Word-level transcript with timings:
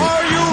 Are 0.00 0.24
you 0.24 0.47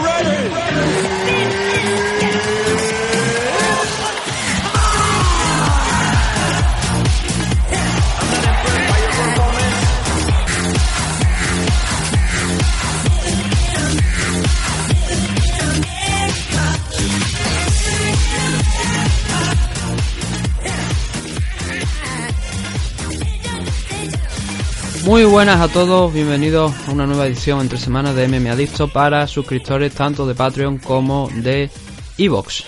Muy 25.05 25.23
buenas 25.23 25.62
a 25.62 25.67
todos, 25.67 26.12
bienvenidos 26.12 26.73
a 26.88 26.91
una 26.91 27.05
nueva 27.05 27.27
edición 27.27 27.62
entre 27.62 27.77
semanas 27.77 28.16
de 28.16 28.27
MM 28.27 28.50
Adicto 28.50 28.88
para 28.88 29.28
suscriptores 29.28 29.94
tanto 29.94 30.26
de 30.26 30.34
Patreon 30.34 30.80
como 30.80 31.30
de 31.31 31.70
Evox. 32.18 32.66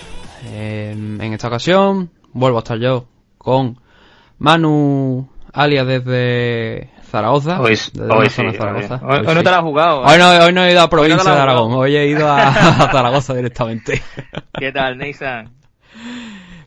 en 0.54 1.20
esta 1.20 1.48
ocasión 1.48 2.12
vuelvo 2.32 2.58
a 2.58 2.60
estar 2.60 2.78
yo 2.78 3.06
con 3.38 3.80
Manu 4.38 5.28
Alia 5.52 5.84
desde 5.84 6.90
Zaragoza. 7.10 7.60
Hoy, 7.60 7.76
hoy, 8.08 8.30
sí, 8.30 8.42
Zaragoza. 8.56 9.00
hoy, 9.02 9.34
no 9.34 9.42
te 9.42 9.50
la 9.50 9.56
has 9.58 9.64
jugado. 9.64 10.02
Hoy, 10.02 10.18
no, 10.18 10.30
hoy 10.30 10.52
no 10.52 10.64
he 10.64 10.70
ido 10.70 10.82
a 10.82 10.88
provincia 10.88 11.34
de 11.34 11.40
Aragón, 11.40 11.72
hoy 11.72 11.96
he 11.96 12.06
ido 12.06 12.28
a, 12.28 12.46
a 12.50 12.52
Zaragoza 12.92 13.34
directamente. 13.34 14.00
¿Qué 14.56 14.70
tal, 14.70 14.96
Nathan? 14.96 15.57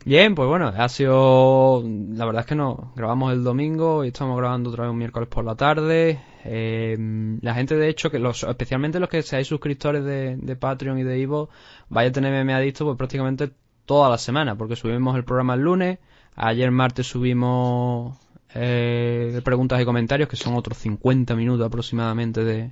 Bien, 0.04 0.34
pues 0.34 0.48
bueno, 0.48 0.66
ha 0.68 0.88
sido. 0.88 1.82
La 1.84 2.24
verdad 2.24 2.40
es 2.40 2.46
que 2.46 2.54
no. 2.56 2.92
Grabamos 2.96 3.32
el 3.32 3.44
domingo 3.44 4.04
y 4.04 4.08
estamos 4.08 4.36
grabando 4.36 4.70
otra 4.70 4.84
vez 4.84 4.90
un 4.90 4.98
miércoles 4.98 5.28
por 5.28 5.44
la 5.44 5.54
tarde. 5.54 6.20
Eh, 6.44 6.96
la 7.40 7.54
gente, 7.54 7.76
de 7.76 7.88
hecho, 7.88 8.10
que 8.10 8.18
los, 8.18 8.42
especialmente 8.42 8.98
los 8.98 9.08
que 9.08 9.22
seáis 9.22 9.46
suscriptores 9.46 10.04
de, 10.04 10.36
de 10.36 10.56
Patreon 10.56 10.98
y 10.98 11.04
de 11.04 11.18
Ivo, 11.20 11.50
vaya 11.88 12.08
a 12.08 12.12
tener 12.12 12.32
meme 12.32 12.52
adicto 12.52 12.84
pues 12.84 12.96
prácticamente 12.98 13.52
toda 13.86 14.10
la 14.10 14.18
semana, 14.18 14.56
porque 14.56 14.74
subimos 14.74 15.14
el 15.16 15.24
programa 15.24 15.54
el 15.54 15.60
lunes. 15.60 15.98
Ayer 16.34 16.70
martes 16.72 17.06
subimos 17.06 18.18
eh, 18.54 19.40
preguntas 19.44 19.80
y 19.80 19.84
comentarios, 19.84 20.28
que 20.28 20.36
son 20.36 20.54
otros 20.54 20.78
50 20.78 21.34
minutos 21.34 21.66
aproximadamente 21.66 22.44
de, 22.44 22.70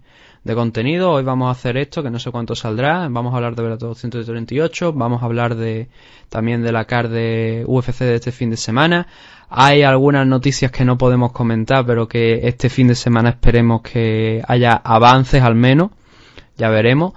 contenido. 0.54 1.12
Hoy 1.12 1.22
vamos 1.22 1.48
a 1.48 1.52
hacer 1.52 1.76
esto, 1.76 2.02
que 2.02 2.10
no 2.10 2.18
sé 2.18 2.30
cuánto 2.30 2.54
saldrá. 2.54 3.08
Vamos 3.08 3.32
a 3.32 3.36
hablar 3.36 3.54
de 3.54 3.62
Velato 3.62 3.94
138, 3.94 4.92
vamos 4.92 5.22
a 5.22 5.26
hablar 5.26 5.54
de 5.54 5.88
también 6.28 6.62
de 6.62 6.72
la 6.72 6.84
CAR 6.84 7.08
de 7.08 7.64
UFC 7.66 8.00
de 8.00 8.16
este 8.16 8.32
fin 8.32 8.50
de 8.50 8.56
semana. 8.56 9.06
Hay 9.48 9.82
algunas 9.82 10.26
noticias 10.26 10.70
que 10.70 10.84
no 10.84 10.98
podemos 10.98 11.32
comentar, 11.32 11.84
pero 11.86 12.08
que 12.08 12.46
este 12.46 12.68
fin 12.68 12.88
de 12.88 12.94
semana 12.94 13.30
esperemos 13.30 13.82
que 13.82 14.42
haya 14.46 14.72
avances 14.72 15.42
al 15.42 15.54
menos. 15.54 15.90
Ya 16.56 16.68
veremos. 16.68 17.14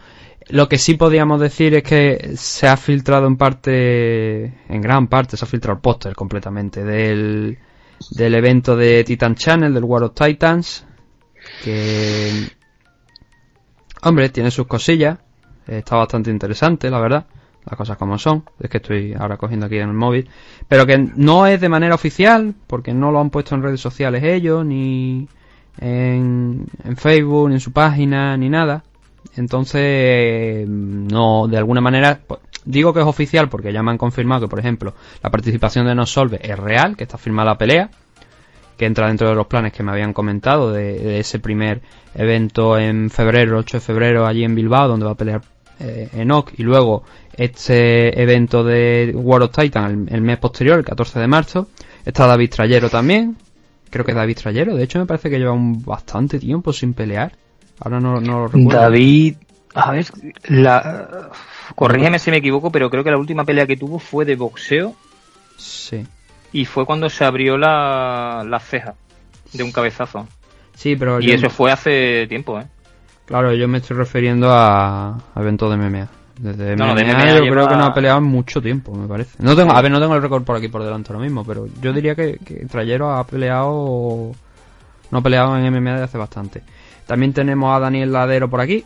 Lo 0.49 0.67
que 0.67 0.77
sí 0.77 0.95
podríamos 0.95 1.39
decir 1.39 1.73
es 1.75 1.83
que 1.83 2.33
se 2.35 2.67
ha 2.67 2.75
filtrado 2.77 3.27
en 3.27 3.37
parte, 3.37 4.45
en 4.67 4.81
gran 4.81 5.07
parte, 5.07 5.37
se 5.37 5.45
ha 5.45 5.47
filtrado 5.47 5.75
el 5.75 5.81
póster 5.81 6.15
completamente 6.15 6.83
del, 6.83 7.57
del 8.11 8.35
evento 8.35 8.75
de 8.75 9.03
Titan 9.03 9.35
Channel, 9.35 9.73
del 9.73 9.83
War 9.83 10.03
of 10.03 10.13
Titans, 10.13 10.85
que, 11.63 12.49
hombre, 14.01 14.29
tiene 14.29 14.51
sus 14.51 14.67
cosillas, 14.67 15.19
está 15.67 15.95
bastante 15.95 16.29
interesante, 16.29 16.89
la 16.89 16.99
verdad, 16.99 17.25
las 17.65 17.77
cosas 17.77 17.97
como 17.97 18.17
son, 18.17 18.43
es 18.59 18.69
que 18.69 18.77
estoy 18.77 19.13
ahora 19.13 19.37
cogiendo 19.37 19.65
aquí 19.65 19.77
en 19.77 19.89
el 19.89 19.95
móvil, 19.95 20.29
pero 20.67 20.85
que 20.85 20.97
no 20.97 21.47
es 21.47 21.59
de 21.61 21.69
manera 21.69 21.95
oficial, 21.95 22.53
porque 22.67 22.93
no 22.93 23.11
lo 23.11 23.19
han 23.19 23.29
puesto 23.29 23.55
en 23.55 23.63
redes 23.63 23.81
sociales 23.81 24.23
ellos, 24.23 24.65
ni 24.65 25.27
en, 25.79 26.65
en 26.83 26.97
Facebook, 26.97 27.49
ni 27.49 27.55
en 27.55 27.61
su 27.61 27.71
página, 27.71 28.35
ni 28.37 28.49
nada, 28.49 28.83
entonces, 29.35 30.67
no, 30.67 31.47
de 31.47 31.57
alguna 31.57 31.81
manera, 31.81 32.19
pues, 32.25 32.39
digo 32.65 32.93
que 32.93 32.99
es 32.99 33.05
oficial 33.05 33.49
porque 33.49 33.73
ya 33.73 33.81
me 33.81 33.91
han 33.91 33.97
confirmado 33.97 34.41
que, 34.41 34.49
por 34.49 34.59
ejemplo, 34.59 34.93
la 35.21 35.31
participación 35.31 35.85
de 35.87 35.95
Nosolve 35.95 36.39
es 36.41 36.57
real, 36.57 36.95
que 36.95 37.03
está 37.03 37.17
firmada 37.17 37.51
la 37.51 37.57
pelea, 37.57 37.89
que 38.77 38.85
entra 38.85 39.07
dentro 39.07 39.29
de 39.29 39.35
los 39.35 39.47
planes 39.47 39.73
que 39.73 39.83
me 39.83 39.91
habían 39.91 40.13
comentado 40.13 40.71
de, 40.71 41.19
ese 41.19 41.39
primer 41.39 41.81
evento 42.15 42.77
en 42.77 43.09
febrero, 43.09 43.59
8 43.59 43.77
de 43.77 43.81
febrero, 43.81 44.25
allí 44.25 44.43
en 44.43 44.55
Bilbao, 44.55 44.87
donde 44.87 45.05
va 45.05 45.11
a 45.11 45.15
pelear 45.15 45.41
eh, 45.79 46.09
Enoch, 46.13 46.51
y 46.57 46.63
luego 46.63 47.03
este 47.35 48.21
evento 48.21 48.63
de 48.63 49.11
World 49.15 49.45
of 49.45 49.55
Titan 49.55 50.07
el, 50.11 50.21
mes 50.21 50.37
posterior, 50.37 50.77
el 50.79 50.85
14 50.85 51.19
de 51.19 51.27
marzo. 51.27 51.67
Está 52.05 52.27
David 52.27 52.49
Trayero 52.49 52.89
también, 52.89 53.37
creo 53.89 54.03
que 54.05 54.11
es 54.11 54.17
David 54.17 54.37
Trayero, 54.37 54.75
de 54.75 54.83
hecho 54.83 54.99
me 54.99 55.05
parece 55.05 55.29
que 55.29 55.39
lleva 55.39 55.53
un 55.53 55.83
bastante 55.83 56.39
tiempo 56.39 56.73
sin 56.73 56.93
pelear. 56.93 57.33
Ahora 57.79 57.99
no, 57.99 58.19
no 58.19 58.39
lo 58.39 58.47
recuerdo. 58.47 58.79
David, 58.79 59.35
a 59.73 59.91
ver, 59.91 60.05
la, 60.47 61.29
corrígeme 61.75 62.19
si 62.19 62.31
me 62.31 62.37
equivoco, 62.37 62.71
pero 62.71 62.89
creo 62.89 63.03
que 63.03 63.11
la 63.11 63.17
última 63.17 63.45
pelea 63.45 63.65
que 63.65 63.77
tuvo 63.77 63.99
fue 63.99 64.25
de 64.25 64.35
boxeo. 64.35 64.95
Sí. 65.57 66.05
Y 66.53 66.65
fue 66.65 66.85
cuando 66.85 67.09
se 67.09 67.25
abrió 67.25 67.57
la, 67.57 68.45
la 68.47 68.59
ceja 68.59 68.95
de 69.51 69.63
un 69.63 69.71
cabezazo. 69.71 70.27
Sí, 70.75 70.95
pero. 70.95 71.19
Y 71.19 71.31
eso 71.31 71.49
fue 71.49 71.71
hace 71.71 72.27
tiempo, 72.27 72.59
¿eh? 72.59 72.65
Claro, 73.25 73.53
yo 73.53 73.67
me 73.67 73.77
estoy 73.77 73.97
refiriendo 73.97 74.51
a, 74.51 75.17
eventos 75.35 75.69
de 75.69 75.77
MMA. 75.77 76.07
Desde 76.37 76.75
no, 76.75 76.87
MMA, 76.87 76.95
de 76.95 77.05
MMA 77.05 77.45
yo 77.45 77.51
creo 77.51 77.67
que 77.67 77.75
no 77.75 77.85
ha 77.85 77.93
peleado 77.93 78.19
mucho 78.19 78.61
tiempo, 78.61 78.93
me 78.93 79.07
parece. 79.07 79.35
No 79.41 79.55
tengo, 79.55 79.71
a 79.71 79.81
ver, 79.81 79.91
no 79.91 79.99
tengo 79.99 80.15
el 80.15 80.21
récord 80.21 80.43
por 80.43 80.55
aquí 80.55 80.67
por 80.67 80.83
delante 80.83 81.11
ahora 81.13 81.23
mismo, 81.23 81.45
pero 81.45 81.67
yo 81.81 81.93
diría 81.93 82.15
que, 82.15 82.37
que 82.37 82.65
Trayero 82.65 83.11
ha 83.11 83.25
peleado. 83.25 84.31
No 85.11 85.17
ha 85.19 85.21
peleado 85.21 85.57
en 85.57 85.71
MMA 85.71 85.91
desde 85.91 86.03
hace 86.03 86.17
bastante. 86.17 86.63
También 87.05 87.33
tenemos 87.33 87.75
a 87.75 87.79
Daniel 87.79 88.11
Ladero 88.11 88.49
por 88.49 88.61
aquí. 88.61 88.83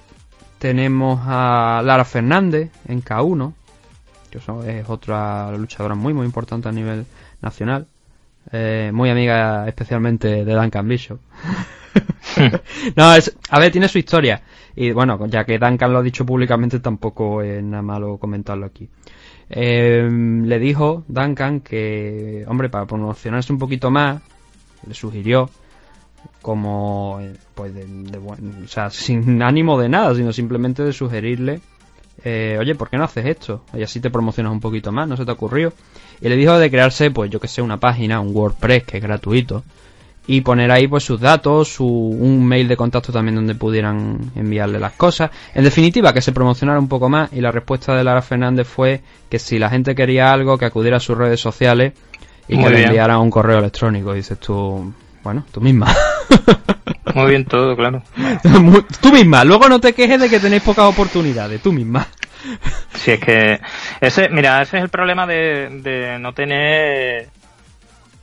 Tenemos 0.60 1.20
a 1.24 1.82
Lara 1.84 2.04
Fernández 2.04 2.72
en 2.88 3.04
K1, 3.04 3.54
que 4.30 4.40
es 4.40 4.90
otra 4.90 5.52
luchadora 5.52 5.96
muy 5.96 6.14
muy 6.14 6.26
importante 6.26 6.68
a 6.68 6.72
nivel 6.72 7.06
nacional. 7.42 7.88
Eh, 8.52 8.92
muy 8.94 9.10
amiga 9.10 9.68
especialmente 9.68 10.46
de 10.46 10.54
Duncan 10.54 10.88
Bishop. 10.88 11.20
no, 12.96 13.14
es, 13.14 13.36
a 13.50 13.60
ver, 13.60 13.72
tiene 13.72 13.88
su 13.88 13.98
historia. 13.98 14.42
Y 14.76 14.92
bueno, 14.92 15.26
ya 15.28 15.44
que 15.44 15.58
Duncan 15.58 15.92
lo 15.92 16.00
ha 16.00 16.04
dicho 16.04 16.26
públicamente, 16.26 16.80
tampoco 16.80 17.42
es 17.42 17.64
nada 17.64 17.82
malo 17.82 18.18
comentarlo 18.18 18.66
aquí. 18.66 18.88
Eh, 19.50 20.08
le 20.10 20.60
dijo 20.60 21.04
Duncan 21.08 21.62
que, 21.62 22.46
hombre, 22.48 22.70
para 22.70 22.86
promocionarse 22.86 23.52
un 23.52 23.60
poquito 23.60 23.90
más, 23.90 24.22
le 24.88 24.94
sugirió 24.94 25.50
como 26.42 27.20
eh, 27.22 27.34
pues 27.56 27.74
de, 27.74 28.18
o 28.18 28.68
sea, 28.68 28.90
sin 28.90 29.42
ánimo 29.42 29.80
de 29.80 29.90
nada, 29.90 30.14
sino 30.16 30.32
simplemente 30.32 30.84
de 30.84 30.94
sugerirle, 30.94 31.62
eh, 32.24 32.58
oye, 32.60 32.76
¿por 32.76 32.90
qué 32.90 32.98
no 32.98 33.04
haces 33.04 33.26
esto? 33.26 33.64
Y 33.74 33.84
así 33.84 34.00
te 34.00 34.10
promocionas 34.10 34.52
un 34.52 34.60
poquito 34.60 34.92
más, 34.92 35.08
¿no 35.08 35.18
se 35.18 35.26
te 35.26 35.32
ocurrió? 35.32 35.74
Y 36.22 36.30
le 36.30 36.36
dijo 36.36 36.58
de 36.58 36.72
crearse, 36.72 37.12
pues 37.12 37.30
yo 37.30 37.40
que 37.40 37.48
sé, 37.48 37.62
una 37.62 37.78
página, 37.80 38.20
un 38.20 38.36
WordPress 38.36 38.84
que 38.84 38.98
es 38.98 39.04
gratuito, 39.04 39.64
y 40.28 40.42
poner 40.42 40.70
ahí 40.72 40.88
pues 40.88 41.04
sus 41.04 41.20
datos, 41.20 41.70
su, 41.70 41.86
un 41.86 42.46
mail 42.46 42.68
de 42.68 42.76
contacto 42.76 43.14
también 43.14 43.36
donde 43.36 43.56
pudieran 43.56 44.32
enviarle 44.36 44.78
las 44.78 44.94
cosas. 44.94 45.32
En 45.56 45.64
definitiva, 45.64 46.14
que 46.14 46.22
se 46.22 46.34
promocionara 46.34 46.80
un 46.80 46.90
poco 46.90 47.08
más 47.08 47.32
y 47.32 47.40
la 47.40 47.52
respuesta 47.52 47.96
de 47.96 48.04
Lara 48.04 48.22
Fernández 48.22 48.68
fue 48.68 49.02
que 49.30 49.40
si 49.40 49.58
la 49.58 49.70
gente 49.70 49.96
quería 49.96 50.34
algo, 50.34 50.58
que 50.58 50.66
acudiera 50.66 50.98
a 50.98 51.00
sus 51.00 51.18
redes 51.18 51.40
sociales 51.40 51.94
y 52.50 52.58
que 52.58 52.70
le 52.70 52.84
enviara 52.84 53.20
un 53.20 53.30
correo 53.30 53.60
electrónico. 53.60 54.14
Y 54.14 54.18
dices 54.18 54.38
tú, 54.38 54.94
bueno, 55.24 55.46
tú 55.52 55.62
misma. 55.62 55.96
Muy 57.16 57.30
bien 57.30 57.46
todo, 57.46 57.76
claro. 57.78 58.04
tú 59.02 59.12
misma, 59.14 59.46
luego 59.46 59.70
no 59.70 59.80
te 59.80 59.94
quejes 59.94 60.20
de 60.20 60.30
que 60.30 60.42
tenéis 60.42 60.62
pocas 60.62 60.86
oportunidades, 60.86 61.62
tú 61.62 61.72
misma. 61.72 62.06
Si 62.94 63.12
es 63.12 63.20
que 63.20 63.60
ese, 64.02 64.30
mira, 64.30 64.62
ese 64.62 64.78
es 64.78 64.84
el 64.84 64.90
problema 64.90 65.26
de, 65.28 66.18
no 66.20 66.34
tener 66.34 67.30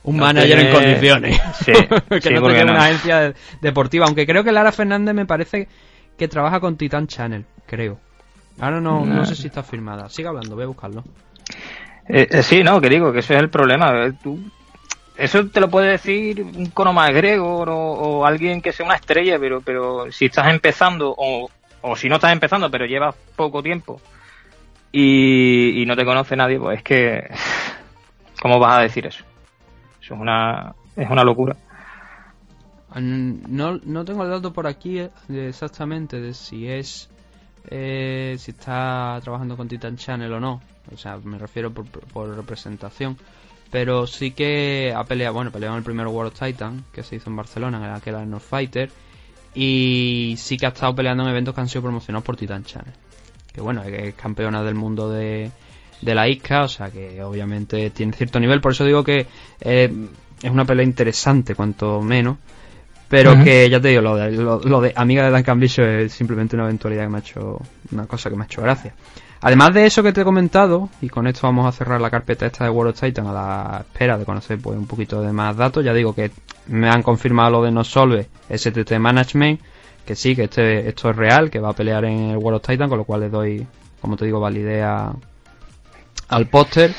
un 0.03 0.17
manager 0.17 0.59
en 0.59 0.71
condiciones. 0.71 1.41
Sí, 1.63 1.71
que 2.21 2.29
no 2.31 2.47
tenga 2.47 2.63
una 2.63 2.85
agencia 2.85 3.33
deportiva. 3.61 4.05
Aunque 4.05 4.25
creo 4.25 4.43
que 4.43 4.51
Lara 4.51 4.71
Fernández 4.71 5.15
me 5.15 5.25
parece 5.25 5.67
que 6.17 6.27
trabaja 6.27 6.59
con 6.59 6.77
Titan 6.77 7.07
Channel, 7.07 7.45
creo. 7.65 7.99
Ahora 8.59 8.79
no, 8.79 9.05
no. 9.05 9.25
sé 9.25 9.35
si 9.35 9.47
está 9.47 9.63
firmada. 9.63 10.09
Sigue 10.09 10.27
hablando, 10.27 10.55
voy 10.55 10.65
a 10.65 10.67
buscarlo. 10.67 11.03
Eh, 12.07 12.27
eh, 12.29 12.43
sí, 12.43 12.63
no, 12.63 12.79
que 12.79 12.89
digo 12.89 13.11
que 13.11 13.19
ese 13.19 13.33
es 13.33 13.39
el 13.39 13.49
problema. 13.49 14.11
Tú 14.21 14.39
eso 15.17 15.47
te 15.47 15.61
lo 15.61 15.69
puede 15.69 15.91
decir 15.91 16.41
un 16.41 16.67
cono 16.67 16.91
más 16.91 17.11
Gregor 17.13 17.69
o, 17.71 18.25
alguien 18.25 18.61
que 18.61 18.73
sea 18.73 18.85
una 18.85 18.95
estrella, 18.95 19.37
pero, 19.39 19.61
pero 19.61 20.11
si 20.11 20.25
estás 20.25 20.51
empezando 20.51 21.13
o, 21.17 21.49
o 21.81 21.95
si 21.95 22.09
no 22.09 22.15
estás 22.15 22.33
empezando 22.33 22.69
pero 22.69 22.85
llevas 22.85 23.15
poco 23.35 23.63
tiempo 23.63 24.01
y, 24.91 25.83
no 25.85 25.95
te 25.95 26.05
conoce 26.05 26.35
nadie, 26.35 26.59
pues 26.59 26.77
es 26.77 26.83
que 26.83 27.29
¿cómo 28.41 28.59
vas 28.59 28.79
a 28.79 28.81
decir 28.81 29.05
eso? 29.05 29.23
Eso 30.01 30.13
es 30.13 30.19
una, 30.19 30.75
es 30.95 31.09
una 31.09 31.23
locura. 31.23 31.55
No, 32.95 33.79
no 33.83 34.05
tengo 34.05 34.23
el 34.23 34.29
dato 34.29 34.53
por 34.53 34.67
aquí 34.67 34.99
eh, 34.99 35.09
exactamente 35.29 36.21
de 36.21 36.33
si 36.33 36.69
es 36.69 37.09
eh, 37.67 38.35
si 38.37 38.51
está 38.51 39.19
trabajando 39.23 39.57
con 39.57 39.67
Titan 39.67 39.97
Channel 39.97 40.31
o 40.33 40.39
no. 40.39 40.61
O 40.93 40.97
sea, 40.97 41.17
me 41.17 41.37
refiero 41.37 41.71
por, 41.73 42.35
representación. 42.35 43.17
Pero 43.71 44.07
sí 44.07 44.31
que 44.31 44.93
ha 44.95 45.03
peleado, 45.03 45.33
bueno, 45.33 45.51
peleado 45.51 45.75
en 45.75 45.79
el 45.79 45.83
primer 45.83 46.07
World 46.07 46.33
of 46.33 46.39
Titan, 46.39 46.85
que 46.93 47.03
se 47.03 47.15
hizo 47.15 47.29
en 47.29 47.35
Barcelona, 47.35 47.77
en 47.77 47.95
aquel 47.95 48.29
North 48.29 48.43
Fighter. 48.43 48.91
Y 49.53 50.35
sí 50.37 50.57
que 50.57 50.65
ha 50.65 50.69
estado 50.69 50.95
peleando 50.95 51.23
en 51.23 51.29
eventos 51.29 51.55
que 51.55 51.61
han 51.61 51.69
sido 51.69 51.81
promocionados 51.81 52.23
por 52.23 52.37
Titan 52.37 52.63
Channel. 52.63 52.93
Que 53.55 53.61
bueno, 53.61 53.83
es 53.83 54.13
campeona 54.15 54.61
del 54.61 54.75
mundo 54.75 55.09
de, 55.09 55.49
de 56.01 56.15
la 56.15 56.27
ISCA, 56.27 56.63
o 56.63 56.67
sea 56.67 56.91
que 56.91 57.23
obviamente 57.23 57.89
tiene 57.91 58.11
cierto 58.11 58.37
nivel. 58.37 58.59
Por 58.59 58.73
eso 58.73 58.83
digo 58.83 59.01
que 59.01 59.25
eh, 59.61 59.91
es 60.43 60.51
una 60.51 60.65
pelea 60.65 60.83
interesante, 60.83 61.55
cuanto 61.55 62.01
menos. 62.01 62.37
Pero 63.07 63.41
que 63.43 63.69
ya 63.69 63.79
te 63.79 63.89
digo, 63.89 64.01
lo 64.01 64.15
de, 64.15 64.31
lo, 64.31 64.81
de 64.81 64.91
amiga 64.95 65.23
de 65.23 65.31
Duncan 65.31 65.59
Bishop 65.59 65.85
es 65.85 66.11
simplemente 66.11 66.55
una 66.55 66.65
eventualidad 66.65 67.03
que 67.03 67.09
me 67.09 67.17
ha 67.17 67.21
hecho, 67.21 67.61
una 67.91 68.07
cosa 68.07 68.29
que 68.29 68.35
me 68.35 68.43
ha 68.43 68.45
hecho 68.45 68.61
gracia. 68.61 68.93
Además 69.41 69.73
de 69.75 69.85
eso 69.85 70.01
que 70.01 70.11
te 70.11 70.21
he 70.21 70.23
comentado, 70.23 70.89
y 71.01 71.09
con 71.09 71.27
esto 71.27 71.41
vamos 71.43 71.67
a 71.67 71.71
cerrar 71.71 72.01
la 72.01 72.09
carpeta 72.09 72.47
esta 72.47 72.63
de 72.63 72.71
World 72.71 72.93
of 72.93 72.99
Titan 72.99 73.27
a 73.27 73.31
la 73.31 73.77
espera 73.81 74.17
de 74.17 74.25
conocer 74.25 74.57
pues, 74.57 74.75
un 74.75 74.87
poquito 74.87 75.21
de 75.21 75.31
más 75.31 75.55
datos, 75.55 75.85
ya 75.85 75.93
digo 75.93 76.15
que 76.15 76.31
me 76.67 76.89
han 76.89 77.03
confirmado 77.03 77.51
lo 77.51 77.63
de 77.63 77.71
No 77.71 77.83
Solve, 77.83 78.27
STT 78.49 78.93
Management, 78.97 79.61
que 80.05 80.15
sí, 80.15 80.35
que 80.35 80.43
este, 80.43 80.87
esto 80.87 81.09
es 81.09 81.15
real, 81.15 81.49
que 81.49 81.59
va 81.59 81.69
a 81.69 81.73
pelear 81.73 82.05
en 82.05 82.31
el 82.31 82.37
World 82.37 82.57
of 82.57 82.67
Titan, 82.67 82.89
con 82.89 82.97
lo 82.97 83.03
cual 83.03 83.21
le 83.21 83.29
doy, 83.29 83.65
como 84.01 84.15
te 84.15 84.25
digo, 84.25 84.39
validez 84.39 84.85
al 86.29 86.47
póster 86.47 86.91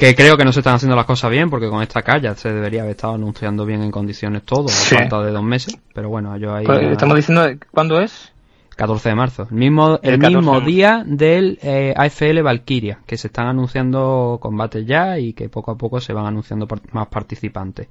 que 0.00 0.14
creo 0.14 0.38
que 0.38 0.46
no 0.46 0.52
se 0.52 0.60
están 0.60 0.76
haciendo 0.76 0.96
las 0.96 1.04
cosas 1.04 1.30
bien 1.30 1.50
porque 1.50 1.68
con 1.68 1.82
esta 1.82 2.00
calle 2.00 2.34
se 2.34 2.50
debería 2.50 2.80
haber 2.80 2.92
estado 2.92 3.14
anunciando 3.14 3.66
bien 3.66 3.82
en 3.82 3.90
condiciones 3.90 4.42
todo 4.44 4.66
a 4.66 4.70
falta 4.70 5.22
de 5.22 5.30
dos 5.30 5.42
meses 5.42 5.76
pero 5.94 6.08
bueno 6.08 6.36
yo 6.38 6.54
ahí 6.54 6.64
pues, 6.64 6.82
estamos 6.84 7.16
diciendo 7.16 7.46
cuándo 7.70 8.00
es 8.00 8.32
14 8.76 9.10
de 9.10 9.14
marzo 9.14 9.46
el 9.50 9.56
mismo 9.56 9.98
el, 10.02 10.18
mismo 10.18 10.60
día 10.62 11.04
del 11.06 11.58
eh, 11.62 11.92
AFL 11.94 12.40
Valkyria 12.40 13.00
que 13.04 13.18
se 13.18 13.26
están 13.26 13.46
anunciando 13.46 14.38
combates 14.40 14.86
ya 14.86 15.18
y 15.18 15.34
que 15.34 15.50
poco 15.50 15.72
a 15.72 15.76
poco 15.76 16.00
se 16.00 16.14
van 16.14 16.24
anunciando 16.24 16.66
más 16.92 17.08
participantes 17.08 17.88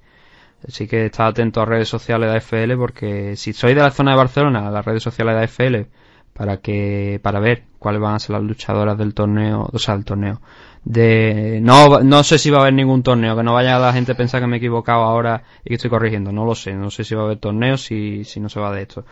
así 0.68 0.88
que 0.88 1.06
está 1.06 1.28
atento 1.28 1.62
a 1.62 1.66
redes 1.66 1.88
sociales 1.88 2.30
de 2.30 2.38
AFL 2.38 2.78
porque 2.78 3.36
si 3.36 3.54
sois 3.54 3.76
de 3.76 3.82
la 3.82 3.92
zona 3.92 4.12
de 4.12 4.18
Barcelona 4.18 4.68
a 4.68 4.72
las 4.72 4.86
redes 4.86 5.04
sociales 5.04 5.36
de 5.36 5.44
AFL 5.44 5.90
para 6.34 6.58
que 6.58 7.20
para 7.22 7.40
ver 7.40 7.64
cuáles 7.80 8.02
van 8.02 8.16
a 8.16 8.20
ser 8.20 8.32
las 8.32 8.44
luchadoras 8.44 8.98
del 8.98 9.14
torneo 9.14 9.70
o 9.72 9.80
sea 9.80 9.96
del 9.96 10.06
torneo 10.06 10.42
de 10.84 11.60
no 11.62 12.02
no 12.02 12.24
sé 12.24 12.38
si 12.38 12.50
va 12.50 12.60
a 12.60 12.62
haber 12.62 12.74
ningún 12.74 13.04
torneo 13.04 13.36
que 13.36 13.44
no 13.44 13.54
vaya 13.54 13.80
la 13.80 13.94
gente 13.94 14.14
a 14.14 14.16
pensar 14.16 14.42
que 14.42 14.48
me 14.48 14.58
he 14.58 14.60
equivocado 14.60 15.04
ahora 15.04 15.44
y 15.64 15.70
que 15.70 15.76
estoy 15.76 15.90
corrigiendo 15.90 16.32
no 16.32 16.46
lo 16.46 16.56
sé 16.56 16.74
no 16.74 16.90
sé 16.92 17.04
si 17.04 17.16
va 17.16 17.22
a 17.24 17.26
haber 17.26 17.40
torneos 17.40 17.82
si, 17.82 18.24
si 18.24 18.40
no 18.40 18.50
se 18.50 18.60
va 18.60 18.74
de 18.74 18.82
esto. 18.84 19.06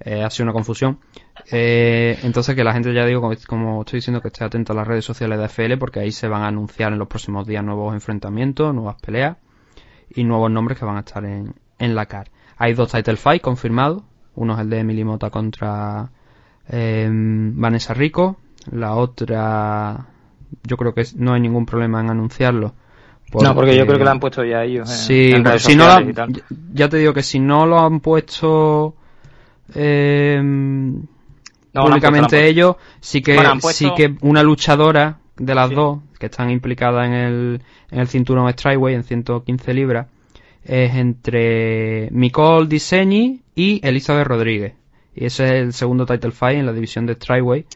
Eh, 0.00 0.22
ha 0.22 0.30
sido 0.30 0.44
una 0.44 0.52
confusión. 0.52 0.98
Eh, 1.50 2.18
entonces 2.22 2.54
que 2.54 2.64
la 2.64 2.72
gente 2.72 2.92
ya 2.92 3.04
digo 3.06 3.20
como, 3.46 3.82
estoy 3.82 3.98
diciendo 3.98 4.20
que 4.20 4.28
esté 4.28 4.44
atento 4.44 4.72
a 4.72 4.76
las 4.76 4.86
redes 4.86 5.04
sociales 5.04 5.38
de 5.38 5.44
FL 5.46 5.76
porque 5.78 6.00
ahí 6.00 6.12
se 6.12 6.28
van 6.28 6.42
a 6.42 6.48
anunciar 6.48 6.92
en 6.92 6.98
los 6.98 7.08
próximos 7.08 7.46
días 7.46 7.64
nuevos 7.64 7.94
enfrentamientos 7.94 8.74
nuevas 8.74 8.96
peleas 9.00 9.36
y 10.14 10.24
nuevos 10.24 10.50
nombres 10.50 10.78
que 10.78 10.84
van 10.84 10.96
a 10.96 11.00
estar 11.00 11.24
en, 11.24 11.54
en 11.78 11.94
la 11.94 12.06
CAR 12.06 12.30
hay 12.56 12.74
dos 12.74 12.90
title 12.92 13.16
fight 13.16 13.42
confirmados 13.42 14.02
uno 14.34 14.54
es 14.54 14.60
el 14.60 14.70
de 14.70 14.80
Emily 14.80 15.04
Mota 15.04 15.30
contra 15.30 16.10
eh, 16.68 17.08
Vanessa 17.10 17.94
Rico 17.94 18.38
la 18.70 18.94
otra 18.94 20.06
yo 20.62 20.76
creo 20.76 20.94
que 20.94 21.04
no 21.16 21.34
hay 21.34 21.40
ningún 21.40 21.66
problema 21.66 22.00
en 22.00 22.10
anunciarlo. 22.10 22.74
no, 23.32 23.54
porque 23.54 23.76
yo 23.76 23.86
creo 23.86 23.98
que 23.98 24.04
lo 24.04 24.10
han 24.10 24.20
puesto 24.20 24.44
ya 24.44 24.62
ellos. 24.62 24.88
sí, 24.88 25.32
si 25.58 25.76
no 25.76 25.86
ya 26.72 26.88
te 26.88 26.98
digo 26.98 27.12
que 27.12 27.22
si 27.22 27.40
no 27.40 27.66
lo 27.66 27.80
han 27.80 28.00
puesto 28.00 28.94
eh, 29.74 30.40
públicamente 31.72 32.46
ellos, 32.46 32.76
sí 33.00 33.22
que 33.22 33.38
sí 33.70 33.90
que 33.96 34.16
una 34.22 34.42
luchadora 34.42 35.18
de 35.36 35.54
las 35.54 35.70
dos 35.70 35.98
que 36.24 36.30
están 36.30 36.50
implicadas 36.50 37.06
en 37.06 37.12
el, 37.12 37.62
en 37.90 38.00
el 38.00 38.08
cinturón 38.08 38.50
Strikeway 38.50 38.94
en 38.94 39.04
115 39.04 39.74
libras 39.74 40.06
es 40.64 40.94
entre 40.94 42.08
Nicole 42.12 42.66
Diseñi 42.66 43.42
y 43.54 43.86
Elizabeth 43.86 44.26
Rodríguez. 44.26 44.72
Y 45.14 45.26
ese 45.26 45.44
es 45.44 45.50
el 45.50 45.72
segundo 45.74 46.06
title 46.06 46.30
fight 46.30 46.58
en 46.58 46.64
la 46.64 46.72
división 46.72 47.04
de 47.04 47.14
Strikeway 47.14 47.66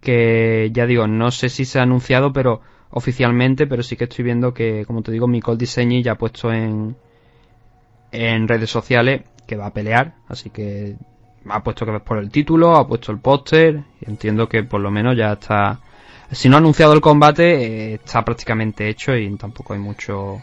que 0.00 0.70
ya 0.72 0.86
digo, 0.86 1.08
no 1.08 1.32
sé 1.32 1.48
si 1.48 1.64
se 1.64 1.80
ha 1.80 1.82
anunciado, 1.82 2.32
pero 2.32 2.60
oficialmente, 2.90 3.66
pero 3.66 3.82
sí 3.82 3.96
que 3.96 4.04
estoy 4.04 4.24
viendo 4.24 4.54
que, 4.54 4.84
como 4.86 5.02
te 5.02 5.10
digo, 5.10 5.26
Micol 5.26 5.58
Diseñi 5.58 6.04
ya 6.04 6.12
ha 6.12 6.18
puesto 6.18 6.52
en, 6.52 6.94
en 8.12 8.46
redes 8.46 8.70
sociales 8.70 9.22
que 9.44 9.56
va 9.56 9.66
a 9.66 9.72
pelear, 9.72 10.14
así 10.28 10.50
que 10.50 10.94
ha 11.48 11.64
puesto 11.64 11.84
que 11.84 11.90
ves 11.90 12.02
por 12.02 12.18
el 12.18 12.30
título, 12.30 12.76
ha 12.76 12.86
puesto 12.86 13.10
el 13.10 13.18
póster, 13.18 13.82
entiendo 14.02 14.48
que 14.48 14.62
por 14.62 14.80
lo 14.80 14.92
menos 14.92 15.16
ya 15.16 15.32
está, 15.32 15.80
si 16.30 16.48
no 16.48 16.56
ha 16.56 16.58
anunciado 16.58 16.92
el 16.92 17.00
combate, 17.00 17.92
eh, 17.92 17.94
está 17.94 18.24
prácticamente 18.24 18.88
hecho 18.88 19.16
y 19.16 19.34
tampoco 19.36 19.72
hay 19.72 19.78
mucho 19.78 20.40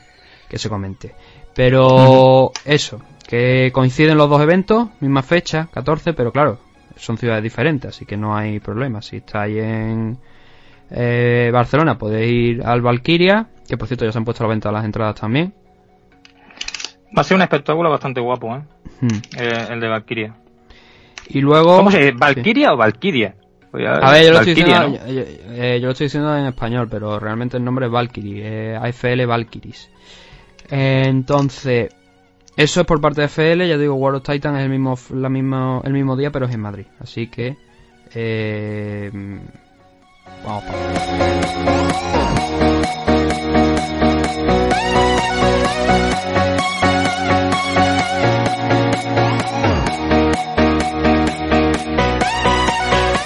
que 0.50 0.58
se 0.58 0.70
comente. 0.70 1.16
Pero 1.54 2.52
eso, 2.66 3.02
que 3.28 3.72
coinciden 3.74 4.18
los 4.18 4.30
dos 4.30 4.42
eventos, 4.42 4.90
misma 5.00 5.24
fecha, 5.24 5.68
14, 5.72 6.14
pero 6.14 6.32
claro, 6.32 6.60
son 6.98 7.18
ciudades 7.18 7.44
diferentes, 7.44 7.90
así 7.90 8.06
que 8.06 8.18
no 8.18 8.36
hay 8.36 8.60
problema. 8.60 9.02
Si 9.02 9.18
estáis 9.18 9.58
en 9.58 10.18
eh, 10.92 11.50
Barcelona, 11.54 11.98
podéis 11.98 12.58
ir 12.58 12.66
al 12.66 12.82
Valkyria, 12.82 13.48
que 13.68 13.78
por 13.78 13.88
cierto 13.88 14.06
ya 14.06 14.12
se 14.12 14.18
han 14.18 14.26
puesto 14.26 14.44
a 14.44 14.48
la 14.48 14.54
venta 14.54 14.72
las 14.72 14.86
entradas 14.86 15.16
también. 15.16 15.54
Va 17.18 17.22
a 17.22 17.24
ser 17.24 17.36
un 17.36 17.44
espectáculo 17.44 17.90
bastante 17.90 18.20
guapo, 18.20 18.56
¿eh? 18.56 18.62
Hmm. 19.02 19.38
eh 19.38 19.68
el 19.70 19.80
de 19.80 19.88
Valkyria. 19.88 20.36
Y 21.30 21.42
luego. 21.42 21.78
¿Cómo 21.78 21.92
se 21.92 22.12
¿Valkyria 22.12 22.74
o 22.74 22.78
Valkyria? 22.78 23.36
Pues 23.76 23.88
a 23.88 24.12
ver, 24.12 24.24
yo 24.24 24.32
lo, 24.32 24.40
estoy 24.40 24.54
diciendo, 24.54 25.00
eh, 25.06 25.80
yo, 25.82 25.88
lo 25.88 25.92
estoy 25.92 26.06
diciendo 26.06 26.38
en 26.38 26.46
español, 26.46 26.88
pero 26.90 27.20
realmente 27.20 27.58
el 27.58 27.64
nombre 27.66 27.88
es 27.88 27.92
Valkyrie, 27.92 28.78
AFL 28.78 29.26
Valkyries. 29.26 29.90
entonces, 30.70 31.94
eso 32.56 32.82
es 32.82 32.88
por 32.88 33.02
parte 33.02 33.20
de 33.20 33.28
FL, 33.28 33.68
ya 33.68 33.78
digo, 33.78 33.96
World 33.96 34.20
of 34.20 34.24
Titan 34.24 34.56
es 34.56 34.64
el 34.64 34.70
mismo, 34.70 34.98
la 35.14 35.28
misma, 35.28 35.82
el 35.84 35.92
mismo 35.92 36.16
día, 36.16 36.32
pero 36.32 36.46
es 36.46 36.54
en 36.54 36.62
Madrid. 36.62 36.86
Así 37.02 37.28
que... 37.28 37.58
Eh, 38.14 39.12
vamos 40.46 40.64
para 40.64 41.76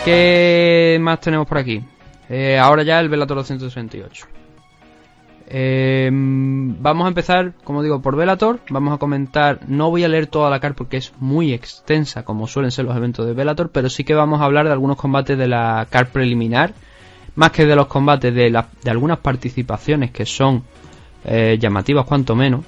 ¿Qué 0.09 0.97
más 0.99 1.19
tenemos 1.21 1.45
por 1.47 1.59
aquí? 1.59 1.83
Eh, 2.29 2.57
ahora 2.57 2.81
ya 2.81 2.99
el 2.99 3.09
Velator 3.09 3.37
268. 3.37 4.25
Eh, 5.51 6.09
vamos 6.11 7.05
a 7.05 7.09
empezar, 7.09 7.53
como 7.63 7.83
digo, 7.83 8.01
por 8.01 8.15
Velator. 8.15 8.59
Vamos 8.71 8.95
a 8.95 8.97
comentar, 8.97 9.59
no 9.67 9.91
voy 9.91 10.03
a 10.03 10.07
leer 10.07 10.25
toda 10.25 10.49
la 10.49 10.59
car 10.59 10.73
porque 10.73 10.97
es 10.97 11.13
muy 11.19 11.53
extensa, 11.53 12.23
como 12.23 12.47
suelen 12.47 12.71
ser 12.71 12.85
los 12.85 12.97
eventos 12.97 13.27
de 13.27 13.33
Velator, 13.33 13.69
pero 13.69 13.87
sí 13.87 14.03
que 14.03 14.15
vamos 14.15 14.41
a 14.41 14.45
hablar 14.45 14.65
de 14.65 14.71
algunos 14.71 14.97
combates 14.97 15.37
de 15.37 15.47
la 15.47 15.85
car 15.91 16.07
preliminar, 16.07 16.73
más 17.35 17.51
que 17.51 17.67
de 17.67 17.75
los 17.75 17.85
combates 17.85 18.33
de, 18.33 18.49
de 18.49 18.89
algunas 18.89 19.19
participaciones 19.19 20.09
que 20.09 20.25
son 20.25 20.63
eh, 21.23 21.59
llamativas, 21.59 22.07
cuanto 22.07 22.35
menos. 22.35 22.65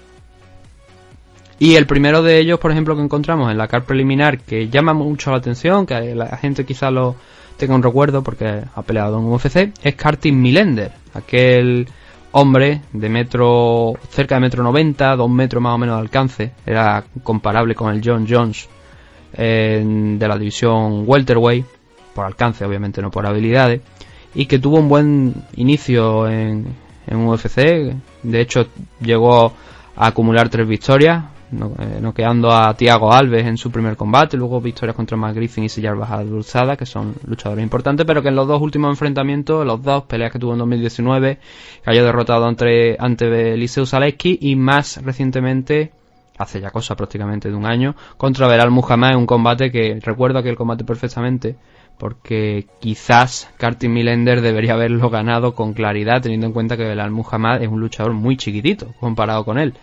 Y 1.62 1.76
el 1.76 1.86
primero 1.86 2.24
de 2.24 2.40
ellos, 2.40 2.60
por 2.60 2.72
ejemplo, 2.72 2.96
que 2.96 3.04
encontramos 3.04 3.52
en 3.52 3.58
la 3.60 3.68
car 3.68 3.84
preliminar, 3.84 4.40
que 4.40 4.70
llama 4.70 4.96
mucho 4.96 5.30
la 5.30 5.38
atención, 5.38 5.86
que 5.86 6.16
la 6.16 6.36
gente 6.38 6.66
quizá 6.66 6.90
lo 6.90 7.16
tenga 7.56 7.76
un 7.76 7.84
recuerdo 7.84 8.24
porque 8.24 8.64
ha 8.74 8.82
peleado 8.82 9.20
en 9.20 9.26
UFC, 9.26 9.72
es 9.84 9.94
Kartin 9.94 10.42
Milender, 10.42 10.92
aquel 11.14 11.88
hombre 12.32 12.82
de 12.94 13.10
metro, 13.10 13.94
cerca 14.10 14.34
de 14.34 14.42
metro 14.42 14.64
90, 14.64 15.16
dos 15.16 15.30
metros 15.30 15.62
más 15.62 15.76
o 15.76 15.78
menos 15.78 15.98
de 15.98 16.02
alcance, 16.02 16.52
era 16.66 17.04
comparable 17.22 17.76
con 17.76 17.94
el 17.94 18.02
John 18.04 18.26
Jones 18.28 18.68
de 19.38 20.26
la 20.28 20.38
división 20.40 21.04
welterweight, 21.06 21.68
por 22.16 22.26
alcance 22.26 22.66
obviamente, 22.66 23.04
no 23.04 23.12
por 23.12 23.28
habilidades, 23.28 23.82
y 24.34 24.48
que 24.48 24.58
tuvo 24.58 24.80
un 24.80 24.90
buen 24.90 25.36
inicio 25.58 26.28
en, 26.28 26.66
en 27.06 27.28
UFC, 27.28 27.94
de 28.24 28.42
hecho 28.42 28.66
llegó 29.00 29.54
a 29.96 30.08
acumular 30.08 30.50
tres 30.50 30.68
victorias, 30.68 31.26
eh, 31.52 32.00
noqueando 32.02 32.52
a 32.52 32.74
Tiago 32.76 33.12
Alves 33.12 33.46
en 33.46 33.58
su 33.58 33.72
primer 33.72 33.98
combate, 33.98 34.38
luego 34.38 34.62
victorias 34.62 34.96
contra 34.96 35.18
Matt 35.18 35.36
y 35.38 35.70
Sillar 35.70 35.98
Bajada 35.98 36.78
que 36.78 36.86
son 36.86 37.14
luchadores 37.26 37.62
importantes, 37.62 38.06
pero 38.06 38.22
que 38.22 38.30
en 38.30 38.36
los 38.36 38.48
dos 38.48 38.62
últimos 38.62 38.90
enfrentamientos, 38.90 39.66
los 39.66 39.84
dos 39.84 40.04
peleas 40.04 40.32
que 40.32 40.40
tuvo 40.40 40.54
en 40.54 40.60
2019, 40.60 41.40
cayó 41.84 42.06
derrotado 42.06 42.46
ante, 42.46 42.96
ante 42.98 43.54
Eliseu 43.54 43.86
Zaleski 43.86 44.38
y 44.42 44.56
más 44.56 45.02
recientemente, 45.04 45.92
hace 46.38 46.62
ya 46.62 46.72
cosa 46.72 46.96
prácticamente 46.96 47.50
de 47.50 47.56
un 47.56 47.66
año, 47.66 47.96
contra 48.18 48.48
Belal 48.48 48.72
Muhammad 48.72 49.12
en 49.12 49.18
un 49.18 49.26
combate 49.26 49.72
que 49.72 50.00
recuerdo 50.02 50.40
aquel 50.40 50.56
combate 50.56 50.86
perfectamente, 50.86 51.58
porque 51.98 52.66
quizás 52.80 53.50
Cartin 53.58 53.94
Millender 53.94 54.42
debería 54.42 54.74
haberlo 54.74 55.10
ganado 55.10 55.54
con 55.54 55.74
claridad, 55.74 56.22
teniendo 56.22 56.48
en 56.48 56.54
cuenta 56.54 56.78
que 56.78 56.84
Belal 56.84 57.12
Muhammad 57.12 57.62
es 57.62 57.68
un 57.68 57.82
luchador 57.82 58.14
muy 58.14 58.38
chiquitito 58.38 58.94
comparado 59.00 59.44
con 59.44 59.60
él. 59.60 59.74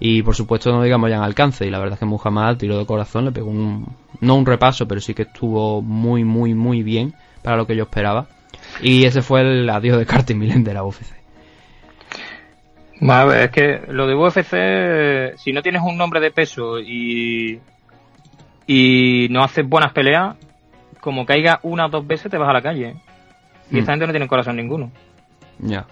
Y 0.00 0.22
por 0.22 0.34
supuesto 0.34 0.72
no 0.72 0.82
digamos 0.82 1.10
ya 1.10 1.16
en 1.16 1.22
alcance. 1.22 1.66
Y 1.66 1.70
la 1.70 1.78
verdad 1.78 1.94
es 1.94 2.00
que 2.00 2.06
Muhammad 2.06 2.56
tiró 2.56 2.78
de 2.78 2.86
corazón, 2.86 3.26
le 3.26 3.32
pegó 3.32 3.50
un, 3.50 3.86
no 4.20 4.34
un 4.36 4.46
repaso, 4.46 4.88
pero 4.88 5.00
sí 5.00 5.12
que 5.14 5.22
estuvo 5.22 5.82
muy, 5.82 6.24
muy, 6.24 6.54
muy 6.54 6.82
bien 6.82 7.12
para 7.42 7.56
lo 7.56 7.66
que 7.66 7.76
yo 7.76 7.82
esperaba. 7.84 8.26
Y 8.82 9.04
ese 9.04 9.20
fue 9.22 9.42
el 9.42 9.68
adiós 9.68 9.98
de 9.98 10.06
Carter 10.06 10.36
Milen 10.36 10.64
de 10.64 10.74
la 10.74 10.84
UFC. 10.84 11.12
Bueno, 13.00 13.32
es 13.32 13.50
que 13.50 13.80
lo 13.88 14.06
de 14.06 14.14
UFC, 14.14 15.38
si 15.38 15.52
no 15.52 15.62
tienes 15.62 15.82
un 15.82 15.96
nombre 15.96 16.20
de 16.20 16.30
peso 16.30 16.78
y, 16.78 17.60
y 18.66 19.26
no 19.30 19.42
haces 19.42 19.66
buenas 19.66 19.92
peleas, 19.92 20.36
como 21.00 21.24
caiga 21.24 21.60
una 21.62 21.86
o 21.86 21.88
dos 21.88 22.06
veces 22.06 22.30
te 22.30 22.36
vas 22.36 22.48
a 22.50 22.52
la 22.52 22.62
calle. 22.62 22.96
Y 23.70 23.76
Mm. 23.76 23.78
esta 23.78 23.92
gente 23.92 24.06
no 24.06 24.12
tiene 24.12 24.28
corazón 24.28 24.56
ninguno. 24.56 24.90
Ya. 25.60 25.86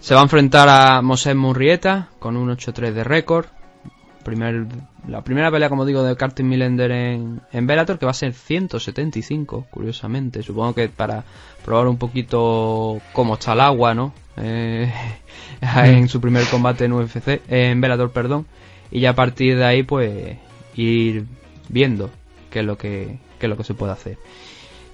Se 0.00 0.14
va 0.14 0.20
a 0.20 0.24
enfrentar 0.24 0.68
a 0.68 1.02
Moses 1.02 1.34
Murrieta 1.34 2.08
con 2.18 2.36
un 2.36 2.48
8-3 2.50 2.92
de 2.92 3.04
récord. 3.04 3.46
Primer, 4.24 4.66
la 5.08 5.22
primera 5.22 5.50
pelea, 5.50 5.68
como 5.68 5.84
digo, 5.84 6.02
de 6.02 6.16
Carter 6.16 6.44
Millender 6.44 6.90
en, 6.90 7.40
en 7.52 7.66
Bellator, 7.66 7.98
que 7.98 8.06
va 8.06 8.12
a 8.12 8.14
ser 8.14 8.32
175, 8.32 9.66
curiosamente. 9.70 10.42
Supongo 10.42 10.74
que 10.74 10.88
para 10.88 11.24
probar 11.64 11.88
un 11.88 11.98
poquito 11.98 13.00
cómo 13.12 13.34
está 13.34 13.54
el 13.54 13.60
agua, 13.60 13.94
¿no? 13.94 14.12
Eh, 14.36 14.92
en 15.84 16.08
su 16.08 16.20
primer 16.20 16.46
combate 16.46 16.84
en 16.84 16.92
UFC, 16.92 17.42
en 17.48 17.80
Bellator, 17.80 18.12
perdón. 18.12 18.46
Y 18.90 19.00
ya 19.00 19.10
a 19.10 19.14
partir 19.14 19.56
de 19.56 19.64
ahí, 19.64 19.82
pues, 19.82 20.36
ir 20.76 21.24
viendo 21.68 22.10
qué 22.50 22.60
es 22.60 22.64
lo 22.64 22.78
que, 22.78 23.18
qué 23.38 23.46
es 23.46 23.50
lo 23.50 23.56
que 23.56 23.64
se 23.64 23.74
puede 23.74 23.92
hacer. 23.92 24.18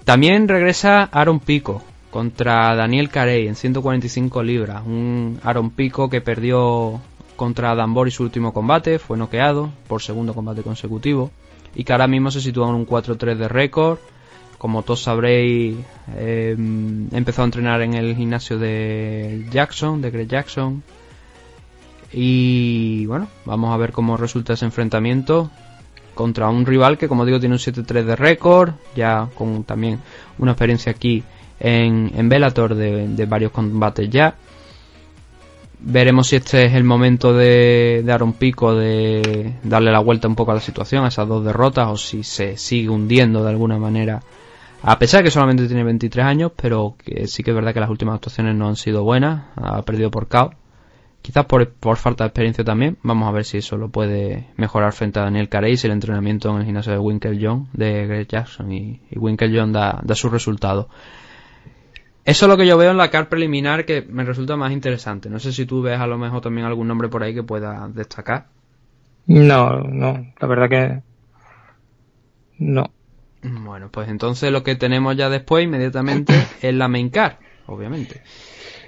También 0.03 0.47
regresa 0.47 1.03
Aaron 1.11 1.39
Pico 1.39 1.83
contra 2.15 2.73
Daniel 2.75 3.09
Carey 3.09 3.45
en 3.45 3.55
145 3.55 4.41
libras. 4.41 4.83
Un 4.85 5.37
Aaron 5.43 5.69
Pico 5.69 6.09
que 6.09 6.21
perdió 6.21 7.01
contra 7.35 7.75
Danbori 7.75 8.09
su 8.09 8.23
último 8.23 8.53
combate, 8.53 8.99
fue 8.99 9.17
noqueado 9.17 9.69
por 9.89 10.01
segundo 10.01 10.33
combate 10.33 10.63
consecutivo 10.63 11.29
y 11.75 11.83
que 11.83 11.91
ahora 11.91 12.07
mismo 12.07 12.31
se 12.31 12.39
sitúa 12.39 12.69
en 12.69 12.75
un 12.75 12.87
4-3 12.87 13.35
de 13.35 13.49
récord. 13.49 13.97
Como 14.57 14.83
todos 14.83 15.01
sabréis, 15.03 15.75
eh, 16.15 16.55
empezó 17.11 17.41
a 17.41 17.45
entrenar 17.45 17.81
en 17.81 17.95
el 17.95 18.15
gimnasio 18.15 18.57
de 18.57 19.45
Jackson, 19.51 20.01
de 20.01 20.09
Greg 20.09 20.29
Jackson. 20.29 20.83
Y 22.13 23.05
bueno, 23.07 23.27
vamos 23.43 23.73
a 23.73 23.77
ver 23.77 23.91
cómo 23.91 24.15
resulta 24.15 24.53
ese 24.53 24.63
enfrentamiento 24.63 25.51
contra 26.13 26.47
un 26.47 26.65
rival 26.65 26.97
que, 26.97 27.09
como 27.09 27.25
digo, 27.25 27.41
tiene 27.41 27.55
un 27.55 27.59
7-3 27.59 28.05
de 28.05 28.15
récord, 28.15 28.71
ya 28.95 29.27
con 29.35 29.65
también 29.65 29.99
una 30.37 30.53
experiencia 30.53 30.93
aquí 30.93 31.21
en, 31.59 32.11
en 32.15 32.29
Bellator 32.29 32.75
de, 32.75 33.07
de 33.07 33.25
varios 33.25 33.51
combates 33.51 34.09
ya. 34.09 34.35
Veremos 35.79 36.27
si 36.27 36.37
este 36.37 36.65
es 36.65 36.73
el 36.73 36.83
momento 36.83 37.33
de, 37.33 38.01
de 38.03 38.11
Aaron 38.11 38.33
Pico 38.33 38.73
de 38.73 39.55
darle 39.63 39.91
la 39.91 39.99
vuelta 39.99 40.27
un 40.27 40.35
poco 40.35 40.51
a 40.51 40.55
la 40.55 40.61
situación, 40.61 41.05
a 41.05 41.09
esas 41.09 41.27
dos 41.27 41.45
derrotas, 41.45 41.87
o 41.89 41.97
si 41.97 42.23
se 42.23 42.57
sigue 42.57 42.89
hundiendo 42.89 43.43
de 43.43 43.49
alguna 43.49 43.77
manera. 43.77 44.21
A 44.81 44.99
pesar 44.99 45.19
de 45.19 45.25
que 45.25 45.31
solamente 45.31 45.67
tiene 45.67 45.83
23 45.83 46.25
años, 46.25 46.51
pero 46.55 46.95
que 47.03 47.27
sí 47.27 47.43
que 47.43 47.51
es 47.51 47.55
verdad 47.55 47.73
que 47.73 47.79
las 47.79 47.89
últimas 47.89 48.15
actuaciones 48.15 48.55
no 48.55 48.67
han 48.67 48.75
sido 48.75 49.03
buenas, 49.03 49.45
ha 49.55 49.81
perdido 49.81 50.11
por 50.11 50.27
KO. 50.27 50.53
Quizás 51.21 51.45
por, 51.45 51.71
por 51.71 51.97
falta 51.97 52.23
de 52.23 52.27
experiencia 52.27 52.63
también. 52.63 52.97
Vamos 53.01 53.27
a 53.27 53.31
ver 53.31 53.45
si 53.45 53.57
eso 53.57 53.77
lo 53.77 53.89
puede 53.89 54.47
mejorar 54.57 54.93
frente 54.93 55.19
a 55.19 55.23
Daniel 55.23 55.49
Carey 55.49 55.75
si 55.75 55.87
el 55.87 55.93
entrenamiento 55.93 56.51
en 56.51 56.57
el 56.57 56.65
gimnasio 56.65 56.91
de 56.91 56.99
Winkle 56.99 57.39
John 57.41 57.67
de 57.73 58.05
Greg 58.05 58.27
Jackson 58.27 58.71
y, 58.71 59.01
y 59.09 59.17
Winkle 59.17 59.51
John 59.51 59.71
da, 59.71 59.99
da 60.03 60.13
sus 60.13 60.31
resultados. 60.31 60.85
Eso 62.25 62.45
es 62.45 62.49
lo 62.49 62.57
que 62.57 62.65
yo 62.65 62.75
veo 62.75 62.89
en 62.89 62.97
la 62.97 63.11
car 63.11 63.29
preliminar 63.29 63.85
que 63.85 64.01
me 64.01 64.23
resulta 64.23 64.57
más 64.57 64.71
interesante. 64.71 65.29
No 65.29 65.39
sé 65.39 65.53
si 65.53 65.67
tú 65.67 65.83
ves 65.83 65.99
a 65.99 66.07
lo 66.07 66.17
mejor 66.17 66.41
también 66.41 66.65
algún 66.65 66.87
nombre 66.87 67.07
por 67.07 67.21
ahí 67.21 67.35
que 67.35 67.43
pueda 67.43 67.87
destacar. 67.87 68.47
No, 69.27 69.81
no, 69.81 70.33
la 70.39 70.47
verdad 70.47 70.69
que 70.69 71.01
no. 72.57 72.89
Bueno, 73.43 73.89
pues 73.91 74.09
entonces 74.09 74.51
lo 74.51 74.63
que 74.63 74.75
tenemos 74.75 75.15
ya 75.15 75.29
después 75.29 75.63
inmediatamente 75.63 76.33
es 76.61 76.73
la 76.73 76.87
main 76.87 77.09
car, 77.09 77.37
obviamente. 77.67 78.23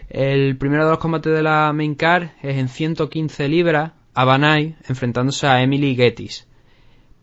El 0.09 0.57
primero 0.57 0.85
de 0.85 0.91
los 0.91 0.99
combates 0.99 1.31
de 1.31 1.43
la 1.43 1.71
main 1.73 1.93
car 1.93 2.33
es 2.41 2.57
en 2.57 2.69
115 2.69 3.47
libras, 3.49 3.91
Abanay 4.15 4.77
enfrentándose 4.87 5.45
a 5.45 5.61
Emily 5.61 5.95
Gettys. 5.95 6.47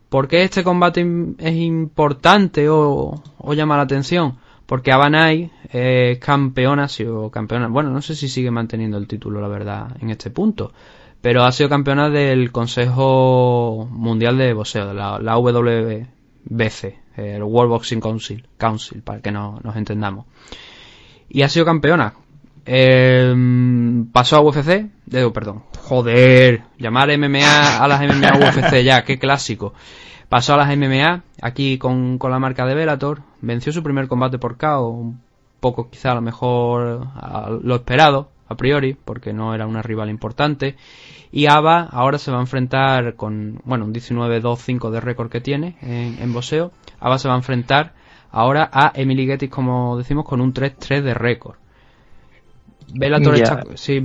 ¿Por 0.08 0.28
qué 0.28 0.44
este 0.44 0.62
combate 0.62 1.04
es 1.38 1.54
importante 1.56 2.68
o, 2.68 3.20
o 3.36 3.54
llama 3.54 3.76
la 3.76 3.82
atención? 3.82 4.38
Porque 4.66 4.92
Abanay 4.92 5.50
es 5.70 6.18
campeona, 6.18 6.84
ha 6.84 6.88
sido 6.88 7.30
campeona, 7.30 7.68
bueno, 7.68 7.90
no 7.90 8.00
sé 8.00 8.14
si 8.14 8.28
sigue 8.28 8.50
manteniendo 8.50 8.96
el 8.96 9.06
título, 9.06 9.40
la 9.40 9.48
verdad, 9.48 9.96
en 10.00 10.10
este 10.10 10.30
punto, 10.30 10.72
pero 11.20 11.44
ha 11.44 11.52
sido 11.52 11.68
campeona 11.68 12.08
del 12.08 12.50
Consejo 12.50 13.88
Mundial 13.90 14.38
de 14.38 14.52
Boxeo, 14.54 14.94
la, 14.94 15.18
la 15.18 15.36
WBC, 15.36 16.94
el 17.16 17.42
World 17.42 17.70
Boxing 17.70 18.00
Council, 18.00 18.46
Council 18.56 19.02
para 19.02 19.20
que 19.20 19.32
no, 19.32 19.60
nos 19.62 19.76
entendamos. 19.76 20.26
Y 21.28 21.42
ha 21.42 21.48
sido 21.48 21.64
campeona. 21.64 22.14
Eh, 22.66 23.34
pasó 24.12 24.36
a 24.36 24.40
UFC, 24.40 24.86
digo, 25.04 25.32
perdón, 25.32 25.64
joder, 25.80 26.62
llamar 26.78 27.16
MMA 27.18 27.82
a 27.82 27.88
las 27.88 28.00
MMA 28.00 28.38
UFC 28.38 28.82
ya, 28.82 29.04
qué 29.04 29.18
clásico. 29.18 29.74
Pasó 30.28 30.54
a 30.54 30.56
las 30.56 30.76
MMA, 30.76 31.22
aquí 31.42 31.76
con, 31.78 32.18
con 32.18 32.30
la 32.30 32.38
marca 32.38 32.64
de 32.66 32.74
Bellator, 32.74 33.20
venció 33.44 33.72
su 33.72 33.82
primer 33.82 34.08
combate 34.08 34.38
por 34.38 34.56
KO, 34.56 34.88
un 34.88 35.20
poco 35.60 35.88
quizá 35.90 36.12
a 36.12 36.14
lo 36.16 36.20
mejor 36.22 37.06
a 37.14 37.50
lo 37.62 37.74
esperado, 37.76 38.30
a 38.48 38.54
priori, 38.56 38.94
porque 38.94 39.32
no 39.32 39.54
era 39.54 39.66
una 39.66 39.82
rival 39.82 40.10
importante. 40.10 40.76
Y 41.32 41.46
Ava 41.46 41.88
ahora 41.90 42.18
se 42.18 42.30
va 42.30 42.38
a 42.38 42.42
enfrentar 42.42 43.14
con, 43.14 43.60
bueno, 43.64 43.84
un 43.86 43.92
19-2-5 43.94 44.90
de 44.90 45.00
récord 45.00 45.30
que 45.30 45.40
tiene 45.40 45.76
en, 45.82 46.18
en 46.20 46.32
boxeo. 46.32 46.70
Ava 47.00 47.18
se 47.18 47.28
va 47.28 47.34
a 47.34 47.38
enfrentar 47.38 47.92
ahora 48.30 48.68
a 48.72 48.92
Emily 48.94 49.26
Gettis, 49.26 49.50
como 49.50 49.96
decimos, 49.96 50.24
con 50.24 50.40
un 50.40 50.52
3-3 50.52 51.02
de 51.02 51.14
récord. 51.14 51.56
Bellator 52.92 53.36
Ya. 53.36 53.42
está... 53.44 53.62
Sí, 53.76 54.00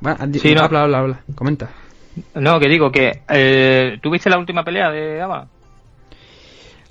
bueno, 0.00 0.18
Sí, 0.34 0.54
no. 0.54 0.62
habla, 0.62 0.82
habla, 0.82 0.98
habla, 0.98 1.20
comenta. 1.34 1.68
No, 2.34 2.58
que 2.58 2.68
digo 2.68 2.90
que 2.90 3.22
eh, 3.28 3.98
¿tuviste 4.02 4.30
la 4.30 4.38
última 4.38 4.64
pelea 4.64 4.90
de 4.90 5.20
Ava? 5.20 5.46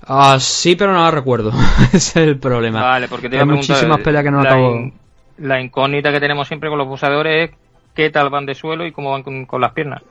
Ah, 0.06 0.38
sí, 0.40 0.76
pero 0.76 0.92
no 0.92 1.02
la 1.02 1.10
recuerdo. 1.10 1.50
Ese 1.92 1.96
es 2.22 2.28
el 2.28 2.38
problema. 2.38 2.80
Vale, 2.82 3.08
porque 3.08 3.28
te 3.28 3.38
Hay 3.38 3.46
muchísimas 3.46 4.00
peleas 4.00 4.24
que 4.24 4.30
no 4.30 4.42
la, 4.42 4.50
acabo. 4.50 4.76
in- 4.76 4.92
la 5.38 5.60
incógnita 5.60 6.12
que 6.12 6.20
tenemos 6.20 6.46
siempre 6.46 6.68
con 6.68 6.78
los 6.78 6.86
boxeadores 6.86 7.50
es 7.50 7.56
qué 7.94 8.10
tal 8.10 8.30
van 8.30 8.46
de 8.46 8.54
suelo 8.54 8.86
y 8.86 8.92
cómo 8.92 9.10
van 9.10 9.22
con, 9.22 9.46
con 9.46 9.60
las 9.60 9.72
piernas. 9.72 10.02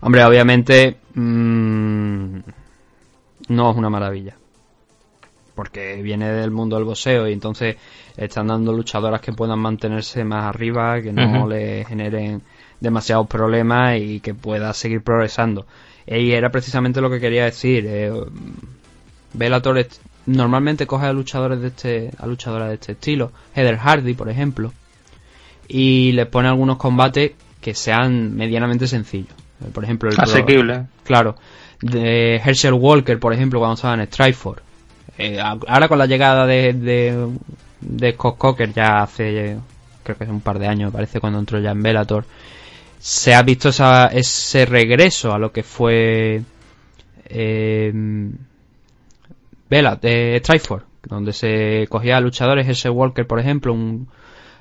Hombre, 0.00 0.24
obviamente 0.24 0.96
mm, 1.14 2.38
no 3.48 3.70
es 3.70 3.76
una 3.76 3.90
maravilla. 3.90 4.34
Porque 5.54 6.00
viene 6.02 6.30
del 6.30 6.52
mundo 6.52 6.76
del 6.76 6.84
boxeo 6.84 7.28
y 7.28 7.32
entonces 7.32 7.76
están 8.16 8.46
dando 8.46 8.72
luchadoras 8.72 9.20
que 9.20 9.32
puedan 9.32 9.58
mantenerse 9.58 10.22
más 10.22 10.44
arriba, 10.44 11.02
que 11.02 11.12
no 11.12 11.48
le 11.48 11.84
generen 11.84 12.42
demasiados 12.78 13.26
problemas 13.26 13.96
y 13.98 14.20
que 14.20 14.34
pueda 14.34 14.72
seguir 14.72 15.02
progresando. 15.02 15.66
Y 16.10 16.32
era 16.32 16.50
precisamente 16.50 17.00
lo 17.00 17.10
que 17.10 17.20
quería 17.20 17.44
decir. 17.44 17.84
Eh, 17.86 18.10
Bellator 19.34 19.86
normalmente 20.26 20.86
coge 20.86 21.06
a 21.06 21.12
luchadores 21.12 21.60
de 21.60 21.68
este, 21.68 22.10
a 22.18 22.26
luchadoras 22.26 22.68
de 22.68 22.74
este 22.74 22.92
estilo, 22.92 23.32
Heather 23.54 23.76
Hardy, 23.76 24.14
por 24.14 24.28
ejemplo, 24.30 24.72
y 25.68 26.12
les 26.12 26.26
pone 26.26 26.48
algunos 26.48 26.76
combates 26.78 27.32
que 27.60 27.74
sean 27.74 28.34
medianamente 28.34 28.86
sencillos. 28.86 29.32
Eh, 29.62 29.68
Por 29.72 29.84
ejemplo, 29.84 30.08
el 30.08 30.14
pro- 30.16 30.24
Asequible. 30.24 30.86
Claro. 31.04 31.36
De 31.80 32.36
Herschel 32.36 32.72
Walker, 32.74 33.18
por 33.18 33.32
ejemplo, 33.34 33.58
cuando 33.58 33.74
estaba 33.74 33.94
en 33.94 34.06
Strikeforce. 34.06 34.62
Eh, 35.18 35.38
ahora 35.40 35.88
con 35.88 35.98
la 35.98 36.06
llegada 36.06 36.46
de, 36.46 36.72
de, 36.72 37.28
de 37.80 38.12
Scott 38.12 38.38
Coker 38.38 38.72
ya 38.72 39.02
hace, 39.02 39.56
creo 40.04 40.16
que 40.16 40.24
hace 40.24 40.32
un 40.32 40.40
par 40.40 40.58
de 40.58 40.68
años, 40.68 40.92
parece, 40.92 41.20
cuando 41.20 41.38
entró 41.40 41.58
ya 41.60 41.72
en 41.72 41.82
Bellator, 41.82 42.24
se 42.98 43.34
ha 43.34 43.42
visto 43.42 43.68
esa, 43.70 44.06
ese 44.06 44.66
regreso 44.66 45.32
a 45.32 45.38
lo 45.38 45.52
que 45.52 45.62
fue 45.62 46.42
eh, 47.26 47.92
Bella, 49.70 49.96
de 49.96 50.38
Strikeforce, 50.42 50.86
donde 51.04 51.32
se 51.32 51.86
cogía 51.88 52.16
a 52.16 52.20
luchadores, 52.20 52.66
Herschel 52.66 52.92
Walker, 52.92 53.26
por 53.26 53.38
ejemplo, 53.38 53.72
un 53.72 54.08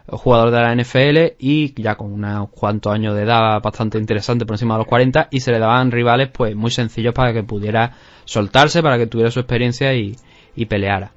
jugador 0.07 0.51
de 0.51 0.61
la 0.61 0.75
NFL 0.75 1.35
y 1.39 1.81
ya 1.81 1.95
con 1.95 2.13
unos 2.13 2.49
cuantos 2.49 2.93
años 2.93 3.15
de 3.15 3.23
edad 3.23 3.61
bastante 3.61 3.97
interesante 3.97 4.45
por 4.45 4.53
encima 4.53 4.75
de 4.75 4.79
los 4.79 4.87
40 4.87 5.27
y 5.31 5.41
se 5.41 5.51
le 5.51 5.59
daban 5.59 5.91
rivales 5.91 6.29
pues 6.29 6.55
muy 6.55 6.71
sencillos 6.71 7.13
para 7.13 7.33
que 7.33 7.43
pudiera 7.43 7.91
soltarse, 8.23 8.81
para 8.81 8.97
que 8.97 9.07
tuviera 9.07 9.31
su 9.31 9.39
experiencia 9.39 9.93
y, 9.93 10.15
y 10.55 10.65
peleara. 10.65 11.11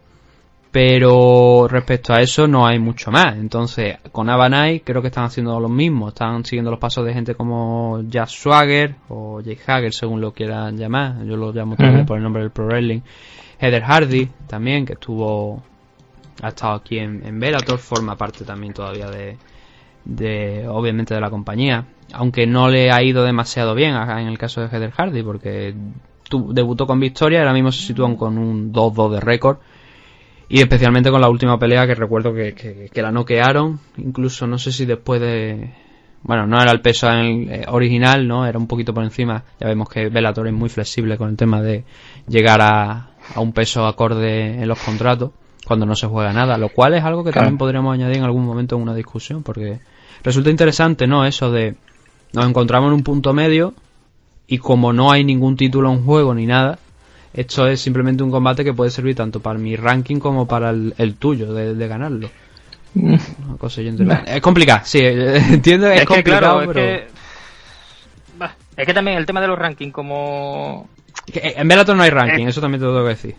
Pero 0.71 1.67
respecto 1.69 2.13
a 2.13 2.21
eso 2.21 2.47
no 2.47 2.67
hay 2.67 2.79
mucho 2.79 3.11
más. 3.11 3.37
Entonces, 3.37 3.97
con 4.13 4.31
Avanai 4.31 4.81
creo 4.81 5.03
que 5.03 5.09
están 5.09 5.25
haciendo 5.25 5.59
lo 5.59 5.69
mismo. 5.69 6.09
Están 6.09 6.45
siguiendo 6.45 6.71
los 6.71 6.79
pasos 6.79 7.05
de 7.05 7.13
gente 7.13 7.35
como 7.35 8.03
Jack 8.09 8.29
Swagger 8.29 8.95
o 9.09 9.41
Jake 9.41 9.61
Hager, 9.67 9.93
según 9.93 10.21
lo 10.21 10.33
quieran 10.33 10.77
llamar. 10.77 11.25
Yo 11.25 11.37
lo 11.37 11.53
llamo 11.53 11.75
Ujú. 11.75 12.07
por 12.07 12.19
el 12.19 12.23
nombre 12.23 12.43
del 12.43 12.53
Pro 12.53 12.67
Wrestling. 12.67 13.01
Heather 13.59 13.83
Hardy 13.83 14.29
también, 14.47 14.87
que 14.87 14.93
estuvo 14.93 15.63
ha 16.43 16.49
estado 16.49 16.75
aquí 16.75 16.99
en, 16.99 17.27
en 17.27 17.39
Bellator, 17.39 17.79
forma 17.79 18.17
parte 18.17 18.45
también 18.45 18.73
todavía 18.73 19.11
de, 19.11 19.37
de, 20.05 20.67
obviamente, 20.69 21.15
de 21.15 21.21
la 21.21 21.31
compañía. 21.31 21.85
Aunque 22.13 22.47
no 22.47 22.69
le 22.69 22.91
ha 22.91 23.03
ido 23.03 23.25
demasiado 23.25 23.75
bien 23.75 23.95
en 23.95 24.27
el 24.27 24.39
caso 24.39 24.61
de 24.61 24.69
Heather 24.69 24.93
Hardy, 24.93 25.23
porque 25.23 25.75
debutó 26.31 26.87
con 26.87 27.01
victoria, 27.01 27.41
ahora 27.41 27.53
mismo 27.53 27.73
se 27.73 27.87
sitúan 27.87 28.17
con 28.17 28.39
un 28.39 28.73
2-2 28.73 29.13
de 29.15 29.21
récord. 29.21 29.59
Y 30.53 30.61
especialmente 30.61 31.13
con 31.13 31.21
la 31.21 31.31
última 31.31 31.61
pelea 31.61 31.87
que 31.87 31.95
recuerdo 31.95 32.35
que, 32.35 32.55
que, 32.55 32.91
que 32.93 33.03
la 33.03 33.13
noquearon, 33.13 33.79
incluso 33.99 34.49
no 34.49 34.59
sé 34.59 34.73
si 34.73 34.85
después 34.85 35.21
de... 35.21 35.73
bueno, 36.25 36.45
no 36.49 36.61
era 36.61 36.73
el 36.73 36.81
peso 36.81 37.09
eh, 37.09 37.65
original, 37.69 38.27
¿no? 38.27 38.45
Era 38.45 38.59
un 38.59 38.67
poquito 38.67 38.93
por 38.93 39.05
encima. 39.05 39.45
Ya 39.61 39.69
vemos 39.69 39.89
que 39.89 40.09
Bellator 40.09 40.49
es 40.49 40.53
muy 40.53 40.69
flexible 40.69 41.17
con 41.17 41.29
el 41.29 41.37
tema 41.37 41.63
de 41.63 41.85
llegar 42.27 42.61
a, 42.63 43.11
un 43.37 43.53
peso 43.53 43.87
acorde 43.87 44.61
en 44.61 44.67
los 44.67 44.81
contratos 44.81 45.31
cuando 45.65 45.87
no 45.87 45.95
se 45.95 46.09
juega 46.09 46.33
nada, 46.33 46.59
lo 46.59 46.71
cual 46.71 46.95
es 46.95 47.05
algo 47.05 47.23
que 47.23 47.31
también 47.31 47.57
podríamos 47.57 47.95
añadir 47.95 48.17
en 48.17 48.25
algún 48.25 48.45
momento 48.45 48.75
en 48.75 48.83
una 48.83 48.95
discusión, 48.95 49.45
porque 49.45 49.79
resulta 50.25 50.51
interesante, 50.51 51.07
¿no? 51.07 51.25
Eso 51.25 51.53
de 51.53 51.77
nos 52.33 52.49
encontramos 52.49 52.89
en 52.89 52.95
un 52.95 53.03
punto 53.05 53.33
medio 53.33 53.75
y 54.49 54.59
como 54.59 54.93
no 54.93 55.13
hay 55.13 55.23
ningún 55.23 55.57
título 55.57 55.93
en 55.93 56.05
juego 56.05 56.35
ni 56.35 56.47
nada, 56.47 56.81
esto 57.33 57.67
es 57.67 57.81
simplemente 57.81 58.23
un 58.23 58.31
combate 58.31 58.65
que 58.65 58.73
puede 58.73 58.91
servir 58.91 59.15
tanto 59.15 59.41
para 59.41 59.59
mi 59.59 59.77
ranking 59.77 60.19
como 60.19 60.47
para 60.47 60.71
el, 60.71 61.15
tuyo 61.19 61.53
de, 61.53 61.89
ganarlo. 61.89 62.29
Mm. 62.95 63.15
es 64.27 64.41
complicado, 64.41 64.81
sí, 64.85 64.99
entiendo 65.03 65.89
que 65.89 65.97
es, 65.97 66.05
complicado, 66.05 66.63
pero... 66.67 66.81
Es 66.81 67.03
que... 67.03 67.07
es 68.77 68.87
que 68.87 68.95
también 68.95 69.17
el 69.17 69.27
tema 69.27 69.41
de 69.41 69.47
los 69.47 69.59
rankings 69.59 69.93
como... 69.93 70.89
En 71.33 71.69
Bellator 71.69 71.97
no 71.97 72.03
hay 72.03 72.11
ranking, 72.11 72.47
eso 72.47 72.61
también 72.61 72.81
te 72.81 72.87
lo 72.87 72.93
tengo 72.93 73.05
que 73.05 73.11
decir. 73.11 73.35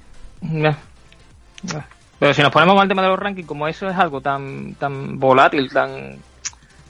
Pero 2.19 2.33
si 2.33 2.41
nos 2.41 2.51
ponemos 2.51 2.79
al 2.79 2.87
tema 2.87 3.01
de 3.01 3.09
los 3.09 3.19
rankings, 3.19 3.47
como 3.47 3.67
eso 3.67 3.89
es 3.89 3.97
algo 3.97 4.21
tan, 4.21 4.75
tan 4.75 5.19
volátil, 5.19 5.69
tan 5.69 6.17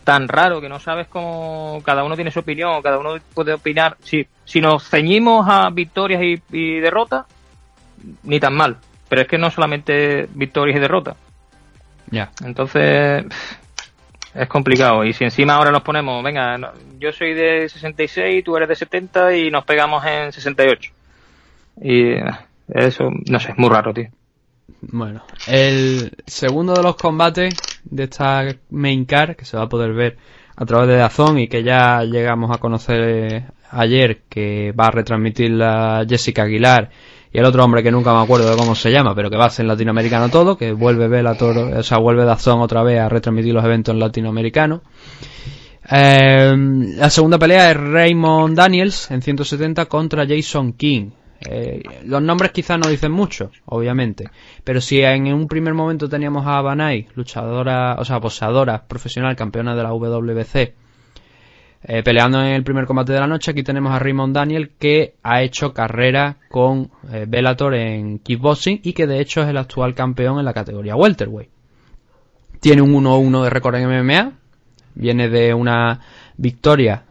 tan 0.04 0.28
raro 0.28 0.62
que 0.62 0.70
no 0.70 0.80
sabes 0.80 1.08
cómo 1.08 1.82
cada 1.84 2.04
uno 2.04 2.16
tiene 2.16 2.32
su 2.32 2.40
opinión, 2.40 2.82
cada 2.82 2.98
uno 2.98 3.16
puede 3.34 3.54
opinar. 3.54 3.98
Si, 4.02 4.26
si 4.46 4.62
nos 4.62 4.88
ceñimos 4.90 5.48
a 5.50 5.70
victorias 5.70 6.22
y, 6.24 6.80
derrotas, 6.80 7.26
ni 8.24 8.40
tan 8.40 8.54
mal. 8.54 8.78
Pero 9.10 9.22
es 9.22 9.28
que 9.28 9.38
no 9.38 9.52
solamente 9.52 10.28
victorias 10.34 10.78
y 10.78 10.80
derrotas. 10.80 11.18
Ya. 12.10 12.32
Entonces, 12.44 13.26
es 14.34 14.48
complicado. 14.48 15.04
Y 15.04 15.14
si 15.14 15.24
encima 15.24 15.56
ahora 15.56 15.72
nos 15.72 15.82
ponemos, 15.82 16.24
venga, 16.24 16.74
yo 16.98 17.12
soy 17.12 17.34
de 17.34 17.70
66, 17.70 18.44
tú 18.44 18.56
eres 18.58 18.70
de 18.70 18.76
70 18.76 19.36
y 19.36 19.52
nos 19.52 19.66
pegamos 19.66 20.06
en 20.06 20.32
68. 20.32 20.92
Y 21.82 22.14
eso, 22.74 23.10
no 23.30 23.40
sé, 23.40 23.52
es 23.52 23.58
muy 23.58 23.70
raro, 23.70 23.94
tío. 23.94 24.10
Bueno, 24.82 25.24
el 25.48 26.12
segundo 26.26 26.74
de 26.74 26.82
los 26.82 26.96
combates 26.96 27.54
de 27.86 28.04
esta 28.04 28.46
main 28.70 29.06
car 29.06 29.36
que 29.36 29.46
se 29.46 29.58
va 29.58 29.64
a 29.64 29.70
poder 29.70 29.94
ver 29.94 30.18
a 30.56 30.66
través 30.66 30.88
de 30.88 30.96
Dazón 30.96 31.40
y 31.40 31.48
que 31.48 31.64
ya 31.64 32.04
llegamos 32.04 32.52
a 32.52 32.60
conocer 32.60 33.46
ayer 33.72 34.22
que 34.30 34.74
va 34.74 34.88
a 34.88 34.92
retransmitir 34.92 35.52
la 35.52 36.06
Jessica 36.08 36.44
Aguilar 36.44 36.90
y 37.34 37.38
el 37.40 37.46
otro 37.46 37.64
hombre 37.64 37.82
que 37.82 37.92
nunca 37.92 38.14
me 38.14 38.22
acuerdo 38.22 38.50
de 38.50 38.58
cómo 38.58 38.76
se 38.76 38.92
llama, 38.92 39.16
pero 39.16 39.30
que 39.30 39.38
va 39.38 39.46
a 39.46 39.50
ser 39.50 39.66
latinoamericano 39.66 40.30
todo, 40.30 40.58
que 40.58 40.74
vuelve 40.74 41.08
Bellator, 41.08 41.58
o 41.58 41.84
sea, 41.84 41.98
vuelve 41.98 42.26
Dazón 42.26 42.60
otra 42.60 42.84
vez 42.84 43.00
a 43.00 43.08
retransmitir 43.08 43.54
los 43.54 43.64
eventos 43.64 43.96
latinoamericanos. 43.96 44.82
Eh, 45.90 46.56
la 46.98 47.10
segunda 47.10 47.40
pelea 47.40 47.72
es 47.72 47.78
Raymond 47.78 48.56
Daniels 48.56 49.10
en 49.12 49.22
170 49.22 49.86
contra 49.86 50.28
Jason 50.28 50.74
King. 50.74 51.12
Eh, 51.44 51.82
los 52.06 52.22
nombres 52.22 52.52
quizás 52.52 52.78
no 52.78 52.88
dicen 52.88 53.12
mucho, 53.12 53.52
obviamente, 53.66 54.30
pero 54.64 54.80
si 54.80 55.02
en 55.02 55.34
un 55.34 55.48
primer 55.48 55.74
momento 55.74 56.08
teníamos 56.08 56.46
a 56.46 56.62
Banai, 56.62 57.08
luchadora, 57.16 57.96
o 57.98 58.06
sea, 58.06 58.20
poseadora 58.20 58.84
profesional, 58.86 59.36
campeona 59.36 59.76
de 59.76 59.84
la 59.84 59.92
WBC, 59.92 60.74
eh, 61.84 62.04
peleando 62.04 62.40
en 62.44 62.54
el 62.54 62.64
primer 62.64 62.86
combate 62.86 63.14
de 63.14 63.20
la 63.20 63.28
noche, 63.28 63.52
aquí 63.52 63.64
tenemos 63.64 63.92
a 63.92 63.98
Raymond 63.98 64.36
Daniel 64.36 64.72
que 64.78 65.16
ha 65.24 65.42
hecho 65.42 65.74
carrera 65.74 66.38
con 66.52 66.92
eh, 67.12 67.26
Bellator 67.28 67.74
en 67.74 68.20
kickboxing 68.20 68.82
y 68.84 68.94
que 68.94 69.08
de 69.08 69.20
hecho 69.20 69.42
es 69.42 69.50
el 69.50 69.58
actual 69.58 69.96
campeón 69.96 70.38
en 70.38 70.46
la 70.46 70.54
categoría 70.54 70.96
welterweight. 70.96 71.50
Tiene 72.60 72.84
un 72.84 72.94
1-1 72.94 73.44
de 73.44 73.50
récord 73.50 73.76
en 73.76 73.90
MMA, 73.90 74.34
viene 74.94 75.28
de 75.28 75.56
una 75.56 76.02
victoria 76.38 77.06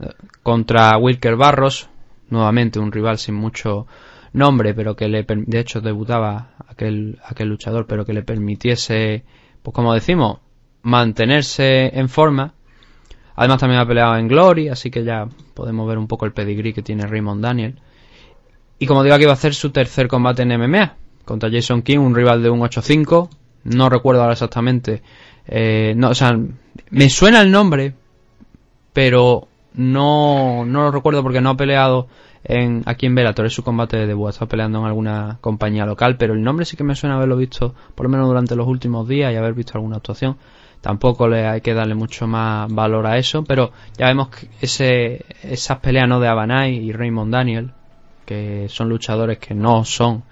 contra 0.45 0.97
Wilker 0.97 1.35
Barros, 1.35 1.89
nuevamente 2.29 2.79
un 2.79 2.93
rival 2.93 3.19
sin 3.19 3.35
mucho 3.35 3.89
nombre, 4.33 4.75
pero 4.75 4.97
que 4.97 5.09
le, 5.09 5.25
de 5.25 5.59
hecho 5.59 5.81
debutaba 5.81 6.51
aquel, 6.69 7.19
aquel 7.25 7.49
luchador, 7.49 7.87
pero 7.87 8.05
que 8.05 8.13
le 8.13 8.23
permitiese, 8.23 9.25
pues 9.63 9.75
como 9.75 9.95
decimos, 9.95 10.39
mantenerse 10.83 11.99
en 11.99 12.09
forma. 12.09 12.55
Además 13.37 13.61
también 13.61 13.81
ha 13.81 13.87
peleado 13.87 14.17
en 14.17 14.29
Glory, 14.29 14.69
así 14.69 14.91
que 14.91 15.05
ya 15.05 15.27
podemos 15.55 15.89
ver 15.89 15.99
un 15.99 16.07
poco 16.07 16.27
el 16.27 16.33
pedigrí 16.33 16.73
que 16.73 16.83
tiene 16.83 17.07
Raymond 17.07 17.43
Daniel. 17.43 17.81
Y 18.79 18.87
como 18.87 19.03
digo, 19.03 19.15
aquí 19.15 19.25
va 19.25 19.33
a 19.33 19.35
hacer 19.35 19.55
su 19.55 19.71
tercer 19.71 20.09
combate 20.09 20.43
en 20.43 20.59
MMA, 20.59 20.97
contra 21.25 21.51
Jason 21.51 21.83
King, 21.83 21.99
un 21.99 22.15
rival 22.15 22.43
de 22.43 22.51
un 22.51 22.61
8-5. 22.61 23.29
No 23.65 23.89
recuerdo 23.89 24.23
ahora 24.23 24.33
exactamente. 24.33 25.03
Eh, 25.47 25.93
no, 25.97 26.11
o 26.11 26.15
sea, 26.15 26.39
me 26.91 27.11
suena 27.11 27.43
el 27.43 27.51
nombre, 27.51 27.95
pero 28.93 29.49
no, 29.75 30.65
no 30.65 30.83
lo 30.83 30.91
recuerdo 30.91 31.23
porque 31.23 31.41
no 31.41 31.51
ha 31.51 31.57
peleado 31.57 32.09
en, 32.45 32.83
aquí 32.87 33.07
en 33.07 33.15
Bellator, 33.15 33.47
es 33.47 33.53
su 33.53 33.63
combate 33.63 33.99
de 33.99 34.07
debut, 34.07 34.31
está 34.31 34.47
peleando 34.47 34.81
en 34.81 34.87
alguna 34.87 35.39
compañía 35.41 35.85
local, 35.85 36.17
pero 36.17 36.35
el 36.35 36.43
nombre 36.43 36.65
sí 36.65 36.77
que 36.77 36.85
me 36.85 36.95
suena 36.95 37.17
haberlo 37.17 37.37
visto, 37.37 37.75
por 37.95 38.07
lo 38.07 38.11
menos 38.11 38.29
durante 38.29 38.57
los 38.57 38.67
últimos 38.67 39.07
días 39.09 39.33
y 39.33 39.37
haber 39.37 39.55
visto 39.55 39.75
alguna 39.75 39.97
actuación. 39.97 40.37
Tampoco 40.81 41.29
le 41.29 41.47
hay 41.47 41.61
que 41.61 41.75
darle 41.75 41.95
mucho 41.95 42.27
más 42.27 42.73
valor 42.73 43.07
a 43.07 43.19
eso, 43.19 43.45
pero 43.45 43.71
ya 43.99 44.07
vemos 44.07 44.29
que 44.29 44.49
ese, 44.63 45.27
esas 45.43 45.79
peleas 45.81 46.09
¿no? 46.09 46.21
de 46.21 46.29
Abanay 46.29 46.75
y 46.77 46.93
Raymond 46.93 47.33
Daniel, 47.33 47.73
que 48.25 48.67
son 48.71 48.89
luchadores 48.89 49.39
que 49.39 49.55
no 49.55 49.85
son 49.85 50.23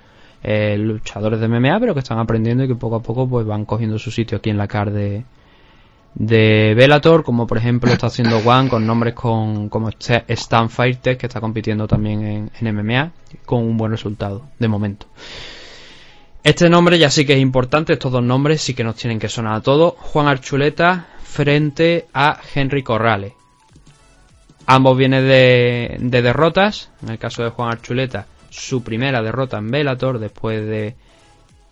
eh, 0.42 0.78
luchadores 0.78 1.40
de 1.40 1.48
MMA, 1.48 1.78
pero 1.80 1.92
que 1.92 2.00
están 2.00 2.18
aprendiendo 2.18 2.64
y 2.64 2.68
que 2.68 2.76
poco 2.76 2.96
a 2.96 3.02
poco 3.02 3.28
pues 3.28 3.46
van 3.46 3.66
cogiendo 3.66 3.98
su 3.98 4.10
sitio 4.10 4.38
aquí 4.38 4.48
en 4.48 4.56
la 4.56 4.68
car 4.68 4.90
de, 4.90 5.24
de 6.14 6.74
Bellator, 6.76 7.22
como 7.22 7.46
por 7.46 7.58
ejemplo 7.58 7.92
está 7.92 8.08
haciendo 8.08 8.38
One 8.38 8.68
con 8.68 8.86
nombres 8.86 9.14
con, 9.14 9.68
como 9.68 9.90
Stan 9.90 10.70
Fighter, 10.70 11.16
que 11.16 11.26
está 11.26 11.40
compitiendo 11.40 11.86
también 11.86 12.50
en, 12.60 12.76
MMA, 12.76 13.12
con 13.44 13.62
un 13.62 13.76
buen 13.76 13.92
resultado, 13.92 14.42
de 14.58 14.68
momento. 14.68 15.06
Este 16.42 16.68
nombre 16.68 16.98
ya 16.98 17.10
sí 17.10 17.26
que 17.26 17.34
es 17.34 17.40
importante, 17.40 17.92
estos 17.92 18.12
dos 18.12 18.22
nombres 18.22 18.62
sí 18.62 18.74
que 18.74 18.84
nos 18.84 18.96
tienen 18.96 19.18
que 19.18 19.28
sonar 19.28 19.56
a 19.56 19.60
todos. 19.60 19.94
Juan 19.98 20.28
Archuleta 20.28 21.06
frente 21.22 22.06
a 22.14 22.40
Henry 22.54 22.82
Corrales. 22.82 23.34
Ambos 24.66 24.96
vienen 24.98 25.26
de, 25.26 25.96
de 25.98 26.22
derrotas, 26.22 26.90
en 27.02 27.10
el 27.10 27.18
caso 27.18 27.42
de 27.42 27.50
Juan 27.50 27.70
Archuleta, 27.70 28.26
su 28.50 28.82
primera 28.82 29.22
derrota 29.22 29.58
en 29.58 29.70
Bellator 29.70 30.18
después 30.18 30.66
de 30.66 30.96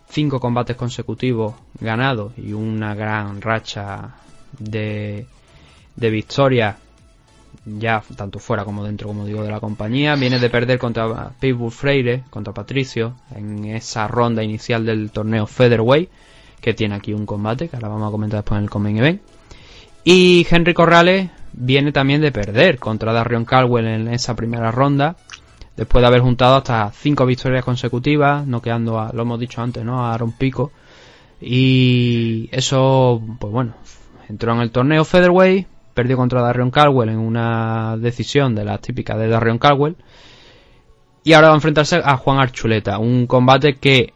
cinco 0.09 0.39
combates 0.39 0.75
consecutivos 0.75 1.55
ganados 1.79 2.33
y 2.37 2.53
una 2.53 2.95
gran 2.95 3.41
racha 3.41 4.15
de, 4.59 5.25
de 5.95 6.09
victoria 6.09 6.77
ya 7.65 8.01
tanto 8.15 8.39
fuera 8.39 8.63
como 8.63 8.83
dentro, 8.83 9.07
como 9.07 9.25
digo, 9.25 9.43
de 9.43 9.51
la 9.51 9.59
compañía. 9.59 10.15
Viene 10.15 10.39
de 10.39 10.49
perder 10.49 10.79
contra 10.79 11.31
Pitbull 11.39 11.71
Freire, 11.71 12.23
contra 12.29 12.53
Patricio, 12.53 13.15
en 13.35 13.65
esa 13.65 14.07
ronda 14.07 14.43
inicial 14.43 14.85
del 14.85 15.11
torneo 15.11 15.45
Featherweight, 15.45 16.09
que 16.61 16.73
tiene 16.73 16.95
aquí 16.95 17.13
un 17.13 17.25
combate, 17.25 17.67
que 17.67 17.75
ahora 17.75 17.89
vamos 17.89 18.07
a 18.07 18.11
comentar 18.11 18.39
después 18.39 18.57
en 18.57 18.63
el 18.63 18.69
Common 18.69 18.97
Event. 18.97 19.21
Y 20.03 20.47
Henry 20.49 20.73
Corrales 20.73 21.29
viene 21.53 21.91
también 21.91 22.21
de 22.21 22.31
perder 22.31 22.79
contra 22.79 23.11
Darion 23.11 23.45
Caldwell 23.45 23.87
en 23.87 24.07
esa 24.07 24.35
primera 24.35 24.71
ronda, 24.71 25.17
después 25.75 26.01
de 26.01 26.07
haber 26.07 26.21
juntado 26.21 26.55
hasta 26.55 26.91
cinco 26.91 27.25
victorias 27.25 27.65
consecutivas, 27.65 28.47
noqueando 28.47 28.99
a, 28.99 29.11
lo 29.11 29.23
hemos 29.23 29.39
dicho 29.39 29.61
antes, 29.61 29.83
¿no? 29.83 30.05
A 30.05 30.13
Aaron 30.13 30.31
Pico. 30.31 30.71
Y 31.41 32.49
eso, 32.51 33.21
pues 33.39 33.53
bueno, 33.53 33.73
entró 34.29 34.53
en 34.53 34.61
el 34.61 34.71
torneo 34.71 35.05
Featherweight, 35.05 35.67
perdió 35.93 36.17
contra 36.17 36.41
Darion 36.41 36.71
Caldwell 36.71 37.09
en 37.09 37.19
una 37.19 37.95
decisión 37.97 38.53
de 38.55 38.65
la 38.65 38.77
típica 38.77 39.17
de 39.17 39.27
Darion 39.27 39.57
Caldwell. 39.57 39.95
Y 41.23 41.33
ahora 41.33 41.47
va 41.47 41.53
a 41.53 41.57
enfrentarse 41.57 42.01
a 42.03 42.17
Juan 42.17 42.39
Archuleta, 42.39 42.99
un 42.99 43.27
combate 43.27 43.75
que 43.75 44.13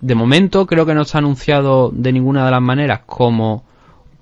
de 0.00 0.14
momento 0.14 0.66
creo 0.66 0.86
que 0.86 0.94
no 0.94 1.02
está 1.02 1.18
anunciado 1.18 1.90
de 1.92 2.12
ninguna 2.12 2.44
de 2.44 2.50
las 2.50 2.62
maneras 2.62 3.00
como 3.06 3.64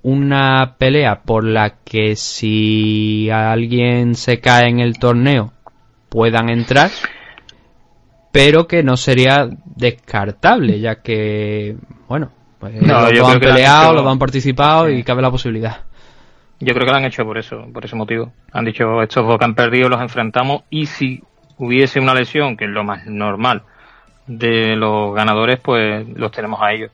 una 0.02 0.76
pelea 0.78 1.22
por 1.22 1.44
la 1.44 1.78
que 1.84 2.16
si 2.16 3.28
alguien 3.30 4.14
se 4.14 4.40
cae 4.40 4.68
en 4.68 4.80
el 4.80 4.98
torneo 4.98 5.52
puedan 6.08 6.48
entrar, 6.48 6.90
pero 8.32 8.66
que 8.66 8.82
no 8.82 8.96
sería 8.96 9.48
descartable, 9.64 10.80
ya 10.80 11.02
que, 11.02 11.76
bueno, 12.08 12.30
pues 12.58 12.74
no, 12.74 13.10
los 13.10 13.28
han 13.28 13.40
peleado, 13.40 13.92
los 13.92 14.06
han 14.06 14.18
participado 14.18 14.88
y 14.88 15.02
cabe 15.02 15.22
la 15.22 15.30
posibilidad. 15.30 15.82
Yo 16.58 16.72
creo 16.72 16.86
que 16.86 16.92
lo 16.92 16.96
han 16.96 17.04
hecho 17.04 17.24
por 17.24 17.36
eso, 17.36 17.66
por 17.72 17.84
ese 17.84 17.96
motivo. 17.96 18.32
Han 18.52 18.64
dicho, 18.64 19.02
estos 19.02 19.26
dos 19.26 19.38
que 19.38 19.44
han 19.44 19.54
perdido 19.54 19.88
los 19.88 20.00
enfrentamos 20.00 20.62
y 20.70 20.86
si 20.86 21.22
hubiese 21.58 22.00
una 22.00 22.14
lesión, 22.14 22.56
que 22.56 22.64
es 22.64 22.70
lo 22.70 22.82
más 22.82 23.06
normal 23.06 23.62
de 24.26 24.74
los 24.76 25.14
ganadores, 25.14 25.60
pues 25.60 26.06
los 26.08 26.32
tenemos 26.32 26.60
a 26.62 26.72
ellos. 26.72 26.90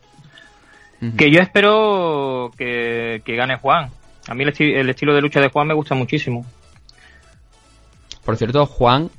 Que 1.16 1.32
yo 1.32 1.40
espero 1.40 2.52
que, 2.56 3.20
gane 3.26 3.56
Juan. 3.56 3.90
A 4.28 4.34
mí 4.34 4.44
el 4.44 4.88
estilo 4.88 5.14
de 5.14 5.20
lucha 5.20 5.40
de 5.40 5.48
Juan 5.48 5.66
me 5.66 5.74
gusta 5.74 5.96
muchísimo. 5.96 6.46
Por 8.24 8.36
cierto, 8.36 8.66
Juan 8.66 9.10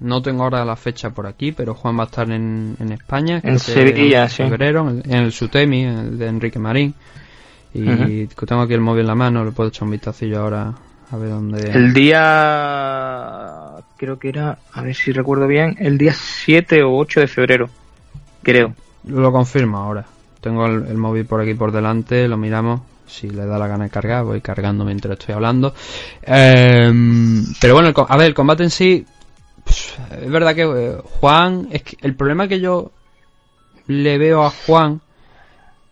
no 0.00 0.22
tengo 0.22 0.44
ahora 0.44 0.64
la 0.64 0.76
fecha 0.76 1.10
por 1.10 1.26
aquí, 1.26 1.52
pero 1.52 1.74
Juan 1.74 1.98
va 1.98 2.04
a 2.04 2.06
estar 2.06 2.30
en, 2.30 2.76
en 2.78 2.92
España. 2.92 3.40
En 3.42 3.58
Sevilla, 3.58 4.24
en 4.24 4.30
febrero, 4.30 4.88
en 4.88 5.12
el 5.12 5.32
Sutemi, 5.32 5.84
el 5.84 6.18
de 6.18 6.26
Enrique 6.26 6.58
Marín. 6.58 6.94
Y 7.74 8.26
tengo 8.26 8.62
aquí 8.62 8.72
el 8.72 8.80
móvil 8.80 9.02
en 9.02 9.08
la 9.08 9.14
mano, 9.14 9.44
le 9.44 9.50
puedo 9.50 9.68
echar 9.68 9.84
un 9.84 9.90
vistacillo 9.90 10.40
ahora 10.40 10.72
A 11.10 11.16
ver 11.16 11.28
dónde. 11.28 11.70
El 11.70 11.92
día. 11.92 13.72
Creo 13.98 14.18
que 14.18 14.30
era. 14.30 14.58
A 14.72 14.82
ver 14.82 14.94
si 14.94 15.12
recuerdo 15.12 15.46
bien. 15.46 15.76
El 15.78 15.98
día 15.98 16.14
7 16.14 16.82
o 16.82 16.96
8 16.96 17.20
de 17.20 17.28
febrero. 17.28 17.68
Creo. 18.42 18.74
Lo 19.04 19.30
confirmo 19.30 19.78
ahora. 19.78 20.06
Tengo 20.40 20.66
el, 20.66 20.96
móvil 20.96 21.26
por 21.26 21.40
aquí 21.40 21.54
por 21.54 21.72
delante, 21.72 22.28
lo 22.28 22.36
miramos. 22.36 22.80
Si 23.06 23.28
le 23.28 23.46
da 23.46 23.58
la 23.58 23.66
gana 23.68 23.84
de 23.84 23.90
cargar, 23.90 24.24
voy 24.24 24.40
cargando 24.40 24.84
mientras 24.84 25.18
estoy 25.18 25.34
hablando. 25.34 25.74
Em, 26.22 27.44
pero 27.60 27.74
bueno, 27.74 27.92
a 28.08 28.16
ver, 28.16 28.28
el 28.28 28.34
combate 28.34 28.64
en 28.64 28.70
sí. 28.70 29.06
Es 30.10 30.30
verdad 30.30 30.54
que 30.54 30.62
eh, 30.62 30.98
Juan. 31.20 31.68
Es 31.70 31.82
que 31.82 31.96
el 32.02 32.14
problema 32.16 32.48
que 32.48 32.60
yo 32.60 32.92
le 33.86 34.18
veo 34.18 34.44
a 34.44 34.50
Juan 34.50 35.00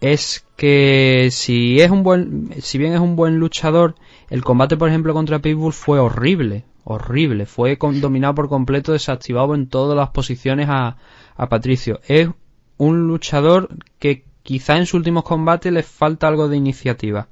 es 0.01 0.47
que 0.57 1.29
si 1.31 1.81
es 1.81 1.91
un 1.91 2.03
buen. 2.03 2.55
Si 2.61 2.79
bien 2.79 2.93
es 2.93 3.01
un 3.01 3.17
buen 3.17 3.39
luchador, 3.39 3.95
el 4.31 4.45
combate, 4.45 4.77
por 4.77 4.89
ejemplo, 4.89 5.15
contra 5.15 5.39
Pitbull 5.39 5.73
fue 5.73 5.99
horrible. 5.99 6.65
Horrible. 6.85 7.47
Fue 7.47 7.79
dominado 7.81 8.35
por 8.35 8.49
completo, 8.49 8.93
desactivado 8.93 9.55
en 9.55 9.69
todas 9.69 9.97
las 9.97 10.11
posiciones 10.11 10.69
a, 10.69 10.97
a 11.37 11.49
Patricio. 11.49 12.01
Es 12.07 12.29
un 12.77 13.07
luchador 13.07 13.69
que 13.99 14.25
quizá 14.43 14.77
en 14.77 14.87
sus 14.87 14.95
últimos 14.95 15.25
combates 15.25 15.73
le 15.73 15.83
falta 15.83 16.29
algo 16.29 16.49
de 16.49 16.57
iniciativa. 16.57 17.29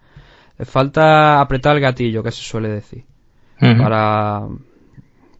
Le 0.58 0.64
falta 0.64 1.40
apretar 1.40 1.76
el 1.76 1.82
gatillo, 1.82 2.22
que 2.22 2.32
se 2.32 2.42
suele 2.42 2.68
decir. 2.68 3.04
Para, 3.58 4.48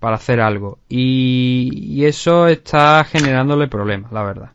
para 0.03 0.17
hacer 0.17 0.41
algo. 0.41 0.81
Y, 0.89 2.05
eso 2.05 2.49
está 2.49 3.05
generándole 3.05 3.69
problemas, 3.69 4.11
la 4.11 4.25
verdad. 4.25 4.51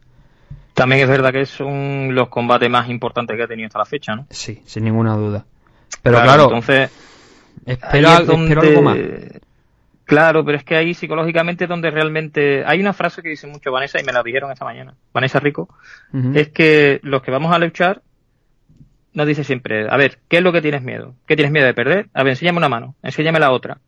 También 0.73 1.01
es 1.01 1.07
verdad 1.07 1.31
que 1.31 1.45
son 1.45 2.13
los 2.13 2.27
combates 2.27 2.69
más 2.69 2.89
importantes 2.89 3.38
que 3.38 3.43
ha 3.43 3.47
tenido 3.47 3.67
hasta 3.67 3.79
la 3.79 3.86
fecha, 3.86 4.13
¿no? 4.13 4.27
Sí, 4.29 4.62
sin 4.65 4.83
ninguna 4.83 5.15
duda. 5.15 5.45
Pero 6.03 6.21
claro, 6.21 6.43
entonces 6.43 6.91
espero, 7.65 8.10
algo 8.10 8.81
más. 8.81 8.97
Claro, 10.03 10.43
pero 10.43 10.57
es 10.57 10.65
que 10.65 10.75
ahí 10.75 10.93
psicológicamente 10.93 11.63
es 11.63 11.69
donde 11.69 11.91
realmente 11.91 12.65
hay 12.65 12.81
una 12.81 12.91
frase 12.91 13.21
que 13.21 13.29
dice 13.29 13.47
mucho 13.47 13.71
Vanessa 13.71 14.01
y 14.01 14.03
me 14.03 14.12
la 14.12 14.23
dijeron 14.23 14.51
esta 14.51 14.65
mañana, 14.65 14.95
Vanessa 15.13 15.39
Rico, 15.39 15.69
es 16.33 16.49
que 16.49 16.99
los 17.03 17.21
que 17.21 17.31
vamos 17.31 17.53
a 17.53 17.60
luchar 17.60 18.01
nos 19.13 19.25
dice 19.25 19.45
siempre, 19.45 19.89
a 19.89 19.95
ver, 19.95 20.19
¿qué 20.27 20.38
es 20.38 20.43
lo 20.43 20.51
que 20.51 20.62
tienes 20.62 20.83
miedo? 20.83 21.15
¿Qué 21.25 21.38
tienes 21.38 21.53
miedo 21.53 21.65
de 21.65 21.73
perder? 21.73 22.10
A 22.13 22.23
ver, 22.23 22.31
enséñame 22.31 22.57
una 22.57 22.69
mano, 22.69 22.95
enséñame 23.01 23.39
la 23.39 23.51
otra. 23.51 23.79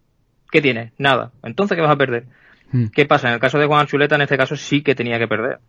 ¿Qué 0.51 0.62
tienes? 0.62 0.91
Nada. 0.97 1.31
Entonces, 1.43 1.75
¿qué 1.75 1.81
vas 1.81 1.91
a 1.91 1.97
perder? 1.97 2.25
Mm. 2.71 2.88
¿Qué 2.88 3.05
pasa? 3.05 3.27
En 3.27 3.35
el 3.35 3.39
caso 3.39 3.59
de 3.59 3.65
Juan 3.65 3.88
Chuleta, 3.88 4.15
en 4.15 4.21
este 4.21 4.38
caso 4.38 4.55
sí 4.55 4.81
que 4.81 4.95
tenía 4.95 5.19
que 5.19 5.27
perder. 5.27 5.59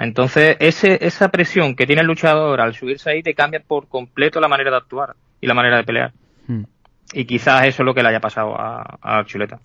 Entonces, 0.00 0.56
ese, 0.58 0.98
esa 1.06 1.28
presión 1.28 1.76
que 1.76 1.86
tiene 1.86 2.02
el 2.02 2.08
luchador 2.08 2.60
al 2.60 2.74
subirse 2.74 3.10
ahí 3.10 3.22
te 3.22 3.34
cambia 3.34 3.60
por 3.60 3.88
completo 3.88 4.40
la 4.40 4.48
manera 4.48 4.70
de 4.70 4.76
actuar 4.78 5.14
y 5.40 5.46
la 5.46 5.54
manera 5.54 5.76
de 5.76 5.84
pelear. 5.84 6.12
Mm. 6.48 6.64
Y 7.12 7.24
quizás 7.26 7.66
eso 7.66 7.82
es 7.82 7.86
lo 7.86 7.94
que 7.94 8.02
le 8.02 8.08
haya 8.08 8.20
pasado 8.20 8.56
a, 8.58 9.22
Chuleta. 9.26 9.60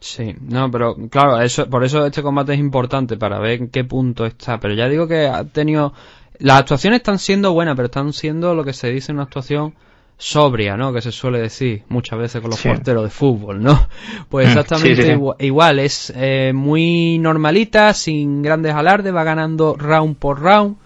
Sí, 0.00 0.34
no, 0.40 0.70
pero 0.70 0.96
claro, 1.10 1.40
eso, 1.40 1.68
por 1.68 1.84
eso 1.84 2.06
este 2.06 2.22
combate 2.22 2.54
es 2.54 2.58
importante 2.58 3.16
para 3.16 3.38
ver 3.38 3.60
en 3.60 3.68
qué 3.68 3.84
punto 3.84 4.24
está. 4.24 4.58
Pero 4.58 4.74
ya 4.74 4.88
digo 4.88 5.06
que 5.06 5.26
ha 5.26 5.44
tenido. 5.44 5.92
Las 6.38 6.60
actuaciones 6.60 7.00
están 7.00 7.18
siendo 7.18 7.52
buenas, 7.52 7.76
pero 7.76 7.86
están 7.86 8.12
siendo 8.12 8.54
lo 8.54 8.64
que 8.64 8.72
se 8.72 8.90
dice 8.90 9.12
una 9.12 9.24
actuación 9.24 9.74
sobria, 10.16 10.76
¿no? 10.76 10.92
Que 10.92 11.02
se 11.02 11.12
suele 11.12 11.40
decir 11.40 11.82
muchas 11.88 12.18
veces 12.18 12.40
con 12.40 12.50
los 12.50 12.62
porteros 12.62 13.04
de 13.04 13.10
fútbol, 13.10 13.62
¿no? 13.62 13.88
Pues 14.28 14.48
exactamente 14.48 15.18
igual, 15.40 15.78
es 15.78 16.12
eh, 16.16 16.52
muy 16.54 17.18
normalita, 17.18 17.92
sin 17.94 18.42
grandes 18.42 18.74
alardes, 18.74 19.14
va 19.14 19.24
ganando 19.24 19.74
round 19.76 20.16
por 20.16 20.40
round 20.40 20.76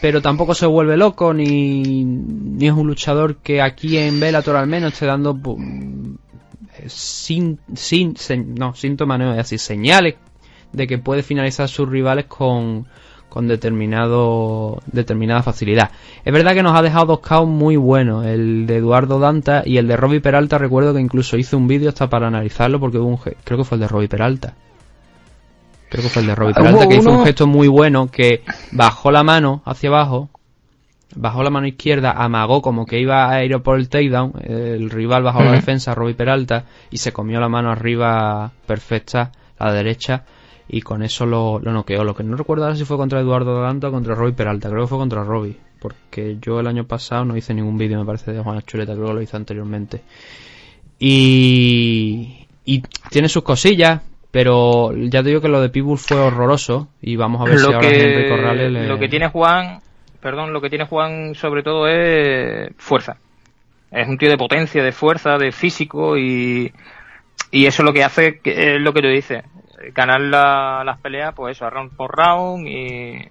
pero 0.00 0.20
tampoco 0.20 0.54
se 0.54 0.66
vuelve 0.66 0.96
loco 0.96 1.32
ni, 1.32 2.04
ni 2.04 2.66
es 2.66 2.72
un 2.72 2.86
luchador 2.86 3.36
que 3.36 3.62
aquí 3.62 3.96
en 3.96 4.20
Bellator 4.20 4.56
al 4.56 4.66
menos 4.66 4.92
esté 4.92 5.06
dando 5.06 5.38
sin, 6.86 7.58
sin, 7.74 8.14
no, 8.54 8.74
síntomas, 8.74 9.18
no, 9.18 9.30
así, 9.32 9.58
señales 9.58 10.16
de 10.72 10.86
que 10.86 10.98
puede 10.98 11.22
finalizar 11.22 11.68
sus 11.68 11.88
rivales 11.88 12.26
con, 12.26 12.86
con 13.28 13.48
determinado, 13.48 14.80
determinada 14.86 15.42
facilidad. 15.42 15.90
Es 16.24 16.32
verdad 16.32 16.54
que 16.54 16.62
nos 16.62 16.78
ha 16.78 16.82
dejado 16.82 17.06
dos 17.06 17.20
caos 17.20 17.46
muy 17.46 17.76
buenos, 17.76 18.24
el 18.24 18.66
de 18.66 18.76
Eduardo 18.76 19.18
Danta 19.18 19.62
y 19.64 19.76
el 19.78 19.88
de 19.88 19.96
Robbie 19.96 20.20
Peralta, 20.20 20.58
recuerdo 20.58 20.94
que 20.94 21.00
incluso 21.00 21.36
hice 21.36 21.56
un 21.56 21.68
vídeo 21.68 21.88
hasta 21.88 22.08
para 22.08 22.28
analizarlo 22.28 22.80
porque 22.80 22.98
hubo 22.98 23.08
un, 23.08 23.18
creo 23.18 23.58
que 23.58 23.64
fue 23.64 23.76
el 23.76 23.80
de 23.80 23.88
Robbie 23.88 24.08
Peralta. 24.08 24.54
Creo 25.88 26.02
que 26.02 26.08
fue 26.08 26.22
el 26.22 26.28
de 26.28 26.34
Robbie 26.34 26.54
Peralta, 26.54 26.88
que 26.88 26.96
hizo 26.96 27.10
un 27.10 27.24
gesto 27.24 27.46
muy 27.46 27.68
bueno, 27.68 28.10
que 28.10 28.42
bajó 28.72 29.10
la 29.10 29.22
mano 29.22 29.62
hacia 29.64 29.88
abajo, 29.88 30.30
bajó 31.14 31.42
la 31.42 31.50
mano 31.50 31.66
izquierda, 31.66 32.12
amagó 32.12 32.62
como 32.62 32.86
que 32.86 32.98
iba 32.98 33.30
a 33.30 33.44
ir 33.44 33.58
por 33.60 33.78
el 33.78 33.88
takedown, 33.88 34.32
el 34.42 34.90
rival 34.90 35.22
bajó 35.22 35.42
la 35.42 35.52
defensa, 35.52 35.94
Robbie 35.94 36.14
Peralta, 36.14 36.64
y 36.90 36.98
se 36.98 37.12
comió 37.12 37.38
la 37.38 37.48
mano 37.48 37.70
arriba 37.70 38.52
perfecta, 38.66 39.32
la 39.58 39.72
derecha, 39.72 40.24
y 40.68 40.80
con 40.80 41.02
eso 41.02 41.26
lo, 41.26 41.58
lo 41.60 41.72
noqueó. 41.72 42.04
Lo 42.04 42.14
que 42.14 42.24
no 42.24 42.36
recuerdo 42.36 42.64
ahora 42.64 42.76
si 42.76 42.84
fue 42.84 42.96
contra 42.96 43.20
Eduardo 43.20 43.60
Danto 43.60 43.88
o 43.88 43.92
contra 43.92 44.14
Robbie 44.14 44.32
Peralta, 44.32 44.68
creo 44.68 44.82
que 44.82 44.88
fue 44.88 44.98
contra 44.98 45.22
Robbie, 45.22 45.56
porque 45.80 46.38
yo 46.40 46.60
el 46.60 46.66
año 46.66 46.84
pasado 46.84 47.24
no 47.24 47.36
hice 47.36 47.54
ningún 47.54 47.78
vídeo, 47.78 47.98
me 47.98 48.06
parece, 48.06 48.32
de 48.32 48.42
Juan 48.42 48.60
Chuleta, 48.62 48.94
creo 48.94 49.06
que 49.06 49.14
lo 49.14 49.22
hice 49.22 49.36
anteriormente. 49.36 50.02
Y, 50.98 52.46
y 52.64 52.82
tiene 53.10 53.28
sus 53.28 53.42
cosillas, 53.42 54.00
pero 54.30 54.92
ya 54.94 55.22
te 55.22 55.28
digo 55.28 55.40
que 55.40 55.48
lo 55.48 55.60
de 55.60 55.68
Pitbull 55.68 55.98
fue 55.98 56.18
horroroso 56.18 56.88
y 57.00 57.16
vamos 57.16 57.40
a 57.40 57.44
ver 57.44 57.60
lo 57.60 57.68
si 57.68 57.72
ahora 57.74 57.88
Henry 57.88 58.28
Corrales 58.28 58.88
Lo 58.88 58.98
que 58.98 59.08
tiene 59.08 59.28
Juan, 59.28 59.80
perdón, 60.20 60.52
lo 60.52 60.60
que 60.60 60.70
tiene 60.70 60.86
Juan 60.86 61.34
sobre 61.34 61.62
todo 61.62 61.86
es 61.88 62.70
fuerza. 62.76 63.18
Es 63.90 64.08
un 64.08 64.18
tío 64.18 64.28
de 64.28 64.36
potencia, 64.36 64.82
de 64.82 64.92
fuerza, 64.92 65.38
de 65.38 65.52
físico 65.52 66.18
y, 66.18 66.72
y 67.50 67.66
eso 67.66 67.82
es 67.82 67.86
lo 67.86 67.92
que 67.92 68.04
hace, 68.04 68.40
que, 68.40 68.74
es 68.74 68.80
lo 68.80 68.92
que 68.92 69.00
tú 69.00 69.08
dices, 69.08 69.44
ganar 69.94 70.20
las 70.20 70.98
peleas, 71.00 71.34
pues 71.34 71.56
eso, 71.56 71.68
round 71.68 71.92
por 71.92 72.16
round 72.16 72.66
y, 72.66 73.28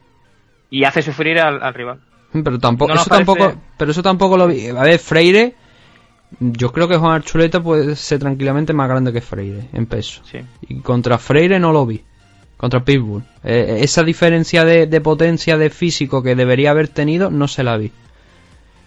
y 0.69 0.83
hace 0.83 1.01
sufrir 1.01 1.39
al, 1.39 1.73
rival. 1.73 1.99
Pero 2.31 2.59
tampoco, 2.59 2.93
eso 2.93 3.09
tampoco, 3.09 3.53
pero 3.77 3.91
eso 3.91 4.03
tampoco 4.03 4.37
lo 4.37 4.47
vi. 4.47 4.67
A 4.67 4.83
ver, 4.83 4.99
Freire 4.99 5.55
yo 6.39 6.71
creo 6.71 6.87
que 6.87 6.97
Juan 6.97 7.13
Archuleta 7.13 7.61
puede 7.61 7.95
ser 7.95 8.19
tranquilamente 8.19 8.73
más 8.73 8.89
grande 8.89 9.13
que 9.13 9.21
Freire 9.21 9.69
en 9.73 9.85
peso. 9.85 10.21
Y 10.67 10.79
contra 10.79 11.17
Freire 11.17 11.59
no 11.59 11.71
lo 11.71 11.85
vi. 11.85 12.03
Contra 12.57 12.83
Pitbull. 12.83 13.23
Eh, 13.43 13.79
esa 13.81 14.03
diferencia 14.03 14.63
de, 14.63 15.01
potencia 15.01 15.57
de 15.57 15.69
físico 15.69 16.23
que 16.23 16.35
debería 16.35 16.71
haber 16.71 16.87
tenido, 16.87 17.29
no 17.29 17.47
se 17.47 17.63
la 17.63 17.77
vi. 17.77 17.91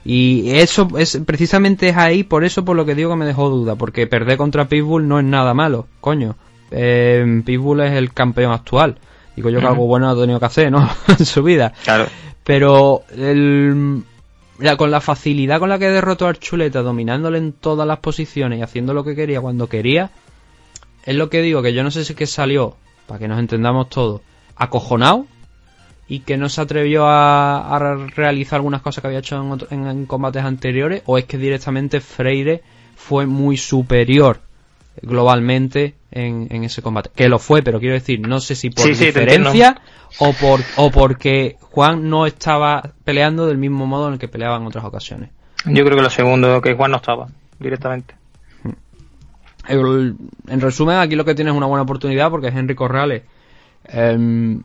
Y 0.04 0.50
eso 0.52 0.88
es 0.96 1.20
precisamente 1.26 1.88
es 1.88 1.96
ahí, 1.96 2.22
por 2.22 2.44
eso 2.44 2.64
por 2.64 2.76
lo 2.76 2.86
que 2.86 2.94
digo 2.94 3.10
que 3.10 3.16
me 3.16 3.26
dejó 3.26 3.50
duda. 3.50 3.76
Porque 3.76 4.06
perder 4.06 4.38
contra 4.38 4.68
Pitbull 4.68 5.06
no 5.06 5.18
es 5.18 5.24
nada 5.24 5.52
malo, 5.54 5.86
coño. 6.00 6.36
Eh, 6.70 7.42
Pitbull 7.44 7.80
es 7.80 7.92
el 7.92 8.12
campeón 8.12 8.52
actual. 8.52 8.98
Digo 9.36 9.50
yo 9.50 9.60
que 9.60 9.66
algo 9.66 9.86
bueno 9.86 10.10
ha 10.10 10.16
tenido 10.16 10.40
que 10.40 10.46
hacer, 10.46 10.70
¿no? 10.70 10.88
en 11.18 11.24
su 11.24 11.42
vida. 11.42 11.72
Claro. 11.84 12.06
Pero 12.44 13.02
el, 13.16 14.02
con 14.76 14.90
la 14.90 15.00
facilidad 15.00 15.60
con 15.60 15.68
la 15.68 15.78
que 15.78 15.88
derrotó 15.88 16.26
a 16.26 16.30
Archuleta, 16.30 16.82
dominándole 16.82 17.38
en 17.38 17.52
todas 17.52 17.86
las 17.86 17.98
posiciones 17.98 18.58
y 18.58 18.62
haciendo 18.62 18.94
lo 18.94 19.04
que 19.04 19.14
quería 19.14 19.40
cuando 19.40 19.68
quería, 19.68 20.10
es 21.04 21.14
lo 21.14 21.30
que 21.30 21.42
digo, 21.42 21.62
que 21.62 21.72
yo 21.72 21.82
no 21.82 21.90
sé 21.90 22.04
si 22.04 22.12
es 22.12 22.18
que 22.18 22.26
salió, 22.26 22.76
para 23.06 23.20
que 23.20 23.28
nos 23.28 23.38
entendamos 23.38 23.88
todos, 23.88 24.20
acojonado 24.56 25.26
y 26.08 26.20
que 26.20 26.36
no 26.36 26.48
se 26.48 26.60
atrevió 26.60 27.04
a, 27.06 27.78
realizar 28.16 28.56
algunas 28.56 28.82
cosas 28.82 29.02
que 29.02 29.08
había 29.08 29.20
hecho 29.20 29.58
en, 29.70 30.06
combates 30.06 30.42
anteriores, 30.42 31.02
o 31.06 31.18
es 31.18 31.26
que 31.26 31.38
directamente 31.38 32.00
Freire 32.00 32.62
fue 32.96 33.26
muy 33.26 33.56
superior 33.56 34.40
globalmente 35.00 35.94
en, 36.10 36.64
ese 36.64 36.82
combate. 36.82 37.10
Que 37.14 37.28
lo 37.28 37.38
fue, 37.38 37.62
pero 37.62 37.80
quiero 37.80 37.94
decir, 37.94 38.26
no 38.26 38.40
sé 38.40 38.54
si 38.54 38.70
por 38.70 38.86
diferencia 38.86 39.80
o, 40.18 40.32
por, 40.32 40.60
o 40.76 40.90
porque 40.90 41.56
Juan 41.60 42.08
no 42.08 42.26
estaba 42.26 42.92
peleando 43.04 43.46
del 43.46 43.58
mismo 43.58 43.86
modo 43.86 44.08
en 44.08 44.14
el 44.14 44.18
que 44.18 44.28
peleaba 44.28 44.56
en 44.56 44.66
otras 44.66 44.84
ocasiones. 44.84 45.30
Yo 45.66 45.84
creo 45.84 45.96
que 45.96 46.02
lo 46.02 46.10
segundo, 46.10 46.60
que 46.60 46.74
Juan 46.74 46.92
no 46.92 46.96
estaba 46.98 47.28
directamente. 47.58 48.14
En 49.68 50.60
resumen, 50.60 50.96
aquí 50.96 51.14
lo 51.14 51.26
que 51.26 51.34
tienes 51.34 51.52
es 51.52 51.56
una 51.56 51.66
buena 51.66 51.82
oportunidad 51.82 52.30
porque 52.30 52.48
Henry 52.48 52.74
Corrales 52.74 53.22
em, 53.84 54.62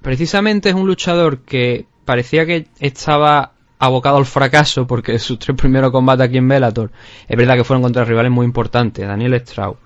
precisamente 0.00 0.70
es 0.70 0.74
un 0.74 0.86
luchador 0.86 1.40
que 1.40 1.84
parecía 2.06 2.46
que 2.46 2.66
estaba 2.80 3.51
abocado 3.82 4.16
al 4.16 4.26
fracaso 4.26 4.86
porque 4.86 5.18
sus 5.18 5.40
tres 5.40 5.56
primeros 5.56 5.90
combates 5.90 6.28
aquí 6.28 6.38
en 6.38 6.46
Bellator 6.46 6.92
es 7.26 7.36
verdad 7.36 7.56
que 7.56 7.64
fueron 7.64 7.82
contra 7.82 8.04
rivales 8.04 8.30
muy 8.30 8.46
importantes, 8.46 9.04
Daniel 9.04 9.34
Strauss, 9.34 9.76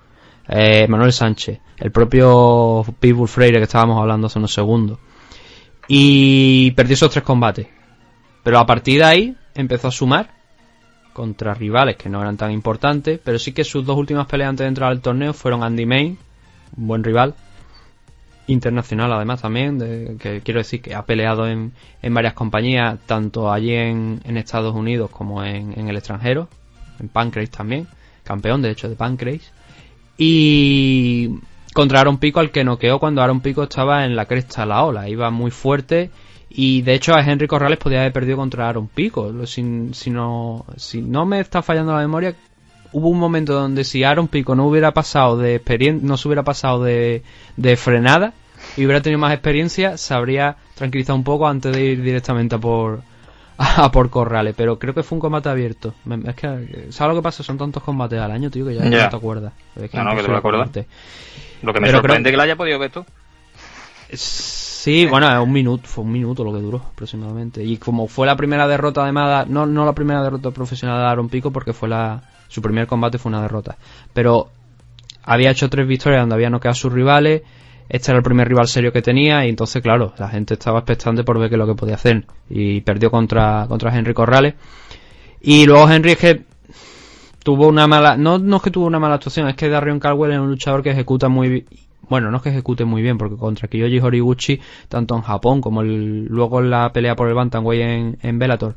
eh, 0.47 0.87
Manuel 0.87 1.11
Sánchez, 1.11 1.59
el 1.77 1.91
propio 1.91 2.85
Pitbull 2.99 3.27
Freire 3.27 3.57
que 3.57 3.63
estábamos 3.63 3.99
hablando 3.99 4.27
hace 4.27 4.37
unos 4.37 4.53
segundos. 4.53 4.99
Y 5.87 6.71
perdió 6.71 6.93
esos 6.93 7.09
tres 7.09 7.23
combates. 7.23 7.67
Pero 8.43 8.59
a 8.59 8.65
partir 8.67 8.99
de 8.99 9.05
ahí 9.05 9.35
empezó 9.55 9.87
a 9.87 9.91
sumar 9.91 10.29
contra 11.11 11.55
rivales 11.55 11.95
que 11.95 12.07
no 12.07 12.21
eran 12.21 12.37
tan 12.37 12.51
importantes, 12.51 13.19
pero 13.23 13.39
sí 13.39 13.51
que 13.51 13.63
sus 13.63 13.83
dos 13.83 13.97
últimas 13.97 14.27
peleas 14.27 14.49
antes 14.49 14.65
de 14.65 14.67
entrar 14.67 14.91
al 14.91 15.01
torneo 15.01 15.33
fueron 15.33 15.63
Andy 15.63 15.87
Main, 15.87 16.19
un 16.77 16.87
buen 16.87 17.03
rival, 17.03 17.33
internacional 18.47 19.11
además 19.11 19.41
también, 19.41 20.17
que 20.17 20.41
quiero 20.41 20.59
decir 20.59 20.81
que 20.81 20.95
ha 20.95 21.05
peleado 21.05 21.47
en, 21.47 21.73
en 22.01 22.13
varias 22.13 22.33
compañías, 22.33 22.97
tanto 23.05 23.51
allí 23.51 23.73
en, 23.73 24.21
Estados 24.37 24.73
Unidos 24.73 25.11
como 25.11 25.43
en, 25.43 25.87
el 25.87 25.95
extranjero, 25.95 26.47
en 26.99 27.09
Pancrase 27.09 27.51
también, 27.51 27.87
campeón 28.23 28.61
de 28.61 28.71
hecho 28.71 28.89
de 28.89 28.95
Pancrase. 28.95 29.51
Y 30.17 31.39
contra 31.73 31.99
Aaron 31.99 32.17
Pico 32.17 32.39
al 32.39 32.51
que 32.51 32.63
noqueó 32.63 32.99
cuando 32.99 33.21
Aaron 33.21 33.41
Pico 33.41 33.63
estaba 33.63 34.05
en 34.05 34.15
la 34.15 34.25
cresta 34.25 34.61
de 34.61 34.67
la 34.67 34.83
ola, 34.83 35.09
iba 35.09 35.29
muy 35.29 35.51
fuerte 35.51 36.09
y 36.49 36.81
de 36.81 36.93
hecho 36.93 37.13
a 37.13 37.21
Henry 37.21 37.47
Corrales 37.47 37.77
podía 37.77 37.99
haber 37.99 38.13
perdido 38.13 38.37
contra 38.37 38.69
Aaron 38.69 38.87
Pico. 38.87 39.45
Si, 39.45 39.61
no, 39.61 40.65
si 40.77 41.01
no 41.01 41.25
me 41.25 41.39
está 41.39 41.61
fallando 41.61 41.93
la 41.93 41.99
memoria, 41.99 42.35
hubo 42.91 43.09
un 43.09 43.19
momento 43.19 43.53
donde 43.53 43.83
si 43.83 44.03
Aaron 44.03 44.27
Pico 44.27 44.55
no 44.55 44.67
hubiera 44.67 44.93
pasado 44.93 45.37
de 45.37 45.55
experiencia, 45.55 46.07
no 46.07 46.17
se 46.17 46.27
hubiera 46.27 46.43
pasado 46.43 46.83
de, 46.83 47.23
de 47.55 47.77
frenada 47.77 48.33
y 48.75 48.85
hubiera 48.85 49.01
tenido 49.01 49.19
más 49.19 49.33
experiencia, 49.33 49.97
se 49.97 50.13
habría 50.13 50.57
tranquilizado 50.75 51.15
un 51.15 51.23
poco 51.23 51.47
antes 51.47 51.75
de 51.75 51.83
ir 51.83 52.01
directamente 52.01 52.55
a 52.55 52.59
por 52.59 53.01
a 53.57 53.91
por 53.91 54.09
Corrales, 54.09 54.53
pero 54.55 54.77
creo 54.77 54.93
que 54.93 55.03
fue 55.03 55.15
un 55.15 55.19
combate 55.19 55.49
abierto. 55.49 55.95
Es 56.25 56.35
que, 56.35 56.87
¿sabes 56.89 57.15
lo 57.15 57.21
que 57.21 57.23
pasa? 57.23 57.43
Son 57.43 57.57
tantos 57.57 57.81
combates 57.81 58.19
al 58.19 58.31
año, 58.31 58.51
tío, 58.51 58.65
que 58.65 58.75
ya, 58.75 58.83
no 58.83 59.09
te 59.09 59.15
acuerdas. 59.15 59.53
no, 59.75 60.03
no, 60.03 60.15
que 60.15 60.21
te 60.21 60.27
lo 60.27 60.37
acuerdas. 60.37 60.69
Lo 61.63 61.73
que 61.73 61.79
me 61.79 61.89
sorprende 61.89 62.29
que 62.29 62.37
lo 62.37 62.43
haya 62.43 62.55
podido 62.55 62.77
ver 62.77 62.91
tú. 62.91 63.05
Sí, 64.13 65.05
bueno, 65.05 65.43
un 65.43 65.51
minuto, 65.51 65.87
fue 65.87 66.03
un 66.03 66.11
minuto 66.11 66.43
lo 66.43 66.53
que 66.53 66.59
duró 66.59 66.77
aproximadamente. 66.77 67.63
Y 67.63 67.77
como 67.77 68.07
fue 68.07 68.27
la 68.27 68.37
primera 68.37 68.67
derrota 68.67 69.03
además, 69.03 69.47
no, 69.47 69.65
no 69.65 69.85
la 69.85 69.93
primera 69.93 70.21
derrota 70.21 70.51
profesional 70.51 70.99
de 70.99 71.05
Aaron 71.07 71.27
Pico, 71.27 71.51
porque 71.51 71.73
fue 71.73 71.89
la, 71.89 72.21
su 72.47 72.61
primer 72.61 72.87
combate 72.87 73.17
fue 73.17 73.29
una 73.29 73.41
derrota. 73.41 73.77
Pero 74.13 74.49
había 75.23 75.51
hecho 75.51 75.69
tres 75.69 75.87
victorias 75.87 76.21
donde 76.21 76.35
había 76.35 76.49
noqueado 76.49 76.71
a 76.71 76.75
sus 76.75 76.91
rivales. 76.91 77.41
Este 77.89 78.11
era 78.11 78.17
el 78.17 78.23
primer 78.23 78.47
rival 78.47 78.67
serio 78.67 78.91
que 78.91 79.01
tenía 79.01 79.45
y 79.45 79.49
entonces, 79.49 79.81
claro, 79.81 80.13
la 80.17 80.29
gente 80.29 80.55
estaba 80.55 80.79
expectante 80.79 81.23
por 81.23 81.39
ver 81.39 81.49
qué 81.49 81.55
es 81.55 81.59
lo 81.59 81.67
que 81.67 81.75
podía 81.75 81.95
hacer. 81.95 82.25
Y 82.49 82.81
perdió 82.81 83.11
contra, 83.11 83.65
contra 83.67 83.95
Henry 83.95 84.13
Corrales. 84.13 84.55
Y 85.41 85.65
luego 85.65 85.89
Henry 85.89 86.11
es 86.11 86.17
que 86.17 86.41
tuvo 87.43 87.67
una 87.67 87.87
mala... 87.87 88.17
No, 88.17 88.37
no 88.39 88.57
es 88.57 88.61
que 88.61 88.71
tuvo 88.71 88.85
una 88.87 88.99
mala 88.99 89.15
actuación, 89.15 89.47
es 89.47 89.55
que 89.55 89.69
Darion 89.69 89.99
Caldwell 89.99 90.33
es 90.33 90.39
un 90.39 90.49
luchador 90.49 90.83
que 90.83 90.91
ejecuta 90.91 91.29
muy 91.29 91.65
bueno, 92.09 92.31
no 92.31 92.37
es 92.37 92.43
que 92.43 92.49
ejecute 92.49 92.85
muy 92.85 93.01
bien, 93.01 93.17
porque 93.17 93.35
contra 93.35 93.67
Kiyoshi 93.67 93.99
Horiguchi, 93.99 94.59
tanto 94.87 95.15
en 95.15 95.21
Japón 95.21 95.61
como 95.61 95.83
luego 95.83 96.61
en 96.61 96.69
la 96.69 96.91
pelea 96.93 97.15
por 97.15 97.27
el 97.27 97.33
Bantamweight 97.33 97.81
en, 97.81 98.17
en 98.21 98.39
Bellator, 98.39 98.75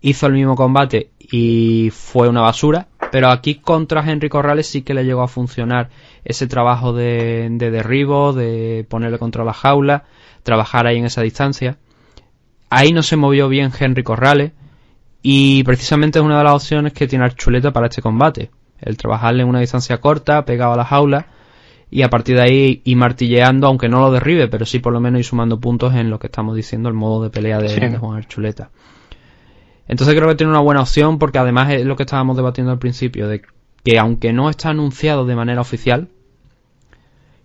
hizo 0.00 0.26
el 0.26 0.34
mismo 0.34 0.54
combate 0.54 1.10
y 1.18 1.90
fue 1.92 2.28
una 2.28 2.42
basura, 2.42 2.88
pero 3.10 3.30
aquí 3.30 3.56
contra 3.56 4.08
Henry 4.08 4.28
Corrales 4.28 4.66
sí 4.66 4.82
que 4.82 4.94
le 4.94 5.04
llegó 5.04 5.22
a 5.22 5.28
funcionar 5.28 5.90
ese 6.24 6.46
trabajo 6.46 6.92
de, 6.92 7.48
de 7.50 7.70
derribo, 7.70 8.32
de 8.32 8.86
ponerle 8.88 9.18
contra 9.18 9.44
la 9.44 9.52
jaula, 9.52 10.04
trabajar 10.42 10.86
ahí 10.86 10.98
en 10.98 11.06
esa 11.06 11.22
distancia. 11.22 11.78
Ahí 12.70 12.92
no 12.92 13.02
se 13.02 13.16
movió 13.16 13.48
bien 13.48 13.72
Henry 13.78 14.02
Corrales 14.02 14.52
y 15.22 15.62
precisamente 15.64 16.18
es 16.18 16.24
una 16.24 16.38
de 16.38 16.44
las 16.44 16.54
opciones 16.54 16.92
que 16.92 17.06
tiene 17.06 17.24
Archuleta 17.24 17.72
para 17.72 17.86
este 17.86 18.02
combate. 18.02 18.50
El 18.80 18.96
trabajarle 18.96 19.42
en 19.42 19.48
una 19.48 19.60
distancia 19.60 19.98
corta, 19.98 20.44
pegado 20.44 20.74
a 20.74 20.76
la 20.76 20.84
jaula 20.84 21.26
y 21.90 22.02
a 22.02 22.10
partir 22.10 22.36
de 22.36 22.42
ahí 22.42 22.82
ir 22.84 22.96
martilleando, 22.96 23.66
aunque 23.66 23.88
no 23.88 24.00
lo 24.00 24.10
derribe, 24.10 24.48
pero 24.48 24.66
sí 24.66 24.78
por 24.78 24.92
lo 24.92 25.00
menos 25.00 25.20
ir 25.20 25.24
sumando 25.24 25.58
puntos 25.58 25.94
en 25.94 26.10
lo 26.10 26.18
que 26.18 26.26
estamos 26.26 26.54
diciendo, 26.54 26.88
el 26.88 26.94
modo 26.94 27.22
de 27.22 27.30
pelea 27.30 27.58
de, 27.58 27.96
Juan 27.96 28.18
Archuleta. 28.18 28.70
Entonces 29.88 30.14
creo 30.14 30.28
que 30.28 30.34
tiene 30.34 30.52
una 30.52 30.60
buena 30.60 30.82
opción 30.82 31.18
porque 31.18 31.38
además 31.38 31.72
es 31.72 31.84
lo 31.84 31.96
que 31.96 32.02
estábamos 32.04 32.36
debatiendo 32.36 32.70
al 32.70 32.78
principio, 32.78 33.26
de 33.26 33.42
que 33.82 33.98
aunque 33.98 34.32
no 34.32 34.50
está 34.50 34.70
anunciado 34.70 35.24
de 35.24 35.34
manera 35.34 35.62
oficial 35.62 36.08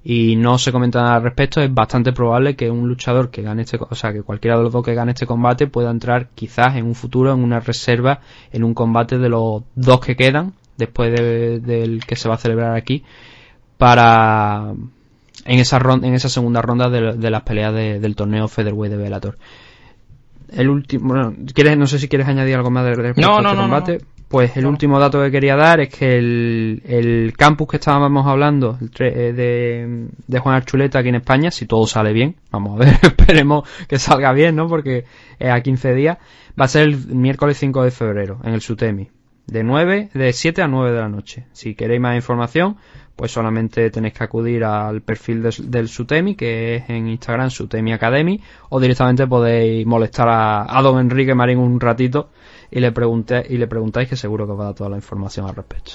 y 0.03 0.35
no 0.35 0.57
se 0.57 0.73
comenta 0.73 1.01
nada 1.01 1.15
al 1.15 1.23
respecto, 1.23 1.61
es 1.61 1.73
bastante 1.73 2.11
probable 2.11 2.57
que 2.57 2.69
un 2.69 2.89
luchador 2.89 3.31
que 3.31 3.41
gane 3.41 3.61
este, 3.61 3.79
o 3.79 3.95
sea, 3.95 4.11
que 4.11 4.21
cualquiera 4.21 4.57
de 4.57 4.63
los 4.63 4.73
dos 4.73 4.83
que 4.83 4.93
gane 4.93 5.13
este 5.13 5.25
combate 5.25 5.67
pueda 5.67 5.89
entrar 5.89 6.27
quizás 6.35 6.75
en 6.75 6.85
un 6.85 6.95
futuro 6.95 7.33
en 7.33 7.41
una 7.41 7.61
reserva 7.61 8.19
en 8.51 8.65
un 8.65 8.73
combate 8.73 9.17
de 9.17 9.29
los 9.29 9.63
dos 9.75 10.01
que 10.01 10.17
quedan 10.17 10.53
después 10.77 11.13
del 11.13 12.05
que 12.05 12.17
se 12.17 12.27
va 12.27 12.35
a 12.35 12.39
celebrar 12.39 12.75
aquí 12.75 13.03
para 13.77 14.73
en 15.45 15.59
esa 15.59 15.79
ronda, 15.79 16.07
en 16.07 16.13
esa 16.13 16.29
segunda 16.29 16.61
ronda 16.61 16.89
de, 16.89 17.29
las 17.29 17.43
peleas 17.43 17.73
del 17.73 18.15
torneo 18.15 18.47
Featherweight 18.47 18.91
de 18.91 18.97
Bellator. 18.97 19.37
El 20.55 20.69
último, 20.69 21.09
bueno, 21.09 21.33
¿quieres, 21.53 21.77
no 21.77 21.87
sé 21.87 21.99
si 21.99 22.07
quieres 22.07 22.27
añadir 22.27 22.55
algo 22.55 22.69
más 22.69 22.85
de 22.85 22.95
no, 22.95 23.09
este 23.09 23.21
no, 23.21 23.55
combate. 23.55 24.01
Pues 24.27 24.57
el 24.57 24.65
último 24.65 24.99
dato 24.99 25.21
que 25.21 25.29
quería 25.29 25.55
dar 25.55 25.79
es 25.79 25.89
que 25.89 26.17
el, 26.17 27.33
campus 27.37 27.67
que 27.67 27.77
estábamos 27.77 28.25
hablando 28.25 28.79
eh, 28.99 29.31
de, 29.31 30.07
de 30.25 30.39
Juan 30.39 30.55
Archuleta 30.55 30.99
aquí 30.99 31.09
en 31.09 31.15
España, 31.15 31.51
si 31.51 31.67
todo 31.67 31.85
sale 31.85 32.13
bien, 32.13 32.35
vamos 32.49 32.75
a 32.75 32.83
ver, 32.83 32.93
esperemos 33.03 33.69
que 33.87 33.99
salga 33.99 34.33
bien, 34.33 34.55
¿no? 34.55 34.67
Porque 34.67 35.05
es 35.37 35.51
a 35.51 35.61
15 35.61 35.93
días, 35.93 36.17
va 36.59 36.65
a 36.65 36.67
ser 36.67 36.87
el 36.87 36.97
miércoles 37.09 37.57
5 37.57 37.83
de 37.83 37.91
febrero 37.91 38.39
en 38.43 38.53
el 38.53 38.61
Sutemi, 38.61 39.11
de 39.45 39.63
9, 39.63 40.09
de 40.13 40.33
7 40.33 40.63
a 40.63 40.67
9 40.67 40.91
de 40.91 40.99
la 40.99 41.09
noche. 41.09 41.45
Si 41.51 41.75
queréis 41.75 42.01
más 42.01 42.15
información, 42.15 42.77
pues 43.15 43.31
solamente 43.31 43.89
tenéis 43.89 44.13
que 44.13 44.23
acudir 44.23 44.63
al 44.63 45.01
perfil 45.01 45.43
del 45.43 45.87
Sutemi, 45.87 46.35
que 46.35 46.75
es 46.75 46.89
en 46.89 47.07
Instagram 47.07 47.49
Sutemi 47.49 47.93
Academy, 47.93 48.41
o 48.69 48.79
directamente 48.79 49.27
podéis 49.27 49.85
molestar 49.85 50.27
a, 50.29 50.81
don 50.81 50.99
Enrique 50.99 51.35
Marín 51.35 51.59
un 51.59 51.79
ratito 51.79 52.29
y 52.71 52.79
le, 52.79 52.91
pregunté, 52.91 53.45
y 53.47 53.57
le 53.57 53.67
preguntáis 53.67 54.09
que 54.09 54.15
seguro 54.15 54.45
que 54.45 54.53
os 54.53 54.59
va 54.59 54.63
a 54.63 54.67
dar 54.67 54.75
toda 54.75 54.89
la 54.89 54.95
información 54.95 55.47
al 55.47 55.55
respecto. 55.55 55.91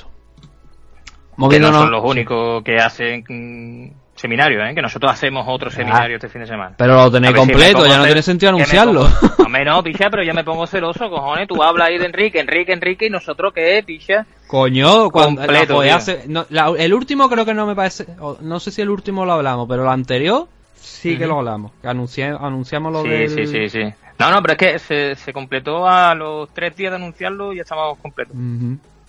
Que 1.51 1.61
no 1.61 1.73
son 1.73 1.91
los 1.91 2.05
únicos 2.05 2.63
que 2.65 2.79
hacen 2.79 3.95
seminario, 4.19 4.65
¿eh? 4.65 4.75
que 4.75 4.83
nosotros 4.83 5.13
hacemos 5.13 5.45
otro 5.47 5.71
seminario 5.71 6.17
este 6.17 6.29
fin 6.29 6.41
de 6.43 6.47
semana. 6.47 6.75
Pero 6.77 6.95
lo 6.95 7.11
tenéis 7.11 7.35
completo, 7.35 7.87
ya 7.87 7.99
no 7.99 8.05
tiene 8.05 8.23
sentido 8.23 8.51
anunciarlo. 8.51 9.09
Pongo, 9.37 9.59
no, 9.65 9.83
picha, 9.83 10.11
pero 10.11 10.23
yo 10.23 10.35
me 10.35 10.45
pongo 10.45 10.67
celoso, 10.67 11.09
cojones, 11.09 11.47
tú 11.49 11.63
hablas 11.63 11.89
ahí 11.89 11.99
de 11.99 12.07
Enrique, 12.07 12.41
Enrique, 12.41 12.73
Enrique, 12.73 13.07
y 13.07 13.11
nosotros 13.11 13.53
qué, 13.55 13.83
picha. 13.87 14.27
Coño, 14.47 15.11
cuando 15.11 15.41
completo, 15.41 15.83
el 15.83 16.95
último 16.95 17.29
creo 17.29 17.45
que 17.45 17.55
no 17.55 17.67
me 17.67 17.75
parece, 17.75 18.07
no 18.41 18.61
sé 18.61 18.71
si 18.71 18.83
el 18.83 18.91
último 18.91 19.25
lo 19.25 19.33
hablamos, 19.33 19.69
pero 19.69 19.83
el 19.83 19.89
anterior 19.89 20.49
sí 20.75 21.17
que 21.17 21.27
lo 21.27 21.39
hablamos, 21.39 21.73
que 21.81 21.89
anunciamos 21.89 22.93
lo 22.93 23.03
sí, 23.03 23.29
Sí, 23.29 23.47
sí, 23.47 23.69
sí. 23.69 23.83
No, 24.19 24.33
no, 24.33 24.43
pero 24.43 24.55
es 24.55 24.59
que 24.59 24.79
se, 24.81 25.15
se 25.15 25.33
completó 25.33 25.87
a 25.87 26.15
los 26.15 26.53
tres 26.53 26.77
días 26.77 26.91
de 26.91 26.97
anunciarlo 26.97 27.53
y 27.53 27.57
ya 27.57 27.63
estamos 27.63 27.99
completos. 27.99 28.35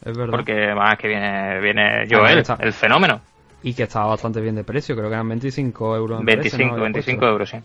Es 0.06 0.15
verdad. 0.15 0.32
Porque 0.32 0.74
más 0.76 0.98
que 0.98 1.08
viene, 1.08 1.60
viene 1.60 2.08
Joel, 2.10 2.43
el 2.60 2.74
fenómeno. 2.74 3.22
Y 3.63 3.74
que 3.74 3.84
estaba 3.84 4.08
bastante 4.08 4.39
bien 4.39 4.56
de 4.56 4.63
precio, 4.63 4.95
creo 4.95 5.10
que 5.10 5.13
eran 5.13 5.28
25 5.28 5.95
euros. 5.95 6.24
25, 6.24 6.76
25 6.76 7.26
euros, 7.26 7.50
sí. 7.50 7.58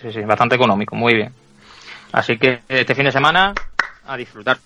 Sí, 0.00 0.12
sí, 0.12 0.20
bastante 0.20 0.54
económico, 0.54 0.94
muy 0.94 1.14
bien. 1.14 1.32
Así 2.12 2.38
que 2.38 2.60
este 2.68 2.94
fin 2.94 3.04
de 3.04 3.12
semana, 3.12 3.54
a 4.06 4.16
disfrutar. 4.16 4.58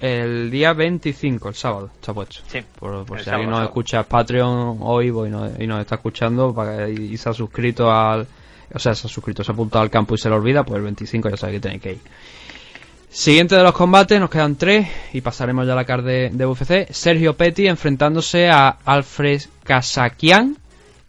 El 0.00 0.48
día 0.50 0.74
25, 0.74 1.48
el 1.48 1.54
sábado, 1.56 1.90
está 1.92 2.14
puesto. 2.14 2.40
Sí. 2.46 2.60
Por, 2.78 3.04
si 3.20 3.30
alguien 3.30 3.50
nos 3.50 3.64
escucha 3.64 4.04
Patreon 4.04 4.78
hoy 4.80 5.08
y, 5.08 5.10
nos, 5.10 5.58
y 5.58 5.66
nos 5.66 5.80
está 5.80 5.96
escuchando 5.96 6.54
para, 6.54 6.88
y, 6.88 7.16
se 7.16 7.28
ha 7.28 7.32
suscrito 7.32 7.90
al. 7.90 8.26
O 8.72 8.78
sea, 8.78 8.94
se 8.94 9.06
ha 9.06 9.10
suscrito, 9.10 9.42
se 9.42 9.50
ha 9.50 9.54
apuntado 9.54 9.82
al 9.82 9.90
campo 9.90 10.14
y 10.14 10.18
se 10.18 10.28
lo 10.28 10.36
olvida, 10.36 10.62
pues 10.62 10.76
el 10.76 10.84
25 10.84 11.30
ya 11.30 11.36
sabe 11.36 11.54
que 11.54 11.60
tenéis 11.60 11.82
que 11.82 11.92
ir. 11.92 12.00
Siguiente 13.10 13.56
de 13.56 13.62
los 13.62 13.72
combates, 13.72 14.20
nos 14.20 14.28
quedan 14.28 14.56
tres 14.56 14.86
y 15.14 15.22
pasaremos 15.22 15.66
ya 15.66 15.72
a 15.72 15.76
la 15.76 15.86
card 15.86 16.04
de, 16.04 16.46
UFC. 16.46 16.92
Sergio 16.92 17.36
Petty 17.36 17.66
enfrentándose 17.66 18.50
a 18.50 18.68
Alfred 18.84 19.40
Kasakian 19.64 20.58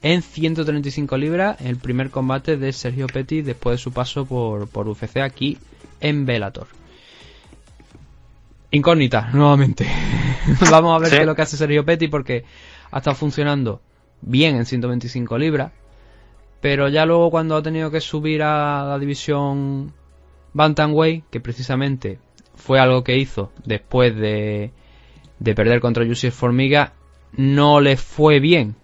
en 0.02 0.22
135 0.22 1.18
libras, 1.18 1.60
el 1.60 1.76
primer 1.76 2.10
combate 2.10 2.56
de 2.56 2.72
Sergio 2.72 3.08
Petty 3.08 3.42
después 3.42 3.74
de 3.74 3.84
su 3.84 3.92
paso 3.92 4.26
por, 4.26 4.70
por 4.70 4.88
UFC 4.88 5.18
aquí 5.18 5.58
en 6.00 6.26
Bellator. 6.26 6.68
Incógnita, 8.72 9.30
nuevamente. 9.34 9.86
Vamos 10.72 10.96
a 10.96 11.00
ver 11.00 11.10
qué 11.10 11.20
es 11.20 11.26
lo 11.26 11.36
que 11.36 11.42
hace 11.42 11.58
Sergio 11.58 11.84
Petty 11.84 12.08
porque 12.08 12.46
ha 12.92 13.00
estado 13.00 13.16
funcionando 13.18 13.82
bien 14.22 14.56
en 14.56 14.66
125 14.66 15.38
libras, 15.38 15.74
pero 16.62 16.88
ya 16.88 17.06
luego 17.06 17.30
cuando 17.30 17.58
ha 17.58 17.62
tenido 17.62 17.92
que 17.92 18.00
subir 18.00 18.42
a 18.42 18.86
la 18.88 19.00
división 19.00 19.94
Bantamweight, 20.54 21.26
que 21.30 21.40
precisamente 21.40 22.20
fue 22.56 22.80
algo 22.80 23.04
que 23.04 23.18
hizo 23.18 23.52
después 23.66 24.16
de, 24.16 24.72
de 25.40 25.56
perder 25.56 25.80
contra 25.80 26.06
Yusuf 26.06 26.34
Formiga, 26.34 26.94
no 27.34 27.82
le 27.82 27.98
fue 27.98 28.40
bien. 28.40 28.76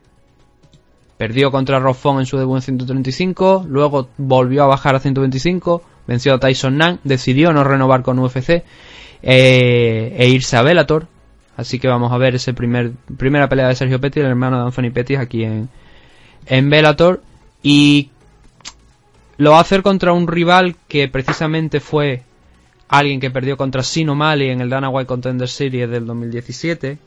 Perdió 1.18 1.52
contra 1.52 1.80
Roffon 1.80 2.20
en 2.20 2.26
su 2.26 2.38
debut 2.38 2.58
en 2.58 2.62
135, 2.62 3.66
luego 3.68 4.10
volvió 4.18 4.64
a 4.64 4.68
bajar 4.68 4.96
a 4.96 5.00
125, 5.00 5.82
venció 6.08 6.34
a 6.34 6.40
Tyson 6.40 6.78
Nan, 6.78 7.00
decidió 7.04 7.54
no 7.54 7.64
renovar 7.64 8.02
con 8.02 8.20
UFC 8.20 8.64
eh, 9.24 10.16
e 10.18 10.30
irse 10.30 10.58
a 10.58 10.62
Bellator. 10.62 11.08
Así 11.58 11.80
que 11.80 11.88
vamos 11.88 12.12
a 12.12 12.18
ver 12.18 12.36
ese 12.36 12.54
primer 12.54 12.92
primera 13.18 13.48
pelea 13.48 13.70
de 13.70 13.76
Sergio 13.76 14.02
Petty, 14.02 14.20
el 14.20 14.26
hermano 14.26 14.58
de 14.58 14.66
Anthony 14.66 14.92
Petty, 14.94 15.16
aquí 15.16 15.44
en, 15.44 15.70
en 16.48 16.70
Bellator. 16.70 17.22
Y 17.64 18.10
lo 19.38 19.52
va 19.52 19.58
a 19.58 19.62
hacer 19.62 19.82
contra 19.82 20.14
un 20.14 20.28
rival 20.28 20.76
que 20.88 21.08
precisamente 21.08 21.80
fue 21.80 22.24
alguien 22.88 23.20
que 23.20 23.32
perdió 23.32 23.58
contra 23.58 23.84
Sino 23.84 24.16
Mali 24.16 24.50
en 24.50 24.62
el 24.62 24.70
Dana 24.70 24.90
White 24.90 25.08
Contender 25.08 25.50
Series 25.50 25.90
del 25.90 26.06
2017. 26.06 26.98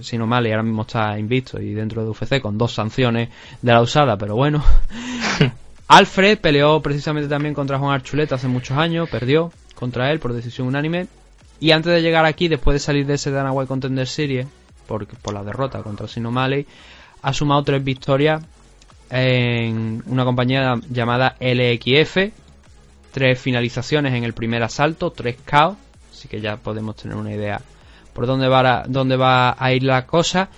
Sino 0.00 0.26
Mali 0.26 0.50
ahora 0.50 0.64
mismo 0.64 0.82
está 0.82 1.18
invicto 1.18 1.60
y 1.60 1.74
dentro 1.74 2.02
de 2.02 2.10
UFC 2.10 2.40
con 2.40 2.58
dos 2.58 2.74
sanciones 2.74 3.28
de 3.60 3.72
la 3.72 3.80
usada, 3.80 4.16
pero 4.16 4.34
bueno. 4.34 4.64
Alfred 5.88 6.38
peleó 6.38 6.80
precisamente 6.80 7.28
también 7.28 7.54
contra 7.54 7.78
Juan 7.78 7.94
Archuleta 7.94 8.36
hace 8.36 8.48
muchos 8.48 8.76
años, 8.76 9.08
perdió 9.08 9.52
contra 9.74 10.10
él 10.10 10.18
por 10.18 10.32
decisión 10.32 10.66
unánime. 10.66 11.06
Y 11.60 11.70
antes 11.70 11.92
de 11.92 12.02
llegar 12.02 12.24
aquí, 12.24 12.48
después 12.48 12.74
de 12.74 12.80
salir 12.80 13.06
de 13.06 13.14
ese 13.14 13.30
Dana 13.30 13.52
White 13.52 13.68
Contender 13.68 14.08
Series, 14.08 14.48
por, 14.88 15.06
por 15.06 15.34
la 15.34 15.44
derrota 15.44 15.82
contra 15.82 16.08
Sinomale, 16.08 16.66
ha 17.20 17.32
sumado 17.32 17.62
tres 17.62 17.84
victorias 17.84 18.42
en 19.12 20.02
una 20.06 20.24
compañía 20.24 20.80
llamada 20.88 21.36
LXF, 21.38 22.32
tres 23.12 23.38
finalizaciones 23.38 24.14
en 24.14 24.24
el 24.24 24.32
primer 24.32 24.62
asalto, 24.62 25.10
tres 25.10 25.36
KO, 25.44 25.76
así 26.10 26.28
que 26.28 26.40
ya 26.40 26.56
podemos 26.56 26.96
tener 26.96 27.16
una 27.16 27.32
idea 27.32 27.60
por 28.14 28.26
dónde 28.26 28.48
va 28.48 28.60
a, 28.60 28.84
dónde 28.88 29.16
va 29.16 29.54
a 29.58 29.72
ir 29.72 29.82
la 29.82 30.06
cosa. 30.06 30.48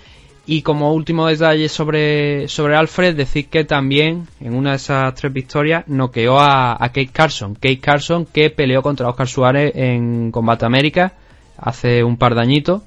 Y 0.47 0.61
como 0.61 0.93
último 0.93 1.25
detalle 1.27 1.67
sobre, 1.67 2.47
sobre 2.47 2.75
Alfred, 2.75 3.15
decir 3.15 3.49
que 3.49 3.63
también 3.63 4.27
en 4.39 4.55
una 4.55 4.71
de 4.71 4.75
esas 4.75 5.15
tres 5.15 5.33
victorias 5.33 5.87
noqueó 5.87 6.39
a, 6.39 6.73
a 6.73 6.89
Kate 6.89 7.09
Carson. 7.11 7.55
Kate 7.55 7.79
Carson 7.79 8.25
que 8.25 8.51
peleó 8.51 8.83
contra 8.83 9.09
Oscar 9.09 9.27
Suárez 9.27 9.71
en 9.75 10.31
Combate 10.31 10.65
América 10.65 11.13
hace 11.57 12.03
un 12.03 12.17
par 12.17 12.35
de 12.35 12.41
añitos 12.41 12.83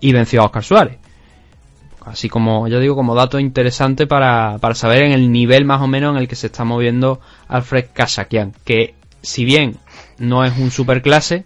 y 0.00 0.12
venció 0.12 0.42
a 0.42 0.46
Oscar 0.46 0.64
Suárez. 0.64 1.01
Así 2.04 2.28
como, 2.28 2.68
ya 2.68 2.78
digo, 2.78 2.94
como 2.94 3.14
dato 3.14 3.38
interesante 3.38 4.06
para, 4.06 4.58
para 4.60 4.74
saber 4.74 5.02
en 5.02 5.12
el 5.12 5.30
nivel 5.30 5.64
más 5.64 5.80
o 5.80 5.86
menos 5.86 6.14
en 6.14 6.20
el 6.20 6.28
que 6.28 6.36
se 6.36 6.48
está 6.48 6.64
moviendo 6.64 7.20
Alfred 7.48 7.86
Kasakian. 7.92 8.54
Que 8.64 8.94
si 9.22 9.44
bien 9.44 9.76
no 10.18 10.44
es 10.44 10.56
un 10.58 10.70
superclase, 10.70 11.44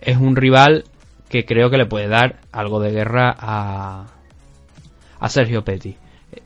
es 0.00 0.16
un 0.16 0.36
rival 0.36 0.84
que 1.28 1.44
creo 1.44 1.70
que 1.70 1.78
le 1.78 1.86
puede 1.86 2.08
dar 2.08 2.40
algo 2.52 2.80
de 2.80 2.90
guerra 2.90 3.34
a, 3.38 4.06
a 5.18 5.28
Sergio 5.28 5.64
Petty. 5.64 5.96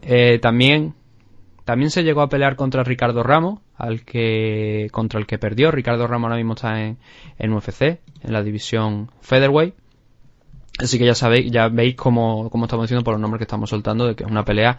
Eh, 0.03 0.39
también, 0.41 0.95
también 1.65 1.91
se 1.91 2.03
llegó 2.03 2.23
a 2.23 2.29
pelear 2.29 2.57
contra 2.57 2.85
Ricardo 2.85 3.23
Ramos, 3.23 3.61
al 3.77 4.05
que, 4.05 4.89
contra 4.93 5.19
el 5.19 5.27
que 5.27 5.39
perdió. 5.39 5.71
Ricardo 5.71 6.07
Ramos 6.07 6.29
ahora 6.29 6.37
mismo 6.37 6.55
está 6.55 6.83
en, 6.83 6.99
en 7.39 7.53
UFC, 7.53 7.83
en 7.83 8.33
la 8.33 8.43
división 8.43 9.11
Featherweight. 9.21 9.75
Así 10.79 10.99
que 10.99 11.07
ya 11.07 11.15
sabéis, 11.15 11.51
ya 11.51 11.69
veis 11.69 11.95
cómo, 11.95 12.51
cómo 12.51 12.65
estamos 12.65 12.85
diciendo 12.85 13.05
por 13.05 13.15
los 13.15 13.21
nombres 13.21 13.39
que 13.39 13.45
estamos 13.45 13.71
soltando, 13.71 14.07
de 14.07 14.17
que 14.17 14.25
es 14.25 14.31
una 14.31 14.45
pelea 14.45 14.79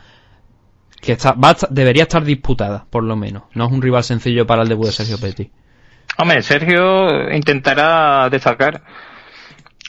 que 1.02 1.14
está, 1.14 1.34
va 1.34 1.56
debería 1.70 2.04
estar 2.04 2.24
disputada, 2.24 2.86
por 2.90 3.04
lo 3.04 3.16
menos. 3.16 3.44
No 3.54 3.66
es 3.66 3.72
un 3.72 3.82
rival 3.82 4.04
sencillo 4.04 4.46
para 4.46 4.64
el 4.64 4.68
debut 4.68 4.88
de 4.88 4.92
Sergio 4.92 5.18
Petty. 5.20 5.50
Hombre, 6.18 6.42
Sergio 6.42 7.32
intentará 7.32 8.30
destacar 8.30 8.82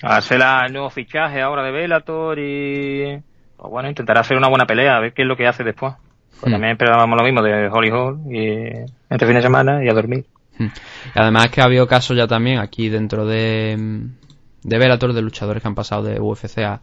hacer 0.02 0.40
el 0.66 0.72
nuevo 0.72 0.90
fichaje 0.90 1.40
ahora 1.40 1.62
de 1.62 1.70
Velator 1.70 2.38
y 2.38 3.22
pues 3.56 3.70
bueno, 3.70 3.88
intentará 3.88 4.20
hacer 4.20 4.36
una 4.36 4.48
buena 4.48 4.66
pelea, 4.66 4.96
a 4.96 5.00
ver 5.00 5.12
qué 5.14 5.22
es 5.22 5.28
lo 5.28 5.36
que 5.36 5.46
hace 5.46 5.64
después. 5.64 5.94
Pues 6.40 6.52
también 6.52 6.72
esperábamos 6.72 7.18
lo 7.18 7.24
mismo 7.24 7.42
de 7.42 7.68
Holly 7.68 7.90
Hall 7.90 8.20
y 8.30 8.68
entre 9.08 9.26
fin 9.26 9.36
de 9.36 9.42
semana 9.42 9.82
y 9.82 9.88
a 9.88 9.94
dormir. 9.94 10.26
Y 10.58 11.18
además 11.18 11.48
que 11.48 11.62
ha 11.62 11.64
habido 11.64 11.86
casos 11.86 12.14
ya 12.14 12.26
también 12.26 12.58
aquí 12.58 12.90
dentro 12.90 13.24
de, 13.24 14.08
de 14.62 14.78
Bellator, 14.78 15.12
de 15.12 15.22
luchadores 15.22 15.62
que 15.62 15.68
han 15.68 15.74
pasado 15.74 16.02
de 16.02 16.20
UFC 16.20 16.58
a, 16.58 16.80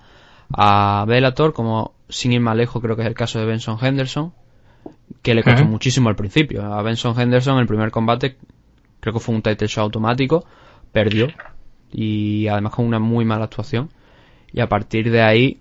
a 0.52 1.06
Bellator, 1.08 1.54
como 1.54 1.94
sin 2.10 2.34
ir 2.34 2.42
más 2.42 2.56
lejos 2.56 2.82
creo 2.82 2.96
que 2.96 3.02
es 3.02 3.08
el 3.08 3.16
caso 3.16 3.40
de 3.40 3.46
Benson 3.46 3.78
Henderson, 3.82 4.34
que 5.22 5.34
le 5.34 5.44
costó 5.44 5.66
muchísimo 5.66 6.10
al 6.10 6.16
principio. 6.16 6.64
A 6.64 6.82
Benson 6.82 7.20
Henderson 7.20 7.60
el 7.60 7.68
primer 7.68 7.92
combate 7.92 8.38
creo 9.00 9.14
que 9.14 9.20
fue 9.20 9.36
un 9.36 9.42
title 9.42 9.68
show 9.68 9.84
automático, 9.84 10.46
perdió 10.92 11.28
y 11.92 12.48
además 12.48 12.74
con 12.74 12.86
una 12.86 13.00
muy 13.00 13.26
mala 13.26 13.46
actuación. 13.46 13.90
Y 14.52 14.62
a 14.62 14.70
partir 14.70 15.12
de 15.12 15.22
ahí, 15.22 15.60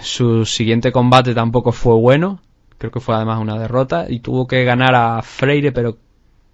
su 0.00 0.44
siguiente 0.44 0.92
combate 0.92 1.34
tampoco 1.34 1.72
fue 1.72 1.94
bueno. 1.94 2.40
Creo 2.78 2.90
que 2.92 3.00
fue 3.00 3.14
además 3.14 3.40
una 3.40 3.58
derrota. 3.58 4.06
Y 4.08 4.20
tuvo 4.20 4.46
que 4.46 4.64
ganar 4.64 4.94
a 4.94 5.22
Freire, 5.22 5.72
pero 5.72 5.96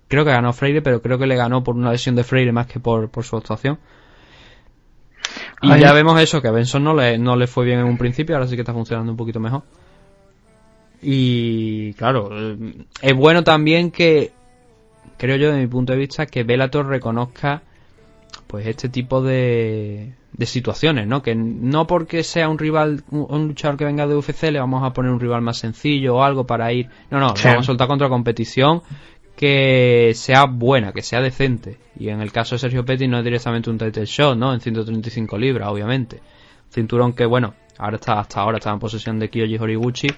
creo 0.08 0.24
que 0.24 0.30
ganó 0.30 0.52
Freire, 0.52 0.82
pero 0.82 1.02
creo 1.02 1.18
que 1.18 1.26
le 1.26 1.36
ganó 1.36 1.64
por 1.64 1.74
una 1.74 1.90
lesión 1.90 2.14
de 2.14 2.24
Freire 2.24 2.52
más 2.52 2.66
que 2.66 2.80
por, 2.80 3.10
por 3.10 3.24
su 3.24 3.36
actuación. 3.36 3.78
Y 5.64 5.80
ya 5.80 5.92
vemos 5.92 6.20
eso, 6.20 6.40
que 6.42 6.48
a 6.48 6.52
Benson 6.52 6.84
no 6.84 6.94
le, 6.94 7.18
no 7.18 7.36
le 7.36 7.46
fue 7.46 7.64
bien 7.64 7.78
en 7.80 7.86
un 7.86 7.98
principio, 7.98 8.34
ahora 8.36 8.46
sí 8.48 8.54
que 8.54 8.62
está 8.62 8.72
funcionando 8.72 9.10
un 9.12 9.16
poquito 9.16 9.40
mejor. 9.40 9.62
Y 11.02 11.92
claro, 11.94 12.30
es 13.02 13.14
bueno 13.14 13.44
también 13.44 13.90
que, 13.90 14.32
creo 15.18 15.36
yo, 15.36 15.52
de 15.52 15.60
mi 15.60 15.66
punto 15.66 15.92
de 15.92 15.98
vista, 15.98 16.26
que 16.26 16.44
Bellator 16.44 16.86
reconozca 16.86 17.62
pues 18.46 18.66
este 18.66 18.88
tipo 18.88 19.20
de, 19.22 20.14
de 20.32 20.46
situaciones, 20.46 21.06
¿no? 21.06 21.22
Que 21.22 21.34
no 21.34 21.86
porque 21.86 22.22
sea 22.22 22.48
un 22.48 22.58
rival, 22.58 23.04
un 23.10 23.48
luchador 23.48 23.76
que 23.76 23.84
venga 23.84 24.06
de 24.06 24.16
UFC, 24.16 24.44
le 24.50 24.60
vamos 24.60 24.82
a 24.82 24.92
poner 24.92 25.12
un 25.12 25.20
rival 25.20 25.42
más 25.42 25.58
sencillo 25.58 26.16
o 26.16 26.22
algo 26.22 26.46
para 26.46 26.72
ir. 26.72 26.88
No, 27.10 27.18
no, 27.20 27.36
Sí. 27.36 27.48
vamos 27.48 27.64
a 27.64 27.66
soltar 27.66 27.88
contra 27.88 28.08
competición 28.08 28.82
que 29.36 30.12
sea 30.14 30.44
buena, 30.44 30.92
que 30.92 31.02
sea 31.02 31.20
decente. 31.20 31.78
Y 31.98 32.08
en 32.08 32.20
el 32.20 32.32
caso 32.32 32.54
de 32.54 32.60
Sergio 32.60 32.84
Petty 32.84 33.08
no 33.08 33.18
es 33.18 33.24
directamente 33.24 33.70
un 33.70 33.78
title 33.78 34.06
shot, 34.06 34.36
¿no? 34.36 34.52
En 34.52 34.60
135 34.60 35.38
libras, 35.38 35.68
obviamente. 35.68 36.20
Cinturón 36.70 37.12
que, 37.12 37.26
bueno, 37.26 37.54
ahora 37.78 37.96
está, 37.96 38.20
hasta 38.20 38.40
ahora 38.40 38.58
está 38.58 38.70
en 38.70 38.78
posesión 38.78 39.18
de 39.18 39.30
Kiyoshi 39.30 39.58
Horiguchi, 39.58 40.08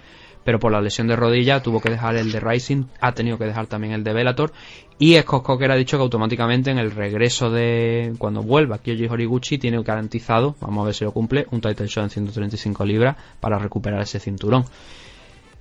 pero 0.44 0.61
por 0.61 0.70
la 0.70 0.81
lesión 0.81 1.09
de 1.09 1.16
rodilla 1.16 1.62
tuvo 1.62 1.81
que 1.81 1.90
dejar 1.90 2.16
el 2.16 2.31
de 2.31 2.40
Rising, 2.40 2.85
ha 3.00 3.12
tenido 3.12 3.37
que 3.37 3.44
dejar 3.44 3.66
también 3.66 3.92
el 3.92 4.05
de 4.05 4.12
Bellator. 4.12 4.52
Y 4.98 5.16
Scott 5.18 5.42
Coker 5.42 5.70
ha 5.70 5.74
dicho 5.74 5.98
que 5.98 6.02
automáticamente 6.02 6.70
en 6.70 6.79
el 6.79 6.92
regreso 6.92 7.50
de 7.50 8.14
cuando 8.16 8.42
vuelva 8.42 8.79
Kyoji 8.79 9.09
Horiguchi 9.09 9.59
tiene 9.59 9.83
garantizado, 9.83 10.55
vamos 10.61 10.83
a 10.83 10.87
ver 10.87 10.94
si 10.94 11.05
lo 11.05 11.12
cumple, 11.12 11.46
un 11.50 11.61
title 11.61 11.87
shot 11.88 12.05
en 12.05 12.11
135 12.11 12.85
libras 12.85 13.16
para 13.40 13.59
recuperar 13.59 14.00
ese 14.00 14.20
cinturón. 14.20 14.64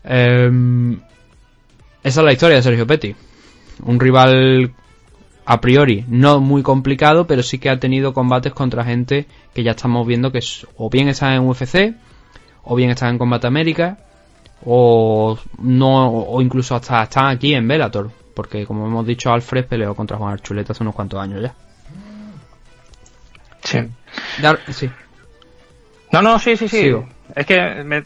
Em, 0.04 1.02
esa 2.04 2.20
es 2.22 2.26
la 2.26 2.32
historia 2.32 2.58
de 2.58 2.62
Sergio 2.62 2.86
Petty. 2.86 3.16
Un 3.84 4.00
rival 4.00 4.72
a 5.46 5.62
priori 5.62 6.06
no 6.08 6.40
muy 6.40 6.64
complicado, 6.64 7.28
pero 7.28 7.44
sí 7.44 7.60
que 7.60 7.70
ha 7.70 7.80
tenido 7.80 8.14
combates 8.14 8.54
contra 8.54 8.84
gente 8.84 9.26
que 9.54 9.64
ya 9.64 9.72
estamos 9.72 10.06
viendo 10.08 10.32
que 10.32 10.40
es- 10.40 10.66
o 10.78 10.90
bien 10.90 11.08
están 11.08 11.34
en 11.34 11.42
UFC, 11.48 11.94
o 12.64 12.76
bien 12.76 12.90
están 12.90 13.10
en 13.10 13.18
Combate 13.20 13.48
América, 13.48 13.98
o 14.66 15.38
no 15.60 16.08
o 16.10 16.42
incluso 16.42 16.76
hasta 16.76 17.04
están 17.04 17.28
aquí 17.28 17.54
en 17.54 17.68
Bellator, 17.68 18.10
porque 18.34 18.66
como 18.66 18.88
hemos 18.88 19.06
dicho 19.06 19.32
Alfred 19.32 19.66
peleó 19.66 19.94
contra 19.96 20.18
Juan 20.18 20.34
Archuleta 20.34 20.74
hace 20.74 20.84
unos 20.84 20.96
cuantos 20.96 21.20
años 21.20 21.42
ya. 21.44 21.54
Sí. 23.64 23.80
Dar- 24.42 24.60
sí. 24.72 24.90
No, 26.12 26.22
no, 26.22 26.40
sí, 26.40 26.56
sí, 26.56 26.68
sí. 26.68 26.82
Sigo. 26.82 27.08
Es 27.36 27.46
que 27.46 27.84
me, 27.84 28.04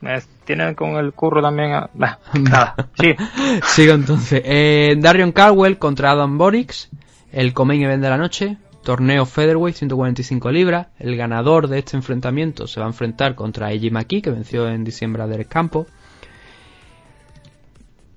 me 0.00 0.20
tienen 0.48 0.74
con 0.74 0.96
el 0.96 1.12
curro 1.12 1.40
también. 1.40 1.72
a- 1.72 1.90
Bah, 1.94 2.18
nada, 2.34 2.74
sí. 3.00 3.14
Sigo 3.66 3.92
entonces. 3.94 4.42
Eh, 4.44 4.96
Darion 4.98 5.30
Caldwell 5.32 5.78
contra 5.78 6.10
Adam 6.12 6.36
Borix, 6.38 6.88
el 7.32 7.52
Comain 7.52 7.82
Event 7.82 8.02
de 8.02 8.10
la 8.10 8.16
noche. 8.18 8.56
Torneo 8.82 9.26
Featherweight 9.26 9.76
145 9.76 10.50
libras. 10.50 10.86
El 10.98 11.14
ganador 11.16 11.68
de 11.68 11.78
este 11.80 11.96
enfrentamiento 11.96 12.66
se 12.66 12.80
va 12.80 12.86
a 12.86 12.88
enfrentar 12.88 13.34
contra 13.34 13.70
Eiji 13.70 13.90
Maki, 13.90 14.22
que 14.22 14.30
venció 14.30 14.66
en 14.68 14.82
diciembre 14.82 15.22
a 15.22 15.26
Derek 15.26 15.48
Campo. 15.48 15.86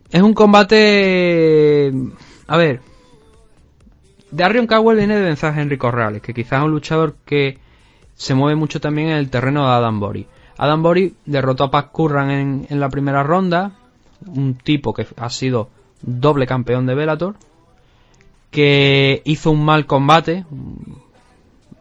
Es 0.10 0.22
un 0.22 0.34
combate. 0.34 1.92
A 2.48 2.58
ver. 2.58 2.80
Darion 4.32 4.66
Caldwell 4.68 4.98
viene 4.98 5.16
de 5.18 5.24
vencer 5.24 5.50
a 5.54 5.62
Henry 5.62 5.78
Corrales, 5.78 6.22
que 6.22 6.34
quizás 6.34 6.60
es 6.60 6.66
un 6.66 6.72
luchador 6.72 7.16
que 7.26 7.58
se 8.16 8.34
mueve 8.34 8.56
mucho 8.56 8.80
también 8.80 9.10
en 9.10 9.18
el 9.18 9.30
terreno 9.30 9.66
de 9.68 9.74
Adam 9.74 10.00
Bori. 10.00 10.26
Adam 10.64 10.84
Bori 10.84 11.16
derrotó 11.26 11.64
a 11.64 11.72
Pat 11.72 11.92
Curran 11.92 12.30
en, 12.30 12.68
en 12.70 12.80
la 12.80 12.90
primera 12.90 13.24
ronda, 13.24 13.72
un 14.28 14.54
tipo 14.54 14.94
que 14.94 15.08
ha 15.18 15.30
sido 15.32 15.70
doble 16.04 16.46
campeón 16.46 16.86
de 16.86 16.94
Bellator, 16.94 17.36
que 18.52 19.24
hizo 19.26 19.50
un 19.50 19.66
mal 19.66 19.88
combate. 19.88 20.46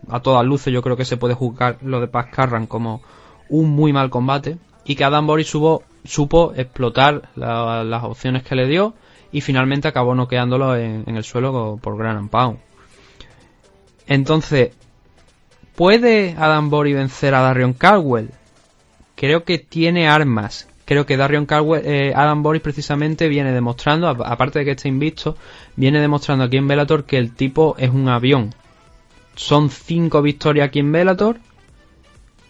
A 0.09 0.21
todas 0.21 0.45
luces 0.47 0.73
yo 0.73 0.81
creo 0.83 0.97
que 0.97 1.05
se 1.05 1.19
puede 1.19 1.35
juzgar 1.35 1.77
lo 1.83 2.01
de 2.01 2.09
Pat 2.09 2.35
Curran 2.35 2.67
como 2.67 3.03
un 3.51 3.69
muy 3.71 3.93
mal 3.93 4.09
combate. 4.09 4.57
Y 4.87 4.97
que 4.97 5.05
Adam 5.05 5.27
Bori 5.27 5.45
supo, 5.45 5.83
supo 6.05 6.55
explotar 6.57 7.29
la- 7.37 7.85
las 7.85 8.03
opciones 8.05 8.43
que 8.45 8.55
le 8.55 8.67
dio 8.67 8.95
y 9.31 9.43
finalmente 9.43 9.89
acabó 9.89 10.15
noqueándolo 10.15 10.75
en, 10.75 11.05
en 11.07 11.17
el 11.17 11.23
suelo 11.25 11.79
por 11.83 11.99
Gran 11.99 12.29
Pound. 12.31 12.59
Entonces, 14.07 14.71
¿puede 15.77 16.35
Adam 16.39 16.71
Bori 16.71 16.95
vencer 16.95 17.35
a 17.35 17.41
Darion 17.43 17.75
Caldwell? 17.75 18.31
Creo 19.21 19.45
que 19.45 19.59
tiene 19.59 20.09
armas. 20.09 20.67
Creo 20.87 21.05
que 21.05 21.19
Darion 21.19 21.45
Caldwell, 21.45 21.83
eh, 21.85 22.15
Adam 22.17 22.43
Boris 22.43 22.63
precisamente 22.63 23.29
viene 23.29 23.53
demostrando, 23.53 24.09
aparte 24.09 24.61
de 24.61 24.65
que 24.65 24.71
está 24.71 24.89
invicto, 24.89 25.37
viene 25.77 26.01
demostrando 26.01 26.45
aquí 26.45 26.57
en 26.57 26.67
Bellator 26.67 27.05
que 27.05 27.19
el 27.19 27.35
tipo 27.35 27.75
es 27.77 27.91
un 27.91 28.09
avión. 28.09 28.55
Son 29.35 29.69
cinco 29.69 30.23
victorias 30.23 30.69
aquí 30.69 30.79
en 30.79 30.91
Bellator, 30.91 31.37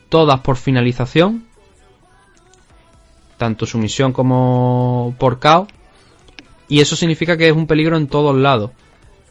todas 0.09 0.39
por 0.43 0.57
finalización, 0.57 1.45
tanto 3.37 3.67
sumisión 3.67 4.13
como 4.13 5.17
por 5.19 5.41
KO, 5.41 5.67
y 6.69 6.83
eso 6.83 6.95
significa 6.95 7.37
que 7.37 7.49
es 7.49 7.53
un 7.53 7.67
peligro 7.67 7.97
en 7.97 8.07
todos 8.07 8.37
lados. 8.37 8.71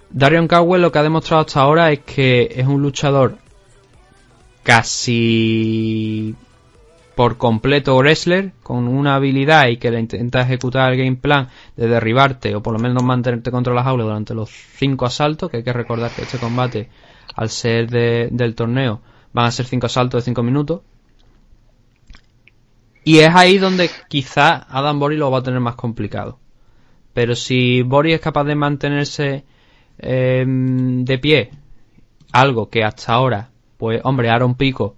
Darion 0.10 0.50
Caldwell 0.50 0.82
lo 0.82 0.92
que 0.92 1.00
ha 1.00 1.04
demostrado 1.04 1.46
hasta 1.46 1.62
ahora 1.62 1.90
es 1.94 2.00
que 2.00 2.52
es 2.54 2.68
un 2.68 2.82
luchador 2.82 3.38
casi 4.64 6.36
por 7.16 7.38
completo 7.38 7.98
wrestler 7.98 8.54
con 8.64 8.88
una 8.88 9.16
habilidad 9.16 9.68
y 9.68 9.78
que 9.78 9.92
le 9.92 10.00
intenta 10.00 10.42
ejecutar 10.42 10.94
el 10.94 10.98
game 11.00 11.18
plan 11.18 11.50
de 11.76 11.88
derribarte 11.88 12.56
o 12.56 12.64
por 12.64 12.74
lo 12.74 12.80
menos 12.80 13.04
mantenerte 13.04 13.52
contra 13.52 13.74
la 13.74 13.84
jaula 13.84 14.06
durante 14.06 14.34
los 14.34 14.50
cinco 14.50 15.06
asaltos, 15.06 15.50
que 15.50 15.58
hay 15.58 15.64
que 15.64 15.74
recordar 15.74 16.12
que 16.12 16.22
este 16.22 16.38
combate, 16.38 16.90
al 17.36 17.50
ser 17.50 17.90
del 17.90 18.56
torneo, 18.56 19.02
van 19.34 19.46
a 19.48 19.52
ser 19.52 19.66
cinco 19.66 19.88
asaltos 19.88 20.22
de 20.22 20.26
cinco 20.26 20.44
minutos. 20.44 20.82
Y 23.04 23.20
es 23.20 23.36
ahí 23.36 23.58
donde 23.58 23.90
quizá 24.08 24.68
Adam 24.70 25.00
Boris 25.00 25.20
lo 25.20 25.32
va 25.32 25.40
a 25.40 25.44
tener 25.44 25.60
más 25.60 25.76
complicado. 25.76 26.40
Pero 27.14 27.36
si 27.36 27.82
Boris 27.82 28.16
es 28.16 28.22
capaz 28.22 28.44
de 28.44 28.56
mantenerse 28.56 29.44
em, 29.98 31.04
de 31.06 31.18
pie, 31.18 31.52
algo 32.32 32.70
que 32.70 32.84
hasta 32.84 33.14
ahora, 33.14 33.50
pues 33.78 34.00
hombre, 34.04 34.30
Aaron 34.30 34.56
Pico 34.56 34.96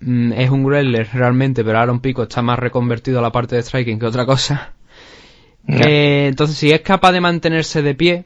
Mm, 0.00 0.32
es 0.32 0.50
un 0.50 0.64
Greller 0.64 1.08
realmente, 1.12 1.62
pero 1.64 1.78
Aaron 1.78 2.00
Pico 2.00 2.22
está 2.22 2.42
más 2.42 2.58
reconvertido 2.58 3.18
a 3.18 3.22
la 3.22 3.32
parte 3.32 3.56
de 3.56 3.62
striking 3.62 3.98
que 3.98 4.06
otra 4.06 4.26
cosa. 4.26 4.74
Eh, 5.68 6.26
entonces, 6.28 6.56
si 6.56 6.72
es 6.72 6.80
capaz 6.80 7.12
de 7.12 7.20
mantenerse 7.20 7.82
de 7.82 7.94
pie 7.94 8.24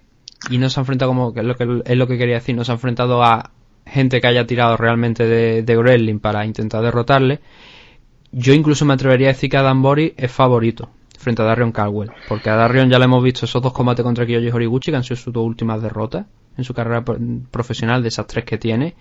y 0.50 0.58
no 0.58 0.70
se 0.70 0.78
ha 0.78 0.82
enfrentado 0.82 1.10
como 1.10 1.34
que 1.34 1.40
es 1.40 1.46
lo 1.46 1.56
que 1.56 1.82
es 1.84 1.96
lo 1.96 2.06
que 2.06 2.16
quería 2.16 2.36
decir, 2.36 2.54
no 2.54 2.64
se 2.64 2.72
ha 2.72 2.74
enfrentado 2.74 3.22
a 3.22 3.50
gente 3.86 4.20
que 4.20 4.26
haya 4.26 4.46
tirado 4.46 4.76
realmente 4.76 5.26
de, 5.26 5.62
de 5.62 6.18
para 6.20 6.46
intentar 6.46 6.82
derrotarle, 6.82 7.40
yo 8.32 8.54
incluso 8.54 8.84
me 8.84 8.94
atrevería 8.94 9.28
a 9.28 9.32
decir 9.32 9.50
que 9.50 9.56
Adam 9.56 9.82
Bori 9.82 10.14
es 10.16 10.30
favorito 10.30 10.88
frente 11.18 11.42
a 11.42 11.44
Darion 11.44 11.72
Caldwell, 11.72 12.10
porque 12.28 12.50
a 12.50 12.56
Darion 12.56 12.90
ya 12.90 12.98
le 12.98 13.06
hemos 13.06 13.22
visto 13.22 13.46
esos 13.46 13.62
dos 13.62 13.72
combates 13.72 14.02
contra 14.02 14.26
Kiyoshi 14.26 14.50
Horiguchi 14.50 14.90
que 14.90 14.96
han 14.96 15.04
sido 15.04 15.16
sus 15.16 15.32
dos 15.32 15.44
últimas 15.44 15.82
derrotas 15.82 16.26
en 16.56 16.64
su 16.64 16.72
carrera 16.72 17.04
profesional 17.50 18.02
de 18.02 18.08
esas 18.08 18.26
tres 18.26 18.44
que 18.44 18.58
tiene 18.58 18.94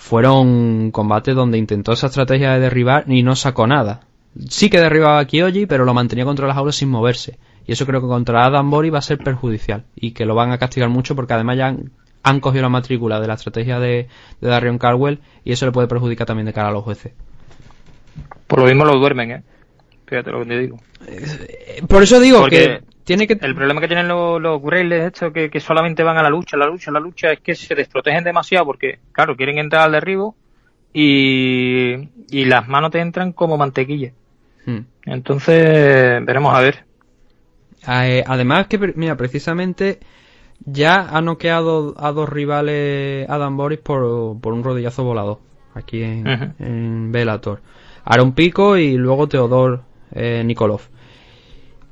fueron 0.00 0.90
combates 0.92 1.34
donde 1.34 1.58
intentó 1.58 1.92
esa 1.92 2.06
estrategia 2.06 2.54
de 2.54 2.60
derribar 2.60 3.04
y 3.06 3.22
no 3.22 3.36
sacó 3.36 3.66
nada. 3.66 4.00
Sí 4.48 4.70
que 4.70 4.80
derribaba 4.80 5.18
a 5.18 5.26
Kyoji, 5.26 5.66
pero 5.66 5.84
lo 5.84 5.92
mantenía 5.92 6.24
contra 6.24 6.48
las 6.48 6.56
aulas 6.56 6.76
sin 6.76 6.88
moverse. 6.88 7.38
Y 7.66 7.72
eso 7.72 7.84
creo 7.84 8.00
que 8.00 8.06
contra 8.06 8.46
Adam 8.46 8.70
Bori 8.70 8.88
va 8.88 9.00
a 9.00 9.02
ser 9.02 9.18
perjudicial. 9.18 9.84
Y 9.94 10.12
que 10.12 10.24
lo 10.24 10.34
van 10.34 10.52
a 10.52 10.58
castigar 10.58 10.88
mucho 10.88 11.14
porque 11.14 11.34
además 11.34 11.58
ya 11.58 11.76
han, 12.22 12.40
cogido 12.40 12.62
la 12.62 12.70
matrícula 12.70 13.20
de 13.20 13.28
la 13.28 13.34
estrategia 13.34 13.78
de, 13.78 14.08
de 14.40 14.48
Darion 14.48 14.78
Carwell 14.78 15.20
y 15.44 15.52
eso 15.52 15.66
le 15.66 15.72
puede 15.72 15.86
perjudicar 15.86 16.26
también 16.26 16.46
de 16.46 16.54
cara 16.54 16.70
a 16.70 16.72
los 16.72 16.82
jueces. 16.82 17.12
Por 18.46 18.60
lo 18.60 18.64
mismo 18.64 18.86
lo 18.86 18.98
duermen, 18.98 19.30
¿eh? 19.30 19.42
Fíjate 20.06 20.30
lo 20.30 20.40
que 20.40 20.46
te 20.46 20.58
digo. 20.58 20.78
Eh, 21.06 21.82
por 21.86 22.02
eso 22.02 22.18
digo 22.18 22.46
que 22.46 22.80
el 23.14 23.54
problema 23.54 23.80
que 23.80 23.88
tienen 23.88 24.08
los, 24.08 24.40
los 24.40 24.60
es 24.72 25.04
esto, 25.04 25.32
que, 25.32 25.60
solamente 25.60 26.02
van 26.02 26.18
a 26.18 26.22
la 26.22 26.30
lucha, 26.30 26.56
la 26.56 26.66
lucha, 26.66 26.90
la 26.90 27.00
lucha, 27.00 27.32
es 27.32 27.40
que 27.40 27.54
se 27.54 27.74
desprotegen 27.74 28.24
demasiado 28.24 28.66
porque, 28.66 28.98
claro, 29.12 29.36
quieren 29.36 29.58
entrar 29.58 29.82
al 29.82 29.92
derribo 29.92 30.36
y, 30.92 32.08
y 32.30 32.44
las 32.44 32.68
manos 32.68 32.90
te 32.90 33.00
entran 33.00 33.32
como 33.32 33.56
mantequilla. 33.56 34.12
Hmm. 34.66 34.80
Entonces, 35.06 36.24
veremos 36.24 36.54
a 36.54 36.60
ver. 36.60 36.84
Eh, 37.88 38.22
además 38.26 38.66
que, 38.66 38.78
mira, 38.94 39.16
precisamente 39.16 40.00
ya 40.64 41.08
ha 41.08 41.20
noqueado 41.20 41.94
a 41.98 42.12
dos 42.12 42.28
rivales 42.28 43.28
Adam 43.28 43.56
Boris 43.56 43.78
por, 43.78 44.02
un 44.02 44.64
rodillazo 44.64 45.04
volado 45.04 45.40
aquí 45.74 46.02
en, 46.02 46.26
en 46.58 47.12
Bellator. 47.12 47.62
Aaron 48.04 48.32
Pico 48.32 48.76
y 48.76 48.96
luego 48.96 49.28
Teodor 49.28 49.82
eh, 50.12 50.42
Nikolov. 50.44 50.82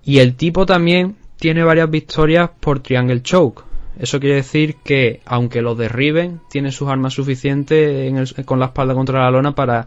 Y 0.08 0.20
el 0.20 0.36
tipo 0.36 0.64
también 0.64 1.16
tiene 1.38 1.62
varias 1.62 1.90
victorias 1.90 2.48
por 2.60 2.80
Triangle 2.80 3.20
Choke. 3.20 3.62
Eso 3.98 4.18
quiere 4.18 4.36
decir 4.36 4.76
que, 4.82 5.20
aunque 5.26 5.60
lo 5.60 5.74
derriben, 5.74 6.40
tiene 6.48 6.72
sus 6.72 6.88
armas 6.88 7.12
suficientes 7.12 8.34
con 8.46 8.58
la 8.58 8.64
espalda 8.64 8.94
contra 8.94 9.24
la 9.24 9.30
lona 9.30 9.54
para 9.54 9.86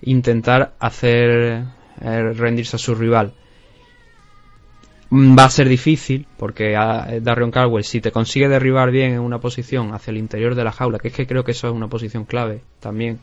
intentar 0.00 0.72
hacer 0.78 1.64
eh, 2.00 2.32
rendirse 2.32 2.76
a 2.76 2.78
su 2.78 2.94
rival. 2.94 3.34
Mm, 5.10 5.38
va 5.38 5.44
a 5.44 5.50
ser 5.50 5.68
difícil 5.68 6.26
porque 6.38 6.74
a 6.74 7.06
eh, 7.10 7.20
Darion 7.20 7.50
Caldwell, 7.50 7.84
si 7.84 8.00
te 8.00 8.10
consigue 8.10 8.48
derribar 8.48 8.90
bien 8.90 9.12
en 9.12 9.20
una 9.20 9.38
posición 9.38 9.92
hacia 9.92 10.12
el 10.12 10.16
interior 10.16 10.54
de 10.54 10.64
la 10.64 10.72
jaula, 10.72 10.98
que 10.98 11.08
es 11.08 11.14
que 11.14 11.26
creo 11.26 11.44
que 11.44 11.52
eso 11.52 11.68
es 11.68 11.74
una 11.74 11.88
posición 11.88 12.24
clave 12.24 12.62
también, 12.80 13.18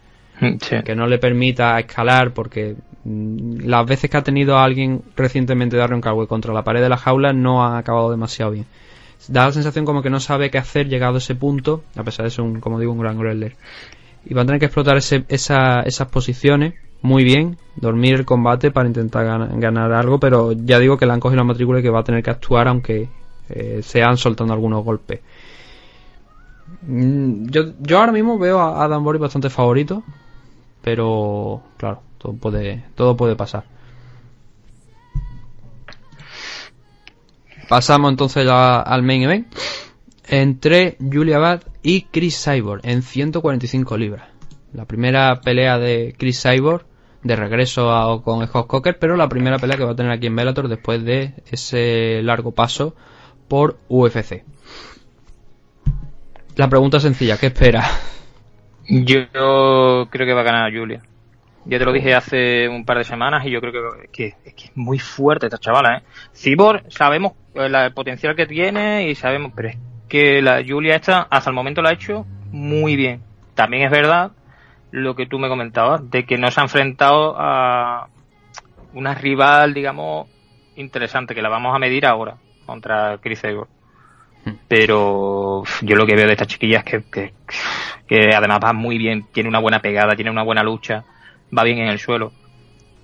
que 0.59 0.95
no 0.95 1.07
le 1.07 1.17
permita 1.17 1.79
escalar 1.79 2.35
porque 2.35 2.75
mm, 2.75 2.94
las 3.05 3.85
veces 3.85 4.09
que 4.09 4.17
ha 4.17 4.23
tenido 4.23 4.57
a 4.57 4.63
alguien 4.63 5.03
recientemente 5.15 5.77
darle 5.77 5.95
un 5.95 6.01
Caldwell 6.01 6.27
contra 6.27 6.53
la 6.53 6.63
pared 6.63 6.81
de 6.81 6.89
la 6.89 6.97
jaula 6.97 7.33
no 7.33 7.63
ha 7.63 7.77
acabado 7.77 8.11
demasiado 8.11 8.51
bien. 8.51 8.65
Da 9.27 9.45
la 9.45 9.51
sensación 9.51 9.85
como 9.85 10.01
que 10.01 10.09
no 10.09 10.19
sabe 10.19 10.49
qué 10.49 10.57
hacer 10.57 10.87
llegado 10.87 11.15
a 11.15 11.17
ese 11.19 11.35
punto, 11.35 11.83
a 11.95 12.03
pesar 12.03 12.25
de 12.25 12.31
ser, 12.31 12.43
un, 12.43 12.59
como 12.59 12.79
digo, 12.79 12.91
un 12.91 12.99
gran 12.99 13.17
Greller. 13.17 13.55
Y 14.25 14.33
va 14.33 14.41
a 14.41 14.45
tener 14.45 14.59
que 14.59 14.65
explotar 14.65 14.97
esas 14.97 16.07
posiciones 16.11 16.73
muy 17.01 17.23
bien, 17.23 17.57
dormir 17.75 18.15
el 18.15 18.25
combate 18.25 18.71
para 18.71 18.87
intentar 18.87 19.25
ganar, 19.59 19.91
algo, 19.93 20.19
pero 20.19 20.53
ya 20.53 20.79
digo 20.79 20.97
que 20.97 21.05
le 21.05 21.13
han 21.13 21.19
cogido 21.19 21.37
la 21.37 21.43
matrícula 21.43 21.79
y 21.79 21.83
que 21.83 21.89
va 21.89 21.99
a 21.99 22.03
tener 22.03 22.23
que 22.23 22.31
actuar 22.31 22.67
aunque 22.67 23.07
eh, 23.49 23.81
sean 23.83 24.17
soltando 24.17 24.53
algunos 24.53 24.83
golpes. 24.83 25.19
Mm, 26.81 27.47
yo, 27.49 27.73
yo 27.79 27.99
ahora 27.99 28.11
mismo 28.11 28.39
veo 28.39 28.59
a 28.59 28.83
Adam 28.83 29.03
Boris 29.03 29.21
bastante 29.21 29.51
favorito 29.51 30.03
pero 30.85 31.63
claro, 31.77 32.01
todo 32.25 32.33
puede, 32.37 32.83
todo 32.95 33.15
puede 33.15 33.35
pasar. 33.35 33.65
Pasamos 37.69 38.11
entonces 38.11 38.47
al 38.49 39.03
main 39.03 39.23
event 39.23 39.47
entre 40.27 40.97
Julia 40.99 41.37
Bad 41.37 41.61
y 41.83 42.03
Chris 42.03 42.43
Cyborg 42.43 42.81
en 42.83 43.01
145 43.01 43.97
libras. 43.97 44.27
La 44.73 44.85
primera 44.85 45.39
pelea 45.41 45.77
de 45.77 46.15
Chris 46.17 46.41
Cyborg 46.41 46.85
de 47.23 47.35
regreso 47.35 47.91
a, 47.91 48.21
con 48.21 48.45
Scott 48.47 48.67
Cocker, 48.67 48.97
pero 48.99 49.15
la 49.15 49.29
primera 49.29 49.57
pelea 49.57 49.77
que 49.77 49.83
va 49.83 49.91
a 49.91 49.95
tener 49.95 50.11
aquí 50.11 50.27
en 50.27 50.35
Bellator 50.35 50.67
después 50.67 51.03
de 51.03 51.33
ese 51.51 52.21
largo 52.23 52.51
paso 52.51 52.95
por 53.47 53.77
UFC. 53.87 54.43
La 56.55 56.69
pregunta 56.69 56.99
sencilla, 56.99 57.37
¿qué 57.37 57.47
espera? 57.47 57.83
Yo 58.87 60.07
creo 60.09 60.25
que 60.27 60.33
va 60.33 60.41
a 60.41 60.43
ganar 60.43 60.71
Julia. 60.75 61.01
Ya 61.65 61.79
te 61.79 61.85
lo 61.85 61.93
dije 61.93 62.13
hace 62.13 62.69
un 62.69 62.85
par 62.85 62.99
de 62.99 63.03
semanas 63.03 63.45
y 63.45 63.51
yo 63.51 63.59
creo 63.59 63.71
que, 64.11 64.27
es, 64.27 64.53
que 64.53 64.65
es 64.65 64.71
muy 64.75 64.99
fuerte 64.99 65.47
esta 65.47 65.57
chavala, 65.57 65.97
¿eh? 65.97 66.03
Cibor, 66.33 66.83
sabemos 66.89 67.33
el 67.55 67.93
potencial 67.93 68.35
que 68.35 68.45
tiene 68.45 69.09
y 69.09 69.15
sabemos, 69.15 69.51
pero 69.55 69.69
es 69.69 69.77
que 70.07 70.41
la 70.41 70.63
Julia 70.65 70.95
esta 70.95 71.27
hasta 71.29 71.49
el 71.49 71.55
momento 71.55 71.81
la 71.81 71.89
ha 71.89 71.93
hecho 71.93 72.25
muy 72.51 72.95
bien. 72.95 73.21
También 73.55 73.83
es 73.83 73.91
verdad 73.91 74.31
lo 74.91 75.15
que 75.15 75.25
tú 75.25 75.39
me 75.39 75.49
comentabas, 75.49 76.09
de 76.09 76.25
que 76.25 76.37
no 76.37 76.49
se 76.51 76.59
ha 76.59 76.63
enfrentado 76.63 77.35
a 77.37 78.07
una 78.93 79.13
rival, 79.15 79.73
digamos, 79.73 80.29
interesante, 80.75 81.35
que 81.35 81.41
la 81.41 81.49
vamos 81.49 81.75
a 81.75 81.79
medir 81.79 82.05
ahora 82.05 82.37
contra 82.65 83.17
Chris 83.17 83.43
Evor. 83.43 83.67
Hmm. 84.45 84.53
Pero 84.67 85.63
yo 85.81 85.95
lo 85.95 86.05
que 86.05 86.15
veo 86.15 86.27
de 86.27 86.33
esta 86.33 86.45
chiquilla 86.45 86.83
es 86.85 87.05
que 87.05 87.33
que 88.07 88.35
además 88.35 88.59
va 88.63 88.73
muy 88.73 88.97
bien, 88.97 89.25
tiene 89.31 89.49
una 89.49 89.59
buena 89.59 89.79
pegada, 89.79 90.15
tiene 90.15 90.31
una 90.31 90.43
buena 90.43 90.63
lucha, 90.63 91.03
va 91.57 91.63
bien 91.63 91.79
en 91.79 91.87
el 91.87 91.99
suelo. 91.99 92.31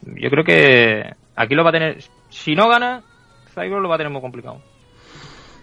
Yo 0.04 0.30
creo 0.30 0.44
que 0.44 1.14
aquí 1.36 1.56
lo 1.56 1.64
va 1.64 1.70
a 1.70 1.74
tener, 1.74 2.04
si 2.30 2.56
no 2.56 2.68
gana, 2.68 3.04
Cyborg 3.54 3.82
lo 3.82 3.90
va 3.90 3.96
a 3.96 3.98
tener 3.98 4.12
muy 4.12 4.22
complicado. 4.22 4.62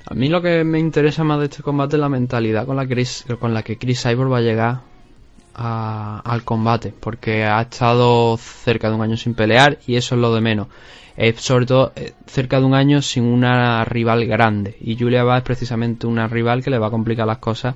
A 0.07 0.15
mí 0.15 0.29
lo 0.29 0.41
que 0.41 0.65
me 0.65 0.79
interesa 0.79 1.25
más 1.25 1.39
de 1.39 1.47
este 1.47 1.63
combate 1.63 1.97
es 1.97 2.01
la 2.01 2.09
mentalidad 2.09 2.65
con 2.67 2.77
la 2.77 2.87
que 2.87 2.95
Chris, 2.95 3.27
con 3.39 3.53
la 3.53 3.63
que 3.63 3.77
Chris 3.77 4.03
Cyborg 4.03 4.33
va 4.33 4.39
a 4.39 4.43
llegar 4.43 4.81
al 5.55 6.45
combate, 6.45 6.95
porque 6.99 7.45
ha 7.45 7.61
estado 7.63 8.37
cerca 8.37 8.89
de 8.89 8.95
un 8.95 9.03
año 9.03 9.17
sin 9.17 9.35
pelear 9.35 9.79
y 9.87 9.97
eso 9.97 10.15
es 10.15 10.21
lo 10.21 10.33
de 10.33 10.41
menos. 10.41 10.69
Es 11.17 11.41
sobre 11.41 11.67
todo 11.67 11.93
eh, 11.97 12.13
cerca 12.27 12.61
de 12.61 12.67
un 12.67 12.75
año 12.75 13.03
sin 13.03 13.25
una 13.25 13.85
rival 13.85 14.25
grande 14.27 14.77
y 14.81 14.97
Julia 14.97 15.25
va 15.25 15.39
es 15.39 15.43
precisamente 15.43 16.07
una 16.07 16.29
rival 16.29 16.63
que 16.63 16.71
le 16.71 16.79
va 16.79 16.87
a 16.87 16.91
complicar 16.91 17.27
las 17.27 17.39
cosas 17.39 17.75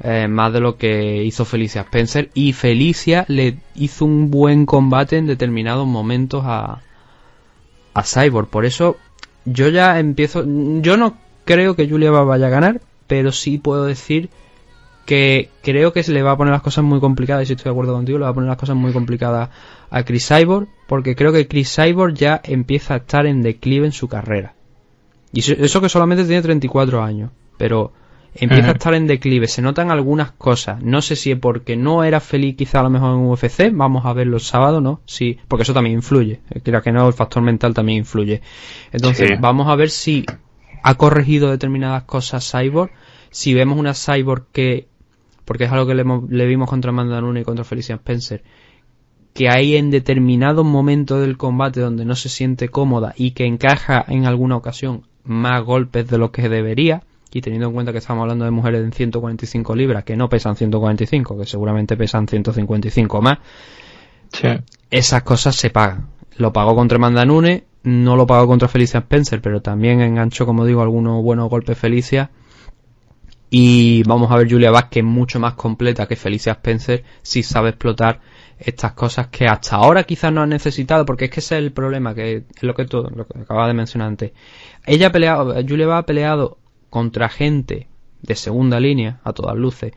eh, 0.00 0.28
más 0.28 0.52
de 0.52 0.60
lo 0.60 0.76
que 0.76 1.24
hizo 1.24 1.44
Felicia 1.44 1.82
Spencer. 1.82 2.30
Y 2.34 2.52
Felicia 2.52 3.24
le 3.28 3.58
hizo 3.74 4.04
un 4.04 4.30
buen 4.30 4.66
combate 4.66 5.16
en 5.16 5.26
determinados 5.26 5.86
momentos 5.86 6.44
a, 6.46 6.80
a 7.94 8.02
Cyborg. 8.02 8.48
Por 8.48 8.64
eso 8.64 8.96
yo 9.44 9.68
ya 9.68 9.98
empiezo 9.98 10.44
yo 10.80 10.96
no 10.96 11.16
creo 11.44 11.74
que 11.74 11.88
Julia 11.88 12.10
vaya 12.10 12.46
a 12.46 12.50
ganar 12.50 12.80
pero 13.06 13.32
sí 13.32 13.58
puedo 13.58 13.84
decir 13.84 14.28
que 15.06 15.48
creo 15.62 15.94
que 15.94 16.02
se 16.02 16.12
le 16.12 16.22
va 16.22 16.32
a 16.32 16.36
poner 16.36 16.52
las 16.52 16.60
cosas 16.60 16.84
muy 16.84 17.00
complicadas 17.00 17.44
y 17.44 17.46
si 17.46 17.52
estoy 17.54 17.64
de 17.64 17.70
acuerdo 17.70 17.94
contigo 17.94 18.18
le 18.18 18.24
va 18.24 18.30
a 18.30 18.34
poner 18.34 18.48
las 18.48 18.58
cosas 18.58 18.76
muy 18.76 18.92
complicadas 18.92 19.48
a 19.88 20.02
Chris 20.04 20.28
Cyborg 20.28 20.68
porque 20.86 21.16
creo 21.16 21.32
que 21.32 21.48
Chris 21.48 21.74
Cyborg 21.74 22.14
ya 22.14 22.40
empieza 22.44 22.94
a 22.94 22.96
estar 22.98 23.24
en 23.24 23.40
declive 23.40 23.86
en 23.86 23.92
su 23.92 24.08
carrera. 24.08 24.54
Y 25.32 25.40
eso 25.40 25.80
que 25.80 25.88
solamente 25.88 26.24
tiene 26.24 26.42
34 26.42 27.02
años 27.02 27.30
pero 27.56 27.92
empieza 28.34 28.68
a 28.68 28.72
estar 28.72 28.94
en 28.94 29.06
declive, 29.06 29.48
se 29.48 29.62
notan 29.62 29.90
algunas 29.90 30.32
cosas. 30.32 30.82
No 30.82 31.02
sé 31.02 31.16
si 31.16 31.32
es 31.32 31.38
porque 31.38 31.76
no 31.76 32.04
era 32.04 32.20
feliz 32.20 32.56
quizá 32.56 32.80
a 32.80 32.84
lo 32.84 32.90
mejor 32.90 33.14
en 33.14 33.26
UFC, 33.26 33.70
vamos 33.72 34.06
a 34.06 34.12
verlo 34.12 34.36
el 34.36 34.42
sábado, 34.42 34.80
¿no? 34.80 35.00
Sí, 35.06 35.38
porque 35.48 35.62
eso 35.62 35.74
también 35.74 35.96
influye. 35.96 36.40
Creo 36.62 36.82
que 36.82 36.92
no, 36.92 37.06
el 37.06 37.14
factor 37.14 37.42
mental 37.42 37.74
también 37.74 37.98
influye. 37.98 38.40
Entonces, 38.92 39.40
vamos 39.40 39.68
a 39.68 39.76
ver 39.76 39.90
si 39.90 40.24
ha 40.82 40.94
corregido 40.94 41.50
determinadas 41.50 42.04
cosas 42.04 42.50
Cyborg, 42.50 42.90
si 43.30 43.54
vemos 43.54 43.78
una 43.78 43.94
Cyborg 43.94 44.46
que, 44.52 44.88
porque 45.44 45.64
es 45.64 45.72
algo 45.72 45.86
que 45.86 45.94
le, 45.94 46.46
vimos 46.46 46.68
contra 46.68 46.90
Amanda 46.90 47.20
Nunes 47.20 47.42
y 47.42 47.44
contra 47.44 47.64
Felicia 47.64 47.96
Spencer, 47.96 48.42
que 49.34 49.48
hay 49.48 49.76
en 49.76 49.90
determinados 49.90 50.64
momentos 50.64 51.20
del 51.20 51.36
combate 51.36 51.80
donde 51.80 52.04
no 52.04 52.16
se 52.16 52.28
siente 52.28 52.68
cómoda 52.68 53.14
y 53.16 53.32
que 53.32 53.44
encaja 53.44 54.04
en 54.08 54.26
alguna 54.26 54.56
ocasión 54.56 55.06
más 55.24 55.62
golpes 55.62 56.08
de 56.08 56.18
lo 56.18 56.32
que 56.32 56.48
debería, 56.48 57.02
y 57.32 57.40
teniendo 57.40 57.68
en 57.68 57.74
cuenta 57.74 57.92
que 57.92 57.98
estamos 57.98 58.22
hablando 58.22 58.44
de 58.44 58.50
mujeres 58.50 58.82
en 58.82 58.92
145 58.92 59.76
libras 59.76 60.04
que 60.04 60.16
no 60.16 60.28
pesan 60.28 60.56
145, 60.56 61.38
que 61.38 61.46
seguramente 61.46 61.96
pesan 61.96 62.26
155 62.26 63.22
más, 63.22 63.38
esas 64.90 65.22
cosas 65.22 65.56
se 65.56 65.70
pagan. 65.70 66.08
Lo 66.36 66.52
pagó 66.52 66.74
contra 66.74 66.96
Amanda 66.96 67.24
Nunes, 67.24 67.62
no 67.82 68.16
lo 68.16 68.26
pagó 68.26 68.46
contra 68.46 68.68
Felicia 68.68 69.00
Spencer, 69.00 69.40
pero 69.40 69.60
también 69.60 70.00
enganchó, 70.00 70.46
como 70.46 70.64
digo, 70.64 70.82
algunos 70.82 71.22
buenos 71.22 71.50
golpes 71.50 71.76
Felicia. 71.76 72.30
Y 73.50 74.02
vamos 74.04 74.30
a 74.30 74.36
ver 74.36 74.50
Julia 74.50 74.70
Vázquez 74.70 75.02
mucho 75.02 75.40
más 75.40 75.54
completa 75.54 76.06
que 76.06 76.16
Felicia 76.16 76.52
Spencer 76.52 77.02
si 77.22 77.42
sabe 77.42 77.70
explotar 77.70 78.20
estas 78.58 78.92
cosas 78.92 79.28
que 79.28 79.46
hasta 79.46 79.76
ahora 79.76 80.02
quizás 80.02 80.32
no 80.32 80.42
ha 80.42 80.46
necesitado, 80.46 81.06
porque 81.06 81.26
es 81.26 81.30
que 81.30 81.40
ese 81.40 81.56
es 81.56 81.62
el 81.62 81.72
problema, 81.72 82.14
que 82.14 82.36
es 82.36 82.62
lo 82.62 82.74
que, 82.74 82.84
todo, 82.84 83.08
lo 83.10 83.26
que 83.26 83.40
acababa 83.40 83.68
de 83.68 83.74
mencionar 83.74 84.08
antes. 84.08 84.32
Ella 84.84 85.08
ha 85.08 85.12
peleado, 85.12 85.54
Julia 85.66 85.96
ha 85.96 86.04
peleado 86.04 86.58
contra 86.90 87.28
gente 87.28 87.88
de 88.22 88.34
segunda 88.34 88.80
línea, 88.80 89.20
a 89.24 89.32
todas 89.32 89.56
luces. 89.56 89.92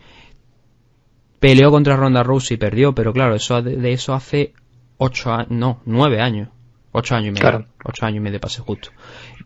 Peleó 1.39 1.71
contra 1.71 1.95
Ronda 1.95 2.23
Rousey 2.23 2.55
y 2.55 2.57
perdió, 2.59 2.93
pero 2.93 3.13
claro, 3.13 3.35
eso 3.35 3.61
de, 3.61 3.91
eso 3.91 4.13
hace 4.13 4.53
ocho 4.97 5.31
no, 5.49 5.81
nueve 5.85 6.21
años. 6.21 6.49
Ocho 6.91 7.15
años 7.15 7.29
y 7.29 7.43
medio. 7.43 7.67
Ocho 7.83 8.05
años 8.05 8.17
y 8.17 8.19
medio 8.19 8.39
pase 8.39 8.61
justo. 8.61 8.89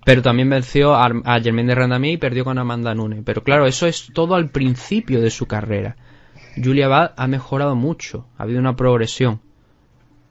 Pero 0.04 0.22
también 0.22 0.50
venció 0.50 0.96
a, 0.96 1.10
a 1.26 1.40
de 1.40 1.76
Randamie 1.76 2.14
y 2.14 2.18
perdió 2.18 2.44
con 2.44 2.58
Amanda 2.58 2.94
Nunes. 2.94 3.22
Pero 3.24 3.44
claro, 3.44 3.66
eso 3.66 3.88
es 3.88 4.12
todo 4.14 4.36
al 4.36 4.50
principio 4.50 5.22
de 5.22 5.30
su 5.30 5.46
carrera. 5.46 5.96
Julia 6.62 6.88
Bad 6.88 7.14
ha 7.18 7.28
mejorado 7.28 7.76
mucho, 7.76 8.28
ha 8.38 8.44
habido 8.44 8.60
una 8.60 8.76
progresión. 8.76 9.42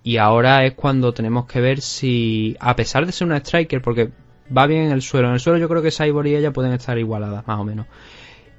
Y 0.02 0.18
ahora 0.18 0.64
es 0.66 0.74
cuando 0.74 1.14
tenemos 1.14 1.46
que 1.46 1.60
ver 1.60 1.80
si, 1.80 2.56
a 2.60 2.76
pesar 2.76 3.06
de 3.06 3.12
ser 3.12 3.26
una 3.26 3.38
striker, 3.38 3.80
porque 3.80 4.10
va 4.56 4.66
bien 4.66 4.82
en 4.82 4.92
el 4.92 5.02
suelo, 5.02 5.28
en 5.28 5.34
el 5.34 5.40
suelo 5.40 5.58
yo 5.58 5.68
creo 5.68 5.82
que 5.82 5.90
Cyborg 5.90 6.26
y 6.28 6.36
ella 6.36 6.52
pueden 6.52 6.72
estar 6.72 6.98
igualadas, 6.98 7.46
más 7.46 7.58
o 7.58 7.64
menos. 7.64 7.86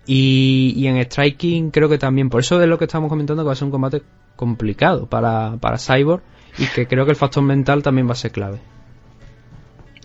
Y, 0.08 0.86
en 0.88 1.04
striking 1.04 1.72
creo 1.72 1.90
que 1.90 1.98
también, 1.98 2.30
por 2.30 2.42
eso 2.42 2.62
es 2.62 2.68
lo 2.68 2.78
que 2.78 2.86
estamos 2.86 3.10
comentando, 3.10 3.44
que 3.44 3.48
va 3.48 3.54
a 3.54 3.56
ser 3.56 3.66
un 3.66 3.72
combate 3.72 4.04
complicado 4.36 5.08
para, 5.08 5.58
para 5.58 5.78
Cyborg 5.78 6.22
y 6.58 6.68
que 6.68 6.88
creo 6.88 7.06
que 7.06 7.12
el 7.12 7.18
factor 7.18 7.44
mental 7.44 7.82
también 7.82 8.08
va 8.08 8.12
a 8.12 8.16
ser 8.16 8.32
clave. 8.32 8.60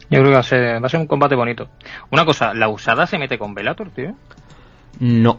Yo 0.09 0.18
creo 0.18 0.24
que 0.24 0.35
va 0.35 0.41
a 0.41 0.43
ser, 0.43 0.83
va 0.83 0.87
a 0.87 0.89
ser 0.89 1.01
un 1.01 1.07
combate 1.07 1.35
bonito. 1.37 1.68
Una 2.11 2.24
cosa, 2.24 2.53
¿la 2.55 2.68
usada 2.68 3.07
se 3.07 3.18
mete 3.18 3.39
con 3.39 3.55
Velator, 3.55 3.91
tío? 3.91 4.14
No. 4.99 5.39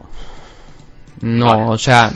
No, 1.20 1.70
o 1.70 1.78
sea, 1.78 2.10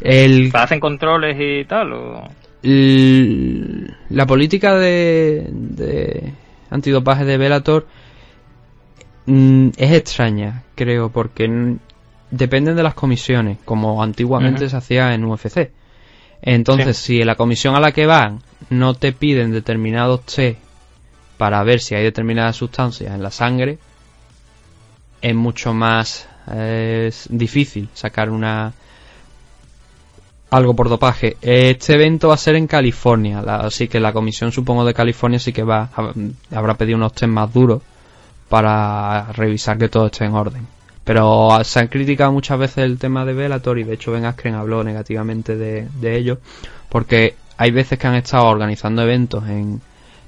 el... 0.00 0.50
¿Hacen 0.54 0.80
controles 0.80 1.36
y 1.38 1.64
tal? 1.66 1.92
O... 1.92 2.28
La 2.62 4.26
política 4.26 4.74
de, 4.76 5.48
de 5.50 6.32
antidopaje 6.72 7.24
de 7.24 7.38
Velator 7.38 7.86
mm, 9.26 9.68
es 9.76 9.92
extraña, 9.92 10.64
creo, 10.74 11.10
porque 11.10 11.76
dependen 12.30 12.76
de 12.76 12.82
las 12.82 12.94
comisiones, 12.94 13.58
como 13.64 14.02
antiguamente 14.02 14.68
se 14.68 14.76
hacía 14.76 15.14
en 15.14 15.24
UFC. 15.24 15.70
Entonces, 16.40 16.96
si 16.96 17.22
la 17.22 17.36
comisión 17.36 17.76
a 17.76 17.80
la 17.80 17.92
que 17.92 18.06
van 18.06 18.40
no 18.70 18.94
te 18.94 19.12
piden 19.12 19.52
determinados 19.52 20.22
test 20.26 20.58
para 21.36 21.62
ver 21.62 21.80
si 21.80 21.94
hay 21.94 22.02
determinadas 22.02 22.56
sustancias 22.56 23.14
en 23.14 23.22
la 23.22 23.30
sangre, 23.30 23.78
es 25.20 25.34
mucho 25.34 25.72
más 25.72 26.28
es 26.50 27.28
difícil 27.30 27.88
sacar 27.94 28.30
una 28.30 28.72
algo 30.52 30.74
por 30.74 30.90
dopaje. 30.90 31.38
Este 31.40 31.94
evento 31.94 32.28
va 32.28 32.34
a 32.34 32.36
ser 32.36 32.56
en 32.56 32.66
California, 32.66 33.40
así 33.40 33.88
que 33.88 33.98
la 34.00 34.12
comisión 34.12 34.52
supongo 34.52 34.84
de 34.84 34.92
California 34.92 35.38
sí 35.38 35.50
que 35.50 35.62
va 35.62 35.88
habrá 36.54 36.74
pedido 36.74 36.98
unos 36.98 37.14
test 37.14 37.32
más 37.32 37.52
duros 37.52 37.80
para 38.50 39.32
revisar 39.32 39.78
que 39.78 39.88
todo 39.88 40.06
esté 40.06 40.26
en 40.26 40.34
orden. 40.34 40.66
Pero 41.04 41.58
se 41.64 41.80
han 41.80 41.88
criticado 41.88 42.32
muchas 42.32 42.58
veces 42.58 42.84
el 42.84 42.98
tema 42.98 43.24
de 43.24 43.32
Bellator 43.32 43.78
y 43.78 43.84
de 43.84 43.94
hecho 43.94 44.12
Ben 44.12 44.26
Askren 44.26 44.54
habló 44.54 44.84
negativamente 44.84 45.56
de, 45.56 46.16
ello 46.16 46.38
porque 46.90 47.34
hay 47.56 47.70
veces 47.70 47.98
que 47.98 48.06
han 48.06 48.14
estado 48.14 48.44
organizando 48.44 49.02
eventos 49.02 49.48
en 49.48 49.80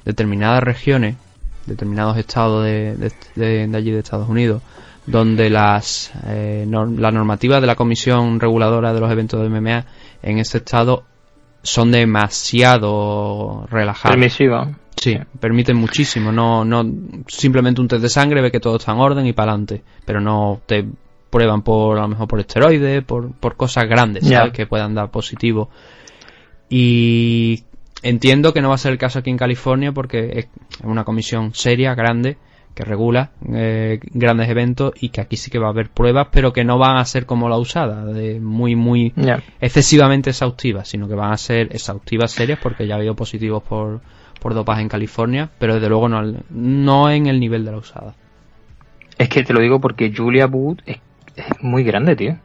determinadas 0.06 0.62
regiones, 0.62 1.16
determinados 1.66 2.16
estados 2.16 2.64
de, 2.64 3.12
de 3.36 3.76
allí 3.76 3.90
de 3.90 3.98
Estados 3.98 4.28
Unidos 4.30 4.62
donde 5.06 5.50
las 5.50 6.12
eh, 6.26 6.66
la 6.66 7.10
normativa 7.10 7.60
de 7.60 7.66
la 7.66 7.76
Comisión 7.76 8.40
Reguladora 8.40 8.94
de 8.94 9.00
los 9.00 9.10
Eventos 9.10 9.40
de 9.40 9.48
MMA 9.48 9.84
en 10.24 10.38
ese 10.38 10.58
estado 10.58 11.04
son 11.62 11.92
demasiado 11.92 13.66
relajadas. 13.70 14.16
Permisiva. 14.16 14.70
Sí, 14.96 15.18
permiten 15.38 15.76
muchísimo. 15.76 16.32
No, 16.32 16.64
no 16.64 16.84
simplemente 17.28 17.80
un 17.80 17.88
test 17.88 18.02
de 18.02 18.08
sangre 18.08 18.40
ve 18.40 18.50
que 18.50 18.60
todo 18.60 18.76
está 18.76 18.92
en 18.92 18.98
orden 18.98 19.26
y 19.26 19.32
para 19.32 19.52
adelante, 19.52 19.82
pero 20.04 20.20
no 20.20 20.60
te 20.66 20.86
prueban 21.30 21.62
por 21.62 21.98
a 21.98 22.02
lo 22.02 22.08
mejor 22.08 22.28
por 22.28 22.40
esteroides, 22.40 23.04
por, 23.04 23.32
por 23.32 23.56
cosas 23.56 23.84
grandes, 23.84 24.26
¿sabes? 24.26 24.52
Que 24.52 24.66
puedan 24.66 24.94
dar 24.94 25.10
positivo. 25.10 25.68
Y 26.70 27.64
entiendo 28.02 28.54
que 28.54 28.62
no 28.62 28.70
va 28.70 28.76
a 28.76 28.78
ser 28.78 28.92
el 28.92 28.98
caso 28.98 29.18
aquí 29.18 29.30
en 29.30 29.36
California 29.36 29.92
porque 29.92 30.38
es 30.38 30.48
una 30.82 31.04
comisión 31.04 31.54
seria, 31.54 31.94
grande 31.94 32.38
que 32.74 32.84
regula 32.84 33.30
eh, 33.52 34.00
grandes 34.12 34.48
eventos 34.48 34.92
y 35.00 35.10
que 35.10 35.20
aquí 35.20 35.36
sí 35.36 35.50
que 35.50 35.58
va 35.58 35.68
a 35.68 35.70
haber 35.70 35.90
pruebas, 35.90 36.28
pero 36.32 36.52
que 36.52 36.64
no 36.64 36.76
van 36.78 36.96
a 36.96 37.04
ser 37.04 37.24
como 37.24 37.48
la 37.48 37.56
usada, 37.56 38.04
de 38.04 38.40
muy, 38.40 38.74
muy 38.74 39.12
excesivamente 39.60 40.30
exhaustivas, 40.30 40.88
sino 40.88 41.08
que 41.08 41.14
van 41.14 41.32
a 41.32 41.36
ser 41.36 41.68
exhaustivas 41.72 42.32
serias 42.32 42.58
porque 42.60 42.86
ya 42.86 42.94
ha 42.94 42.98
habido 42.98 43.14
positivos 43.14 43.62
por, 43.62 44.00
por 44.40 44.54
dopaje 44.54 44.82
en 44.82 44.88
California, 44.88 45.50
pero 45.58 45.74
desde 45.74 45.88
luego 45.88 46.08
no, 46.08 46.22
no 46.50 47.10
en 47.10 47.26
el 47.26 47.38
nivel 47.38 47.64
de 47.64 47.70
la 47.70 47.78
usada. 47.78 48.14
Es 49.16 49.28
que 49.28 49.44
te 49.44 49.52
lo 49.52 49.60
digo 49.60 49.80
porque 49.80 50.12
Julia 50.14 50.46
Wood 50.46 50.80
es, 50.84 50.98
muy 51.60 51.84
grande, 51.84 52.16
tío. 52.16 52.38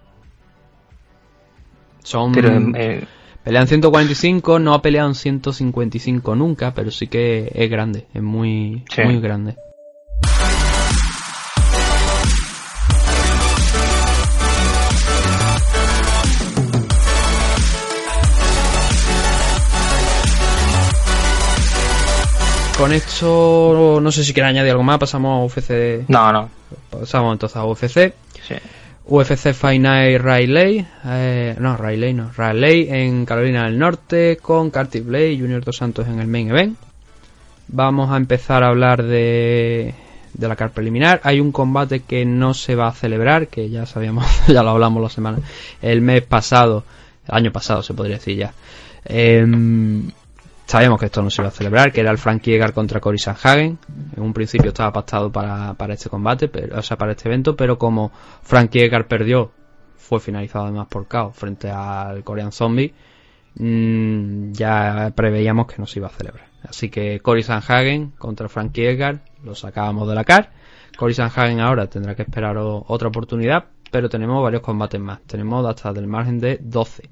Son... 2.04 2.34
Eh, 2.76 3.04
pelean 3.44 3.68
145, 3.68 4.60
no 4.60 4.76
ha 4.76 4.82
peleado 4.82 5.10
en 5.10 5.16
155 5.16 6.36
nunca, 6.36 6.74
pero 6.76 6.92
sí 6.92 7.08
que 7.08 7.52
es 7.54 7.70
grande, 7.70 8.06
es 8.14 8.22
muy, 8.22 8.84
muy 9.04 9.20
grande. 9.20 9.56
Con 22.80 22.94
esto, 22.94 24.00
no 24.02 24.10
sé 24.10 24.24
si 24.24 24.34
quiere 24.34 24.48
añadir 24.48 24.72
algo 24.72 24.84
más. 24.84 25.00
Pasamos 25.00 25.42
a 25.42 25.44
UFC. 25.44 26.08
No, 26.08 26.32
no. 26.32 26.50
Pasamos 26.90 27.34
entonces 27.34 27.58
a 27.58 27.66
UFC. 27.66 28.14
Sí. 28.48 28.56
UFC 29.06 29.52
Fight 29.52 29.82
Night 29.82 30.22
Riley. 30.22 30.88
Eh, 31.04 31.58
no, 31.60 31.76
Riley 31.76 32.14
no. 32.14 32.32
Riley 32.32 32.88
en 32.90 33.26
Carolina 33.26 33.66
del 33.66 33.78
Norte 33.78 34.38
con 34.42 34.70
Carty 34.70 35.02
Blade 35.02 35.34
y 35.34 35.42
Junior 35.42 35.62
Dos 35.62 35.76
Santos 35.76 36.08
en 36.08 36.20
el 36.20 36.28
main 36.28 36.52
event. 36.52 36.78
Vamos 37.68 38.12
a 38.12 38.16
empezar 38.16 38.64
a 38.64 38.70
hablar 38.70 39.04
de, 39.04 39.94
de 40.34 40.48
la 40.48 40.56
carta 40.56 40.76
preliminar. 40.76 41.20
Hay 41.26 41.42
un 41.42 41.52
combate 41.52 42.04
que 42.04 42.24
no 42.24 42.54
se 42.54 42.76
va 42.76 42.88
a 42.88 42.94
celebrar, 42.94 43.50
que 43.50 43.70
ya 43.70 43.86
sabíamos, 43.88 44.26
ya 44.48 44.64
lo 44.64 44.70
hablamos 44.70 45.04
la 45.04 45.10
semana, 45.10 45.40
el 45.82 46.00
mes 46.00 46.22
pasado, 46.22 46.86
el 47.28 47.36
año 47.36 47.52
pasado 47.52 47.84
se 47.84 47.94
podría 47.94 48.16
decir 48.16 48.38
ya. 48.38 48.54
Eh, 49.04 49.46
Sabíamos 50.70 51.00
que 51.00 51.08
esto 51.08 51.24
no 51.24 51.32
se 51.32 51.42
iba 51.42 51.48
a 51.48 51.52
celebrar, 51.52 51.92
que 51.92 52.00
era 52.00 52.12
el 52.12 52.20
Frank 52.20 52.44
Yeager 52.44 52.74
contra 52.74 53.00
Cory 53.00 53.18
Sanhagen. 53.18 53.80
En 54.16 54.22
un 54.22 54.34
principio 54.34 54.68
estaba 54.68 54.94
pactado 54.94 55.32
para, 55.32 55.76
este 55.90 56.12
combate, 56.12 56.48
pero, 56.48 56.78
o 56.78 56.84
sea, 56.84 56.96
para 56.96 57.14
este 57.14 57.28
evento, 57.28 57.56
pero 57.56 57.80
como 57.80 58.12
Frank 58.44 58.70
Yeager 58.70 59.08
perdió, 59.08 59.52
fue 59.98 60.20
finalizado 60.20 60.66
además 60.66 60.86
por 60.88 61.08
KO 61.08 61.32
frente 61.32 61.72
al 61.72 62.24
Korean 62.24 62.52
Zombie, 62.52 62.94
mm, 63.56 64.52
ya 64.52 65.12
preveíamos 65.16 65.66
que 65.66 65.78
no 65.80 65.88
se 65.88 65.98
iba 65.98 66.08
a 66.08 66.12
celebrar. 66.12 66.46
Así 66.62 66.90
que 66.90 67.20
Cory 67.20 67.42
Sanhagen 67.42 68.12
contra 68.12 68.48
Frank 68.48 68.72
Yeager 68.74 69.22
lo 69.44 69.56
sacábamos 69.56 70.08
de 70.08 70.14
la 70.14 70.24
CAR. 70.24 70.52
Cory 70.96 71.16
Sanhagen 71.16 71.62
ahora 71.62 71.88
tendrá 71.88 72.14
que 72.14 72.22
esperar 72.22 72.56
otra 72.60 73.08
oportunidad, 73.08 73.66
pero 73.90 74.08
tenemos 74.08 74.44
varios 74.44 74.62
combates 74.62 75.02
más. 75.02 75.20
Tenemos 75.22 75.66
hasta 75.66 75.94
del 75.94 76.06
margen 76.06 76.38
de 76.38 76.60
12. 76.62 77.10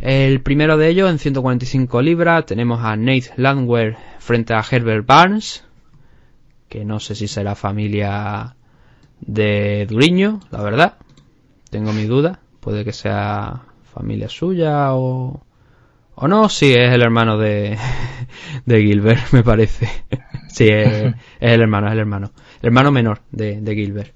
El 0.00 0.40
primero 0.42 0.76
de 0.76 0.88
ellos 0.88 1.10
en 1.10 1.18
145 1.18 2.02
libras 2.02 2.46
tenemos 2.46 2.82
a 2.82 2.96
Nate 2.96 3.32
Landwehr 3.36 3.96
frente 4.18 4.54
a 4.54 4.64
Herbert 4.68 5.06
Barnes, 5.06 5.64
que 6.68 6.84
no 6.84 7.00
sé 7.00 7.14
si 7.14 7.28
será 7.28 7.54
familia 7.54 8.56
de 9.20 9.86
Duriño, 9.86 10.40
la 10.50 10.62
verdad. 10.62 10.94
Tengo 11.70 11.92
mi 11.92 12.04
duda. 12.04 12.40
Puede 12.60 12.84
que 12.84 12.92
sea 12.92 13.62
familia 13.94 14.28
suya 14.28 14.94
o, 14.94 15.42
o 16.14 16.28
no. 16.28 16.48
Sí, 16.48 16.72
es 16.72 16.92
el 16.92 17.02
hermano 17.02 17.38
de, 17.38 17.78
de 18.66 18.82
Gilbert, 18.82 19.32
me 19.32 19.42
parece. 19.42 19.88
sí, 20.48 20.68
es, 20.68 21.14
el 21.40 21.60
hermano, 21.60 21.86
es 21.86 21.92
el 21.92 22.00
hermano. 22.00 22.32
El 22.60 22.66
hermano 22.66 22.90
menor 22.90 23.20
de, 23.30 23.74
Gilbert. 23.74 24.12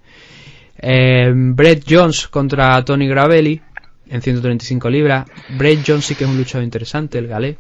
Eh, 0.79 1.33
Brett 1.35 1.85
Jones 1.89 2.29
contra 2.29 2.85
Tony 2.85 3.07
Gravelli 3.07 3.61
en 4.11 4.21
135 4.23 4.91
libras. 4.91 5.27
Brett 5.59 5.81
Jones 5.87 6.05
sí 6.05 6.15
que 6.15 6.25
es 6.25 6.31
un 6.31 6.37
luchador 6.37 6.65
interesante, 6.65 7.19
el 7.19 7.27
galé. 7.29 7.57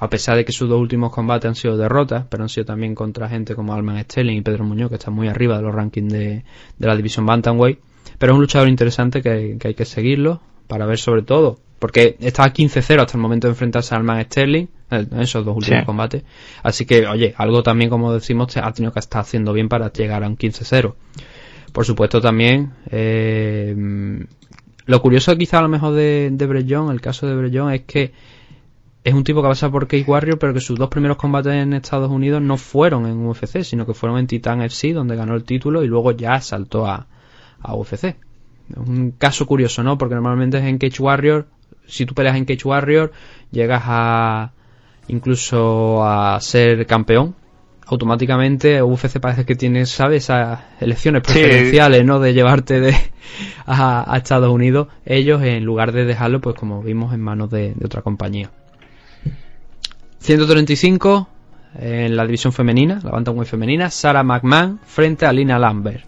a 0.00 0.08
pesar 0.10 0.36
de 0.36 0.44
que 0.44 0.52
sus 0.52 0.68
dos 0.68 0.80
últimos 0.80 1.12
combates 1.12 1.48
han 1.48 1.54
sido 1.54 1.76
derrotas, 1.76 2.26
pero 2.28 2.42
han 2.42 2.48
sido 2.48 2.66
también 2.66 2.94
contra 2.94 3.28
gente 3.28 3.54
como 3.54 3.72
Alman 3.72 4.02
Sterling 4.02 4.36
y 4.38 4.42
Pedro 4.42 4.64
Muñoz, 4.64 4.88
que 4.90 4.96
están 4.96 5.14
muy 5.14 5.28
arriba 5.28 5.56
de 5.56 5.62
los 5.62 5.74
rankings 5.74 6.12
de, 6.12 6.44
de 6.78 6.86
la 6.86 6.96
división 6.96 7.24
Bantamweight. 7.26 7.78
Pero 8.18 8.32
es 8.32 8.34
un 8.34 8.40
luchador 8.42 8.68
interesante 8.68 9.22
que, 9.22 9.56
que 9.58 9.68
hay 9.68 9.74
que 9.74 9.84
seguirlo 9.84 10.40
para 10.66 10.84
ver 10.86 10.98
sobre 10.98 11.22
todo, 11.22 11.58
porque 11.78 12.16
estaba 12.20 12.52
15-0 12.52 13.00
hasta 13.00 13.16
el 13.16 13.22
momento 13.22 13.46
de 13.46 13.52
enfrentarse 13.52 13.94
a 13.94 13.98
Alman 13.98 14.22
Sterling, 14.24 14.66
eh, 14.90 15.06
en 15.10 15.20
esos 15.20 15.44
dos 15.44 15.56
últimos 15.56 15.80
Sí. 15.80 15.86
combates. 15.86 16.22
Así 16.62 16.84
que, 16.86 17.06
oye, 17.06 17.32
algo 17.38 17.62
también, 17.62 17.88
como 17.88 18.12
decimos, 18.12 18.54
ha 18.56 18.72
tenido 18.72 18.92
que 18.92 18.98
estar 19.00 19.20
haciendo 19.22 19.52
bien 19.52 19.68
para 19.68 19.90
llegar 19.92 20.22
a 20.24 20.26
un 20.26 20.36
15-0. 20.36 20.94
Por 21.72 21.84
supuesto 21.86 22.20
también, 22.20 22.72
eh, 22.90 23.74
lo 24.86 25.00
curioso 25.00 25.36
quizá 25.36 25.58
a 25.58 25.62
lo 25.62 25.68
mejor 25.68 25.94
de, 25.94 26.30
de 26.32 26.44
el 26.44 27.00
caso 27.00 27.26
de 27.26 27.50
Young, 27.50 27.72
es 27.72 27.82
que 27.82 28.12
es 29.02 29.12
un 29.12 29.22
tipo 29.22 29.42
que 29.42 29.48
pasa 29.48 29.70
por 29.70 29.86
Cage 29.86 30.04
Warrior, 30.06 30.38
pero 30.38 30.54
que 30.54 30.60
sus 30.60 30.78
dos 30.78 30.88
primeros 30.88 31.18
combates 31.18 31.52
en 31.52 31.74
Estados 31.74 32.10
Unidos 32.10 32.40
no 32.40 32.56
fueron 32.56 33.06
en 33.06 33.26
UFC, 33.26 33.62
sino 33.62 33.84
que 33.86 33.92
fueron 33.92 34.18
en 34.18 34.26
Titan 34.26 34.62
FC, 34.62 34.94
donde 34.94 35.14
ganó 35.14 35.34
el 35.34 35.44
título 35.44 35.82
y 35.82 35.88
luego 35.88 36.12
ya 36.12 36.40
saltó 36.40 36.86
a, 36.86 37.06
a 37.60 37.74
UFC. 37.74 38.16
Un 38.76 39.10
caso 39.12 39.46
curioso, 39.46 39.82
¿no? 39.82 39.98
Porque 39.98 40.14
normalmente 40.14 40.56
es 40.56 40.64
en 40.64 40.78
Cage 40.78 41.02
Warrior, 41.02 41.46
si 41.86 42.06
tú 42.06 42.14
peleas 42.14 42.36
en 42.36 42.46
Cage 42.46 42.66
Warrior, 42.66 43.12
llegas 43.50 43.82
a 43.84 44.52
incluso 45.08 46.02
a 46.02 46.40
ser 46.40 46.86
campeón. 46.86 47.34
Automáticamente 47.86 48.82
UFC 48.82 49.18
parece 49.20 49.44
que 49.44 49.54
tiene, 49.56 49.84
¿sabes? 49.86 50.24
Esas 50.24 50.60
elecciones 50.80 51.22
Sí. 51.26 51.32
preferenciales, 51.34 52.04
¿no? 52.04 52.18
De 52.20 52.32
llevarte 52.32 52.80
de, 52.80 52.94
a, 53.66 54.12
a 54.12 54.16
Estados 54.16 54.50
Unidos. 54.50 54.88
Ellos, 55.04 55.42
en 55.42 55.64
lugar 55.64 55.92
de 55.92 56.04
dejarlo, 56.04 56.40
pues 56.40 56.56
como 56.56 56.82
vimos, 56.82 57.12
en 57.12 57.20
manos 57.20 57.50
de, 57.50 57.74
de 57.74 57.86
otra 57.86 58.02
compañía. 58.02 58.50
135 60.18 61.28
en 61.80 62.16
la 62.16 62.24
división 62.24 62.52
femenina, 62.52 63.00
la 63.02 63.10
bantamweight 63.10 63.50
femenina, 63.50 63.90
Sarah 63.90 64.22
McMahon 64.22 64.80
frente 64.86 65.26
a 65.26 65.32
Lina 65.32 65.58
Lambert. 65.58 66.04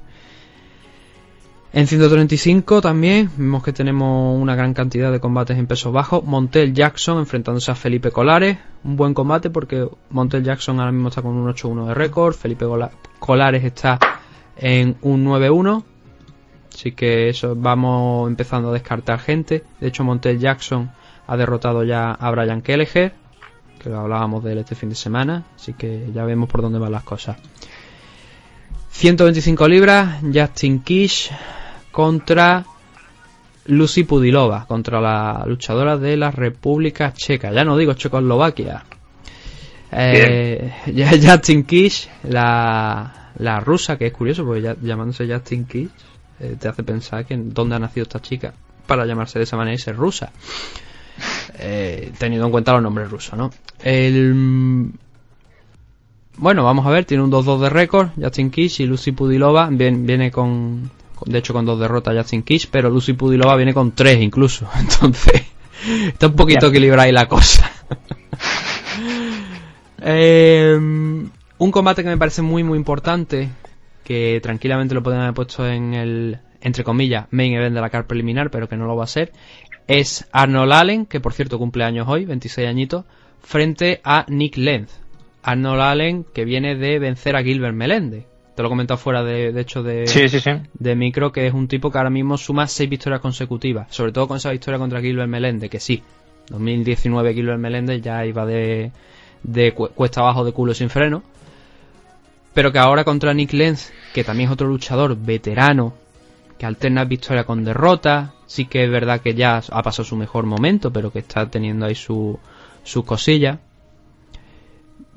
En 1.77 1.87
135 1.87 2.81
también 2.81 3.31
vemos 3.37 3.63
que 3.63 3.71
tenemos 3.71 4.41
una 4.41 4.57
gran 4.57 4.73
cantidad 4.73 5.13
de 5.13 5.21
combates 5.21 5.59
en 5.59 5.67
pesos 5.67 5.93
bajos. 5.93 6.25
Montel 6.25 6.73
Jackson 6.73 7.19
enfrentándose 7.19 7.71
a 7.71 7.75
Felipe 7.75 8.11
Colares. 8.11 8.57
Un 8.83 8.97
buen 8.97 9.13
combate 9.13 9.51
porque 9.51 9.87
Montel 10.09 10.43
Jackson 10.43 10.81
ahora 10.81 10.91
mismo 10.91 11.11
está 11.11 11.21
con 11.21 11.37
un 11.37 11.53
8-1 11.53 11.89
de 11.89 11.93
récord. 11.93 12.35
Felipe 12.35 12.65
Colares 13.19 13.63
está 13.63 13.99
en 14.57 14.97
un 15.03 15.27
9-1. 15.27 15.85
Así 16.73 16.93
que 16.93 17.29
eso 17.29 17.55
vamos 17.55 18.27
empezando 18.31 18.71
a 18.71 18.73
descartar 18.73 19.19
gente. 19.19 19.63
De 19.79 19.89
hecho, 19.89 20.03
Montel 20.03 20.39
Jackson 20.39 20.91
ha 21.27 21.37
derrotado 21.37 21.85
ya 21.85 22.13
a 22.13 22.31
Brian 22.31 22.63
Kelleher, 22.63 23.13
que 23.79 23.91
lo 23.91 24.01
hablábamos 24.01 24.43
de 24.45 24.53
él 24.53 24.59
este 24.61 24.77
fin 24.77 24.89
de 24.89 24.95
semana. 24.95 25.45
Así 25.55 25.75
que 25.75 26.11
ya 26.15 26.25
vemos 26.25 26.49
por 26.49 26.63
dónde 26.63 26.79
van 26.79 26.93
las 26.93 27.05
cosas. 27.05 27.37
125 28.93 29.69
libras, 29.69 30.23
Justin 30.33 30.81
Kish 30.81 31.31
contra 31.97 32.63
Lucy 33.69 34.05
Pudilova, 34.05 34.67
contra 34.67 35.01
la 35.01 35.45
luchadora 35.47 35.97
de 35.97 36.19
la 36.19 36.31
República 36.31 37.15
Checa. 37.15 37.51
Ya 37.53 37.65
no 37.65 37.75
digo 37.79 37.95
Checoslovaquia. 37.95 38.85
Eh, 39.93 40.73
Justin 41.27 41.65
Kish, 41.65 42.07
la, 42.25 43.31
la 43.39 43.61
rusa, 43.61 43.97
que 43.97 44.09
es 44.09 44.13
curioso, 44.13 44.45
porque 44.45 44.61
ya, 44.61 44.77
llamándose 44.79 45.27
Justin 45.27 45.65
Kish 45.65 45.89
eh, 46.41 46.57
te 46.61 46.69
hace 46.69 46.83
pensar 46.83 47.25
que 47.25 47.35
dónde 47.39 47.77
ha 47.77 47.79
nacido 47.79 48.03
esta 48.03 48.21
chica 48.21 48.53
para 48.87 49.07
llamarse 49.07 49.39
de 49.39 49.45
esa 49.45 49.57
manera 49.57 49.75
y 49.75 49.79
ser 49.79 49.97
rusa. 49.97 50.31
Eh, 51.59 52.13
teniendo 52.19 52.45
en 52.45 52.53
cuenta 52.53 52.75
los 52.75 52.83
nombres 52.83 53.11
rusos, 53.11 53.39
¿no? 53.39 53.51
El, 53.83 54.91
bueno, 56.37 56.63
vamos 56.63 56.85
a 56.87 56.91
ver, 56.91 57.07
tiene 57.07 57.23
un 57.25 57.33
2-2 57.33 57.59
de 57.63 57.71
récord, 57.71 58.09
Justin 58.21 58.51
Kish 58.51 58.83
y 58.83 58.87
Lucy 58.87 59.13
Pudilova 59.13 59.69
bien- 59.71 60.05
viene 60.05 60.31
con- 60.31 60.91
de 61.25 61.39
hecho 61.39 61.53
con 61.55 61.65
dos 61.65 61.79
derrotas 61.81 62.17
Justin 62.17 62.43
Kish, 62.43 62.69
pero 62.71 62.91
Lucy 62.91 63.15
Pudilova 63.15 63.57
viene 63.57 63.73
con 63.75 63.93
tres 63.93 64.21
incluso, 64.21 64.69
entonces 64.79 65.43
está 66.07 66.27
un 66.29 66.37
poquito 66.37 66.67
Ya. 66.67 66.71
equilibrada 66.71 67.05
ahí 67.05 67.13
la 67.13 67.27
cosa. 67.29 67.71
Eh, 70.09 70.77
un 70.79 71.71
combate 71.73 72.03
que 72.03 72.09
me 72.09 72.19
parece 72.19 72.43
muy 72.43 72.63
muy 72.63 72.79
importante, 72.79 73.49
que 74.05 74.39
tranquilamente 74.43 74.95
lo 74.95 75.03
pueden 75.03 75.21
haber 75.21 75.35
puesto 75.35 75.67
en 75.67 75.95
el, 75.95 76.39
entre 76.61 76.85
comillas, 76.85 77.27
main 77.31 77.55
event 77.55 77.75
de 77.75 77.81
la 77.81 77.91
car 77.91 78.07
preliminar, 78.07 78.51
pero 78.51 78.69
que 78.69 78.77
no 78.77 78.87
lo 78.87 78.95
va 78.97 79.05
a 79.05 79.09
ser, 79.09 79.33
es 79.89 80.29
Arnold 80.33 80.73
Allen, 80.73 81.07
que 81.07 81.21
por 81.21 81.33
cierto 81.33 81.59
cumple 81.59 81.85
años 81.85 82.07
hoy, 82.09 82.25
26 82.25 82.69
añitos, 82.69 83.05
frente 83.43 84.01
a 84.05 84.27
Nick 84.29 84.57
Lenz. 84.57 84.91
Arnold 85.43 85.81
Allen 85.81 86.25
que 86.35 86.45
viene 86.45 86.75
de 86.77 86.99
vencer 86.99 87.35
a 87.37 87.43
Gilbert 87.43 87.75
Melende. 87.75 88.27
Te 88.57 88.63
lo 88.63 88.69
he 88.69 88.71
comentado 88.71 88.99
fuera 88.99 89.23
de, 89.23 89.53
de 89.53 89.61
hecho 89.61 89.83
de, 89.85 90.07
Sí, 90.09 90.29
sí, 90.29 90.41
sí. 90.41 90.51
de 90.75 90.97
micro, 90.97 91.31
que 91.31 91.47
es 91.47 91.53
un 91.55 91.69
tipo 91.69 91.93
que 91.93 91.99
ahora 91.99 92.11
mismo 92.11 92.37
suma 92.39 92.67
seis 92.67 92.91
victorias 92.91 93.21
consecutivas, 93.21 93.87
sobre 93.95 94.11
todo 94.13 94.27
con 94.27 94.39
esa 94.39 94.51
victoria 94.51 94.79
contra 94.79 95.01
Gilbert 95.01 95.29
Melende, 95.29 95.69
que 95.69 95.79
sí, 95.79 96.03
2019 96.49 97.35
Gilbert 97.35 97.61
Melende 97.61 98.01
ya 98.01 98.25
iba 98.27 98.45
de, 98.47 98.91
de 99.43 99.73
cu- 99.73 99.91
cuesta 99.91 100.23
abajo 100.23 100.45
de 100.45 100.53
culo 100.53 100.73
sin 100.75 100.89
freno, 100.91 101.23
pero 102.55 102.73
que 102.73 102.79
ahora 102.79 103.05
contra 103.05 103.35
Nick 103.35 103.53
Lenz, 103.53 103.93
que 104.15 104.25
también 104.25 104.49
es 104.49 104.53
otro 104.55 104.67
luchador 104.69 105.17
veterano, 105.17 105.93
que 106.59 106.65
alterna 106.65 107.05
victoria 107.05 107.45
con 107.45 107.65
derrota, 107.65 108.33
sí 108.47 108.65
que 108.65 108.85
es 108.85 108.91
verdad 108.91 109.21
que 109.21 109.35
ya 109.35 109.59
ha 109.71 109.83
pasado 109.83 110.05
su 110.05 110.17
mejor 110.17 110.47
momento, 110.47 110.91
pero 110.91 111.13
que 111.13 111.19
está 111.19 111.51
teniendo 111.51 111.85
ahí 111.85 111.95
su, 111.95 112.39
sus 112.83 113.05
cosillas. 113.05 113.59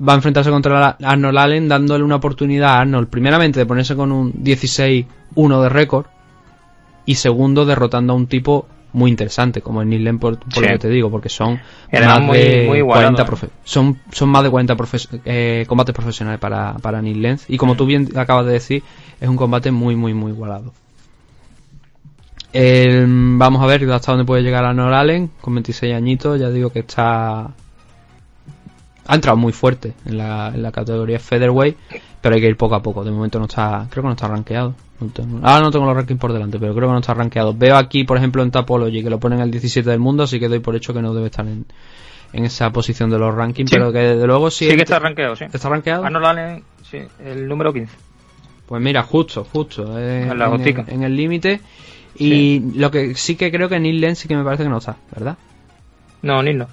Va 0.06 0.12
a 0.14 0.16
enfrentarse 0.16 0.50
contra 0.50 0.96
Arnold 1.02 1.36
Allen 1.38 1.68
dándole 1.68 2.02
una 2.04 2.16
oportunidad 2.16 2.70
a 2.74 2.80
Arnold, 2.80 3.08
primeramente 3.08 3.60
de 3.60 3.66
ponerse 3.66 3.94
con 3.96 4.12
un 4.12 4.32
16-1 4.32 5.62
de 5.62 5.68
récord 5.68 6.06
y 7.04 7.16
segundo 7.16 7.66
derrotando 7.66 8.12
a 8.14 8.16
un 8.16 8.26
tipo 8.26 8.66
muy 8.92 9.10
interesante 9.10 9.60
como 9.62 9.82
es 9.82 9.88
Neil 9.88 10.02
Lenz, 10.02 10.20
por, 10.20 10.38
por 10.38 10.52
Sí. 10.54 10.60
lo 10.62 10.66
que 10.68 10.78
te 10.78 10.88
digo, 10.88 11.10
porque 11.10 11.28
son 11.28 11.60
más 11.92 12.20
muy- 12.20 12.38
de 12.38 12.64
muy 12.66 12.78
igualado, 12.78 13.14
40 13.14 13.22
¿eh? 13.22 13.26
profe- 13.26 13.50
son, 13.62 13.98
son 14.10 14.28
más 14.30 14.42
de 14.42 14.50
40 14.50 14.76
profe- 14.76 15.20
eh, 15.24 15.64
combates 15.68 15.94
profesionales 15.94 16.40
para, 16.40 16.74
para 16.74 17.00
Neil 17.02 17.20
Lenz 17.22 17.44
y 17.48 17.56
como 17.56 17.76
tú 17.76 17.84
bien 17.86 18.08
acabas 18.16 18.46
de 18.46 18.52
decir 18.52 18.82
es 19.20 19.28
un 19.28 19.36
combate 19.36 19.70
muy 19.70 19.94
muy 19.96 20.12
muy 20.14 20.32
igualado 20.32 20.72
vamos 23.38 23.62
a 23.62 23.66
ver 23.66 23.88
hasta 23.92 24.12
dónde 24.12 24.24
puede 24.24 24.42
llegar 24.42 24.64
Arnold 24.64 24.94
Allen 24.94 25.30
con 25.40 25.54
26 25.54 25.94
añitos. 25.94 26.40
Ya 26.40 26.50
digo 26.50 26.70
que 26.70 26.80
está. 26.80 27.50
Ha 29.10 29.14
entrado 29.16 29.36
muy 29.36 29.52
fuerte 29.52 29.94
en 30.06 30.18
la, 30.18 30.52
en 30.54 30.62
la 30.62 30.70
categoría 30.70 31.18
Featherweight, 31.18 31.76
pero 32.20 32.34
hay 32.36 32.40
que 32.40 32.46
ir 32.48 32.56
poco 32.56 32.74
a 32.76 32.82
poco. 32.82 33.02
De 33.04 33.10
momento 33.10 33.38
no 33.38 33.46
está. 33.46 33.86
Creo 33.90 34.02
que 34.02 34.08
no 34.08 34.12
está 34.14 34.28
rankeado. 34.28 34.74
No 35.00 35.08
tengo- 35.08 35.38
ahora 35.42 35.60
no 35.64 35.70
tengo 35.70 35.86
los 35.86 35.96
rankings 35.96 36.20
por 36.20 36.32
delante, 36.32 36.58
pero 36.58 36.74
creo 36.74 36.88
que 36.88 36.92
no 36.92 36.98
está 37.00 37.14
rankeado. 37.14 37.54
Veo 37.54 37.76
aquí, 37.76 38.04
por 38.04 38.16
ejemplo, 38.18 38.42
en 38.42 38.50
Tapology 38.50 39.02
que 39.02 39.10
lo 39.10 39.18
ponen 39.18 39.40
el 39.40 39.50
17 39.50 39.88
del 39.90 39.98
mundo, 39.98 40.22
así 40.24 40.38
que 40.38 40.48
doy 40.48 40.60
por 40.60 40.76
hecho 40.76 40.92
que 40.94 41.00
no 41.02 41.12
debe 41.14 41.26
estar 41.26 41.46
en, 41.46 41.64
en 42.32 42.44
esa 42.44 42.70
posición 42.70 43.10
de 43.10 43.18
los 43.18 43.34
rankings, 43.34 43.68
Sí. 43.70 43.76
pero 43.76 43.90
que 43.92 43.98
desde 43.98 44.26
luego 44.26 44.50
sí. 44.50 44.68
Sí 44.70 44.76
que 44.76 44.82
está 44.82 44.98
rankeado, 44.98 45.34
sí. 45.36 45.46
¿Está 45.52 45.68
rankeado? 45.68 46.04
Arnold 46.04 46.26
Allen, 46.26 46.64
sí, 46.88 46.98
el 47.24 47.48
número 47.48 47.72
15. 47.72 47.92
Pues 48.66 48.80
mira, 48.82 49.02
justo, 49.02 49.44
justo. 49.52 49.98
eh, 49.98 50.28
En 50.30 50.38
la 50.38 50.46
en, 50.54 50.60
el, 50.60 50.84
en 50.86 51.02
el 51.02 51.16
límite. 51.16 51.60
Y 52.16 52.60
lo 52.78 52.90
que 52.90 53.14
sí 53.14 53.34
que 53.36 53.50
creo 53.50 53.68
que 53.68 53.80
Neil 53.80 54.00
Lenz 54.00 54.18
sí 54.18 54.28
que 54.28 54.36
me 54.36 54.44
parece 54.44 54.62
que 54.64 54.68
no 54.68 54.78
está, 54.78 54.96
¿verdad? 55.12 55.36
No, 56.22 56.42
ni 56.42 56.52
no. 56.54 56.66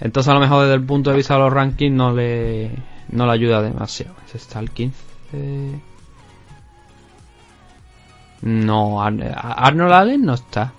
Entonces 0.00 0.30
a 0.30 0.34
lo 0.34 0.40
mejor 0.40 0.62
desde 0.62 0.74
el 0.74 0.82
punto 0.84 1.10
de 1.10 1.16
vista 1.16 1.34
de 1.34 1.40
los 1.40 1.52
rankings 1.52 1.94
no 1.94 2.12
le, 2.14 2.70
no 3.10 3.26
le 3.26 3.32
ayuda 3.32 3.60
demasiado. 3.62 4.14
Ese 4.26 4.38
está 4.38 4.58
el 4.60 4.70
15. 4.70 5.80
No, 8.42 9.02
Ar- 9.02 9.34
Arnold 9.36 9.92
Allen 9.92 10.22
no 10.22 10.34
está. 10.34 10.72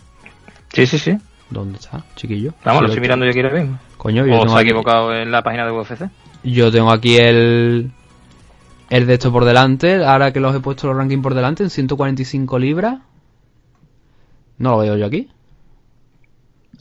Sí, 0.73 0.85
sí, 0.87 0.97
sí. 0.97 1.17
¿Dónde 1.49 1.77
está, 1.79 2.03
chiquillo? 2.15 2.53
Vamos, 2.63 2.81
lo 2.83 2.87
estoy 2.87 3.01
mirando 3.01 3.25
yo 3.25 3.31
aquí 3.31 3.41
ahora 3.41 3.59
mismo. 3.61 3.77
Coño, 3.97 4.25
yo 4.25 4.39
O 4.39 4.47
se 4.47 4.53
ha 4.55 4.59
aquí, 4.59 4.69
equivocado 4.69 5.13
en 5.13 5.31
la 5.31 5.43
página 5.43 5.65
de 5.65 5.71
UFC. 5.71 6.09
yo 6.43 6.71
tengo 6.71 6.91
aquí 6.91 7.17
el, 7.17 7.91
el 8.89 9.05
de 9.05 9.13
esto 9.13 9.31
por 9.31 9.45
delante. 9.45 10.03
Ahora 10.03 10.31
que 10.31 10.39
los 10.39 10.55
he 10.55 10.59
puesto 10.61 10.87
los 10.87 10.95
rankings 10.95 11.21
por 11.21 11.33
delante 11.35 11.63
en 11.63 11.69
145 11.69 12.57
libras. 12.57 12.99
No 14.57 14.71
lo 14.71 14.77
veo 14.79 14.97
yo 14.97 15.05
aquí. 15.05 15.29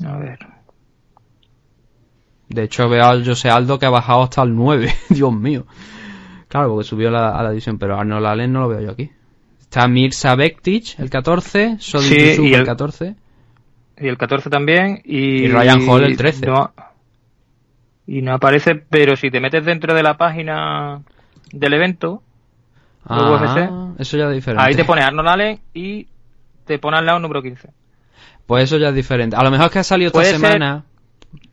A 0.06 0.16
ver. 0.16 0.38
De 2.50 2.64
hecho, 2.64 2.88
veo 2.88 3.04
a 3.04 3.24
José 3.24 3.48
Aldo 3.48 3.78
que 3.78 3.86
ha 3.86 3.90
bajado 3.90 4.22
hasta 4.24 4.42
el 4.42 4.54
9. 4.54 4.92
Dios 5.08 5.32
mío. 5.32 5.66
Claro, 6.48 6.70
porque 6.70 6.84
subió 6.88 7.10
la- 7.10 7.30
a 7.30 7.42
la 7.42 7.50
división, 7.50 7.78
pero 7.78 7.98
Arnold 7.98 8.26
Allen 8.26 8.52
no 8.52 8.60
lo 8.60 8.68
veo 8.68 8.80
yo 8.80 8.90
aquí. 8.90 9.10
Está 9.60 9.86
Mirza 9.86 10.34
Bektic, 10.34 10.98
el 10.98 11.08
14. 11.10 11.76
Sodi 11.78 12.04
Sí, 12.08 12.42
y 12.42 12.54
el 12.54 12.60
el- 12.60 12.66
14. 12.66 13.14
Y 13.98 14.08
el 14.08 14.18
14 14.18 14.50
también. 14.50 15.00
Y, 15.04 15.44
Y 15.44 15.48
Ryan 15.48 15.88
Hall, 15.88 16.04
el 16.04 16.16
13. 16.16 16.46
No, 16.46 16.72
y 18.06 18.22
no 18.22 18.34
aparece, 18.34 18.74
pero 18.74 19.14
si 19.16 19.30
te 19.30 19.38
metes 19.40 19.64
dentro 19.64 19.94
de 19.94 20.02
la 20.02 20.16
página 20.16 21.02
del 21.52 21.72
evento, 21.74 22.22
Ah, 23.04 23.30
UFC. 23.30 24.00
eso 24.00 24.16
ya 24.16 24.28
es 24.28 24.34
diferente. 24.34 24.64
ahí 24.64 24.74
te 24.74 24.84
pone 24.84 25.02
Arnold 25.02 25.28
Allen 25.28 25.60
y 25.72 26.06
te 26.64 26.78
pone 26.80 26.96
al 26.98 27.06
lado 27.06 27.18
el 27.18 27.22
número 27.22 27.42
15. 27.42 27.68
Pues 28.46 28.64
eso 28.64 28.76
ya 28.78 28.88
es 28.88 28.94
diferente. 28.94 29.36
A 29.36 29.44
lo 29.44 29.50
mejor 29.52 29.66
es 29.66 29.72
que 29.72 29.78
ha 29.78 29.84
salido 29.84 30.08
esta 30.08 30.22
ser- 30.24 30.40
semana. 30.40 30.84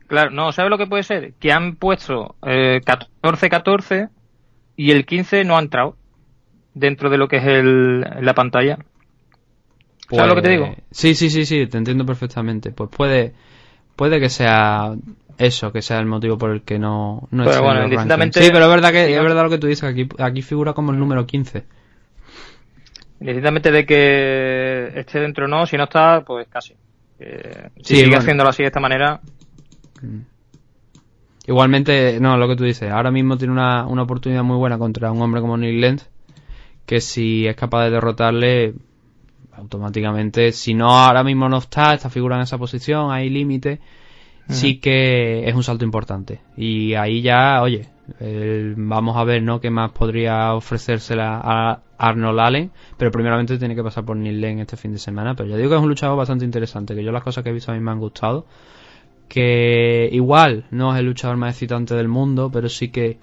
Claro, 0.08 0.30
no, 0.30 0.52
¿sabes 0.52 0.70
lo 0.70 0.78
que 0.78 0.86
puede 0.86 1.02
ser? 1.02 1.34
Que 1.34 1.52
han 1.52 1.76
puesto 1.76 2.34
14-14 2.40 3.92
eh, 3.92 4.08
y 4.74 4.90
el 4.90 5.04
15 5.04 5.44
no 5.44 5.56
ha 5.56 5.60
entrado 5.60 5.96
dentro 6.72 7.10
de 7.10 7.18
lo 7.18 7.28
que 7.28 7.36
es 7.36 7.44
el, 7.44 8.00
la 8.00 8.34
pantalla. 8.34 8.78
¿Sabes 10.10 10.28
lo 10.28 10.34
que 10.34 10.42
te 10.42 10.48
digo? 10.48 10.66
Pues, 10.68 10.78
sí, 10.90 11.14
sí, 11.14 11.28
sí, 11.28 11.44
sí, 11.44 11.66
te 11.66 11.76
entiendo 11.76 12.06
perfectamente. 12.06 12.70
Pues 12.70 12.88
puede, 12.88 13.34
puede 13.96 14.18
que 14.18 14.30
sea 14.30 14.94
eso, 15.36 15.72
que 15.72 15.82
sea 15.82 15.98
el 15.98 16.06
motivo 16.06 16.38
por 16.38 16.52
el 16.52 16.62
que 16.62 16.78
no, 16.78 17.28
no 17.30 17.44
pero 17.44 17.62
bueno, 17.62 17.86
Sí, 18.32 18.48
pero 18.50 18.64
es 18.64 18.70
verdad 18.70 18.90
que 18.90 19.14
es 19.14 19.22
verdad 19.22 19.42
lo 19.42 19.50
que 19.50 19.58
tú 19.58 19.66
dices, 19.66 19.84
aquí, 19.84 20.08
aquí 20.18 20.40
figura 20.40 20.72
como 20.72 20.90
el 20.90 20.98
número 20.98 21.26
15. 21.26 21.64
Indistintamente 23.20 23.70
de 23.70 23.84
que 23.84 24.92
esté 24.94 25.20
dentro 25.20 25.44
o 25.44 25.48
no, 25.48 25.66
si 25.66 25.76
no 25.76 25.84
está, 25.84 26.22
pues 26.22 26.48
casi. 26.48 26.74
si 27.82 27.96
sigue 27.96 28.16
haciéndolo 28.16 28.48
así 28.48 28.62
de 28.62 28.68
esta 28.68 28.80
manera. 28.80 29.20
Mm. 30.02 30.20
Igualmente, 31.46 32.20
no, 32.20 32.36
lo 32.36 32.46
que 32.46 32.56
tú 32.56 32.64
dices, 32.64 32.90
ahora 32.90 33.10
mismo 33.10 33.38
tiene 33.38 33.52
una, 33.52 33.86
una 33.86 34.02
oportunidad 34.02 34.44
muy 34.44 34.56
buena 34.56 34.76
contra 34.76 35.10
un 35.10 35.22
hombre 35.22 35.40
como 35.40 35.56
Neil 35.56 35.80
Lenz, 35.80 36.06
que 36.84 37.00
si 37.00 37.46
es 37.46 37.56
capaz 37.56 37.84
de 37.84 37.90
derrotarle, 37.90 38.74
automáticamente, 39.58 40.52
si 40.52 40.74
no 40.74 40.90
ahora 40.90 41.24
mismo 41.24 41.48
no 41.48 41.58
está, 41.58 41.94
esta 41.94 42.10
figura 42.10 42.36
en 42.36 42.42
esa 42.42 42.58
posición, 42.58 43.10
hay 43.10 43.30
límite, 43.30 43.80
sí 44.48 44.78
que 44.78 45.48
es 45.48 45.54
un 45.54 45.62
salto 45.62 45.84
importante. 45.84 46.40
Y 46.56 46.94
ahí 46.94 47.22
ya, 47.22 47.62
oye, 47.62 47.88
vamos 48.76 49.16
a 49.16 49.24
ver, 49.24 49.42
¿no? 49.42 49.60
Qué 49.60 49.70
más 49.70 49.90
podría 49.92 50.54
ofrecérsela 50.54 51.40
a 51.42 51.80
Arnold 51.98 52.40
Allen, 52.40 52.70
pero 52.96 53.10
primeramente 53.10 53.58
tiene 53.58 53.74
que 53.74 53.82
pasar 53.82 54.04
por 54.04 54.16
Neil 54.16 54.40
Lane 54.40 54.62
este 54.62 54.76
fin 54.76 54.92
de 54.92 54.98
semana. 54.98 55.34
Pero 55.34 55.48
ya 55.48 55.56
digo 55.56 55.70
que 55.70 55.76
es 55.76 55.82
un 55.82 55.88
luchador 55.88 56.16
bastante 56.16 56.44
interesante, 56.44 56.94
que 56.94 57.04
yo 57.04 57.12
las 57.12 57.22
cosas 57.22 57.42
que 57.42 57.50
he 57.50 57.52
visto 57.52 57.72
a 57.72 57.74
mí 57.74 57.80
me 57.80 57.90
han 57.90 57.98
gustado. 57.98 58.46
Que 59.28 60.08
igual 60.10 60.64
no 60.70 60.94
es 60.94 61.00
el 61.00 61.06
luchador 61.06 61.36
más 61.36 61.52
excitante 61.54 61.94
del 61.94 62.08
mundo, 62.08 62.50
pero 62.50 62.68
sí 62.68 62.88
que 62.88 63.18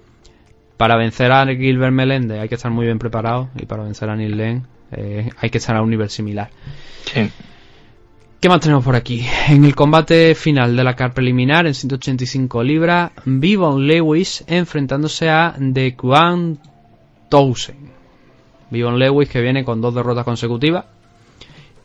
para 0.77 0.97
vencer 0.97 1.31
a 1.31 1.45
Gilbert 1.45 1.93
Melende 1.93 2.39
hay 2.39 2.49
que 2.49 2.55
estar 2.55 2.71
muy 2.71 2.85
bien 2.85 2.99
preparado 2.99 3.49
y 3.55 3.65
para 3.65 3.83
vencer 3.83 4.09
a 4.09 4.15
Neil 4.15 4.37
Lane 4.37 4.63
eh, 4.91 5.29
hay 5.37 5.49
que 5.49 5.57
estar 5.57 5.75
a 5.75 5.81
un 5.81 5.89
nivel 5.89 6.09
similar. 6.09 6.49
Sí. 7.05 7.29
¿Qué 8.39 8.49
más 8.49 8.59
tenemos 8.59 8.83
por 8.83 8.95
aquí? 8.95 9.25
En 9.49 9.65
el 9.65 9.75
combate 9.75 10.35
final 10.35 10.75
de 10.75 10.83
la 10.83 10.95
car 10.95 11.13
preliminar 11.13 11.65
en 11.65 11.73
185 11.73 12.63
libras, 12.63 13.11
Vivon 13.25 13.87
Lewis 13.87 14.43
enfrentándose 14.47 15.29
a 15.29 15.55
The 15.73 15.95
Quan 15.95 16.59
Towson. 17.29 17.75
Vivon 18.69 18.99
Lewis 18.99 19.29
que 19.29 19.41
viene 19.41 19.63
con 19.63 19.81
dos 19.81 19.95
derrotas 19.95 20.25
consecutivas 20.25 20.85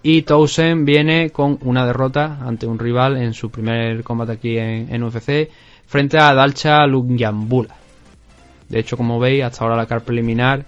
y 0.03 0.23
Towson 0.23 0.85
viene 0.85 1.31
con 1.31 1.59
una 1.63 1.85
derrota 1.85 2.39
ante 2.41 2.67
un 2.67 2.79
rival 2.79 3.17
en 3.17 3.35
su 3.35 3.51
primer 3.51 4.03
combate 4.03 4.33
aquí 4.33 4.57
en, 4.59 5.03
UFC 5.03 5.51
frente 5.87 6.19
a 6.19 6.33
Dalcha 6.33 6.87
Lungyambula. 6.87 7.75
De 8.69 8.79
hecho, 8.79 8.97
como 8.97 9.19
veis, 9.19 9.45
hasta 9.45 9.65
ahora 9.65 9.77
la 9.77 9.87
car 9.87 10.03
preliminar 10.03 10.65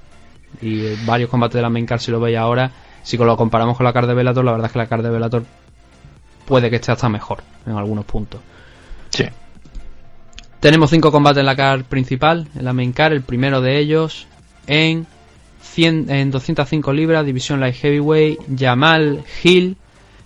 y 0.61 0.95
varios 1.07 1.31
combates 1.31 1.55
de 1.55 1.63
la 1.63 1.71
main 1.71 1.87
card 1.87 2.01
si 2.01 2.11
lo 2.11 2.21
veis 2.21 2.37
ahora, 2.37 2.71
si 3.03 3.17
lo 3.17 3.37
comparamos 3.37 3.77
con 3.77 3.85
la 3.85 3.93
car 3.93 4.07
de 4.07 4.15
Bellator, 4.15 4.45
la 4.45 4.53
verdad 4.53 4.67
es 4.67 4.73
que 4.73 4.79
la 4.79 4.87
car 4.87 5.03
de 5.03 5.11
Bellator 5.11 5.45
puede 6.45 6.69
que 6.69 6.77
esté 6.77 6.93
hasta 6.93 7.09
mejor 7.09 7.43
en 7.67 7.77
algunos 7.77 8.05
puntos. 8.05 8.41
Sí. 9.11 9.25
Tenemos 10.61 10.91
cinco 10.91 11.11
combates 11.11 11.41
en 11.41 11.47
la 11.47 11.57
car 11.57 11.85
principal, 11.85 12.49
en 12.55 12.65
la 12.65 12.73
main 12.73 12.93
car, 12.93 13.13
el 13.13 13.23
primero 13.23 13.61
de 13.61 13.79
ellos 13.79 14.27
en, 14.67 15.07
100, 15.63 16.11
en 16.11 16.31
205 16.31 16.93
libras, 16.93 17.25
división 17.25 17.61
light 17.61 17.77
heavyweight, 17.77 18.41
Jamal 18.59 19.25
Hill 19.43 19.77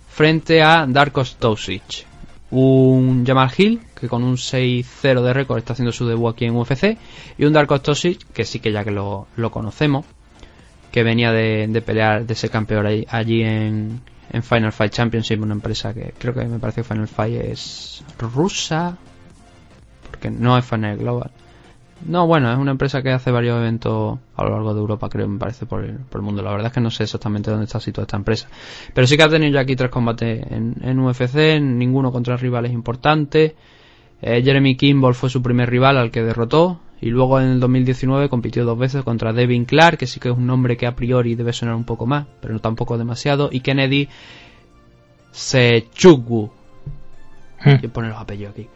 frente 0.09 0.61
a 0.61 0.85
Darkos 0.87 1.37
Tosic. 1.37 2.05
Un 2.49 3.25
Jamal 3.25 3.51
Hill 3.55 3.81
que 3.99 4.07
con 4.07 4.23
un 4.23 4.35
6-0 4.35 5.21
de 5.21 5.33
récord 5.33 5.57
está 5.57 5.73
haciendo 5.73 5.91
su 5.91 6.07
debut 6.07 6.33
aquí 6.33 6.45
en 6.45 6.55
UFC 6.55 6.97
y 7.37 7.45
un 7.45 7.53
Darkos 7.53 7.83
Tosic 7.83 8.25
que 8.31 8.45
sí 8.45 8.59
que 8.59 8.71
ya 8.71 8.83
que 8.83 8.91
lo, 8.91 9.27
conocemos 9.51 10.05
que 10.91 11.03
venía 11.03 11.31
de, 11.31 11.67
de, 11.67 11.81
pelear 11.81 12.25
de 12.25 12.35
ser 12.35 12.49
campeón 12.49 13.05
allí 13.09 13.43
en, 13.43 14.01
en 14.31 14.43
Final 14.43 14.71
Fight 14.71 14.93
Championship, 14.93 15.41
una 15.41 15.53
empresa 15.53 15.93
que 15.93 16.13
creo 16.17 16.33
que 16.33 16.45
me 16.45 16.59
parece 16.59 16.81
que 16.81 16.87
Final 16.87 17.07
Fight 17.07 17.41
es 17.41 18.03
rusa, 18.17 18.97
porque 20.09 20.29
no 20.29 20.57
es 20.57 20.65
Final 20.65 20.97
Global. 20.97 21.31
No, 22.05 22.27
bueno, 22.27 22.51
es 22.51 22.57
una 22.57 22.71
empresa 22.71 23.01
que 23.01 23.11
hace 23.11 23.31
varios 23.31 23.57
eventos 23.57 24.19
a 24.35 24.43
lo 24.43 24.51
largo 24.51 24.73
de 24.73 24.79
Europa, 24.79 25.09
creo, 25.09 25.27
me 25.27 25.39
parece, 25.39 25.65
por 25.65 25.83
el, 25.83 25.97
mundo. 26.21 26.41
La 26.41 26.51
verdad 26.51 26.67
es 26.67 26.73
que 26.73 26.81
no 26.81 26.91
sé 26.91 27.03
exactamente 27.03 27.49
dónde 27.49 27.65
está 27.65 27.79
situada 27.79 28.05
esta 28.05 28.17
empresa. 28.17 28.47
Pero 28.93 29.07
sí 29.07 29.17
que 29.17 29.23
ha 29.23 29.29
tenido 29.29 29.53
ya 29.53 29.61
aquí 29.61 29.75
tres 29.75 29.89
combates 29.89 30.45
en, 30.51 30.75
en 30.81 30.99
UFC, 30.99 31.59
ninguno 31.59 32.11
contra 32.11 32.37
rivales 32.37 32.71
importantes. 32.71 33.53
Eh, 34.21 34.41
Jeremy 34.43 34.75
Kimball 34.75 35.15
fue 35.15 35.29
su 35.29 35.41
primer 35.41 35.69
rival 35.69 35.97
al 35.97 36.11
que 36.11 36.23
derrotó. 36.23 36.79
Y 36.99 37.09
luego 37.09 37.39
en 37.39 37.47
el 37.47 37.59
2019 37.59 38.27
compitió 38.29 38.65
dos 38.65 38.77
veces 38.77 39.03
contra 39.03 39.31
Devin 39.31 39.65
Clark, 39.65 39.99
que 39.99 40.07
sí 40.07 40.19
que 40.19 40.29
es 40.29 40.35
un 40.35 40.47
nombre 40.47 40.77
que 40.77 40.87
a 40.87 40.95
priori 40.95 41.35
debe 41.35 41.53
sonar 41.53 41.75
un 41.75 41.83
poco 41.83 42.07
más, 42.07 42.25
pero 42.41 42.53
no 42.53 42.59
tampoco 42.59 42.97
demasiado. 42.97 43.49
Y 43.51 43.59
Kennedy 43.59 44.09
Sechugwu. 45.31 46.51
Hmm. 47.63 47.77
que 47.77 47.89
pone 47.89 48.09
los 48.09 48.19
apellidos 48.19 48.53
aquí. 48.53 48.67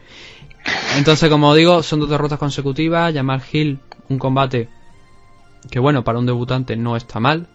Entonces, 0.98 1.30
como 1.30 1.56
digo, 1.56 1.84
son 1.84 2.00
dos 2.02 2.10
derrotas 2.10 2.40
consecutivas. 2.40 3.14
Jamal 3.14 3.42
Hill, 3.52 3.80
un 4.10 4.20
combate 4.20 4.70
que, 5.70 5.80
bueno, 5.80 6.04
para 6.04 6.20
un 6.20 6.26
debutante 6.26 6.76
no 6.76 6.96
está 6.96 7.20
mal. 7.20 7.48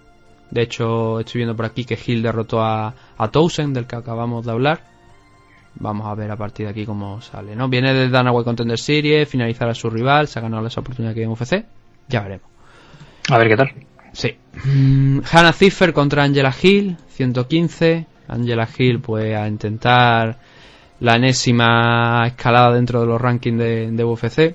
De 0.50 0.62
hecho, 0.62 1.20
estoy 1.20 1.40
viendo 1.40 1.56
por 1.56 1.66
aquí 1.66 1.84
que 1.84 1.98
Hill 2.04 2.22
derrotó 2.22 2.62
a, 2.62 2.94
a 3.18 3.28
Towson, 3.28 3.72
del 3.74 3.86
que 3.86 3.96
acabamos 3.96 4.44
de 4.46 4.52
hablar. 4.52 4.80
Vamos 5.78 6.06
a 6.06 6.14
ver 6.14 6.30
a 6.30 6.36
partir 6.36 6.66
de 6.66 6.70
aquí 6.70 6.86
cómo 6.86 7.20
sale, 7.20 7.54
¿no? 7.54 7.68
Viene 7.68 7.92
de 7.92 8.08
Danaway 8.08 8.44
Contender 8.44 8.78
Series, 8.78 9.28
finalizar 9.28 9.68
a 9.68 9.74
su 9.74 9.90
rival, 9.90 10.26
se 10.28 10.38
ha 10.38 10.42
ganado 10.42 10.66
esa 10.66 10.80
oportunidad 10.80 11.12
aquí 11.12 11.22
en 11.22 11.30
UFC. 11.30 11.66
Ya 12.08 12.22
veremos. 12.22 12.48
A 13.28 13.38
ver 13.38 13.48
qué 13.48 13.56
tal. 13.56 13.72
Sí. 14.12 14.34
Mm, 14.64 15.20
Hannah 15.30 15.52
Ziffer 15.52 15.92
contra 15.92 16.24
Angela 16.24 16.54
Hill, 16.62 16.96
115. 17.08 18.06
Angela 18.28 18.68
Hill, 18.76 19.00
pues 19.00 19.36
a 19.36 19.46
intentar 19.46 20.38
la 21.00 21.16
enésima 21.16 22.24
escalada 22.26 22.72
dentro 22.72 23.00
de 23.00 23.06
los 23.06 23.20
rankings 23.20 23.58
de, 23.58 24.04
UFC. 24.04 24.54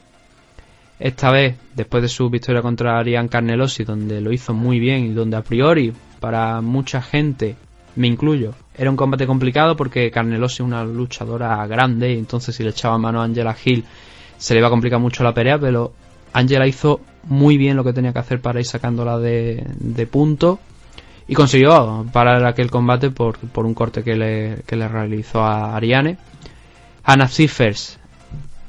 Esta 0.99 1.31
vez, 1.31 1.55
después 1.75 2.03
de 2.03 2.09
su 2.09 2.29
victoria 2.29 2.61
contra 2.61 2.99
Ariane 2.99 3.29
Carnelosi, 3.29 3.83
donde 3.83 4.21
lo 4.21 4.31
hizo 4.31 4.53
muy 4.53 4.79
bien 4.79 5.05
y 5.05 5.09
donde 5.13 5.37
a 5.37 5.41
priori, 5.41 5.93
para 6.19 6.61
mucha 6.61 7.01
gente, 7.01 7.55
me 7.95 8.07
incluyo, 8.07 8.53
era 8.77 8.89
un 8.89 8.95
combate 8.95 9.25
complicado 9.25 9.75
porque 9.75 10.11
Carnelosi 10.11 10.55
es 10.55 10.59
una 10.61 10.83
luchadora 10.83 11.65
grande 11.67 12.13
y 12.13 12.17
entonces 12.17 12.55
si 12.55 12.63
le 12.63 12.69
echaba 12.69 12.97
mano 12.97 13.21
a 13.21 13.25
Angela 13.25 13.55
Hill 13.63 13.83
se 14.37 14.53
le 14.53 14.59
iba 14.59 14.67
a 14.67 14.71
complicar 14.71 14.99
mucho 14.99 15.23
la 15.23 15.33
pelea, 15.33 15.59
pero 15.59 15.93
Angela 16.33 16.67
hizo 16.67 17.01
muy 17.23 17.57
bien 17.57 17.75
lo 17.75 17.83
que 17.83 17.93
tenía 17.93 18.13
que 18.13 18.19
hacer 18.19 18.39
para 18.41 18.59
ir 18.59 18.65
sacándola 18.65 19.17
de 19.19 20.07
punto 20.11 20.59
y 21.31 21.33
consiguió 21.33 22.05
parar 22.11 22.43
aquel 22.45 22.69
combate 22.69 23.09
por, 23.09 23.37
por 23.37 23.65
un 23.65 23.73
corte 23.73 24.03
que 24.03 24.17
le, 24.17 24.63
que 24.67 24.75
le 24.75 24.85
realizó 24.89 25.41
a 25.41 25.77
Ariane. 25.77 26.17
Hannah 27.05 27.29
Ziffers 27.29 27.97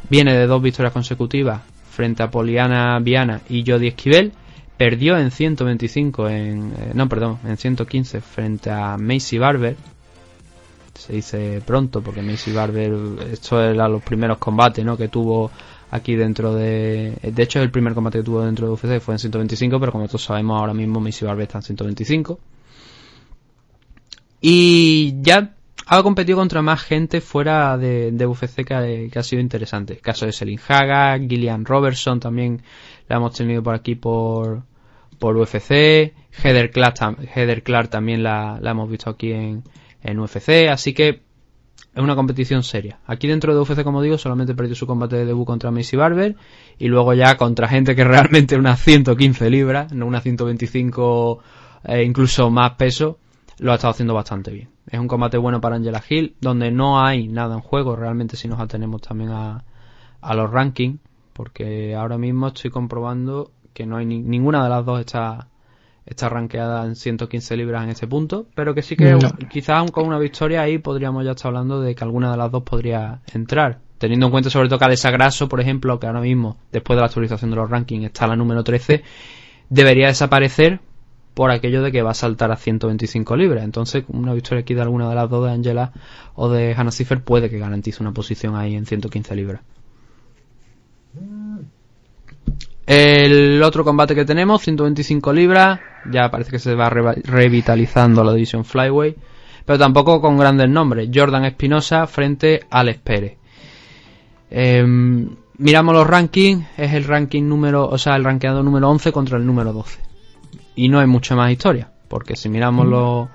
viene 0.08 0.32
de 0.32 0.46
dos 0.46 0.62
victorias 0.62 0.92
consecutivas 0.92 1.60
frente 1.90 2.22
a 2.22 2.30
Poliana 2.30 3.00
Viana 3.00 3.40
y 3.48 3.64
Jodie 3.66 3.88
Esquivel 3.88 4.30
perdió 4.76 5.18
en 5.18 5.32
125 5.32 6.28
en 6.28 6.72
eh, 6.78 6.90
no 6.94 7.08
perdón 7.08 7.40
en 7.44 7.56
115 7.56 8.20
frente 8.20 8.70
a 8.70 8.96
Macy 8.96 9.38
Barber 9.38 9.74
se 10.94 11.14
dice 11.14 11.60
pronto, 11.66 12.00
porque 12.00 12.22
Macy 12.22 12.52
Barber, 12.52 12.92
esto 13.32 13.60
era 13.60 13.88
los 13.88 14.02
primeros 14.04 14.38
combates 14.38 14.84
¿no? 14.84 14.96
que 14.96 15.08
tuvo 15.08 15.50
aquí 15.92 16.16
dentro 16.16 16.54
de... 16.54 17.18
De 17.22 17.42
hecho, 17.42 17.60
el 17.60 17.70
primer 17.70 17.94
combate 17.94 18.18
que 18.18 18.24
tuvo 18.24 18.42
dentro 18.42 18.66
de 18.66 18.72
UFC 18.72 18.98
fue 18.98 19.14
en 19.14 19.18
125, 19.18 19.78
pero 19.78 19.92
como 19.92 20.06
todos 20.08 20.24
sabemos, 20.24 20.58
ahora 20.58 20.72
mismo 20.72 21.00
Macy 21.00 21.26
Barber 21.26 21.42
está 21.42 21.58
en 21.58 21.64
125. 21.64 22.40
Y 24.40 25.20
ya 25.20 25.54
ha 25.86 26.02
competido 26.02 26.38
contra 26.38 26.62
más 26.62 26.82
gente 26.82 27.20
fuera 27.20 27.76
de, 27.76 28.10
de 28.10 28.26
UFC 28.26 28.64
que 28.64 29.10
ha, 29.14 29.22
sido 29.22 29.42
interesante. 29.42 29.92
El 29.92 30.00
caso 30.00 30.24
de 30.24 30.32
Selin 30.32 30.58
Haga, 30.66 31.18
Gillian 31.18 31.66
Robertson 31.66 32.18
también 32.18 32.62
la 33.08 33.16
hemos 33.16 33.34
tenido 33.34 33.62
por 33.62 33.74
aquí 33.74 33.94
por, 33.94 34.62
por 35.18 35.36
UFC. 35.36 36.14
Heather 36.42 36.70
Clark, 36.70 37.18
Heather 37.34 37.62
Clark 37.62 37.90
también 37.90 38.22
la, 38.22 38.58
la 38.62 38.70
hemos 38.70 38.90
visto 38.90 39.10
aquí 39.10 39.32
en, 39.32 39.62
en 40.02 40.18
UFC, 40.18 40.70
así 40.70 40.94
que 40.94 41.20
es 41.94 42.02
una 42.02 42.14
competición 42.14 42.62
seria. 42.62 43.00
Aquí 43.06 43.28
dentro 43.28 43.54
de 43.54 43.60
UFC, 43.60 43.82
como 43.84 44.00
digo, 44.00 44.16
solamente 44.16 44.54
perdió 44.54 44.74
su 44.74 44.86
combate 44.86 45.16
de 45.16 45.26
debut 45.26 45.46
contra 45.46 45.70
Macy 45.70 45.96
Barber 45.96 46.36
y 46.78 46.88
luego 46.88 47.12
ya 47.12 47.36
contra 47.36 47.68
gente 47.68 47.94
que 47.94 48.04
realmente 48.04 48.56
unas 48.56 48.80
115 48.80 49.50
libras, 49.50 49.92
no 49.92 50.06
unas 50.06 50.22
125 50.22 51.40
e 51.84 52.02
incluso 52.02 52.50
más 52.50 52.72
peso, 52.72 53.18
lo 53.58 53.72
ha 53.72 53.74
estado 53.74 53.90
haciendo 53.90 54.14
bastante 54.14 54.50
bien. 54.50 54.70
Es 54.88 54.98
un 54.98 55.08
combate 55.08 55.36
bueno 55.36 55.60
para 55.60 55.76
Angela 55.76 56.02
Hill, 56.08 56.34
donde 56.40 56.70
no 56.70 57.04
hay 57.04 57.28
nada 57.28 57.54
en 57.54 57.60
juego 57.60 57.94
realmente 57.94 58.36
si 58.36 58.48
nos 58.48 58.60
atenemos 58.60 59.02
también 59.02 59.30
a, 59.30 59.64
a 60.20 60.34
los 60.34 60.50
rankings, 60.50 60.98
porque 61.34 61.94
ahora 61.94 62.16
mismo 62.16 62.48
estoy 62.48 62.70
comprobando 62.70 63.50
que 63.74 63.86
no 63.86 63.96
hay 63.96 64.06
ninguna 64.06 64.62
de 64.64 64.70
las 64.70 64.84
dos 64.84 65.00
está 65.00 65.48
está 66.06 66.28
rankeada 66.28 66.84
en 66.84 66.96
115 66.96 67.56
libras 67.56 67.84
en 67.84 67.90
ese 67.90 68.06
punto, 68.06 68.46
pero 68.54 68.74
que 68.74 68.82
sí 68.82 68.96
que 68.96 69.16
quizás 69.50 69.90
con 69.90 70.06
una 70.06 70.18
victoria 70.18 70.62
ahí 70.62 70.78
podríamos 70.78 71.24
ya 71.24 71.32
estar 71.32 71.48
hablando 71.48 71.80
de 71.80 71.94
que 71.94 72.04
alguna 72.04 72.30
de 72.30 72.36
las 72.36 72.50
dos 72.50 72.62
podría 72.62 73.20
entrar. 73.32 73.78
teniendo 73.98 74.26
en 74.26 74.32
cuenta 74.32 74.50
sobre 74.50 74.68
todo 74.68 74.80
que 74.80 74.84
Alexa 74.84 75.12
Grasso, 75.12 75.48
por 75.48 75.60
ejemplo, 75.60 76.00
que 76.00 76.08
ahora 76.08 76.20
mismo, 76.20 76.56
después 76.72 76.96
de 76.96 77.02
la 77.02 77.06
actualización 77.06 77.50
de 77.50 77.56
los 77.56 77.70
rankings, 77.70 78.06
está 78.06 78.26
la 78.26 78.34
número 78.34 78.64
13, 78.64 79.04
debería 79.70 80.08
desaparecer 80.08 80.80
por 81.34 81.50
aquello 81.50 81.82
de 81.82 81.92
que 81.92 82.02
va 82.02 82.10
a 82.10 82.14
saltar 82.14 82.50
a 82.50 82.56
125 82.56 83.36
libras. 83.36 83.64
Entonces, 83.64 84.04
una 84.08 84.34
victoria 84.34 84.62
aquí 84.62 84.74
de 84.74 84.82
alguna 84.82 85.08
de 85.08 85.14
las 85.14 85.30
dos 85.30 85.46
de 85.46 85.52
Angela 85.52 85.92
o 86.34 86.48
de 86.48 86.74
Hannah 86.74 86.90
Cipher 86.90 87.22
puede 87.22 87.48
que 87.48 87.58
garantice 87.58 88.02
una 88.02 88.12
posición 88.12 88.56
ahí 88.56 88.74
en 88.74 88.86
115 88.86 89.36
libras. 89.36 89.62
El 92.86 93.62
otro 93.62 93.84
combate 93.84 94.14
que 94.14 94.24
tenemos, 94.24 94.62
125 94.62 95.32
libras, 95.32 95.80
ya 96.10 96.30
parece 96.30 96.50
que 96.50 96.58
se 96.58 96.74
va 96.74 96.90
revitalizando 96.90 98.24
la 98.24 98.32
división 98.32 98.64
Flyway, 98.64 99.16
pero 99.64 99.78
tampoco 99.78 100.20
con 100.20 100.36
grandes 100.36 100.68
nombres. 100.68 101.10
Jordan 101.12 101.44
Espinosa 101.44 102.06
frente 102.06 102.60
a 102.70 102.80
Alex 102.80 103.00
Pérez. 103.00 103.36
Em, 104.50 105.28
miramos 105.58 105.94
los 105.94 106.06
rankings, 106.06 106.66
es 106.76 106.92
el 106.92 107.04
ranking 107.04 107.44
número, 107.44 107.88
o 107.88 107.98
sea, 107.98 108.16
el 108.16 108.24
rankeado 108.24 108.62
número 108.62 108.90
11 108.90 109.12
contra 109.12 109.38
el 109.38 109.46
número 109.46 109.72
12. 109.72 110.00
Y 110.74 110.88
no 110.88 111.00
hay 111.00 111.06
mucha 111.06 111.36
más 111.36 111.50
historia, 111.50 111.90
porque 112.08 112.36
si 112.36 112.48
miramos 112.48 112.86
los, 112.86 113.28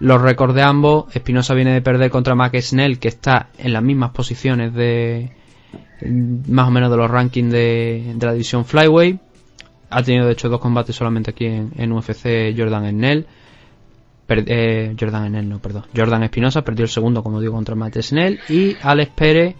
los 0.00 0.20
récords 0.20 0.54
de 0.54 0.62
ambos, 0.62 1.04
Espinosa 1.14 1.54
viene 1.54 1.72
de 1.72 1.82
perder 1.82 2.10
contra 2.10 2.34
Mac 2.34 2.56
Snell, 2.60 2.98
que 2.98 3.08
está 3.08 3.48
en 3.58 3.72
las 3.72 3.82
mismas 3.82 4.10
posiciones 4.10 4.74
de, 4.74 5.32
más 6.48 6.68
o 6.68 6.70
menos 6.70 6.90
de 6.90 6.96
los 6.96 7.10
rankings 7.10 7.52
de, 7.52 8.16
la 8.20 8.32
división 8.32 8.64
Flyway. 8.64 9.18
Ha 9.90 10.02
tenido 10.02 10.26
de 10.26 10.32
hecho 10.32 10.48
dos 10.48 10.60
combates 10.60 10.94
solamente 10.94 11.30
aquí 11.30 11.46
en, 11.46 11.92
UFC 11.92 12.54
Jordan 12.56 12.90
Snell. 12.90 13.26
Eh, 14.28 14.94
Jordan 14.98 15.28
Snell, 15.28 15.48
no, 15.48 15.58
perdón. 15.58 15.84
Jordan 15.94 16.22
Espinosa 16.22 16.62
perdió 16.62 16.84
el 16.84 16.90
segundo, 16.90 17.22
como 17.22 17.40
digo, 17.40 17.54
contra 17.54 17.74
Matt 17.74 17.98
Snell. 18.00 18.38
Y 18.48 18.76
Alex 18.82 19.12
Pérez 19.14 19.56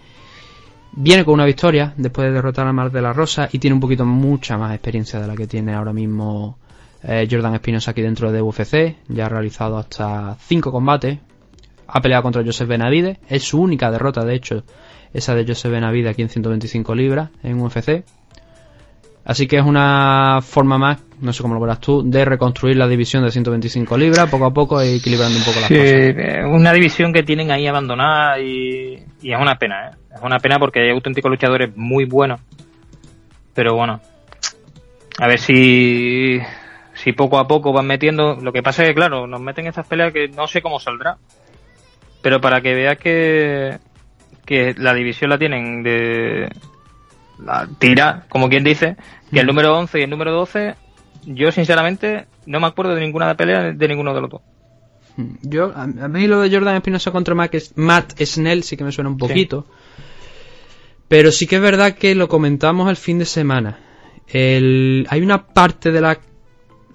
viene 0.93 1.25
con 1.25 1.33
una 1.33 1.45
victoria 1.45 1.93
después 1.97 2.27
de 2.27 2.33
derrotar 2.33 2.67
a 2.67 2.73
Mar 2.73 2.91
de 2.91 3.01
la 3.01 3.13
Rosa 3.13 3.49
y 3.51 3.59
tiene 3.59 3.73
un 3.73 3.79
poquito 3.81 4.05
mucha 4.05 4.57
más 4.57 4.73
experiencia 4.73 5.19
de 5.19 5.27
la 5.27 5.35
que 5.35 5.47
tiene 5.47 5.73
ahora 5.73 5.93
mismo 5.93 6.57
eh, 7.03 7.27
Jordan 7.29 7.55
Espinosa 7.55 7.91
aquí 7.91 8.01
dentro 8.01 8.31
de 8.31 8.41
UFC. 8.41 8.95
Ya 9.09 9.25
ha 9.25 9.29
realizado 9.29 9.77
hasta 9.77 10.37
cinco 10.39 10.71
combates. 10.71 11.19
Ha 11.87 12.01
peleado 12.01 12.23
contra 12.23 12.43
Joseph 12.43 12.69
Benavides. 12.69 13.17
Es 13.27 13.43
su 13.43 13.59
única 13.59 13.91
derrota, 13.91 14.23
de 14.23 14.35
hecho, 14.35 14.63
esa 15.13 15.35
de 15.35 15.45
Joseph 15.45 15.71
Benavides 15.71 16.11
aquí 16.11 16.21
en 16.21 16.29
125 16.29 16.95
libras 16.95 17.29
en 17.43 17.59
UFC. 17.59 18.05
Así 19.23 19.47
que 19.47 19.57
es 19.57 19.63
una 19.63 20.39
forma 20.41 20.79
más, 20.79 21.03
no 21.21 21.31
sé 21.31 21.43
cómo 21.43 21.53
lo 21.53 21.61
verás 21.61 21.79
tú, 21.79 22.01
de 22.03 22.25
reconstruir 22.25 22.75
la 22.75 22.87
división 22.87 23.23
de 23.23 23.31
125 23.31 23.97
libras 23.97 24.29
poco 24.29 24.45
a 24.45 24.51
poco 24.51 24.81
e 24.81 24.95
equilibrando 24.95 25.37
un 25.37 25.43
poco 25.43 25.59
las 25.59 25.69
cosas. 25.69 25.85
Eh, 25.85 26.43
una 26.43 26.73
división 26.73 27.13
que 27.13 27.21
tienen 27.21 27.51
ahí 27.51 27.67
abandonada 27.67 28.39
y, 28.39 28.95
es 28.95 29.39
una 29.39 29.55
pena, 29.55 29.89
¿eh? 29.89 29.95
Es 30.15 30.21
una 30.23 30.39
pena 30.39 30.57
porque 30.57 30.81
hay 30.81 30.89
auténticos 30.89 31.29
luchadores 31.29 31.75
muy 31.75 32.05
buenos. 32.05 32.41
Pero 33.53 33.75
bueno, 33.75 34.01
a 35.19 35.27
ver 35.27 35.39
si, 35.39 36.39
si 36.95 37.11
poco 37.13 37.37
a 37.37 37.47
poco 37.47 37.71
van 37.71 37.85
metiendo. 37.85 38.35
Lo 38.41 38.51
que 38.51 38.63
pasa 38.63 38.83
es 38.83 38.89
que, 38.89 38.95
claro, 38.95 39.27
nos 39.27 39.39
meten 39.39 39.67
estas 39.67 39.87
peleas 39.87 40.11
que 40.11 40.29
no 40.29 40.47
sé 40.47 40.61
cómo 40.61 40.79
saldrá. 40.79 41.17
Pero 42.21 42.41
para 42.41 42.61
que 42.61 42.73
veas 42.73 42.97
que, 42.97 43.77
que 44.45 44.73
la 44.77 44.93
división 44.93 45.29
la 45.29 45.37
tienen 45.37 45.83
de 45.83 46.49
tira, 47.79 48.25
como 48.29 48.49
quien 48.49 48.63
dice, 48.63 48.95
que 49.31 49.39
el 49.39 49.45
mm. 49.45 49.47
número 49.47 49.77
11 49.77 49.99
y 49.99 50.03
el 50.03 50.09
número 50.09 50.31
12, 50.31 50.75
yo 51.25 51.51
sinceramente 51.51 52.27
no 52.45 52.59
me 52.59 52.67
acuerdo 52.67 52.95
de 52.95 53.01
ninguna 53.01 53.35
pelea 53.35 53.71
de 53.71 53.87
ninguno 53.87 54.13
de 54.13 54.21
los 54.21 54.29
dos. 54.29 54.41
Mm. 55.17 55.35
Yo, 55.43 55.73
a 55.75 55.87
mí 55.87 56.27
lo 56.27 56.41
de 56.41 56.51
Jordan 56.51 56.75
Espinosa 56.75 57.11
contra 57.11 57.35
Matt 57.35 58.21
Snell 58.23 58.63
sí 58.63 58.77
que 58.77 58.83
me 58.83 58.91
suena 58.91 59.09
un 59.09 59.17
poquito. 59.17 59.65
Pero 61.07 61.31
sí 61.31 61.45
que 61.45 61.57
es 61.57 61.61
verdad 61.61 61.95
que 61.95 62.15
lo 62.15 62.29
comentamos 62.29 62.89
el 62.89 62.95
fin 62.95 63.19
de 63.19 63.25
semana. 63.25 63.79
El, 64.27 65.05
hay 65.09 65.21
una 65.21 65.45
parte 65.47 65.91
de 65.91 65.99
la 65.99 66.17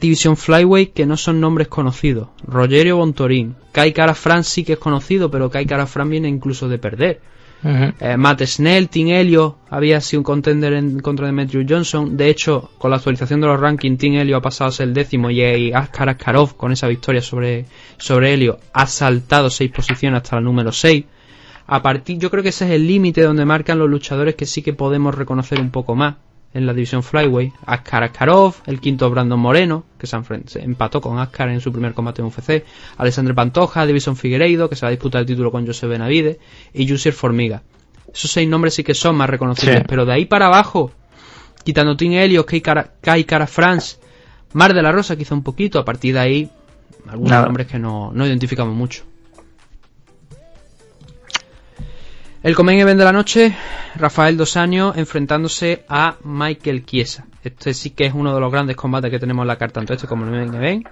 división 0.01 0.37
Flyway 0.37 0.87
que 0.87 1.05
no 1.05 1.16
son 1.16 1.41
nombres 1.41 1.68
conocidos. 1.68 2.28
Rogerio 2.47 2.97
Bontorín. 2.97 3.57
Kai 3.72 3.93
Cara 3.93 4.14
Fran 4.14 4.43
sí 4.45 4.64
que 4.64 4.74
es 4.74 4.78
conocido, 4.78 5.30
pero 5.30 5.51
Kai 5.51 5.66
Cara 5.66 5.87
Fran 5.87 6.09
viene 6.09 6.28
incluso 6.28 6.68
de 6.68 6.78
perder. 6.78 7.20
Eh, 7.65 8.17
Matt 8.17 8.43
Snell, 8.43 8.89
Tim 8.89 9.09
Elio 9.09 9.59
había 9.71 10.01
sido 10.01 10.21
un 10.21 10.25
contender 10.25 10.73
en 10.75 11.01
contra 11.01 11.27
de 11.27 11.33
Matthew 11.33 11.67
Johnson. 11.69 12.17
De 12.17 12.29
hecho, 12.29 12.71
con 12.79 12.91
la 12.91 12.97
actualización 12.99 13.41
de 13.41 13.47
los 13.47 13.59
rankings, 13.59 13.99
Tim 13.99 14.15
Elio 14.15 14.37
ha 14.37 14.43
pasado 14.43 14.69
a 14.69 14.73
ser 14.73 14.89
el 14.89 14.95
décimo 14.95 15.31
y 15.31 15.73
Askar 15.73 16.11
Askarov, 16.11 16.57
con 16.57 16.73
esa 16.73 16.87
victoria 16.87 17.23
sobre, 17.23 17.67
sobre 17.97 18.35
Helio, 18.35 18.59
ha 18.73 18.87
saltado 18.87 19.51
seis 19.51 19.71
posiciones 19.71 20.23
hasta 20.23 20.39
el 20.39 20.45
número 20.45 20.71
6. 20.71 21.05
A 21.69 21.83
partir, 21.83 22.19
yo 22.19 22.31
creo 22.31 22.43
que 22.43 22.51
ese 22.51 22.67
es 22.67 22.71
el 22.73 22.87
límite 22.87 23.23
donde 23.23 23.45
marcan 23.45 23.79
los 23.79 23.91
luchadores 23.91 24.37
que 24.37 24.47
sí 24.47 24.63
que 24.63 24.73
podemos 24.73 25.15
reconocer 25.15 25.61
un 25.61 25.71
poco 25.71 25.97
más 25.97 26.15
en 26.57 26.67
la 26.67 26.73
división 26.73 27.03
Flyway. 27.03 27.53
Askar 27.67 28.03
Askarov, 28.03 28.55
el 28.67 28.81
quinto 28.81 29.11
Brandon 29.11 29.39
Moreno, 29.39 29.85
que 29.99 30.07
se, 30.07 30.17
empató 30.61 31.01
con 31.03 31.19
Askar 31.19 31.51
en 31.51 31.61
su 31.61 31.71
primer 31.71 31.93
combate 31.93 32.23
en 32.23 32.29
UFC. 32.29 32.65
Alexandre 32.97 33.35
Pantoja, 33.35 33.85
Divison 33.85 34.17
Figueiredo, 34.17 34.69
que 34.71 34.75
se 34.77 34.87
va 34.87 34.89
a 34.89 34.91
disputar 34.91 35.21
el 35.21 35.27
título 35.27 35.53
con 35.53 35.67
José 35.67 35.87
Benavide. 35.87 36.41
Y 36.73 36.89
Jussier 36.89 37.13
Formiga. 37.13 37.63
Esos 38.13 38.31
seis 38.31 38.49
nombres 38.49 38.75
sí 38.75 38.83
que 38.83 38.95
son 38.95 39.17
más 39.17 39.29
reconocibles. 39.29 39.85
Pero 39.87 40.07
de 40.07 40.15
ahí 40.15 40.25
para 40.25 40.47
abajo, 40.47 40.93
quitando 41.63 41.97
Tim 41.97 42.13
Helios, 42.13 42.47
Kai 42.47 42.63
Cara, 42.63 42.95
Kai 43.03 43.25
Cara 43.25 43.47
France, 43.47 43.99
Mar 44.55 44.73
de 44.73 44.83
la 44.83 44.93
Rosa 44.93 45.17
quizá 45.17 45.35
un 45.35 45.43
poquito. 45.43 45.79
A 45.79 45.85
partir 45.85 46.15
de 46.15 46.21
ahí, 46.21 46.51
algunos 47.07 47.45
nombres 47.45 47.67
que 47.67 47.79
no, 47.79 48.13
no 48.15 48.27
identificamos 48.27 48.75
mucho. 48.75 49.05
El 52.43 52.55
Comen 52.55 52.78
Event 52.78 52.99
de 52.99 53.05
la 53.05 53.12
noche, 53.12 53.57
Rafael 53.97 54.37
Dos 54.37 54.57
Años 54.57 54.97
enfrentándose 54.97 55.84
a 55.89 56.16
Michael 56.22 56.84
Chiesa. 56.84 57.26
Este 57.43 57.74
sí 57.74 57.91
que 57.91 58.07
es 58.07 58.14
uno 58.14 58.34
de 58.34 58.41
los 58.41 58.53
grandes 58.53 58.76
combates 58.76 59.11
que 59.11 59.18
tenemos 59.18 59.43
en 59.43 59.49
la 59.49 59.57
carta, 59.57 59.80
tanto 59.80 59.95
este 59.95 60.07
como 60.07 60.24
el 60.24 60.30
Main 60.30 60.55
Event. 60.55 60.87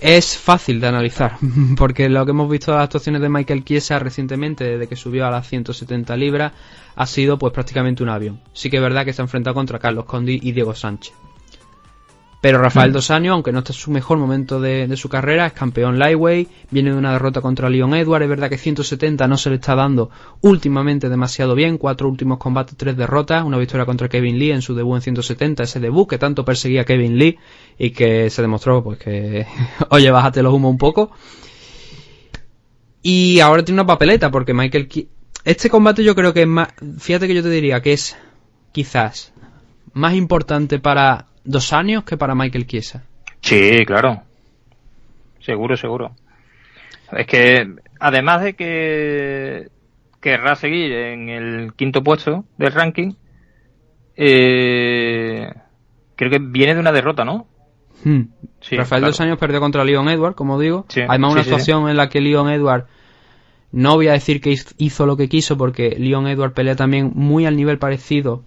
Es 0.00 0.36
fácil 0.36 0.80
de 0.80 0.88
analizar, 0.88 1.38
porque 1.78 2.08
lo 2.08 2.24
que 2.26 2.32
hemos 2.32 2.50
visto 2.50 2.70
de 2.70 2.78
las 2.78 2.84
actuaciones 2.84 3.22
de 3.22 3.28
Michael 3.28 3.64
Chiesa 3.64 3.98
recientemente, 3.98 4.64
desde 4.64 4.88
que 4.88 4.96
subió 4.96 5.26
a 5.26 5.30
las 5.30 5.48
170 5.48 6.16
libras, 6.16 6.52
ha 6.94 7.06
sido 7.06 7.38
pues 7.38 7.52
prácticamente 7.52 8.02
un 8.02 8.10
avión. 8.10 8.40
Sí 8.52 8.68
que 8.68 8.76
es 8.76 8.82
verdad 8.82 9.04
que 9.04 9.12
se 9.12 9.22
ha 9.22 9.24
enfrentado 9.24 9.54
contra 9.54 9.78
Carlos 9.78 10.04
Condi 10.04 10.38
y 10.42 10.52
Diego 10.52 10.74
Sánchez. 10.74 11.14
Pero 12.46 12.58
Rafael 12.58 12.90
mm. 12.90 12.92
Dos 12.92 13.10
Años, 13.10 13.32
aunque 13.32 13.50
no 13.50 13.58
está 13.58 13.72
en 13.72 13.78
su 13.78 13.90
mejor 13.90 14.18
momento 14.18 14.60
de, 14.60 14.96
su 14.96 15.08
carrera, 15.08 15.46
es 15.46 15.52
campeón 15.52 15.98
lightweight, 15.98 16.48
viene 16.70 16.92
de 16.92 16.96
una 16.96 17.10
derrota 17.10 17.40
contra 17.40 17.68
Leon 17.68 17.92
Edward, 17.92 18.22
es 18.22 18.28
verdad 18.28 18.48
que 18.48 18.56
170 18.56 19.26
no 19.26 19.36
se 19.36 19.50
le 19.50 19.56
está 19.56 19.74
dando 19.74 20.10
últimamente 20.42 21.08
demasiado 21.08 21.56
bien, 21.56 21.76
cuatro 21.76 22.08
últimos 22.08 22.38
combates, 22.38 22.76
tres 22.76 22.96
derrotas, 22.96 23.42
una 23.42 23.58
victoria 23.58 23.84
contra 23.84 24.08
Kevin 24.08 24.38
Lee 24.38 24.52
en 24.52 24.62
su 24.62 24.76
debut 24.76 24.94
en 24.94 25.02
170, 25.02 25.64
ese 25.64 25.80
debut 25.80 26.08
que 26.08 26.18
tanto 26.18 26.44
perseguía 26.44 26.84
Kevin 26.84 27.18
Lee 27.18 27.36
y 27.80 27.90
que 27.90 28.30
se 28.30 28.42
demostró 28.42 28.80
pues 28.84 29.00
que, 29.00 29.44
oye, 29.90 30.08
bájate 30.12 30.40
los 30.44 30.54
humos 30.54 30.70
un 30.70 30.78
poco. 30.78 31.10
Y 33.02 33.40
ahora 33.40 33.64
tiene 33.64 33.80
una 33.80 33.88
papeleta 33.88 34.30
porque 34.30 34.54
Michael... 34.54 34.88
Este 35.42 35.68
combate 35.68 36.04
yo 36.04 36.14
creo 36.14 36.32
que 36.32 36.42
es 36.42 36.48
más... 36.48 36.68
Fíjate 37.00 37.26
que 37.26 37.34
yo 37.34 37.42
te 37.42 37.50
diría 37.50 37.82
que 37.82 37.92
es 37.92 38.16
quizás 38.70 39.32
más 39.94 40.14
importante 40.14 40.78
para 40.78 41.26
dos 41.46 41.72
años 41.72 42.04
que 42.04 42.16
para 42.16 42.34
Michael 42.34 42.66
Chiesa. 42.66 43.04
Sí, 43.40 43.84
claro. 43.86 44.22
Seguro, 45.40 45.76
seguro. 45.76 46.12
Es 47.12 47.26
que 47.26 47.76
además 48.00 48.42
de 48.42 48.54
que 48.54 49.68
querrá 50.20 50.56
seguir 50.56 50.92
en 50.92 51.28
el 51.28 51.72
quinto 51.74 52.02
puesto 52.02 52.44
del 52.58 52.72
ranking, 52.72 53.12
eh, 54.16 55.52
creo 56.16 56.30
que 56.30 56.38
viene 56.40 56.74
de 56.74 56.80
una 56.80 56.92
derrota, 56.92 57.24
¿no? 57.24 57.46
Hmm. 58.04 58.22
Rafael 58.72 59.04
dos 59.04 59.20
años 59.20 59.38
perdió 59.38 59.60
contra 59.60 59.84
Leon 59.84 60.08
Edward, 60.08 60.34
como 60.34 60.58
digo. 60.58 60.86
Además, 61.08 61.32
una 61.32 61.44
situación 61.44 61.88
en 61.88 61.96
la 61.96 62.08
que 62.08 62.20
Leon 62.20 62.48
Edward 62.50 62.86
no 63.72 63.94
voy 63.94 64.08
a 64.08 64.12
decir 64.12 64.40
que 64.40 64.54
hizo 64.78 65.06
lo 65.06 65.16
que 65.16 65.28
quiso 65.28 65.56
porque 65.56 65.96
Leon 65.98 66.26
Edward 66.26 66.54
pelea 66.54 66.76
también 66.76 67.12
muy 67.14 67.46
al 67.46 67.56
nivel 67.56 67.78
parecido 67.78 68.42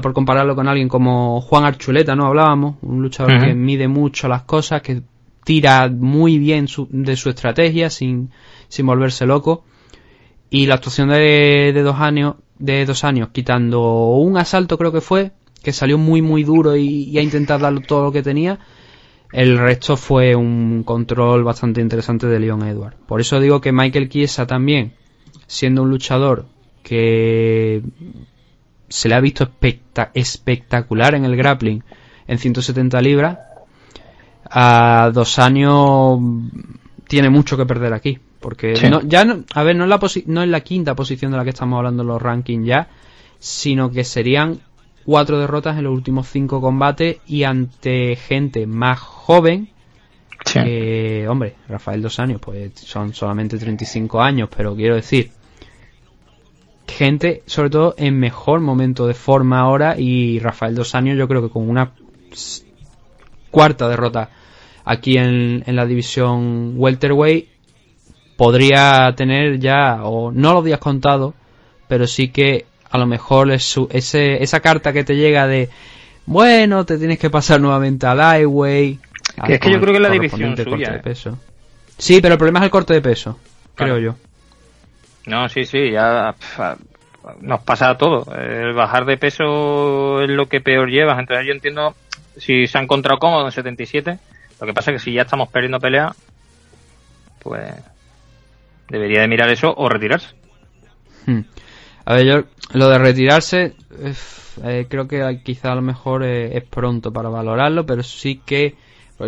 por 0.00 0.12
compararlo 0.12 0.54
con 0.54 0.68
alguien 0.68 0.88
como 0.88 1.40
Juan 1.40 1.64
Archuleta, 1.64 2.14
¿no? 2.14 2.26
Hablábamos, 2.26 2.76
un 2.82 3.02
luchador 3.02 3.40
que 3.40 3.54
mide 3.54 3.88
mucho 3.88 4.28
las 4.28 4.42
cosas, 4.42 4.82
que 4.82 5.02
tira 5.44 5.88
muy 5.88 6.38
bien 6.38 6.66
de 6.90 7.16
su 7.16 7.30
estrategia 7.30 7.90
sin, 7.90 8.30
sin 8.68 8.86
volverse 8.86 9.26
loco. 9.26 9.64
Y 10.48 10.66
la 10.66 10.74
actuación 10.74 11.08
de, 11.08 11.72
dos 11.82 11.96
años, 11.96 12.36
de 12.58 12.84
dos 12.84 13.04
años, 13.04 13.30
quitando 13.32 14.10
un 14.16 14.36
asalto 14.36 14.78
creo 14.78 14.92
que 14.92 15.00
fue, 15.00 15.32
que 15.62 15.72
salió 15.72 15.98
muy 15.98 16.22
muy 16.22 16.44
duro 16.44 16.76
y, 16.76 17.04
y 17.04 17.18
a 17.18 17.22
intentar 17.22 17.60
dar 17.60 17.80
todo 17.80 18.04
lo 18.04 18.12
que 18.12 18.22
tenía. 18.22 18.58
El 19.32 19.58
resto 19.58 19.96
fue 19.96 20.34
un 20.34 20.82
control 20.84 21.44
bastante 21.44 21.80
interesante 21.80 22.26
de 22.26 22.40
Leon 22.40 22.66
Edward. 22.66 22.96
Por 23.06 23.20
eso 23.20 23.38
digo 23.40 23.60
que 23.60 23.72
Michael 23.72 24.08
Chiesa 24.08 24.46
también, 24.46 24.92
siendo 25.46 25.82
un 25.82 25.90
luchador 25.90 26.46
que 26.82 27.82
se 28.90 29.08
le 29.08 29.14
ha 29.14 29.20
visto 29.20 29.48
espectacular 30.12 31.14
en 31.14 31.24
el 31.24 31.36
grappling 31.36 31.82
en 32.26 32.38
170 32.38 33.00
libras. 33.00 33.38
A 34.50 35.10
dos 35.14 35.38
años 35.38 36.18
tiene 37.08 37.30
mucho 37.30 37.56
que 37.56 37.64
perder 37.64 37.94
aquí. 37.94 38.18
Porque 38.40 38.74
no, 38.90 39.02
ya 39.02 39.24
no, 39.24 39.44
a 39.54 39.62
ver, 39.62 39.76
no 39.76 39.84
es, 39.84 39.90
la 39.90 40.00
no 40.26 40.42
es 40.42 40.48
la 40.48 40.60
quinta 40.60 40.94
posición 40.94 41.30
de 41.30 41.36
la 41.36 41.44
que 41.44 41.50
estamos 41.50 41.76
hablando 41.76 42.02
en 42.02 42.08
los 42.08 42.22
rankings 42.22 42.66
ya, 42.66 42.88
sino 43.38 43.90
que 43.90 44.02
serían 44.02 44.60
cuatro 45.04 45.38
derrotas 45.38 45.76
en 45.76 45.84
los 45.84 45.92
últimos 45.92 46.26
cinco 46.28 46.60
combates 46.60 47.18
y 47.26 47.44
ante 47.44 48.16
gente 48.16 48.66
más 48.66 48.98
joven. 48.98 49.68
Que, 50.42 51.26
hombre, 51.28 51.56
Rafael 51.68 52.00
Dos 52.00 52.18
Años, 52.18 52.40
pues 52.40 52.72
son 52.76 53.12
solamente 53.12 53.58
35 53.58 54.22
años, 54.22 54.48
pero 54.56 54.74
quiero 54.74 54.96
decir, 54.96 55.30
gente, 56.90 57.42
sobre 57.46 57.70
todo 57.70 57.94
en 57.96 58.18
mejor 58.18 58.60
momento 58.60 59.06
de 59.06 59.14
forma 59.14 59.60
ahora, 59.60 59.98
y 59.98 60.38
Rafael 60.38 60.74
Dos 60.74 60.94
Años, 60.94 61.16
yo 61.16 61.26
creo 61.28 61.42
que 61.42 61.48
con 61.48 61.68
una 61.68 61.92
cuarta 63.50 63.88
derrota 63.88 64.30
aquí 64.84 65.16
en, 65.16 65.62
en 65.66 65.76
la 65.76 65.86
división 65.86 66.74
welterweight 66.76 67.48
podría 68.36 69.12
tener 69.16 69.58
ya, 69.58 70.04
o 70.04 70.32
no 70.32 70.54
los 70.54 70.64
días 70.64 70.80
contados, 70.80 71.34
pero 71.88 72.06
sí 72.06 72.28
que 72.28 72.64
a 72.90 72.98
lo 72.98 73.06
mejor 73.06 73.50
es 73.50 73.76
ese, 73.90 74.42
esa 74.42 74.60
carta 74.60 74.92
que 74.92 75.04
te 75.04 75.14
llega 75.14 75.46
de, 75.46 75.68
bueno, 76.26 76.86
te 76.86 76.98
tienes 76.98 77.18
que 77.18 77.30
pasar 77.30 77.60
nuevamente 77.60 78.06
al 78.06 78.18
highway. 78.18 78.98
es 79.46 79.60
que 79.60 79.70
yo 79.70 79.80
creo 79.80 79.92
que 79.92 79.98
es 79.98 80.02
la 80.02 80.10
división 80.10 80.56
suya. 80.56 80.90
De 80.90 80.96
¿eh? 80.96 81.00
peso. 81.00 81.38
Sí, 81.98 82.20
pero 82.22 82.34
el 82.34 82.38
problema 82.38 82.60
es 82.60 82.64
el 82.64 82.70
corte 82.70 82.94
de 82.94 83.02
peso, 83.02 83.38
creo 83.74 83.98
yo. 83.98 84.14
No, 85.30 85.48
sí, 85.48 85.64
sí, 85.64 85.92
ya 85.92 86.34
nos 87.40 87.62
pasa 87.62 87.90
a 87.90 87.96
todo. 87.96 88.26
El 88.34 88.74
bajar 88.74 89.04
de 89.04 89.16
peso 89.16 90.20
es 90.22 90.28
lo 90.28 90.46
que 90.46 90.60
peor 90.60 90.90
llevas. 90.90 91.20
Entonces 91.20 91.46
yo 91.46 91.52
entiendo 91.52 91.94
si 92.36 92.66
se 92.66 92.78
ha 92.78 92.82
encontrado 92.82 93.20
cómodo 93.20 93.46
en 93.46 93.52
77. 93.52 94.18
Lo 94.60 94.66
que 94.66 94.74
pasa 94.74 94.90
es 94.90 94.96
que 94.96 95.04
si 95.04 95.14
ya 95.14 95.22
estamos 95.22 95.48
perdiendo 95.48 95.78
pelea, 95.78 96.12
pues 97.38 97.72
debería 98.88 99.20
de 99.20 99.28
mirar 99.28 99.50
eso 99.50 99.72
o 99.74 99.88
retirarse. 99.88 100.34
Hmm. 101.26 101.42
A 102.06 102.14
ver, 102.14 102.26
yo 102.26 102.34
lo 102.72 102.88
de 102.88 102.98
retirarse 102.98 103.74
eh, 104.64 104.86
creo 104.88 105.06
que 105.06 105.40
quizá 105.44 105.70
a 105.70 105.76
lo 105.76 105.82
mejor 105.82 106.24
eh, 106.24 106.56
es 106.56 106.64
pronto 106.64 107.12
para 107.12 107.28
valorarlo, 107.28 107.86
pero 107.86 108.02
sí 108.02 108.40
que 108.44 108.74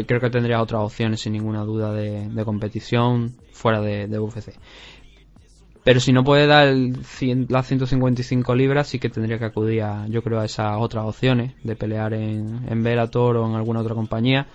creo 0.07 0.20
que 0.20 0.30
tendría 0.30 0.61
otras 0.61 0.82
opciones 0.82 1.20
sin 1.20 1.34
ninguna 1.34 1.64
duda 1.64 1.92
de, 1.92 2.44
competición 2.44 3.34
fuera 3.53 3.80
de, 3.80 4.18
UFC. 4.18 4.55
Pero 5.85 5.99
si 5.99 6.12
no 6.12 6.22
puede 6.22 6.47
dar 6.47 6.72
las 7.49 7.66
155 7.66 8.55
libras, 8.55 8.87
sí 8.87 8.99
que 8.99 9.09
tendría 9.09 9.39
que 9.39 9.47
acudir 9.47 9.83
a, 9.83 10.07
yo 10.07 10.22
creo, 10.22 10.39
a 10.39 10.45
esas 10.45 10.76
otras 10.78 11.05
opciones 11.05 11.53
de 11.64 11.74
pelear 11.74 12.14
en, 12.14 12.61
en 12.68 12.83
Bellator 12.85 13.37
o 13.37 13.49
en 13.49 13.57
alguna 13.57 13.80
otra 13.80 13.95
compañía, 13.95 14.47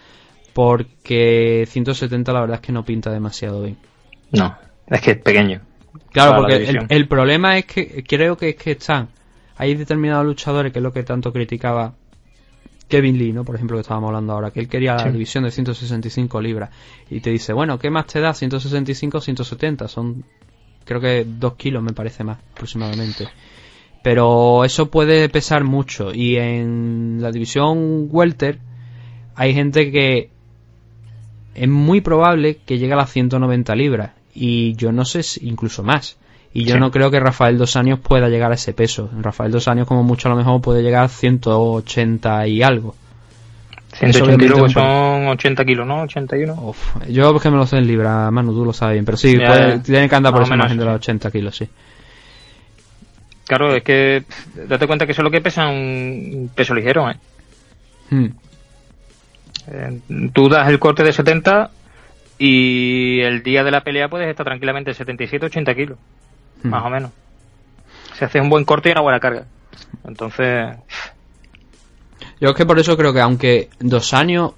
porque 0.54 1.66
170 1.68 2.32
la 2.32 2.42
verdad 2.42 2.56
es 2.56 2.62
que 2.62 2.72
no 2.72 2.86
pinta 2.86 3.12
demasiado 3.12 3.64
bien. 3.64 3.78
No, 4.32 4.58
es 4.88 5.02
que 5.02 5.12
es 5.12 5.18
pequeño. 5.18 5.62
Claro, 6.12 6.42
porque 6.42 6.78
el, 6.90 7.08
problema 7.08 7.58
es 7.58 7.66
que 7.66 8.04
creo 8.08 8.38
que 8.38 8.50
es 8.50 8.56
que 8.56 8.72
están. 8.72 9.10
Hay 9.58 9.76
determinados 9.76 10.26
luchadores, 10.26 10.72
que 10.72 10.80
es 10.80 10.84
lo 10.84 10.94
que 10.94 11.04
tanto 11.04 11.34
criticaba 11.34 11.94
Kevin 12.88 13.18
Lee, 13.18 13.34
¿no? 13.34 13.44
Por 13.44 13.56
ejemplo, 13.56 13.78
que 13.78 13.82
estábamos 13.82 14.10
hablando 14.10 14.34
ahora, 14.34 14.52
que 14.52 14.60
él 14.60 14.68
quería 14.68 14.96
la 14.96 15.12
división 15.12 15.44
de 15.44 15.52
165 15.52 16.42
libras. 16.42 16.70
Y 17.10 17.20
te 17.20 17.32
dice, 17.32 17.54
bueno, 17.54 17.78
¿qué 17.80 17.90
más 17.90 18.08
te 18.08 18.22
da? 18.22 18.34
165, 18.34 19.20
170. 19.20 19.88
Son, 19.88 20.24
creo 20.88 21.02
que 21.02 21.26
2 21.28 21.54
kilos 21.56 21.84
me 21.84 21.94
parece 21.94 22.24
más, 22.24 22.38
aproximadamente. 22.54 23.28
Pero 24.02 24.64
eso 24.64 24.90
puede 24.90 25.30
pesar 25.30 25.64
mucho. 25.64 26.14
Y 26.14 26.38
en 26.38 27.18
la 27.20 27.32
división 27.32 28.08
Welter 28.10 28.60
hay 29.36 29.54
gente 29.54 29.92
que 29.92 30.30
es 31.54 31.68
muy 31.68 32.02
probable 32.02 32.60
que 32.66 32.78
llegue 32.78 32.94
a 32.94 32.98
las 32.98 33.12
190 33.12 33.76
libras 33.76 34.12
y 34.34 34.76
yo 34.76 34.92
no 34.92 35.06
sé 35.06 35.24
si 35.24 35.48
incluso 35.48 35.84
más. 35.84 36.18
Y 36.54 36.64
yo 36.64 36.80
no 36.80 36.90
creo 36.90 37.12
que 37.12 37.20
Rafael 37.20 37.58
Dos 37.58 37.76
Años 37.76 38.00
pueda 38.00 38.30
llegar 38.30 38.52
a 38.52 38.56
ese 38.56 38.74
peso. 38.74 39.10
Rafael 39.20 39.52
Dos 39.52 39.68
Años 39.68 39.88
como 39.88 40.04
mucho 40.04 40.28
a 40.28 40.32
lo 40.32 40.38
mejor 40.38 40.62
puede 40.62 40.82
llegar 40.82 41.04
a 41.04 41.10
180 41.10 42.48
y 42.48 42.64
algo. 42.64 42.96
180 43.94 44.38
kilos 44.38 44.72
son 44.74 45.28
80 45.28 45.66
kilos, 45.66 45.88
¿no? 45.88 46.02
81. 46.04 46.54
Uf, 46.54 46.96
yo 47.08 47.36
es 47.36 47.42
que 47.42 47.50
me 47.50 47.58
lo 47.58 47.66
sé 47.66 47.78
en 47.78 47.88
libra, 47.88 48.30
Manu, 48.32 48.54
tú 48.54 48.66
lo 48.66 48.74
sabes 48.74 48.94
bien. 48.94 49.06
Pero 49.06 49.18
sí, 49.18 49.38
tiene 49.84 50.10
que 50.10 50.16
andar 50.16 50.34
por 50.34 50.44
esa 50.44 50.56
imagen 50.56 50.78
de 50.78 50.86
los 50.86 50.96
80 50.96 51.32
kilos, 51.32 51.56
sí. 51.56 51.70
Claro, 53.48 53.74
es 53.74 53.84
que 53.84 54.24
date 54.68 54.88
cuenta 54.88 55.06
que 55.06 55.14
eso 55.14 55.22
es 55.22 55.24
lo 55.24 55.32
que 55.32 55.40
pesa 55.40 55.68
un 55.68 56.52
peso 56.54 56.76
ligero, 56.76 57.10
¿eh? 57.10 57.16
Hmm. 58.10 58.28
¿eh? 59.68 60.00
Tú 60.34 60.50
das 60.50 60.68
el 60.68 60.80
corte 60.80 61.04
de 61.04 61.14
70 61.14 61.72
y 62.38 63.22
el 63.22 63.44
día 63.44 63.64
de 63.64 63.72
la 63.72 63.82
pelea 63.82 64.10
puedes 64.10 64.30
estar 64.30 64.46
tranquilamente 64.46 64.92
77-80 64.92 65.76
kilos, 65.76 65.98
hmm. 66.64 66.68
más 66.68 66.84
o 66.84 66.90
menos. 66.90 67.12
Se 68.16 68.26
hace 68.26 68.42
un 68.42 68.50
buen 68.50 68.66
corte 68.66 68.90
y 68.90 68.92
una 68.92 69.02
buena 69.02 69.20
carga. 69.20 69.46
Entonces. 70.06 70.76
Yo 72.40 72.50
es 72.50 72.56
que 72.56 72.66
por 72.66 72.80
eso 72.80 72.98
creo 72.98 73.14
que 73.14 73.22
aunque 73.22 73.70
dos 73.80 74.14
años 74.14 74.52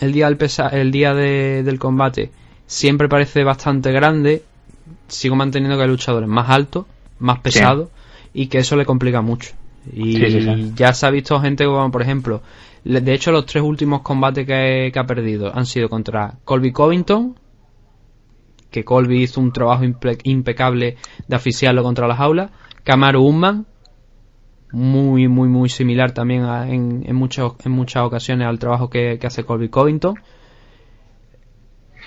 el 0.00 0.12
día 0.12 0.26
del, 0.26 0.36
pesa 0.36 0.68
el 0.68 0.90
día 0.90 1.14
del 1.14 1.78
combate 1.78 2.30
siempre 2.66 3.08
parece 3.08 3.44
bastante 3.44 3.92
grande, 3.92 4.42
sigo 5.08 5.36
manteniendo 5.36 5.76
que 5.76 5.82
hay 5.82 5.88
luchadores 5.88 6.28
más 6.28 6.48
altos, 6.50 6.86
más 7.18 7.40
pesados 7.40 7.90
y 8.32 8.46
que 8.46 8.58
eso 8.58 8.76
le 8.76 8.86
complica 8.86 9.20
mucho. 9.20 9.52
Y 9.92 10.72
ya 10.74 10.94
se 10.94 11.06
ha 11.06 11.10
visto 11.10 11.38
gente 11.40 11.66
como, 11.66 11.90
por 11.90 12.00
ejemplo, 12.00 12.42
de 12.84 13.14
hecho, 13.14 13.32
los 13.32 13.46
tres 13.46 13.62
últimos 13.62 14.02
combates 14.02 14.46
que, 14.46 14.92
ha 14.94 15.06
perdido 15.06 15.56
han 15.56 15.64
sido 15.64 15.88
contra 15.88 16.34
Colby 16.44 16.70
Covington, 16.70 17.34
que 18.70 18.84
Colby 18.84 19.22
hizo 19.22 19.40
un 19.40 19.52
trabajo 19.52 19.84
impecable 19.84 20.96
de 21.26 21.36
oficiarlo 21.36 21.82
contra 21.82 22.06
las 22.06 22.20
aulas, 22.20 22.50
Kamaru 22.82 23.22
Usman, 23.22 23.66
muy, 24.74 25.28
muy, 25.28 25.48
muy 25.48 25.68
similar 25.68 26.12
también 26.12 26.44
en, 26.44 27.04
en, 27.06 27.28
en 27.64 27.72
muchas 27.72 28.02
ocasiones 28.02 28.46
al 28.46 28.58
trabajo 28.58 28.90
que, 28.90 29.18
hace 29.22 29.44
Colby 29.44 29.68
Covington. 29.68 30.16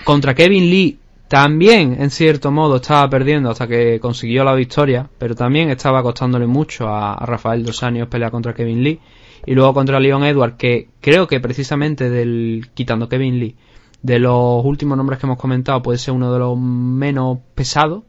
Contra 0.04 0.36
Kevin 0.36 0.70
Lee, 0.70 1.00
también 1.28 1.98
en 2.00 2.12
cierto 2.12 2.52
modo 2.52 2.76
estaba 2.76 3.10
perdiendo 3.10 3.50
hasta 3.50 3.68
que 3.68 4.00
consiguió 4.00 4.44
la 4.44 4.54
victoria, 4.54 5.10
pero 5.18 5.34
también 5.34 5.70
estaba 5.70 6.04
costándole 6.04 6.46
mucho 6.46 6.88
a, 6.88 7.14
a 7.14 7.26
Rafael 7.26 7.64
Dos 7.64 7.84
Años 7.84 8.10
pelear 8.10 8.32
contra 8.32 8.54
Kevin 8.54 8.84
Lee. 8.84 9.00
Y 9.46 9.56
luego 9.56 9.74
contra 9.74 10.00
Leon 10.00 10.26
Edward, 10.26 10.58
que 10.58 10.90
creo 11.00 11.26
que 11.26 11.40
precisamente 11.40 12.10
del 12.10 12.70
quitando 12.74 13.08
Kevin 13.08 13.40
Lee, 13.40 13.56
de 14.02 14.20
los 14.20 14.64
últimos 14.66 14.98
nombres 14.98 15.20
que 15.20 15.26
hemos 15.26 15.40
comentado, 15.40 15.82
puede 15.82 15.98
ser 15.98 16.14
uno 16.14 16.34
de 16.34 16.40
los 16.40 16.58
menos 16.60 17.40
pesados. 17.56 18.04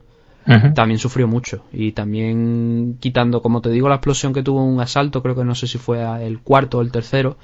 También 0.73 0.97
sufrió 0.97 1.27
mucho. 1.27 1.65
Y 1.71 1.91
también 1.91 2.97
quitando, 2.99 3.41
como 3.41 3.61
te 3.61 3.69
digo, 3.69 3.87
la 3.87 3.95
explosión 3.95 4.33
que 4.33 4.41
tuvo 4.41 4.63
un 4.63 4.81
asalto, 4.81 5.21
creo 5.21 5.35
que 5.35 5.43
no 5.43 5.53
sé 5.53 5.67
si 5.67 5.77
fue 5.77 6.01
el 6.25 6.39
cuarto 6.39 6.79
o 6.79 6.81
el 6.81 6.91
tercero. 6.91 7.37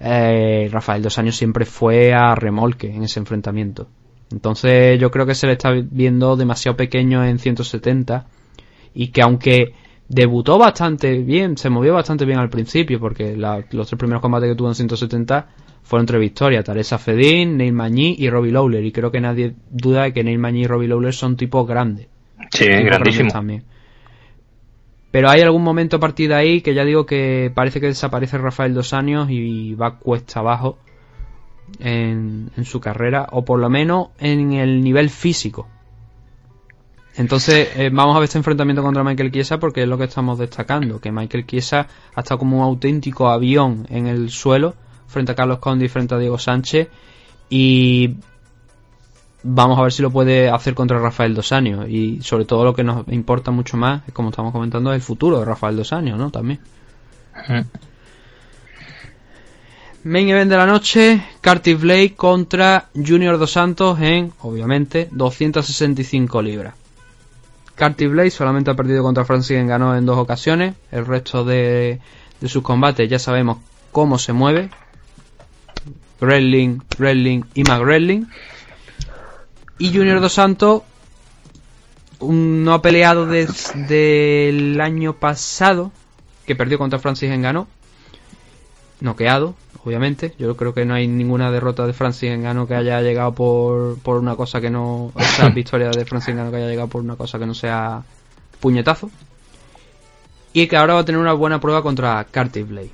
Eh, 0.00 0.68
Rafael 0.70 1.02
Dos 1.02 1.18
Años 1.18 1.36
siempre 1.36 1.64
fue 1.66 2.14
a 2.14 2.34
remolque 2.34 2.94
en 2.94 3.02
ese 3.02 3.20
enfrentamiento. 3.20 3.88
Entonces 4.30 4.98
yo 4.98 5.10
creo 5.10 5.26
que 5.26 5.34
se 5.34 5.46
le 5.46 5.54
está 5.54 5.72
viendo 5.72 6.36
demasiado 6.36 6.76
pequeño 6.76 7.24
en 7.24 7.38
170 7.38 8.26
y 8.94 9.08
que 9.08 9.22
aunque 9.22 9.74
debutó 10.08 10.58
bastante 10.58 11.18
bien, 11.18 11.56
se 11.56 11.70
movió 11.70 11.94
bastante 11.94 12.24
bien 12.24 12.38
al 12.38 12.48
principio, 12.48 12.98
porque 12.98 13.36
los 13.36 13.86
tres 13.86 13.98
primeros 13.98 14.22
combates 14.22 14.48
que 14.48 14.56
tuvo 14.56 14.68
en 14.68 14.74
170 14.74 15.48
fueron 15.82 16.06
tres 16.06 16.20
victorias, 16.20 16.64
Teresa 16.64 16.98
Fedín, 16.98 17.56
Neil 17.56 17.72
Magny 17.72 18.16
y 18.18 18.28
Robbie 18.30 18.52
Lawler, 18.52 18.84
y 18.84 18.92
creo 18.92 19.10
que 19.10 19.20
nadie 19.20 19.54
duda 19.70 20.04
de 20.04 20.12
que 20.12 20.24
Neil 20.24 20.38
Magny 20.38 20.62
y 20.62 20.66
Robbie 20.66 20.88
Lawler 20.88 21.14
son 21.14 21.36
tipos 21.36 21.66
grandes. 21.66 22.08
Sí, 22.50 22.66
grandísimos 22.66 23.32
también. 23.32 23.64
Pero 25.10 25.30
hay 25.30 25.40
algún 25.40 25.62
momento 25.62 25.96
a 25.96 26.00
partir 26.00 26.28
de 26.28 26.34
ahí 26.34 26.60
que 26.60 26.74
ya 26.74 26.84
digo 26.84 27.06
que 27.06 27.50
parece 27.54 27.80
que 27.80 27.86
desaparece 27.86 28.38
Rafael 28.38 28.74
dos 28.74 28.92
años 28.92 29.28
y 29.30 29.74
va 29.74 29.98
cuesta 29.98 30.40
abajo 30.40 30.78
en, 31.78 32.50
en 32.56 32.64
su 32.64 32.80
carrera, 32.80 33.26
o 33.30 33.44
por 33.44 33.58
lo 33.58 33.70
menos 33.70 34.08
en 34.18 34.52
el 34.52 34.82
nivel 34.82 35.10
físico 35.10 35.66
entonces, 37.18 37.70
eh, 37.76 37.90
vamos 37.92 38.14
a 38.14 38.20
ver 38.20 38.26
este 38.26 38.38
enfrentamiento 38.38 38.80
contra 38.80 39.02
Michael 39.02 39.32
Chiesa 39.32 39.58
porque 39.58 39.82
es 39.82 39.88
lo 39.88 39.98
que 39.98 40.04
estamos 40.04 40.38
destacando, 40.38 41.00
que 41.00 41.10
Michael 41.10 41.46
Chiesa 41.46 41.88
ha 42.14 42.20
estado 42.20 42.38
como 42.38 42.58
un 42.58 42.62
auténtico 42.62 43.28
avión 43.28 43.86
en 43.90 44.06
el 44.06 44.30
suelo 44.30 44.76
frente 45.08 45.32
a 45.32 45.34
Carlos 45.34 45.58
Condi 45.58 45.86
y 45.86 45.88
frente 45.88 46.14
a 46.14 46.18
Diego 46.18 46.38
Sánchez 46.38 46.88
y 47.50 48.14
vamos 49.50 49.78
a 49.78 49.82
ver 49.82 49.92
si 49.92 50.02
lo 50.02 50.10
puede 50.10 50.50
hacer 50.50 50.74
contra 50.74 50.98
Rafael 50.98 51.34
Dos 51.34 51.52
Años 51.52 51.88
y 51.88 52.20
sobre 52.22 52.44
todo 52.44 52.64
lo 52.64 52.74
que 52.74 52.84
nos 52.84 53.06
importa 53.08 53.50
mucho 53.50 53.76
más, 53.76 54.02
como 54.12 54.30
estamos 54.30 54.52
comentando, 54.52 54.92
es 54.92 54.96
el 54.96 55.02
futuro 55.02 55.38
de 55.38 55.44
Rafael 55.44 55.76
Dos 55.76 55.92
¿no? 55.92 56.30
También. 56.30 56.60
Main 60.04 60.28
event 60.28 60.50
de 60.50 60.56
la 60.56 60.66
noche, 60.66 61.22
Curtis 61.42 61.80
Blake 61.80 62.14
contra 62.14 62.88
Junior 62.94 63.38
Dos 63.38 63.52
Santos 63.52 63.98
en, 64.00 64.32
obviamente, 64.40 65.08
265 65.10 66.42
libras. 66.42 66.74
Carty 67.78 68.08
Blade 68.08 68.32
solamente 68.32 68.72
ha 68.72 68.74
perdido 68.74 69.04
contra 69.04 69.24
Francis 69.24 69.64
ganó 69.64 69.96
en 69.96 70.04
dos 70.04 70.18
ocasiones. 70.18 70.74
El 70.90 71.06
resto 71.06 71.44
de, 71.44 72.00
sus 72.44 72.62
combates 72.62 73.08
ya 73.08 73.20
sabemos 73.20 73.58
cómo 73.92 74.18
se 74.18 74.32
mueve. 74.32 74.68
Wrestling, 76.20 76.80
Wrestling 76.98 77.42
y 77.54 77.62
McGrelling. 77.62 78.26
Y 79.78 79.96
Junior 79.96 80.20
Dos 80.20 80.32
Santos, 80.32 80.82
no 82.20 82.74
ha 82.74 82.82
peleado 82.82 83.26
desde 83.26 84.48
el 84.48 84.80
año 84.80 85.14
pasado, 85.14 85.92
que 86.46 86.56
perdió 86.56 86.78
contra 86.78 86.98
Francis 86.98 87.30
Engano, 87.30 87.68
noqueado, 89.00 89.54
obviamente. 89.84 90.34
Yo 90.38 90.56
creo 90.56 90.74
que 90.74 90.84
no 90.84 90.94
hay 90.94 91.06
ninguna 91.06 91.50
derrota 91.50 91.86
de 91.86 91.92
Francis 91.92 92.30
Engano 92.30 92.66
que 92.66 92.74
haya 92.74 93.00
llegado 93.00 93.32
por, 93.32 93.98
por 94.00 94.18
una 94.18 94.34
cosa 94.34 94.60
que 94.60 94.70
no. 94.70 95.12
O 95.14 95.22
sea, 95.22 95.48
victoria 95.54 95.90
de 95.90 96.04
Francis 96.04 96.30
Engano 96.30 96.50
que 96.50 96.56
haya 96.56 96.68
llegado 96.68 96.88
por 96.88 97.02
una 97.02 97.16
cosa 97.16 97.38
que 97.38 97.46
no 97.46 97.54
sea 97.54 98.02
puñetazo. 98.60 99.10
Y 100.52 100.66
que 100.66 100.76
ahora 100.76 100.94
va 100.94 101.00
a 101.00 101.04
tener 101.04 101.20
una 101.20 101.34
buena 101.34 101.60
prueba 101.60 101.82
contra 101.82 102.24
Carty 102.24 102.62
Blade. 102.62 102.90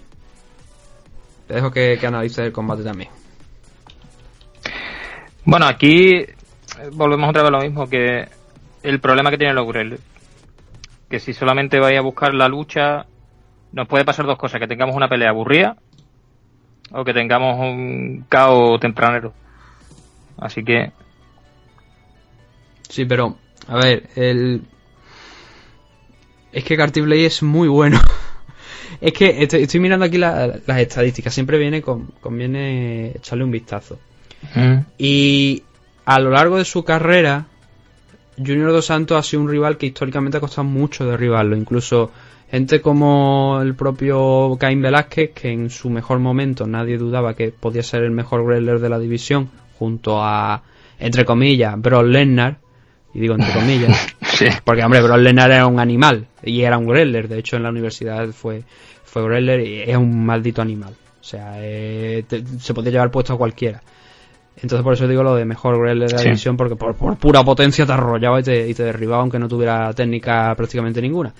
Te 1.46 1.54
dejo 1.54 1.70
que, 1.70 1.96
que 1.98 2.06
analices 2.06 2.38
el 2.38 2.52
combate 2.52 2.82
también. 2.82 3.10
Bueno, 5.46 5.66
aquí 5.66 6.26
volvemos 6.92 7.30
otra 7.30 7.42
vez 7.42 7.48
a 7.48 7.52
lo 7.52 7.60
mismo, 7.60 7.88
que 7.88 8.28
el 8.82 9.00
problema 9.00 9.30
que 9.30 9.38
tiene 9.38 9.54
Logrel. 9.54 9.98
Que 11.08 11.20
si 11.20 11.32
solamente 11.32 11.78
vais 11.78 11.98
a 11.98 12.02
buscar 12.02 12.34
la 12.34 12.48
lucha, 12.48 13.06
nos 13.72 13.88
puede 13.88 14.04
pasar 14.04 14.26
dos 14.26 14.38
cosas, 14.38 14.60
que 14.60 14.68
tengamos 14.68 14.96
una 14.96 15.08
pelea 15.08 15.30
aburrida 15.30 15.76
o 16.90 17.04
que 17.04 17.12
tengamos 17.12 17.58
un 17.58 18.24
caos 18.28 18.80
tempranero. 18.80 19.32
Así 20.36 20.64
que... 20.64 20.92
Sí, 22.88 23.04
pero, 23.04 23.36
a 23.66 23.76
ver, 23.76 24.08
el... 24.16 24.62
Es 26.52 26.64
que 26.64 26.76
Cartiblade 26.76 27.26
es 27.26 27.42
muy 27.42 27.68
bueno. 27.68 27.98
es 29.00 29.12
que 29.12 29.42
estoy, 29.42 29.80
mirando 29.80 30.04
aquí 30.04 30.18
las 30.18 30.78
estadísticas, 30.78 31.34
siempre 31.34 31.58
viene 31.58 31.82
con, 31.82 32.06
conviene 32.20 33.12
echarle 33.16 33.44
un 33.44 33.50
vistazo. 33.50 33.98
Y 34.98 35.62
a 36.04 36.20
lo 36.20 36.30
largo 36.30 36.58
de 36.58 36.64
su 36.64 36.84
carrera, 36.84 37.46
Junior 38.36 38.72
Dos 38.72 38.86
Santos 38.86 39.18
ha 39.18 39.22
sido 39.22 39.42
un 39.42 39.48
rival 39.48 39.76
que 39.76 39.86
históricamente 39.86 40.38
ha 40.38 40.40
costado 40.40 40.64
mucho 40.64 41.06
derribarlo. 41.06 41.56
Incluso 41.56 42.10
gente 42.50 42.80
como 42.80 43.60
el 43.62 43.74
propio 43.74 44.56
Caín 44.58 44.82
Velázquez, 44.82 45.30
que 45.32 45.50
en 45.50 45.70
su 45.70 45.90
mejor 45.90 46.18
momento 46.18 46.66
nadie 46.66 46.98
dudaba 46.98 47.34
que 47.34 47.50
podía 47.50 47.82
ser 47.82 48.02
el 48.02 48.10
mejor 48.10 48.42
wrestler 48.42 48.80
de 48.80 48.88
la 48.88 48.98
división, 48.98 49.50
junto 49.78 50.22
a, 50.22 50.62
entre 50.98 51.24
comillas, 51.24 51.80
Brock 51.80 52.06
Lesnar. 52.06 52.58
Y 53.14 53.20
digo 53.20 53.34
entre 53.34 53.52
comillas, 53.52 54.16
porque 54.64 54.82
hombre, 54.82 55.00
Brock 55.00 55.18
Lesnar 55.18 55.52
era 55.52 55.66
un 55.66 55.78
animal 55.78 56.26
y 56.42 56.62
era 56.62 56.76
un 56.76 56.86
wrestler. 56.86 57.28
De 57.28 57.38
hecho, 57.38 57.56
en 57.56 57.62
la 57.62 57.70
universidad 57.70 58.28
fue, 58.30 58.64
fue 59.04 59.22
wrestler 59.22 59.60
y 59.60 59.82
es 59.82 59.96
un 59.96 60.26
maldito 60.26 60.60
animal. 60.60 60.94
O 61.20 61.24
sea, 61.24 61.54
eh, 61.58 62.24
se 62.58 62.74
podía 62.74 62.90
llevar 62.90 63.10
puesto 63.10 63.32
a 63.32 63.38
cualquiera. 63.38 63.80
Entonces 64.56 64.82
por 64.82 64.94
eso 64.94 65.08
digo 65.08 65.22
lo 65.22 65.34
de 65.34 65.44
mejor 65.44 65.78
wrestler 65.78 66.10
de 66.10 66.16
la 66.16 66.22
división, 66.22 66.56
porque 66.56 66.76
por, 66.76 66.94
pura 66.94 67.42
potencia 67.44 67.84
te 67.84 67.92
arrollaba 67.92 68.40
y 68.40 68.42
te, 68.42 68.68
y 68.68 68.74
te 68.74 68.84
derribaba, 68.84 69.22
aunque 69.22 69.38
no 69.38 69.48
tuviera 69.48 69.92
técnica 69.92 70.54
prácticamente 70.54 71.02
ninguna. 71.02 71.34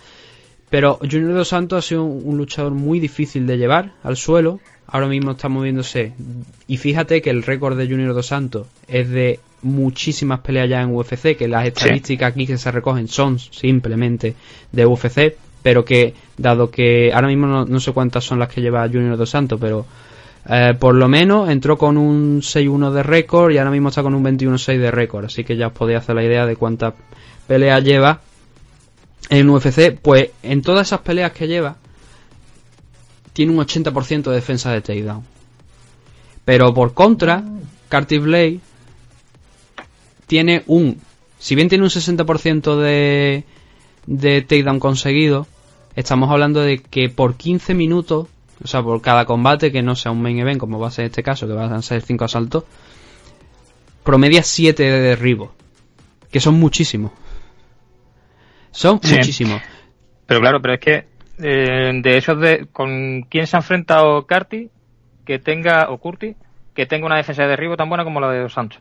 Pero 0.74 0.98
Junior 0.98 1.34
Dos 1.34 1.48
Santos 1.48 1.84
ha 1.84 1.88
sido 1.88 2.02
un, 2.02 2.36
luchador 2.36 2.72
muy 2.72 2.98
difícil 2.98 3.46
de 3.46 3.58
llevar 3.58 3.92
al 4.02 4.16
suelo. 4.16 4.58
Ahora 4.88 5.06
mismo 5.06 5.30
está 5.30 5.48
moviéndose. 5.48 6.14
Y 6.66 6.78
fíjate 6.78 7.22
que 7.22 7.30
el 7.30 7.44
récord 7.44 7.78
de 7.78 7.86
Junior 7.86 8.12
Dos 8.12 8.26
Santos 8.26 8.66
es 8.88 9.08
de 9.08 9.38
muchísimas 9.62 10.40
peleas 10.40 10.68
ya 10.68 10.82
en 10.82 10.92
UFC, 10.92 11.36
que 11.36 11.46
las 11.46 11.66
estadísticas 11.66 12.32
aquí 12.32 12.46
que 12.46 12.58
se 12.58 12.72
recogen 12.72 13.06
son 13.06 13.38
simplemente 13.38 14.34
de 14.72 14.84
UFC, 14.84 15.36
pero 15.62 15.84
que 15.84 16.14
dado 16.36 16.72
que 16.72 17.12
ahora 17.14 17.28
mismo 17.28 17.46
no, 17.46 17.64
no 17.64 17.78
sé 17.78 17.92
cuántas 17.92 18.24
son 18.24 18.40
las 18.40 18.48
que 18.48 18.60
lleva 18.60 18.88
Junior 18.88 19.16
Dos 19.16 19.30
Santos, 19.30 19.60
pero 19.60 19.86
eh, 20.46 20.74
por 20.78 20.94
lo 20.94 21.08
menos 21.08 21.48
entró 21.48 21.78
con 21.78 21.96
un 21.96 22.42
6-1 22.42 22.90
de 22.90 23.02
récord 23.02 23.50
y 23.52 23.58
ahora 23.58 23.70
mismo 23.70 23.88
está 23.88 24.02
con 24.02 24.14
un 24.14 24.24
21-6 24.24 24.78
de 24.78 24.90
récord. 24.90 25.24
Así 25.24 25.44
que 25.44 25.56
ya 25.56 25.68
os 25.68 25.72
podéis 25.72 26.00
hacer 26.00 26.14
la 26.14 26.24
idea 26.24 26.46
de 26.46 26.56
cuántas 26.56 26.94
peleas 27.46 27.82
lleva 27.82 28.20
en 29.30 29.48
UFC. 29.48 29.98
Pues 30.00 30.30
en 30.42 30.62
todas 30.62 30.88
esas 30.88 31.00
peleas 31.00 31.32
que 31.32 31.48
lleva, 31.48 31.76
tiene 33.32 33.52
un 33.52 33.58
80% 33.58 34.22
de 34.24 34.34
defensa 34.34 34.70
de 34.70 34.82
takedown. 34.82 35.24
Pero 36.44 36.74
por 36.74 36.92
contra, 36.92 37.42
Carty 37.88 38.18
Blade 38.18 38.60
tiene 40.26 40.62
un. 40.66 41.00
Si 41.38 41.54
bien 41.54 41.68
tiene 41.70 41.84
un 41.84 41.90
60% 41.90 42.76
de, 42.76 43.44
de 44.06 44.42
takedown 44.42 44.78
conseguido, 44.78 45.46
estamos 45.96 46.30
hablando 46.30 46.60
de 46.60 46.78
que 46.78 47.08
por 47.08 47.36
15 47.36 47.72
minutos 47.74 48.28
o 48.64 48.66
sea, 48.66 48.82
por 48.82 49.02
cada 49.02 49.26
combate 49.26 49.70
que 49.70 49.82
no 49.82 49.94
sea 49.94 50.10
un 50.10 50.22
main 50.22 50.38
event, 50.38 50.58
como 50.58 50.78
va 50.78 50.88
a 50.88 50.90
ser 50.90 51.04
este 51.04 51.22
caso, 51.22 51.46
que 51.46 51.52
van 51.52 51.72
a 51.74 51.82
ser 51.82 52.00
5 52.00 52.24
asaltos, 52.24 52.64
promedia 54.02 54.42
7 54.42 54.82
de 54.82 55.00
derribo. 55.00 55.54
Que 56.30 56.40
son 56.40 56.54
muchísimos. 56.54 57.12
Son 58.70 58.98
muchísimos. 59.02 59.60
Pero 60.26 60.40
claro, 60.40 60.62
pero 60.62 60.74
es 60.74 60.80
que 60.80 61.06
eh, 61.38 61.92
de 62.02 62.16
esos 62.16 62.40
de. 62.40 62.66
¿Con 62.72 63.22
quién 63.28 63.46
se 63.46 63.56
ha 63.56 63.60
enfrentado 63.60 64.26
Carty? 64.26 64.70
Que 65.26 65.38
tenga. 65.38 65.90
O 65.90 65.98
Curti, 65.98 66.34
que 66.74 66.86
tenga 66.86 67.06
una 67.06 67.16
defensa 67.16 67.42
de 67.42 67.48
derribo 67.48 67.76
tan 67.76 67.88
buena 67.88 68.02
como 68.02 68.18
la 68.18 68.30
de 68.30 68.40
Dos 68.40 68.54
Santos. 68.54 68.80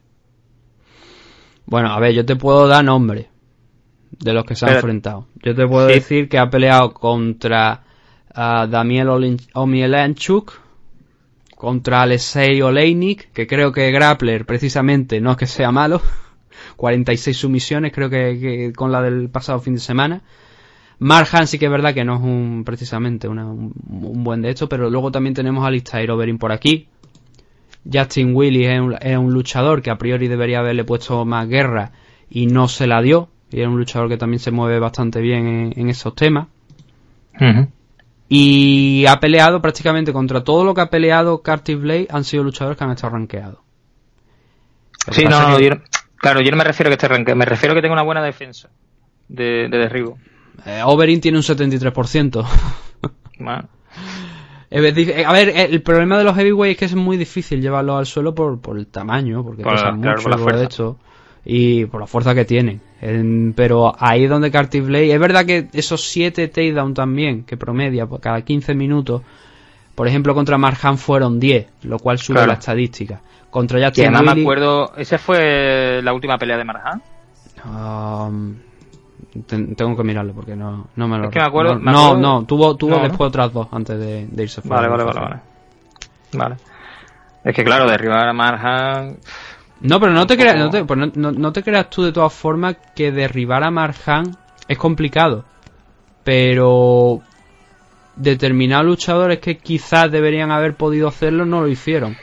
Bueno, 1.65 1.89
a 1.89 1.99
ver, 1.99 2.13
yo 2.13 2.25
te 2.25 2.37
puedo 2.37 2.67
dar 2.67 2.83
nombre 2.83 3.29
de 4.11 4.33
los 4.33 4.45
que 4.45 4.55
se 4.55 4.65
han 4.65 4.75
enfrentado. 4.75 5.27
Yo 5.43 5.53
te 5.53 5.67
puedo 5.67 5.87
decir 5.87 6.29
que 6.29 6.39
ha 6.39 6.49
peleado 6.49 6.93
contra 6.93 7.83
a 8.33 8.67
Damiel 8.67 9.37
Omielanchuk 9.53 10.53
contra 11.55 12.01
Alexei 12.01 12.61
Oleinik, 12.61 13.31
que 13.31 13.47
creo 13.47 13.71
que 13.71 13.89
Grappler 13.91 14.45
precisamente 14.45 15.21
no 15.21 15.31
es 15.31 15.37
que 15.37 15.47
sea 15.47 15.71
malo, 15.71 16.01
46 16.75 17.37
sumisiones 17.37 17.91
creo 17.93 18.09
que, 18.09 18.73
con 18.75 18.91
la 18.91 19.01
del 19.01 19.29
pasado 19.29 19.59
fin 19.59 19.75
de 19.75 19.79
semana. 19.79 20.21
Marhan 20.99 21.47
sí 21.47 21.59
que 21.59 21.65
es 21.65 21.71
verdad 21.71 21.93
que 21.93 22.05
no 22.05 22.15
es 22.15 22.21
un 22.21 22.63
precisamente 22.65 23.27
un, 23.27 23.73
buen 23.75 24.41
de 24.41 24.49
esto, 24.49 24.69
pero 24.69 24.89
luego 24.89 25.11
también 25.11 25.33
tenemos 25.33 25.65
a 25.65 25.71
Listair 25.71 26.11
Overin 26.11 26.37
por 26.37 26.51
aquí. 26.51 26.87
Justin 27.91 28.33
Willis 28.35 28.67
es 29.01 29.17
un, 29.17 29.33
luchador 29.33 29.81
que 29.81 29.89
a 29.89 29.97
priori 29.97 30.27
debería 30.27 30.59
haberle 30.59 30.85
puesto 30.85 31.25
más 31.25 31.47
guerra 31.49 31.91
y 32.29 32.45
no 32.45 32.67
se 32.67 32.87
la 32.87 33.01
dio. 33.01 33.29
Y 33.51 33.61
es 33.61 33.67
un 33.67 33.77
luchador 33.77 34.09
que 34.09 34.17
también 34.17 34.39
se 34.39 34.51
mueve 34.51 34.79
bastante 34.79 35.19
bien 35.21 35.73
en, 35.75 35.89
esos 35.89 36.15
temas. 36.15 36.47
Y 38.35 39.05
ha 39.05 39.19
peleado 39.19 39.61
prácticamente 39.61 40.11
contra 40.11 40.43
todo 40.43 40.65
lo 40.65 40.73
que 40.73 40.81
ha 40.81 40.89
peleado 40.89 41.43
Carty 41.43 41.75
Blade 41.75 42.07
han 42.09 42.23
sido 42.23 42.43
luchadores 42.43 42.75
que 42.75 42.83
han 42.83 42.89
estado 42.89 43.13
rankeados. 43.13 43.59
Sí, 45.11 45.25
no, 45.25 45.39
no, 45.39 45.81
claro, 46.15 46.41
yo 46.41 46.49
no 46.49 46.57
me 46.57 46.63
refiero 46.63 46.87
a 46.87 46.89
que 46.89 46.95
esté 46.95 47.07
rankeado, 47.07 47.37
me 47.37 47.45
refiero 47.45 47.73
a 47.73 47.75
que 47.75 47.83
tenga 47.83 47.93
una 47.93 48.01
buena 48.01 48.23
defensa 48.23 48.71
de, 49.27 49.69
derribo. 49.69 50.17
Eh, 50.65 50.81
Overin 50.83 51.21
tiene 51.21 51.37
un 51.37 51.43
73%. 51.43 52.45
Eh, 54.75 55.23
a 55.23 55.31
ver, 55.31 55.49
el 55.55 55.83
problema 55.83 56.17
de 56.17 56.23
los 56.23 56.35
heavyweights 56.35 56.73
es 56.73 56.79
que 56.79 56.85
es 56.85 56.95
muy 56.95 57.15
difícil 57.15 57.61
llevarlos 57.61 57.99
al 57.99 58.07
suelo 58.07 58.33
por, 58.33 58.59
por 58.59 58.79
el 58.79 58.87
tamaño, 58.87 59.43
porque 59.43 59.61
pesan 59.61 59.99
mucho 59.99 60.29
por 60.29 60.51
la 60.51 60.63
hecho 60.63 60.97
y 61.45 61.85
por 61.85 62.01
la 62.01 62.07
fuerza 62.07 62.33
que 62.33 62.45
tienen. 62.45 62.81
pero 63.55 63.93
ahí 63.99 64.23
es 64.23 64.29
donde 64.29 64.51
Carty 64.51 64.79
Blade. 64.79 65.13
Es 65.13 65.19
verdad 65.19 65.45
que 65.45 65.67
esos 65.73 66.09
7 66.09 66.47
takedown 66.47 66.93
también, 66.93 67.43
que 67.43 67.57
promedia 67.57 68.05
por 68.05 68.21
cada 68.21 68.41
15 68.41 68.73
minutos, 68.75 69.21
por 69.95 70.07
ejemplo, 70.07 70.33
contra 70.33 70.57
Marjan 70.57 70.97
fueron 70.97 71.39
10, 71.39 71.67
lo 71.83 71.99
cual 71.99 72.17
sube 72.17 72.45
la 72.47 72.53
estadística. 72.53 73.21
Contra 73.49 73.85
Justin 73.85 74.15
además 74.15 74.35
me 74.35 74.41
acuerdo, 74.41 74.93
¿esa 74.97 75.19
fue 75.19 76.01
la 76.01 76.13
última 76.13 76.37
pelea 76.39 76.57
de 76.57 76.63
Marjan? 76.63 77.01
Um, 77.65 78.55
tengo 79.45 79.95
que 79.95 80.03
mirarlo 80.03 80.33
porque 80.33 80.55
no, 80.55 80.87
no 80.95 81.07
me 81.07 81.17
lo 81.17 81.25
es 81.25 81.29
que 81.31 81.39
me 81.39 81.45
acuerdo, 81.45 81.75
No, 81.75 82.17
no, 82.17 82.45
tuvo, 82.45 82.75
tuvo 82.75 82.99
después 82.99 83.27
otras 83.27 83.53
dos 83.53 83.67
antes 83.71 83.99
de, 83.99 84.27
irse 84.43 84.61
fuera. 84.61 84.87
Vale, 84.87 85.03
vale, 85.03 85.19
vale, 85.19 85.41
vale. 86.33 86.55
Es 87.43 87.55
que 87.55 87.63
claro, 87.63 87.87
derribar 87.87 88.27
a 88.27 88.33
Marjan 88.33 89.17
no, 89.83 89.99
pero 89.99 90.13
no 90.13 90.25
te, 90.25 90.37
creas, 90.37 90.57
no, 90.57 90.69
te, 90.69 90.85
pues 90.85 91.15
no, 91.15 91.51
te 91.51 91.61
creas 91.61 91.89
tú 91.89 92.03
de 92.03 92.13
todas 92.13 92.31
formas 92.31 92.77
que 92.95 93.11
derribar 93.11 93.63
a 93.63 93.71
Marjan 93.71 94.37
es 94.67 94.77
complicado. 94.77 95.43
Pero 96.23 97.21
determinados 98.15 98.85
luchadores 98.85 99.39
que 99.39 99.57
quizás 99.57 100.09
deberían 100.09 100.51
haber 100.51 100.75
podido 100.75 101.09
hacerlo 101.09 101.45
no 101.45 101.61
lo 101.61 101.67
hicieron. 101.67 102.15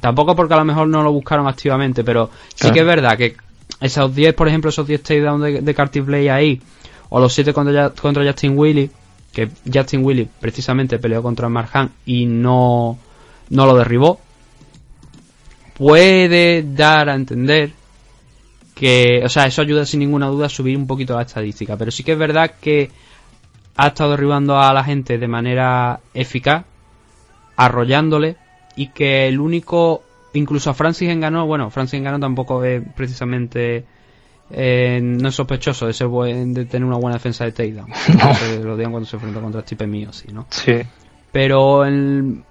Tampoco 0.00 0.36
porque 0.36 0.52
a 0.52 0.58
lo 0.58 0.66
mejor 0.66 0.88
no 0.88 1.02
lo 1.02 1.10
buscaron 1.10 1.48
activamente, 1.48 2.04
pero 2.04 2.30
sí 2.54 2.70
que 2.70 2.80
es 2.80 2.86
verdad 2.86 3.16
que 3.16 3.36
esos 3.80 4.14
10, 4.14 4.34
por 4.34 4.46
ejemplo, 4.46 4.68
esos 4.68 4.86
10 4.86 5.02
takedowns 5.02 5.42
de, 5.42 5.60
de 5.62 6.00
Blade 6.02 6.30
ahí, 6.30 6.60
o 7.08 7.18
los 7.18 7.32
7 7.32 7.54
contra, 7.54 7.90
contra 7.90 8.24
Justin 8.24 8.58
Willy, 8.58 8.90
que 9.32 9.48
Justin 9.72 10.04
Willy 10.04 10.28
precisamente 10.38 10.98
peleó 10.98 11.22
contra 11.22 11.48
Marjan 11.48 11.92
y 12.04 12.26
no, 12.26 12.98
no 13.48 13.66
lo 13.66 13.74
derribó, 13.74 14.20
puede 15.80 16.62
dar 16.74 17.08
a 17.08 17.14
entender 17.14 17.70
que, 18.74 19.22
o 19.24 19.30
sea, 19.30 19.46
eso 19.46 19.62
ayuda 19.62 19.86
sin 19.86 20.00
ninguna 20.00 20.26
duda 20.26 20.44
a 20.44 20.50
subir 20.50 20.76
un 20.76 20.86
poquito 20.86 21.16
la 21.16 21.22
estadística, 21.22 21.74
pero 21.78 21.90
sí 21.90 22.04
que 22.04 22.12
es 22.12 22.18
verdad 22.18 22.52
que 22.60 22.90
ha 23.76 23.86
estado 23.86 24.10
derribando 24.10 24.60
a 24.60 24.74
la 24.74 24.84
gente 24.84 25.16
de 25.16 25.26
manera 25.26 26.00
eficaz, 26.12 26.66
arrollándole, 27.56 28.36
y 28.76 28.88
que 28.88 29.26
el 29.26 29.40
único, 29.40 30.02
incluso 30.34 30.68
a 30.68 30.74
Francis 30.74 31.08
Enganó, 31.08 31.46
bueno, 31.46 31.70
Francis 31.70 31.94
Enganó 31.98 32.20
tampoco 32.20 32.62
es 32.62 32.82
precisamente 32.94 33.86
eh, 34.50 35.00
no 35.02 35.30
es 35.30 35.34
sospechoso 35.34 35.86
de, 35.86 35.94
ser 35.94 36.08
buen, 36.08 36.52
de 36.52 36.66
tener 36.66 36.86
una 36.86 36.98
buena 36.98 37.16
defensa 37.16 37.46
de 37.46 37.52
takedown. 37.52 37.88
No. 38.18 38.34
Se 38.34 38.58
lo 38.62 38.76
digan 38.76 38.92
cuando 38.92 39.08
se 39.08 39.16
enfrenta 39.16 39.40
contra 39.40 39.62
Stipe 39.62 39.86
mío, 39.86 40.12
sí, 40.12 40.28
¿no? 40.30 40.46
Sí. 40.50 40.74
Pero 41.32 41.86
el- 41.86 42.42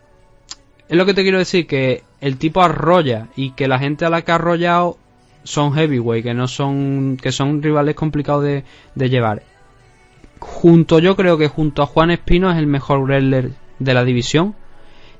es 0.89 0.97
lo 0.97 1.05
que 1.05 1.13
te 1.13 1.21
quiero 1.21 1.37
decir, 1.37 1.67
que 1.67 2.03
el 2.19 2.37
tipo 2.37 2.61
arrolla 2.61 3.27
y 3.35 3.51
que 3.51 3.67
la 3.67 3.77
gente 3.77 4.05
a 4.05 4.09
la 4.09 4.23
que 4.23 4.31
ha 4.31 4.35
arrollado 4.35 4.97
son 5.43 5.73
heavyweight, 5.73 6.23
que 6.23 6.33
no 6.33 6.47
son, 6.47 7.17
que 7.21 7.31
son 7.31 7.61
rivales 7.61 7.95
complicados 7.95 8.43
de, 8.43 8.63
de 8.95 9.09
llevar. 9.09 9.43
Junto, 10.39 10.99
yo 10.99 11.15
creo 11.15 11.37
que 11.37 11.47
junto 11.47 11.83
a 11.83 11.85
Juan 11.85 12.11
Espino 12.11 12.51
es 12.51 12.57
el 12.57 12.65
mejor 12.65 13.01
wrestler 13.01 13.51
de 13.77 13.93
la 13.93 14.03
división. 14.03 14.55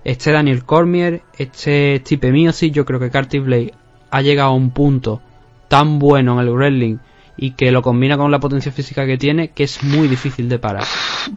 Este 0.04 0.32
Daniel 0.32 0.66
Cormier, 0.66 1.22
este 1.38 1.98
Stipe 2.00 2.32
Miocic, 2.32 2.74
yo 2.74 2.86
creo 2.86 3.00
que 3.00 3.12
Curtis 3.12 3.44
Blade 3.44 3.74
ha 4.10 4.22
llegado 4.22 4.50
a 4.50 4.56
un 4.56 4.72
punto 4.72 5.22
tan 5.68 6.00
bueno 6.00 6.41
en 6.41 6.48
el 6.48 6.54
wrestling 6.54 6.98
y 7.38 7.52
que 7.52 7.72
lo 7.72 7.84
combina 7.84 8.18
con 8.18 8.32
la 8.32 8.40
potencia 8.40 8.72
física 8.72 9.06
que 9.06 9.18
tiene 9.18 9.50
que 9.50 9.64
es 9.64 9.84
muy 9.84 10.08
difícil 10.08 10.50
de 10.50 10.58
parar. 10.58 10.84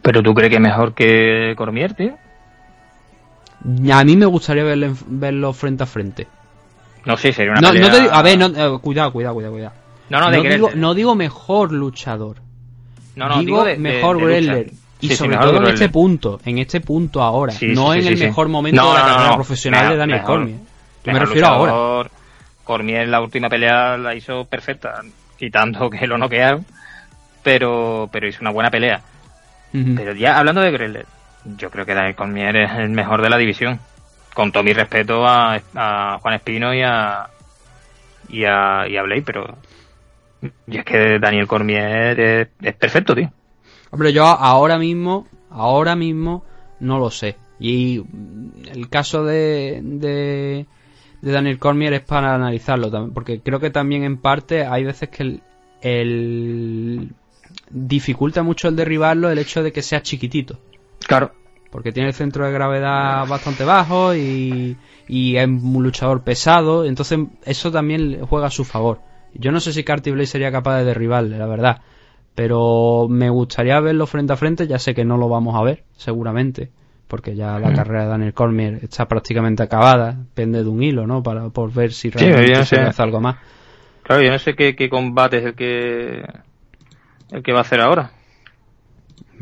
Pero 0.01 0.23
tú 0.23 0.33
crees 0.33 0.49
que 0.49 0.55
es 0.55 0.61
mejor 0.61 0.95
que 0.95 1.53
Cormier, 1.55 1.93
tío? 1.93 2.17
A 3.93 4.03
mí 4.03 4.17
me 4.17 4.25
gustaría 4.25 4.63
verlo, 4.63 4.93
verlo 5.07 5.53
frente 5.53 5.83
a 5.83 5.85
frente. 5.85 6.27
No 7.05 7.15
sé, 7.17 7.31
sería 7.33 7.51
una 7.53 7.61
No, 7.61 7.71
pelea... 7.71 7.87
no 7.89 7.93
te 8.09 8.15
a 8.15 8.21
ver, 8.21 8.37
no, 8.37 8.45
eh, 8.47 8.79
cuidado, 8.81 9.11
cuidado, 9.11 9.33
cuidado, 9.35 9.53
cuidado. 9.53 9.73
No, 10.09 10.19
no, 10.19 10.31
de 10.31 10.41
digo, 10.49 10.69
no 10.75 10.93
digo 10.93 11.15
mejor 11.15 11.71
luchador. 11.71 12.37
No, 13.15 13.29
no, 13.29 13.39
digo, 13.39 13.63
de- 13.63 13.77
mejor 13.77 14.17
wrestler. 14.17 14.67
Y 14.99 15.07
Sí, 15.07 15.09
sí, 15.09 15.15
sobre 15.17 15.37
todo 15.37 15.57
en 15.57 15.67
este 15.73 15.89
punto, 15.89 16.39
en 16.45 16.57
este 16.59 16.79
punto 16.79 17.21
ahora, 17.21 17.51
Sí, 17.51 17.67
no 17.67 17.91
sí, 17.91 17.97
en 17.99 18.03
sí, 18.05 18.09
el 18.09 18.17
sí. 18.17 18.23
mejor 18.25 18.47
momento 18.47 18.87
de 18.93 18.99
la 18.99 19.05
carrera 19.05 19.35
profesional 19.35 19.81
Mejor- 19.81 19.91
de 19.93 19.97
Daniel 19.97 20.21
Cormier. 20.23 20.57
Yo 21.03 21.11
me 21.13 21.19
refiero 21.19 21.47
ahora. 21.47 22.09
Cormier 22.63 23.07
la 23.09 23.19
última 23.19 23.49
pelea 23.49 23.97
la 23.97 24.15
hizo 24.15 24.45
perfecta, 24.45 25.01
quitando 25.37 25.89
que 25.89 26.07
lo 26.07 26.17
noquearon, 26.17 26.65
pero, 27.43 28.07
pero 28.11 28.27
hizo 28.27 28.39
una 28.41 28.51
buena 28.51 28.69
pelea. 28.71 29.01
Pero 29.73 30.13
ya 30.13 30.37
hablando 30.37 30.61
de 30.61 30.71
Gressler, 30.71 31.05
yo 31.45 31.69
creo 31.69 31.85
que 31.85 31.93
Daniel 31.93 32.15
Cormier 32.15 32.55
es 32.55 32.71
el 32.73 32.89
mejor 32.89 33.21
de 33.21 33.29
la 33.29 33.37
división. 33.37 33.79
Con 34.33 34.51
todo 34.51 34.63
mi 34.63 34.73
respeto 34.73 35.25
a, 35.27 35.59
Juan 36.21 36.33
Espino 36.33 36.73
y 36.73 36.81
a, 36.81 37.27
y 38.29 38.45
a, 38.45 38.87
y 38.87 38.97
a 38.97 39.03
Blade, 39.03 39.21
pero 39.21 39.57
y 40.67 40.77
es 40.77 40.85
que 40.85 41.19
Daniel 41.19 41.47
Cormier 41.47 42.19
es, 42.61 42.75
perfecto, 42.75 43.15
tío. 43.15 43.31
Hombre, 43.91 44.11
yo 44.11 44.25
ahora 44.25 44.77
mismo, 44.77 45.27
ahora 45.49 45.95
mismo, 45.95 46.43
no 46.79 46.99
lo 46.99 47.11
sé. 47.11 47.35
Y 47.59 48.01
el 48.71 48.89
caso 48.89 49.23
de, 49.23 49.79
de, 49.83 50.65
Daniel 51.21 51.59
Cormier 51.59 51.93
es 51.93 52.01
para 52.01 52.33
analizarlo 52.33 52.89
también, 52.89 53.13
porque 53.13 53.39
creo 53.39 53.59
que 53.59 53.69
también 53.69 54.03
en 54.03 54.17
parte 54.17 54.65
hay 54.65 54.83
veces 54.83 55.09
que 55.09 55.39
el 55.81 57.13
dificulta 57.69 58.43
mucho 58.43 58.67
el 58.67 58.75
derribarlo 58.75 59.29
el 59.29 59.39
hecho 59.39 59.63
de 59.63 59.71
que 59.71 59.81
sea 59.81 60.01
chiquitito. 60.01 60.59
Claro. 61.07 61.31
Porque 61.71 61.91
tiene 61.91 62.09
el 62.09 62.13
centro 62.13 62.45
de 62.45 62.51
gravedad 62.51 63.27
bastante 63.27 63.63
bajo 63.63 64.13
y, 64.13 64.77
y 65.07 65.37
es 65.37 65.47
un 65.47 65.81
luchador 65.81 66.23
pesado. 66.23 66.85
Entonces 66.85 67.19
eso 67.45 67.71
también 67.71 68.23
juega 68.25 68.47
a 68.47 68.51
su 68.51 68.63
favor. 68.63 68.99
Yo 69.33 69.51
no 69.51 69.59
sé 69.59 69.73
si 69.73 69.83
Carty 69.83 70.11
Blade 70.11 70.27
sería 70.27 70.51
capaz 70.51 70.77
de 70.77 70.85
derribarle, 70.85 71.37
la 71.37 71.47
verdad. 71.47 71.81
Pero 72.35 73.07
me 73.09 73.29
gustaría 73.29 73.79
verlo 73.79 74.05
frente 74.05 74.33
a 74.33 74.37
frente. 74.37 74.67
Ya 74.67 74.77
sé 74.77 74.93
que 74.93 75.05
no 75.05 75.17
lo 75.17 75.29
vamos 75.29 75.55
a 75.55 75.63
ver, 75.63 75.83
seguramente. 75.97 76.69
Porque 77.07 77.35
ya 77.35 77.59
la 77.59 77.73
carrera 77.73 78.03
de 78.03 78.09
Daniel 78.09 78.33
Cormier 78.33 78.79
está 78.83 79.07
prácticamente 79.07 79.63
acabada. 79.63 80.13
Depende 80.13 80.63
de 80.63 80.69
un 80.69 80.81
hilo, 80.81 81.05
¿no? 81.05 81.21
Para 81.21 81.49
por 81.49 81.71
ver 81.73 81.91
si 81.91 82.09
realmente 82.09 82.53
no 82.53 82.65
se 82.65 82.79
hace 82.79 83.01
algo 83.01 83.19
más. 83.19 83.37
Claro, 84.03 84.21
yo 84.21 84.31
no 84.31 84.39
sé 84.39 84.55
qué, 84.55 84.75
qué 84.75 84.89
combate 84.89 85.37
es 85.37 85.45
el 85.45 85.55
que 85.55 86.23
el 87.31 87.43
que 87.43 87.51
va 87.51 87.59
a 87.59 87.61
hacer 87.61 87.81
ahora. 87.81 88.11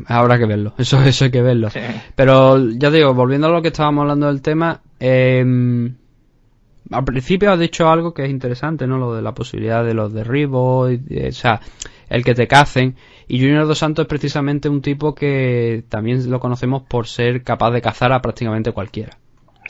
Habrá 0.06 0.38
que 0.38 0.46
verlo. 0.46 0.74
Eso, 0.78 1.02
eso 1.04 1.24
hay 1.24 1.30
que 1.30 1.42
verlo. 1.42 1.70
Sí. 1.70 1.80
Pero 2.14 2.58
ya 2.70 2.90
digo, 2.90 3.14
volviendo 3.14 3.46
a 3.46 3.50
lo 3.50 3.62
que 3.62 3.68
estábamos 3.68 4.02
hablando 4.02 4.26
del 4.26 4.42
tema, 4.42 4.80
eh, 5.00 5.44
al 6.90 7.04
principio 7.04 7.52
has 7.52 7.58
dicho 7.58 7.88
algo 7.88 8.12
que 8.12 8.24
es 8.24 8.30
interesante, 8.30 8.86
¿no? 8.86 8.98
Lo 8.98 9.14
de 9.14 9.22
la 9.22 9.32
posibilidad 9.34 9.84
de 9.84 9.94
los 9.94 10.12
derribos, 10.12 10.92
y 10.92 10.96
de- 10.98 11.28
o 11.28 11.32
sea, 11.32 11.60
el 12.08 12.24
que 12.24 12.34
te 12.34 12.46
cacen. 12.46 12.96
Y 13.28 13.38
Junior 13.40 13.66
Dos 13.66 13.78
Santos 13.78 14.04
es 14.04 14.08
precisamente 14.08 14.68
un 14.68 14.82
tipo 14.82 15.14
que 15.14 15.84
también 15.88 16.28
lo 16.30 16.40
conocemos 16.40 16.82
por 16.82 17.06
ser 17.06 17.42
capaz 17.42 17.70
de 17.70 17.80
cazar 17.80 18.12
a 18.12 18.20
prácticamente 18.20 18.72
cualquiera. 18.72 19.16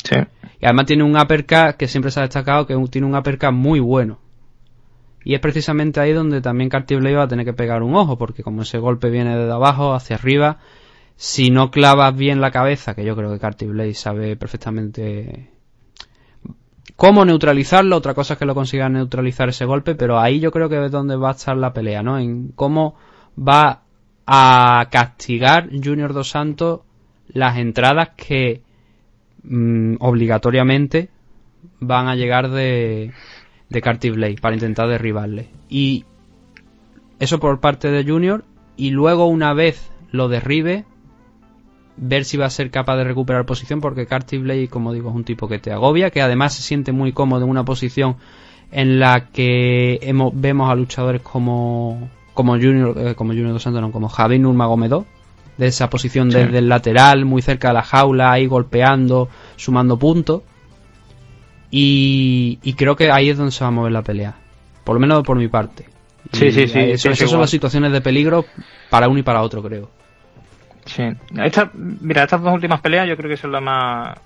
Sí. 0.02 0.16
Y 0.60 0.64
además 0.64 0.86
tiene 0.86 1.04
un 1.04 1.16
uppercut 1.16 1.76
que 1.76 1.86
siempre 1.86 2.10
se 2.10 2.18
ha 2.20 2.22
destacado 2.24 2.66
que 2.66 2.76
tiene 2.90 3.06
un 3.06 3.14
uppercut 3.14 3.52
muy 3.52 3.78
bueno. 3.78 4.18
Y 5.24 5.34
es 5.34 5.40
precisamente 5.40 6.00
ahí 6.00 6.12
donde 6.12 6.40
también 6.40 6.70
Cartier 6.70 7.00
Blade 7.00 7.16
va 7.16 7.22
a 7.24 7.28
tener 7.28 7.44
que 7.44 7.52
pegar 7.52 7.82
un 7.82 7.94
ojo, 7.94 8.18
porque 8.18 8.42
como 8.42 8.62
ese 8.62 8.78
golpe 8.78 9.10
viene 9.10 9.36
desde 9.36 9.52
abajo 9.52 9.94
hacia 9.94 10.16
arriba, 10.16 10.58
si 11.16 11.50
no 11.50 11.70
clavas 11.70 12.16
bien 12.16 12.40
la 12.40 12.50
cabeza, 12.50 12.94
que 12.94 13.04
yo 13.04 13.14
creo 13.14 13.32
que 13.32 13.38
Cartier 13.38 13.70
Blade 13.70 13.94
sabe 13.94 14.36
perfectamente 14.36 15.50
cómo 16.96 17.24
neutralizarlo, 17.24 17.96
otra 17.96 18.14
cosa 18.14 18.34
es 18.34 18.38
que 18.38 18.46
lo 18.46 18.54
consiga 18.54 18.88
neutralizar 18.88 19.48
ese 19.48 19.64
golpe, 19.64 19.94
pero 19.94 20.18
ahí 20.18 20.40
yo 20.40 20.50
creo 20.50 20.68
que 20.68 20.84
es 20.84 20.90
donde 20.90 21.16
va 21.16 21.28
a 21.28 21.32
estar 21.32 21.56
la 21.56 21.72
pelea, 21.72 22.02
¿no? 22.02 22.18
En 22.18 22.48
cómo 22.48 22.96
va 23.38 23.82
a 24.26 24.88
castigar 24.90 25.70
Junior 25.70 26.12
Dos 26.12 26.30
Santos 26.30 26.80
las 27.28 27.56
entradas 27.58 28.10
que 28.16 28.62
mm, 29.42 29.96
obligatoriamente 30.00 31.08
van 31.80 32.08
a 32.08 32.16
llegar 32.16 32.50
de, 32.50 33.12
de 33.72 33.80
Carty 33.82 34.10
Blade 34.10 34.36
para 34.40 34.54
intentar 34.54 34.88
derribarle. 34.88 35.48
Y 35.68 36.04
eso 37.18 37.40
por 37.40 37.60
parte 37.60 37.90
de 37.90 38.04
Junior. 38.04 38.44
Y 38.76 38.90
luego, 38.90 39.26
una 39.26 39.52
vez 39.54 39.90
lo 40.10 40.28
derribe, 40.28 40.84
ver 41.96 42.24
si 42.24 42.36
va 42.36 42.46
a 42.46 42.50
ser 42.50 42.70
capaz 42.70 42.96
de 42.96 43.04
recuperar 43.04 43.44
posición. 43.46 43.80
Porque 43.80 44.06
Carty 44.06 44.38
Blade, 44.38 44.68
como 44.68 44.92
digo, 44.92 45.10
es 45.10 45.16
un 45.16 45.24
tipo 45.24 45.48
que 45.48 45.58
te 45.58 45.72
agobia. 45.72 46.10
Que 46.10 46.22
además 46.22 46.54
se 46.54 46.62
siente 46.62 46.92
muy 46.92 47.12
cómodo 47.12 47.44
en 47.44 47.50
una 47.50 47.64
posición 47.64 48.16
en 48.70 48.98
la 48.98 49.26
que 49.28 49.98
hemos, 50.02 50.32
vemos 50.34 50.70
a 50.70 50.74
luchadores 50.74 51.20
como, 51.20 52.08
como 52.34 52.52
Junior, 52.54 52.94
eh, 52.96 53.14
como 53.14 53.32
Junior 53.32 53.52
Dos 53.52 53.62
Santos, 53.62 53.82
no, 53.82 53.92
como 53.92 54.08
Javi 54.08 54.38
Nurmagomedov. 54.38 55.04
De 55.58 55.66
esa 55.66 55.90
posición 55.90 56.30
Sí. 56.30 56.38
desde 56.38 56.58
el 56.58 56.68
lateral, 56.70 57.26
muy 57.26 57.42
cerca 57.42 57.68
de 57.68 57.74
la 57.74 57.82
jaula, 57.82 58.32
ahí 58.32 58.46
golpeando, 58.46 59.28
sumando 59.56 59.98
puntos. 59.98 60.42
Y, 61.74 62.58
y 62.62 62.74
creo 62.74 62.94
que 62.94 63.10
ahí 63.10 63.30
es 63.30 63.38
donde 63.38 63.50
se 63.50 63.64
va 63.64 63.68
a 63.68 63.70
mover 63.72 63.92
la 63.92 64.02
pelea. 64.02 64.34
Por 64.84 64.94
lo 64.94 65.00
menos 65.00 65.22
por 65.24 65.38
mi 65.38 65.48
parte. 65.48 65.86
Sí, 66.32 66.46
Y 66.46 66.52
sí, 66.52 66.68
sí, 66.68 66.78
Eso, 66.78 67.10
esas 67.10 67.30
son 67.30 67.40
las 67.40 67.50
situaciones 67.50 67.92
de 67.92 68.02
peligro 68.02 68.44
para 68.90 69.08
uno 69.08 69.18
y 69.18 69.22
para 69.22 69.40
otro, 69.40 69.62
creo. 69.62 69.90
Sí. 70.84 71.04
Esta, 71.42 71.70
mira, 71.74 72.24
estas 72.24 72.42
dos 72.42 72.52
últimas 72.52 72.80
peleas 72.82 73.08
yo 73.08 73.16
creo 73.16 73.30
que 73.30 73.38
son 73.38 73.52
las 73.52 73.62
más 73.62 74.18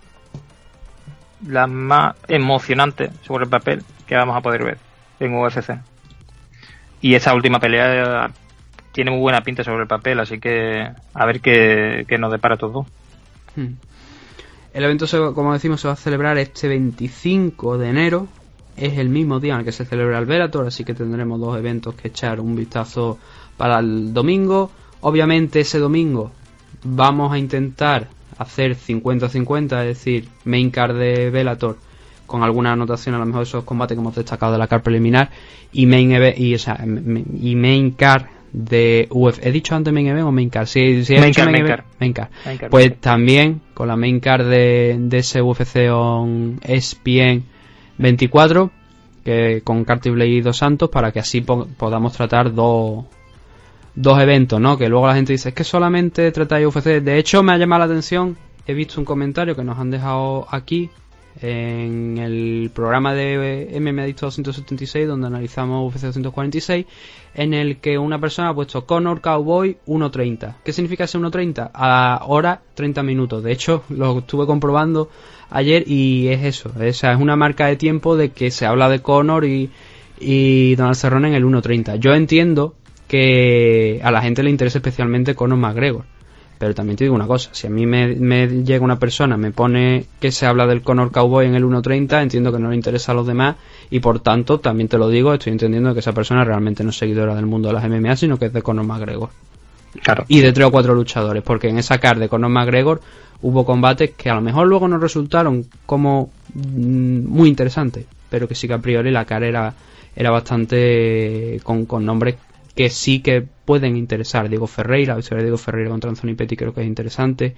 las 1.47 1.69
más 1.69 2.17
emocionantes 2.29 3.11
sobre 3.23 3.45
el 3.45 3.51
papel 3.51 3.83
que 4.07 4.17
vamos 4.17 4.37
a 4.37 4.41
poder 4.41 4.65
ver 4.65 4.79
en 5.21 5.35
UFC. 5.35 5.79
Y 7.01 7.15
esta 7.15 7.33
última 7.33 7.61
pelea 7.61 8.31
tiene 8.91 9.13
muy 9.13 9.21
buena 9.21 9.43
pinta 9.43 9.63
sobre 9.63 9.83
el 9.83 9.87
papel, 9.87 10.19
así 10.19 10.41
que 10.41 10.89
a 11.15 11.27
ver 11.27 11.41
qué, 11.41 12.05
qué 12.09 12.19
nos 12.19 12.33
depara 12.33 12.57
todo. 12.57 12.87
Hmm. 13.55 13.75
El 14.77 14.85
evento, 14.85 15.07
se- 15.07 15.17
como 15.35 15.55
decimos, 15.55 15.81
se 15.81 15.89
va 15.89 15.95
a 15.95 15.97
celebrar 15.97 16.37
este 16.37 16.69
25 16.69 17.79
de 17.79 17.89
enero. 17.89 18.29
Es 18.77 18.99
el 18.99 19.09
mismo 19.09 19.41
día 19.41 19.55
en 19.55 19.61
el 19.61 19.65
que 19.65 19.73
se 19.73 19.87
celebra 19.87 20.19
el 20.19 20.27
Velator, 20.27 20.67
así 20.67 20.85
que 20.85 20.93
tendremos 20.93 21.41
dos 21.41 21.57
eventos 21.57 21.95
que 21.95 22.09
echar 22.09 22.41
un 22.41 22.55
vistazo 22.55 23.19
para 23.57 23.79
el 23.79 24.13
domingo. 24.13 24.71
Obviamente 25.01 25.61
ese 25.61 25.79
domingo 25.79 26.31
vamos 26.85 27.33
a 27.33 27.39
intentar 27.39 28.09
hacer 28.37 28.77
50-50, 28.77 29.81
es 29.81 29.97
decir, 29.97 30.29
main 30.45 30.71
card 30.71 30.99
de 30.99 31.31
Velator 31.31 31.79
con 32.27 32.43
alguna 32.43 32.73
anotación 32.73 33.15
a 33.15 33.19
lo 33.19 33.25
mejor 33.25 33.45
de 33.45 33.49
esos 33.49 33.65
combates 33.65 33.97
que 33.97 34.01
hemos 34.03 34.15
destacado 34.15 34.53
de 34.53 34.59
la 34.59 34.67
card 34.67 34.83
preliminar 34.83 35.31
y 35.73 35.87
main 35.87 36.13
y, 36.37 36.55
o 36.55 36.59
sea, 36.59 36.85
y 36.85 37.55
main 37.55 37.93
card 37.93 38.25
de 38.53 39.07
UFC. 39.11 39.45
¿He 39.47 39.53
dicho 39.53 39.75
antes 39.75 39.93
main 39.93 40.07
event 40.07 40.27
o 40.27 40.33
main 40.33 40.49
card? 40.51 40.67
Sí, 40.67 41.05
sí 41.05 41.17
Main 41.19 41.33
card, 41.35 41.51
main 41.51 41.65
event, 41.65 41.77
card. 41.81 41.87
main 42.01 42.13
card. 42.13 42.29
Main 42.45 42.59
card, 42.59 42.71
Pues 42.71 43.01
también 43.01 43.61
con 43.75 43.89
la 43.89 43.97
main 43.97 44.21
card 44.21 44.49
de, 44.49 44.97
de 44.99 45.19
ese 45.19 45.43
UFC 45.43 45.91
on 45.93 46.59
ESPN 46.63 47.45
24 47.99 48.71
que 49.25 49.61
con 49.65 49.85
Carty 49.85 50.11
Blade 50.11 50.31
y 50.31 50.41
Dos 50.41 50.59
Santos 50.59 50.89
para 50.89 51.11
que 51.13 51.19
así 51.19 51.41
po- 51.41 51.67
podamos 51.77 52.13
tratar 52.13 52.55
dos 52.55 53.05
dos 53.95 54.21
eventos, 54.21 54.61
¿no? 54.61 54.77
Que 54.79 54.89
luego 54.89 55.07
la 55.07 55.15
gente 55.15 55.33
dice, 55.33 55.49
es 55.49 55.55
que 55.55 55.65
solamente 55.65 56.31
tratáis 56.31 56.67
UFC. 56.67 57.01
De 57.01 57.19
hecho, 57.19 57.43
me 57.43 57.53
ha 57.53 57.57
llamado 57.59 57.81
la 57.81 57.85
atención, 57.87 58.37
he 58.67 58.75
visto 58.75 59.01
un 59.01 59.05
comentario 59.07 59.57
que 59.57 59.65
nos 59.65 59.79
han 59.79 59.91
dejado 59.91 60.47
aquí 60.51 60.91
en 61.41 62.19
el 62.19 62.71
programa 62.75 63.15
de 63.15 63.69
MMA 63.81 64.03
Adicto 64.03 64.27
276, 64.27 65.07
donde 65.09 65.27
analizamos 65.27 65.93
UFC 65.95 66.05
246, 66.05 66.87
en 67.37 67.53
el 67.53 67.77
que 67.77 67.99
una 67.99 68.19
persona 68.19 68.49
ha 68.49 68.55
puesto 68.55 68.87
Conor 68.87 69.21
Cowboy 69.21 69.77
1.30. 69.87 70.55
¿Qué 70.65 70.73
significa 70.73 71.05
ese 71.05 71.19
1.30? 71.19 71.71
A 71.73 72.23
hora 72.27 72.63
30 72.75 73.03
minutos. 73.03 73.43
De 73.45 73.53
hecho, 73.53 73.85
lo 73.91 74.19
estuve 74.21 74.47
comprobando 74.47 75.11
ayer 75.51 75.85
y 75.87 76.29
es 76.29 76.45
eso. 76.45 76.73
Esa 76.81 77.13
es 77.13 77.21
una 77.21 77.37
marca 77.37 77.67
de 77.67 77.77
tiempo 77.77 78.17
de 78.17 78.31
que 78.31 78.51
se 78.51 78.65
habla 78.65 78.89
de 78.89 79.03
Conor 79.03 79.45
y, 79.45 79.71
y 80.19 80.75
Donald 80.77 80.97
Cerrone 80.97 81.29
en 81.29 81.35
el 81.35 81.45
1.30. 81.45 81.99
Yo 81.99 82.15
entiendo 82.15 82.75
que 83.07 84.01
a 84.03 84.11
la 84.11 84.23
gente 84.23 84.43
le 84.43 84.51
interesa 84.51 84.79
especialmente 84.79 85.35
Conor 85.35 85.59
McGregor. 85.59 86.05
Pero 86.59 86.75
también 86.75 86.97
te 86.97 87.05
digo 87.05 87.15
una 87.15 87.27
cosa, 87.27 87.51
si 87.53 87.67
a 87.67 87.71
mí 87.71 87.85
me, 87.85 88.15
llega 88.65 88.85
una 88.85 88.99
persona, 88.99 89.37
me 89.37 89.51
pone 89.51 90.07
que 90.21 90.33
se 90.33 90.47
habla 90.47 90.67
del 90.67 90.83
Conor 90.83 91.11
Cowboy 91.13 91.47
en 91.47 91.55
el 91.55 91.65
1.30, 91.65 92.23
entiendo 92.23 92.51
que 92.51 92.59
no 92.59 92.71
le 92.71 92.77
interesa 92.77 93.13
a 93.13 93.15
los 93.15 93.27
demás 93.27 93.57
y 93.91 94.01
por 94.01 94.21
tanto, 94.21 94.59
también 94.59 94.89
te 94.89 94.97
lo 94.97 95.09
digo, 95.09 95.35
estoy 95.35 95.53
entendiendo 95.53 95.93
que 95.93 96.01
esa 96.01 96.13
persona 96.13 96.45
realmente 96.45 96.83
no 96.83 96.91
es 96.91 96.97
seguidora 96.97 97.35
del 97.35 97.47
mundo 97.47 97.69
de 97.69 97.75
las 97.75 97.89
MMA, 97.89 98.17
sino 98.17 98.39
que 98.39 98.47
es 98.47 98.53
de 98.53 98.63
Conor 98.63 98.87
McGregor. 98.87 99.29
Claro. 100.03 100.25
Y 100.29 100.41
de 100.41 100.53
tres 100.53 100.67
o 100.67 100.71
cuatro 100.71 100.95
luchadores, 100.95 101.43
porque 101.43 101.69
en 101.69 101.79
esa 101.79 101.99
card 101.99 102.19
de 102.21 102.29
Conor 102.29 102.51
McGregor 102.51 103.01
hubo 103.43 103.67
combates 103.67 104.13
que 104.13 104.31
a 104.31 104.35
lo 104.35 104.41
mejor 104.41 104.67
luego 104.67 104.89
no 104.89 104.99
resultaron 104.99 105.67
como 105.85 106.31
mm, 106.55 107.27
muy 107.27 107.49
interesantes, 107.51 108.07
pero 108.31 108.49
que 108.49 108.55
sí 108.55 108.67
que 108.67 108.75
a 108.75 108.79
priori 108.79 109.11
la 109.11 109.27
cara 109.27 109.47
era, 109.47 109.75
era 110.15 110.31
bastante 110.31 111.61
con, 111.63 111.85
con 111.85 112.05
nombres 112.05 112.37
que 112.77 112.91
sí 112.91 113.21
que 113.21 113.43
pueden 113.43 113.97
interesar. 113.97 114.49
Diego 114.49 114.67
Ferreira, 114.67 115.15
la 115.15 115.17
victoria 115.17 115.39
de 115.39 115.45
Diego 115.45 115.59
Ferreira 115.59 115.91
contra 115.91 116.11
Anthony 116.11 116.35
Petty 116.37 116.57
creo 116.57 116.75
que 116.75 116.83
es 116.83 116.87
interesante. 116.87 117.57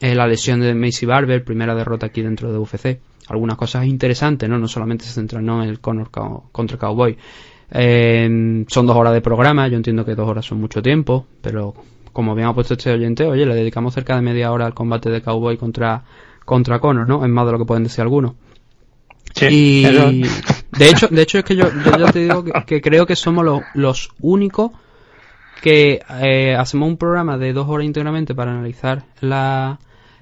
Eh, 0.00 0.14
la 0.14 0.26
lesión 0.26 0.60
de 0.60 0.74
Macy 0.74 1.06
Barber, 1.06 1.44
primera 1.44 1.74
derrota 1.74 2.06
aquí 2.06 2.22
dentro 2.22 2.52
de 2.52 2.58
UFC. 2.58 3.00
Algunas 3.28 3.56
cosas 3.56 3.86
interesantes, 3.86 4.48
¿no? 4.48 4.58
No 4.58 4.68
solamente 4.68 5.04
se 5.04 5.12
centran 5.12 5.48
en 5.48 5.68
el 5.68 5.80
Conor 5.80 6.10
contra 6.52 6.78
Cowboy. 6.78 7.16
Eh, 7.70 8.64
son 8.68 8.86
dos 8.86 8.96
horas 8.96 9.12
de 9.12 9.20
programa, 9.20 9.66
yo 9.66 9.76
entiendo 9.76 10.04
que 10.04 10.14
dos 10.14 10.28
horas 10.28 10.44
son 10.46 10.60
mucho 10.60 10.80
tiempo, 10.80 11.26
pero 11.40 11.74
como 12.12 12.34
bien 12.36 12.46
ha 12.46 12.54
puesto 12.54 12.74
este 12.74 12.92
oyente, 12.92 13.24
oye, 13.24 13.44
le 13.46 13.54
dedicamos 13.54 13.94
cerca 13.94 14.14
de 14.14 14.22
media 14.22 14.52
hora 14.52 14.66
al 14.66 14.74
combate 14.74 15.10
de 15.10 15.20
Cowboy 15.20 15.56
contra, 15.56 16.04
contra 16.44 16.78
Conor, 16.78 17.08
¿no? 17.08 17.24
Es 17.24 17.30
más 17.30 17.46
de 17.46 17.52
lo 17.52 17.58
que 17.58 17.64
pueden 17.64 17.82
decir 17.82 18.02
algunos. 18.02 18.34
y 19.40 19.84
de 20.78 20.90
hecho, 20.90 21.08
de 21.08 21.22
hecho 21.22 21.38
es 21.38 21.44
que 21.44 21.56
yo, 21.56 21.66
yo 21.98 22.06
te 22.12 22.20
digo 22.20 22.44
que, 22.66 22.80
creo 22.80 23.06
que 23.06 23.16
somos 23.16 23.44
los, 23.44 23.62
los 23.74 24.10
únicos 24.20 24.72
que 25.62 26.00
eh, 26.20 26.54
hacemos 26.54 26.88
un 26.88 26.96
programa 26.96 27.38
de 27.38 27.52
dos 27.52 27.68
horas 27.68 27.86
íntegramente 27.86 28.34
para 28.34 28.52
analizar 28.52 29.04
la 29.20 29.78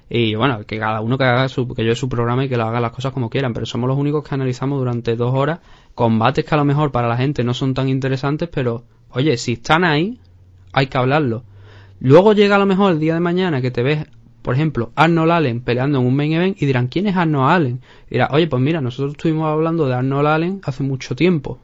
y 0.09 0.35
bueno 0.35 0.65
que 0.65 0.77
cada 0.77 1.01
uno 1.01 1.17
que 1.17 1.23
haga 1.23 1.49
su 1.49 1.67
que 1.73 1.83
yo 1.83 1.95
su 1.95 2.07
programa 2.07 2.45
y 2.45 2.49
que 2.49 2.57
lo 2.57 2.65
haga 2.65 2.79
las 2.79 2.91
cosas 2.91 3.13
como 3.13 3.29
quieran 3.29 3.53
pero 3.53 3.65
somos 3.65 3.87
los 3.87 3.97
únicos 3.97 4.27
que 4.27 4.35
analizamos 4.35 4.77
durante 4.77 5.15
dos 5.15 5.33
horas 5.33 5.59
combates 5.95 6.45
que 6.45 6.53
a 6.53 6.57
lo 6.57 6.65
mejor 6.65 6.91
para 6.91 7.07
la 7.07 7.17
gente 7.17 7.43
no 7.43 7.53
son 7.53 7.73
tan 7.73 7.89
interesantes 7.89 8.47
pero 8.49 8.83
oye 9.09 9.37
si 9.37 9.53
están 9.53 9.83
ahí 9.83 10.19
hay 10.73 10.87
que 10.87 10.97
hablarlo. 10.97 11.43
Luego 11.99 12.33
llega 12.33 12.55
a 12.55 12.59
lo 12.59 12.65
mejor 12.65 12.91
el 12.91 12.99
día 12.99 13.13
de 13.13 13.21
mañana 13.21 13.61
que 13.61 13.71
te 13.71 13.83
ves 13.83 14.07
por 14.43 14.55
ejemplo, 14.55 14.91
Arnold 14.95 15.31
Allen 15.31 15.61
peleando 15.61 15.99
en 15.99 16.05
un 16.05 16.15
main 16.15 16.33
event 16.33 16.61
y 16.61 16.65
dirán, 16.65 16.87
¿quién 16.87 17.07
es 17.07 17.15
Arnold 17.15 17.49
Allen? 17.49 17.81
Y 18.09 18.15
dirá, 18.15 18.27
oye, 18.31 18.47
pues 18.47 18.61
mira, 18.61 18.81
nosotros 18.81 19.13
estuvimos 19.13 19.47
hablando 19.47 19.87
de 19.87 19.95
Arnold 19.95 20.27
Allen 20.27 20.61
hace 20.63 20.83
mucho 20.83 21.15
tiempo. 21.15 21.59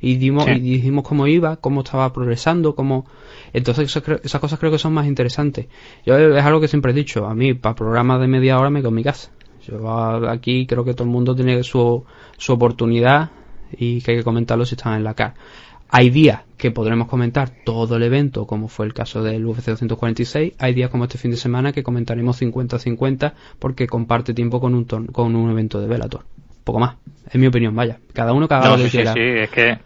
Y, 0.00 0.16
dimos, 0.16 0.46
y 0.46 0.60
dijimos 0.60 1.02
cómo 1.02 1.26
iba, 1.26 1.56
cómo 1.56 1.80
estaba 1.80 2.12
progresando, 2.12 2.76
cómo... 2.76 3.06
Entonces 3.52 3.96
esas, 3.96 4.40
cosas 4.40 4.58
creo 4.60 4.70
que 4.70 4.78
son 4.78 4.92
más 4.92 5.06
interesantes. 5.06 5.66
Yo 6.06 6.16
es 6.16 6.44
algo 6.44 6.60
que 6.60 6.68
siempre 6.68 6.92
he 6.92 6.94
dicho, 6.94 7.26
a 7.26 7.34
mí 7.34 7.54
para 7.54 7.74
programas 7.74 8.20
de 8.20 8.28
media 8.28 8.58
hora 8.58 8.70
me 8.70 8.80
quedo 8.80 8.90
en 8.90 8.94
mi 8.94 9.02
casa. 9.02 9.30
Yo 9.66 10.28
aquí 10.28 10.66
creo 10.66 10.84
que 10.84 10.92
todo 10.92 11.04
el 11.04 11.10
mundo 11.10 11.34
tiene 11.34 11.62
su, 11.64 12.04
su 12.36 12.52
oportunidad 12.52 13.30
y 13.72 14.02
que 14.02 14.12
hay 14.12 14.16
que 14.18 14.24
comentarlo 14.24 14.66
si 14.66 14.76
están 14.76 14.94
en 14.94 15.04
la 15.04 15.14
cara. 15.14 15.34
Hay 15.88 16.10
días 16.10 16.42
que 16.58 16.72
podremos 16.72 17.08
comentar 17.08 17.50
todo 17.64 17.96
el 17.96 18.02
evento, 18.02 18.46
como 18.46 18.68
fue 18.68 18.84
el 18.84 18.92
caso 18.92 19.22
del 19.22 19.46
UFC 19.46 19.66
246. 19.66 20.54
Hay 20.58 20.74
días 20.74 20.90
como 20.90 21.04
este 21.04 21.16
fin 21.16 21.30
de 21.30 21.36
semana 21.36 21.72
que 21.72 21.84
comentaremos 21.84 22.42
50-50 22.42 23.32
porque 23.58 23.86
comparte 23.86 24.34
tiempo 24.34 24.60
con 24.60 24.74
un, 24.74 24.84
con 24.84 25.36
un 25.36 25.50
evento 25.50 25.80
de 25.80 25.86
Velator. 25.86 26.24
Poco 26.64 26.80
más, 26.80 26.96
es 27.30 27.36
mi 27.36 27.46
opinión, 27.46 27.74
vaya. 27.74 27.98
Cada 28.12 28.32
uno 28.32 28.48
cada 28.48 28.76
lo 28.76 28.82
que 28.82 28.90
quiera. 28.90 29.12
Sí, 29.12 29.20
es 29.20 29.50
que 29.50 29.78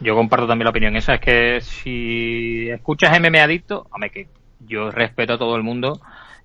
yo 0.00 0.14
comparto 0.14 0.46
también 0.46 0.64
la 0.64 0.70
opinión 0.70 0.96
esa. 0.96 1.14
Es 1.14 1.20
que 1.20 1.60
si 1.60 2.70
escuchas 2.70 3.18
MMA 3.20 3.42
Adicto, 3.42 3.86
hombre, 3.90 4.10
que 4.10 4.28
yo 4.60 4.90
respeto 4.90 5.34
a 5.34 5.38
todo 5.38 5.56
el 5.56 5.64
mundo 5.64 6.00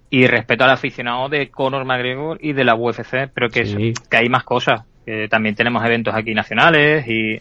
y 0.10 0.26
respeto 0.26 0.64
al 0.64 0.72
aficionado 0.72 1.30
de 1.30 1.49
Conor 1.49 1.86
McGregor 1.86 2.40
y 2.41 2.53
de 2.53 2.64
la 2.64 2.76
UFC, 2.76 3.30
pero 3.34 3.49
que, 3.49 3.94
que 4.10 4.18
hay 4.18 4.30
más 4.30 4.44
cosas. 4.44 4.84
Que 5.06 5.28
también 5.28 5.53
tenemos 5.53 5.86
eventos 5.86 6.16
aquí 6.16 6.34
nacionales 6.34 7.07
y 7.07 7.38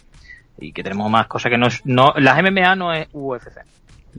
y 0.59 0.73
que 0.73 0.83
tenemos 0.83 1.11
más 1.11 1.27
cosas 1.27 1.51
que 1.51 1.59
no 1.59 1.67
es, 1.67 1.81
no 1.85 2.13
las 2.17 2.43
MMA 2.43 2.77
no 2.77 2.93
es 2.93 3.09
UFC 3.13 3.59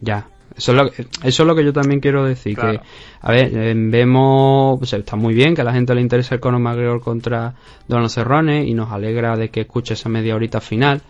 ya 0.01 0.27
eso 0.55 0.71
es 0.71 0.77
lo 0.77 0.89
que, 0.89 1.01
eso 1.23 1.43
es 1.43 1.47
lo 1.47 1.55
que 1.55 1.65
yo 1.65 1.73
también 1.73 1.99
quiero 1.99 2.23
decir 2.23 2.55
que 2.55 2.79
a 3.21 3.31
ver 3.31 3.51
eh, 3.53 3.73
vemos 3.75 4.79
pues, 4.79 4.93
está 4.93 5.15
muy 5.15 5.33
bien 5.33 5.53
que 5.53 5.61
a 5.61 5.65
la 5.65 5.73
gente 5.73 5.93
le 5.93 6.01
interese 6.01 6.35
el 6.35 6.41
Conor 6.41 6.61
McGregor 6.61 7.01
contra 7.01 7.53
Donald 7.87 8.09
Cerrone 8.09 8.63
y 8.65 8.73
nos 8.73 8.91
alegra 8.91 9.35
de 9.35 9.49
que 9.49 9.61
escuche 9.61 9.95
esa 9.95 10.09
media 10.09 10.35
horita 10.35 10.61
final 10.61 11.01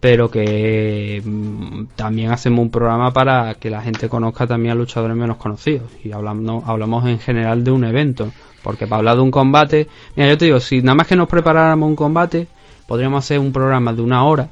pero 0.00 0.30
que 0.30 1.22
mm, 1.24 1.94
también 1.94 2.32
hacemos 2.32 2.60
un 2.60 2.70
programa 2.70 3.12
para 3.12 3.54
que 3.54 3.70
la 3.70 3.80
gente 3.82 4.08
conozca 4.08 4.46
también 4.46 4.72
a 4.72 4.74
luchadores 4.74 5.16
menos 5.16 5.36
conocidos 5.36 5.90
y 6.04 6.12
hablamos 6.12 6.64
hablamos 6.66 7.06
en 7.06 7.18
general 7.18 7.64
de 7.64 7.70
un 7.70 7.84
evento 7.84 8.30
porque 8.62 8.86
para 8.86 8.98
hablar 8.98 9.16
de 9.16 9.22
un 9.22 9.30
combate 9.30 9.88
mira 10.16 10.28
yo 10.28 10.36
te 10.36 10.46
digo 10.46 10.60
si 10.60 10.82
nada 10.82 10.96
más 10.96 11.06
que 11.06 11.16
nos 11.16 11.28
preparáramos 11.28 11.88
un 11.88 11.96
combate 11.96 12.46
podríamos 12.86 13.24
hacer 13.24 13.38
un 13.38 13.52
programa 13.52 13.94
de 13.94 14.02
una 14.02 14.24
hora 14.24 14.48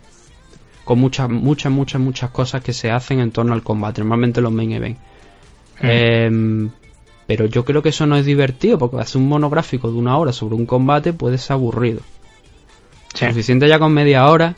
con 0.91 0.99
muchas, 0.99 1.31
muchas, 1.31 1.71
muchas, 1.71 2.01
muchas 2.01 2.31
cosas 2.31 2.65
que 2.65 2.73
se 2.73 2.91
hacen 2.91 3.21
en 3.21 3.31
torno 3.31 3.53
al 3.53 3.63
combate, 3.63 4.01
normalmente 4.01 4.41
los 4.41 4.51
main 4.51 4.73
events. 4.73 5.01
Hmm. 5.81 5.87
Em, 5.89 6.71
pero 7.29 7.47
yo 7.47 7.65
creo 7.65 7.81
que 7.81 7.91
eso 7.91 8.07
no 8.07 8.17
es 8.17 8.27
divertido, 8.27 8.77
porque 8.77 8.97
hacer 8.97 9.21
un 9.21 9.29
monográfico 9.29 9.89
de 9.89 9.97
una 9.97 10.19
hora 10.19 10.33
sobre 10.33 10.57
un 10.57 10.67
combate 10.67 11.13
puede 11.13 11.39
ser 11.39 11.53
aburrido. 11.53 12.01
Suficiente 13.15 13.69
ya 13.69 13.79
con 13.79 13.95
media 13.95 14.27
hora 14.27 14.57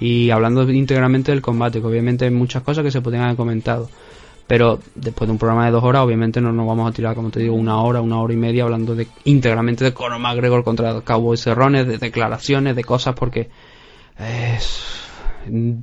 y 0.00 0.30
hablando 0.30 0.62
íntegramente 0.70 1.32
del 1.32 1.42
combate, 1.42 1.82
que 1.82 1.86
obviamente 1.86 2.24
hay 2.24 2.30
muchas 2.30 2.62
cosas 2.62 2.82
que 2.82 2.90
se 2.90 3.02
podrían 3.02 3.24
haber 3.24 3.36
comentado. 3.36 3.90
Pero 4.46 4.78
después 4.94 5.28
de 5.28 5.32
un 5.32 5.38
programa 5.38 5.66
de 5.66 5.72
dos 5.72 5.84
horas, 5.84 6.00
obviamente 6.00 6.40
no 6.40 6.50
nos 6.50 6.66
vamos 6.66 6.88
a 6.88 6.94
tirar, 6.94 7.14
como 7.14 7.28
te 7.28 7.40
digo, 7.40 7.56
una 7.56 7.78
hora, 7.82 8.00
una 8.00 8.22
hora 8.22 8.32
y 8.32 8.38
media 8.38 8.64
hablando 8.64 8.94
de 8.94 9.06
íntegramente 9.24 9.84
de 9.84 9.92
Conor 9.92 10.18
McGregor 10.18 10.64
contra 10.64 11.02
Cowboy 11.02 11.36
Cerrones, 11.36 11.86
de 11.86 11.98
declaraciones, 11.98 12.74
de 12.74 12.84
cosas, 12.84 13.14
porque 13.14 13.50
es 14.18 15.02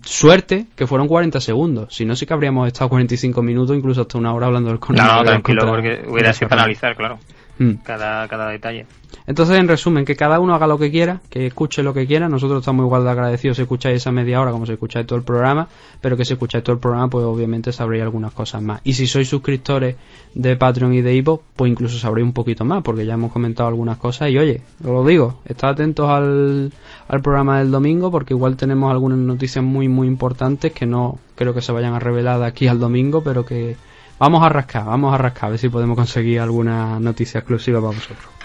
Suerte 0.04 0.68
que 0.76 0.88
fueron 0.88 1.08
40 1.08 1.40
segundos. 1.42 1.94
Si 1.94 2.06
no, 2.06 2.16
sí 2.16 2.26
que 2.26 2.34
habríamos 2.34 2.68
estado 2.68 2.90
45 2.90 3.42
minutos, 3.42 3.76
incluso 3.76 4.02
hasta 4.02 4.18
una 4.18 4.34
hora 4.34 4.48
hablando 4.48 4.70
del 4.70 4.80
No, 4.90 5.16
no, 5.16 5.24
tranquilo, 5.24 5.66
porque 5.68 6.04
hubiera 6.08 6.34
sido 6.34 6.50
para 6.50 6.64
analizar, 6.64 6.96
claro. 6.96 7.20
Mm. 7.58 7.74
Cada, 7.84 8.28
cada 8.28 8.50
detalle. 8.50 8.86
Entonces, 9.30 9.60
en 9.60 9.68
resumen, 9.68 10.06
que 10.06 10.16
cada 10.16 10.40
uno 10.40 10.56
haga 10.56 10.66
lo 10.66 10.80
que 10.80 10.90
quiera, 10.90 11.22
que 11.30 11.46
escuche 11.46 11.84
lo 11.84 11.94
que 11.94 12.08
quiera. 12.08 12.28
Nosotros 12.28 12.62
estamos 12.62 12.84
igual 12.84 13.04
de 13.04 13.12
agradecidos 13.12 13.58
si 13.58 13.62
escucháis 13.62 13.98
esa 13.98 14.12
media 14.12 14.42
hora 14.42 14.50
como 14.50 14.66
si 14.66 14.72
escucháis 14.72 15.06
todo 15.06 15.20
el 15.20 15.24
programa, 15.24 15.68
pero 16.02 16.18
que 16.18 16.26
si 16.26 16.34
escucháis 16.34 16.64
todo 16.64 16.74
el 16.74 16.80
programa, 16.80 17.12
pues 17.12 17.24
obviamente 17.26 17.72
sabréis 17.72 18.02
algunas 18.02 18.34
cosas 18.34 18.64
más. 18.64 18.82
Y 18.84 18.94
si 18.94 19.06
sois 19.06 19.30
suscriptores 19.30 19.98
de 20.34 20.56
Patreon 20.56 20.96
y 20.96 21.02
de 21.04 21.14
Ivo, 21.14 21.44
pues 21.56 21.70
incluso 21.70 22.00
sabréis 22.00 22.26
un 22.26 22.34
poquito 22.34 22.66
más, 22.66 22.82
porque 22.82 23.06
ya 23.06 23.14
hemos 23.14 23.32
comentado 23.32 23.70
algunas 23.70 24.00
cosas. 24.00 24.32
Y 24.32 24.40
oye, 24.40 24.64
os 24.84 24.90
lo 24.90 25.06
digo, 25.06 25.42
estad 25.46 25.70
atentos 25.70 26.10
al, 26.10 26.74
al 27.08 27.22
programa 27.22 27.60
del 27.60 27.70
domingo, 27.70 28.10
porque 28.10 28.34
igual 28.34 28.58
tenemos 28.58 28.90
algunas 28.90 29.20
noticias 29.20 29.64
muy, 29.64 29.88
muy 29.88 30.08
importantes 30.08 30.72
que 30.72 30.88
no 30.88 31.20
creo 31.36 31.54
que 31.54 31.62
se 31.62 31.72
vayan 31.72 31.94
a 31.94 32.00
revelar 32.00 32.42
aquí 32.42 32.68
al 32.68 32.80
domingo, 32.80 33.22
pero 33.22 33.46
que 33.46 33.78
Vamos 34.18 34.44
a 34.44 34.50
rascar, 34.50 34.86
vamos 34.86 35.14
a 35.14 35.18
rascar, 35.18 35.46
a 35.46 35.50
ver 35.52 35.60
si 35.60 35.70
podemos 35.70 35.96
conseguir 35.96 36.42
alguna 36.42 37.00
noticia 37.00 37.40
exclusiva 37.40 37.80
para 37.80 37.94
vosotros. 37.94 38.39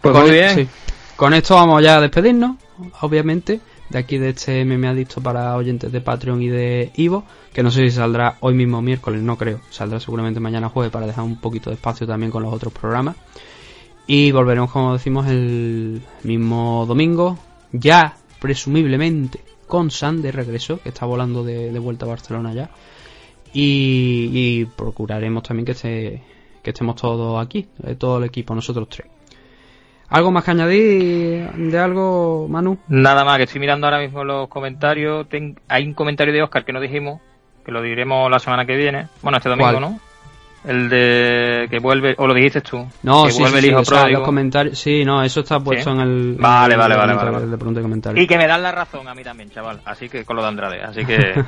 Pues 0.00 0.16
muy 0.16 0.30
bien. 0.30 0.68
Con 1.16 1.34
esto 1.34 1.54
vamos 1.54 1.82
ya 1.82 1.96
a 1.96 2.00
despedirnos, 2.00 2.56
obviamente, 3.02 3.60
de 3.90 3.98
aquí 3.98 4.16
de 4.16 4.30
este 4.30 4.64
meme 4.64 4.88
adicto 4.88 5.20
para 5.20 5.54
oyentes 5.56 5.92
de 5.92 6.00
Patreon 6.00 6.40
y 6.42 6.48
de 6.48 6.92
Ivo, 6.96 7.24
que 7.52 7.62
no 7.62 7.70
sé 7.70 7.82
si 7.82 7.96
saldrá 7.96 8.36
hoy 8.40 8.54
mismo 8.54 8.80
miércoles, 8.80 9.20
no 9.20 9.36
creo, 9.36 9.60
saldrá 9.68 10.00
seguramente 10.00 10.40
mañana 10.40 10.70
jueves 10.70 10.90
para 10.90 11.06
dejar 11.06 11.24
un 11.24 11.36
poquito 11.36 11.68
de 11.68 11.74
espacio 11.74 12.06
también 12.06 12.32
con 12.32 12.42
los 12.42 12.54
otros 12.54 12.72
programas. 12.72 13.16
Y 14.06 14.32
volveremos, 14.32 14.70
como 14.70 14.94
decimos, 14.94 15.26
el 15.26 16.02
mismo 16.22 16.86
domingo, 16.86 17.38
ya 17.72 18.16
presumiblemente 18.40 19.40
con 19.66 19.90
San 19.90 20.22
de 20.22 20.32
regreso, 20.32 20.80
que 20.80 20.88
está 20.88 21.04
volando 21.04 21.44
de, 21.44 21.70
de 21.70 21.78
vuelta 21.78 22.06
a 22.06 22.08
Barcelona 22.08 22.54
ya. 22.54 22.70
Y, 23.52 24.64
procuraremos 24.76 25.42
también 25.42 25.66
que, 25.66 26.22
que 26.62 26.70
estemos 26.70 26.96
todos 26.96 27.44
aquí, 27.44 27.66
eh, 27.84 27.96
todo 27.96 28.18
el 28.18 28.24
equipo, 28.24 28.54
nosotros 28.54 28.88
tres. 28.88 29.06
¿Algo 30.10 30.32
más 30.32 30.44
que 30.44 30.50
añadir 30.50 31.50
de 31.52 31.78
algo, 31.78 32.48
Manu? 32.48 32.78
Nada 32.88 33.24
más, 33.24 33.36
que 33.36 33.44
estoy 33.44 33.60
mirando 33.60 33.86
ahora 33.86 34.00
mismo 34.00 34.24
los 34.24 34.48
comentarios. 34.48 35.26
hay 35.68 35.86
un 35.86 35.94
comentario 35.94 36.34
de 36.34 36.42
Oscar 36.42 36.64
que 36.64 36.72
no 36.72 36.80
dijimos, 36.80 37.20
que 37.64 37.70
lo 37.70 37.80
diremos 37.80 38.28
la 38.28 38.40
semana 38.40 38.66
que 38.66 38.76
viene. 38.76 39.06
Bueno, 39.22 39.38
este 39.38 39.48
domingo, 39.48 39.78
¿no? 39.78 40.00
El 40.64 40.90
de 40.90 41.68
que 41.70 41.78
vuelve, 41.78 42.14
o 42.18 42.26
lo 42.26 42.34
dijiste 42.34 42.60
tú. 42.60 42.86
No, 43.04 43.24
que 43.24 43.30
sí, 43.30 43.40
vuelve 43.40 43.60
el 43.60 43.64
hijo 43.66 43.82
los 44.08 44.22
comentarios, 44.22 44.78
sí, 44.78 45.04
no, 45.06 45.22
eso 45.22 45.40
está 45.40 45.60
puesto 45.60 45.90
en 45.92 46.00
el. 46.00 46.36
Vale, 46.38 46.76
vale, 46.76 46.96
vale, 46.96 47.14
vale, 47.14 48.20
Y 48.20 48.26
que 48.26 48.36
me 48.36 48.46
dan 48.46 48.62
la 48.62 48.72
razón 48.72 49.08
a 49.08 49.14
mí 49.14 49.22
también, 49.22 49.48
chaval. 49.48 49.80
Así 49.84 50.08
que 50.08 50.24
con 50.24 50.36
lo 50.36 50.42
de 50.42 50.48
Andrade, 50.48 50.82
así 50.82 51.04
que. 51.06 51.16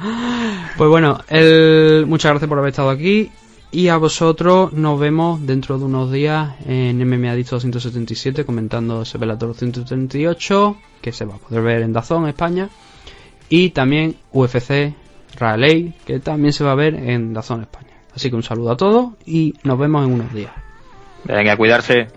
pues 0.76 0.90
bueno, 0.90 1.20
el... 1.28 2.04
muchas 2.06 2.32
gracias 2.32 2.48
por 2.48 2.58
haber 2.58 2.70
estado 2.70 2.90
aquí. 2.90 3.30
Y 3.72 3.88
a 3.88 3.96
vosotros 3.98 4.72
nos 4.72 4.98
vemos 4.98 5.46
dentro 5.46 5.78
de 5.78 5.84
unos 5.84 6.10
días 6.10 6.54
en 6.66 6.98
MMA 6.98 7.30
Adicto 7.30 7.54
277 7.56 8.44
comentando 8.44 9.02
ese 9.02 9.16
Velator 9.16 9.54
138 9.54 10.76
que 11.00 11.12
se 11.12 11.24
va 11.24 11.36
a 11.36 11.38
poder 11.38 11.62
ver 11.62 11.82
en 11.82 11.92
Dazón, 11.92 12.26
España. 12.26 12.68
Y 13.48 13.70
también 13.70 14.16
UFC 14.32 14.94
Raleigh 15.36 15.94
que 16.04 16.18
también 16.18 16.52
se 16.52 16.64
va 16.64 16.72
a 16.72 16.74
ver 16.74 16.94
en 16.94 17.32
Dazón, 17.32 17.60
España. 17.60 17.90
Así 18.12 18.28
que 18.28 18.34
un 18.34 18.42
saludo 18.42 18.72
a 18.72 18.76
todos 18.76 19.10
y 19.24 19.54
nos 19.62 19.78
vemos 19.78 20.04
en 20.04 20.14
unos 20.14 20.34
días. 20.34 20.52
Venga, 21.24 21.56
cuidarse. 21.56 22.08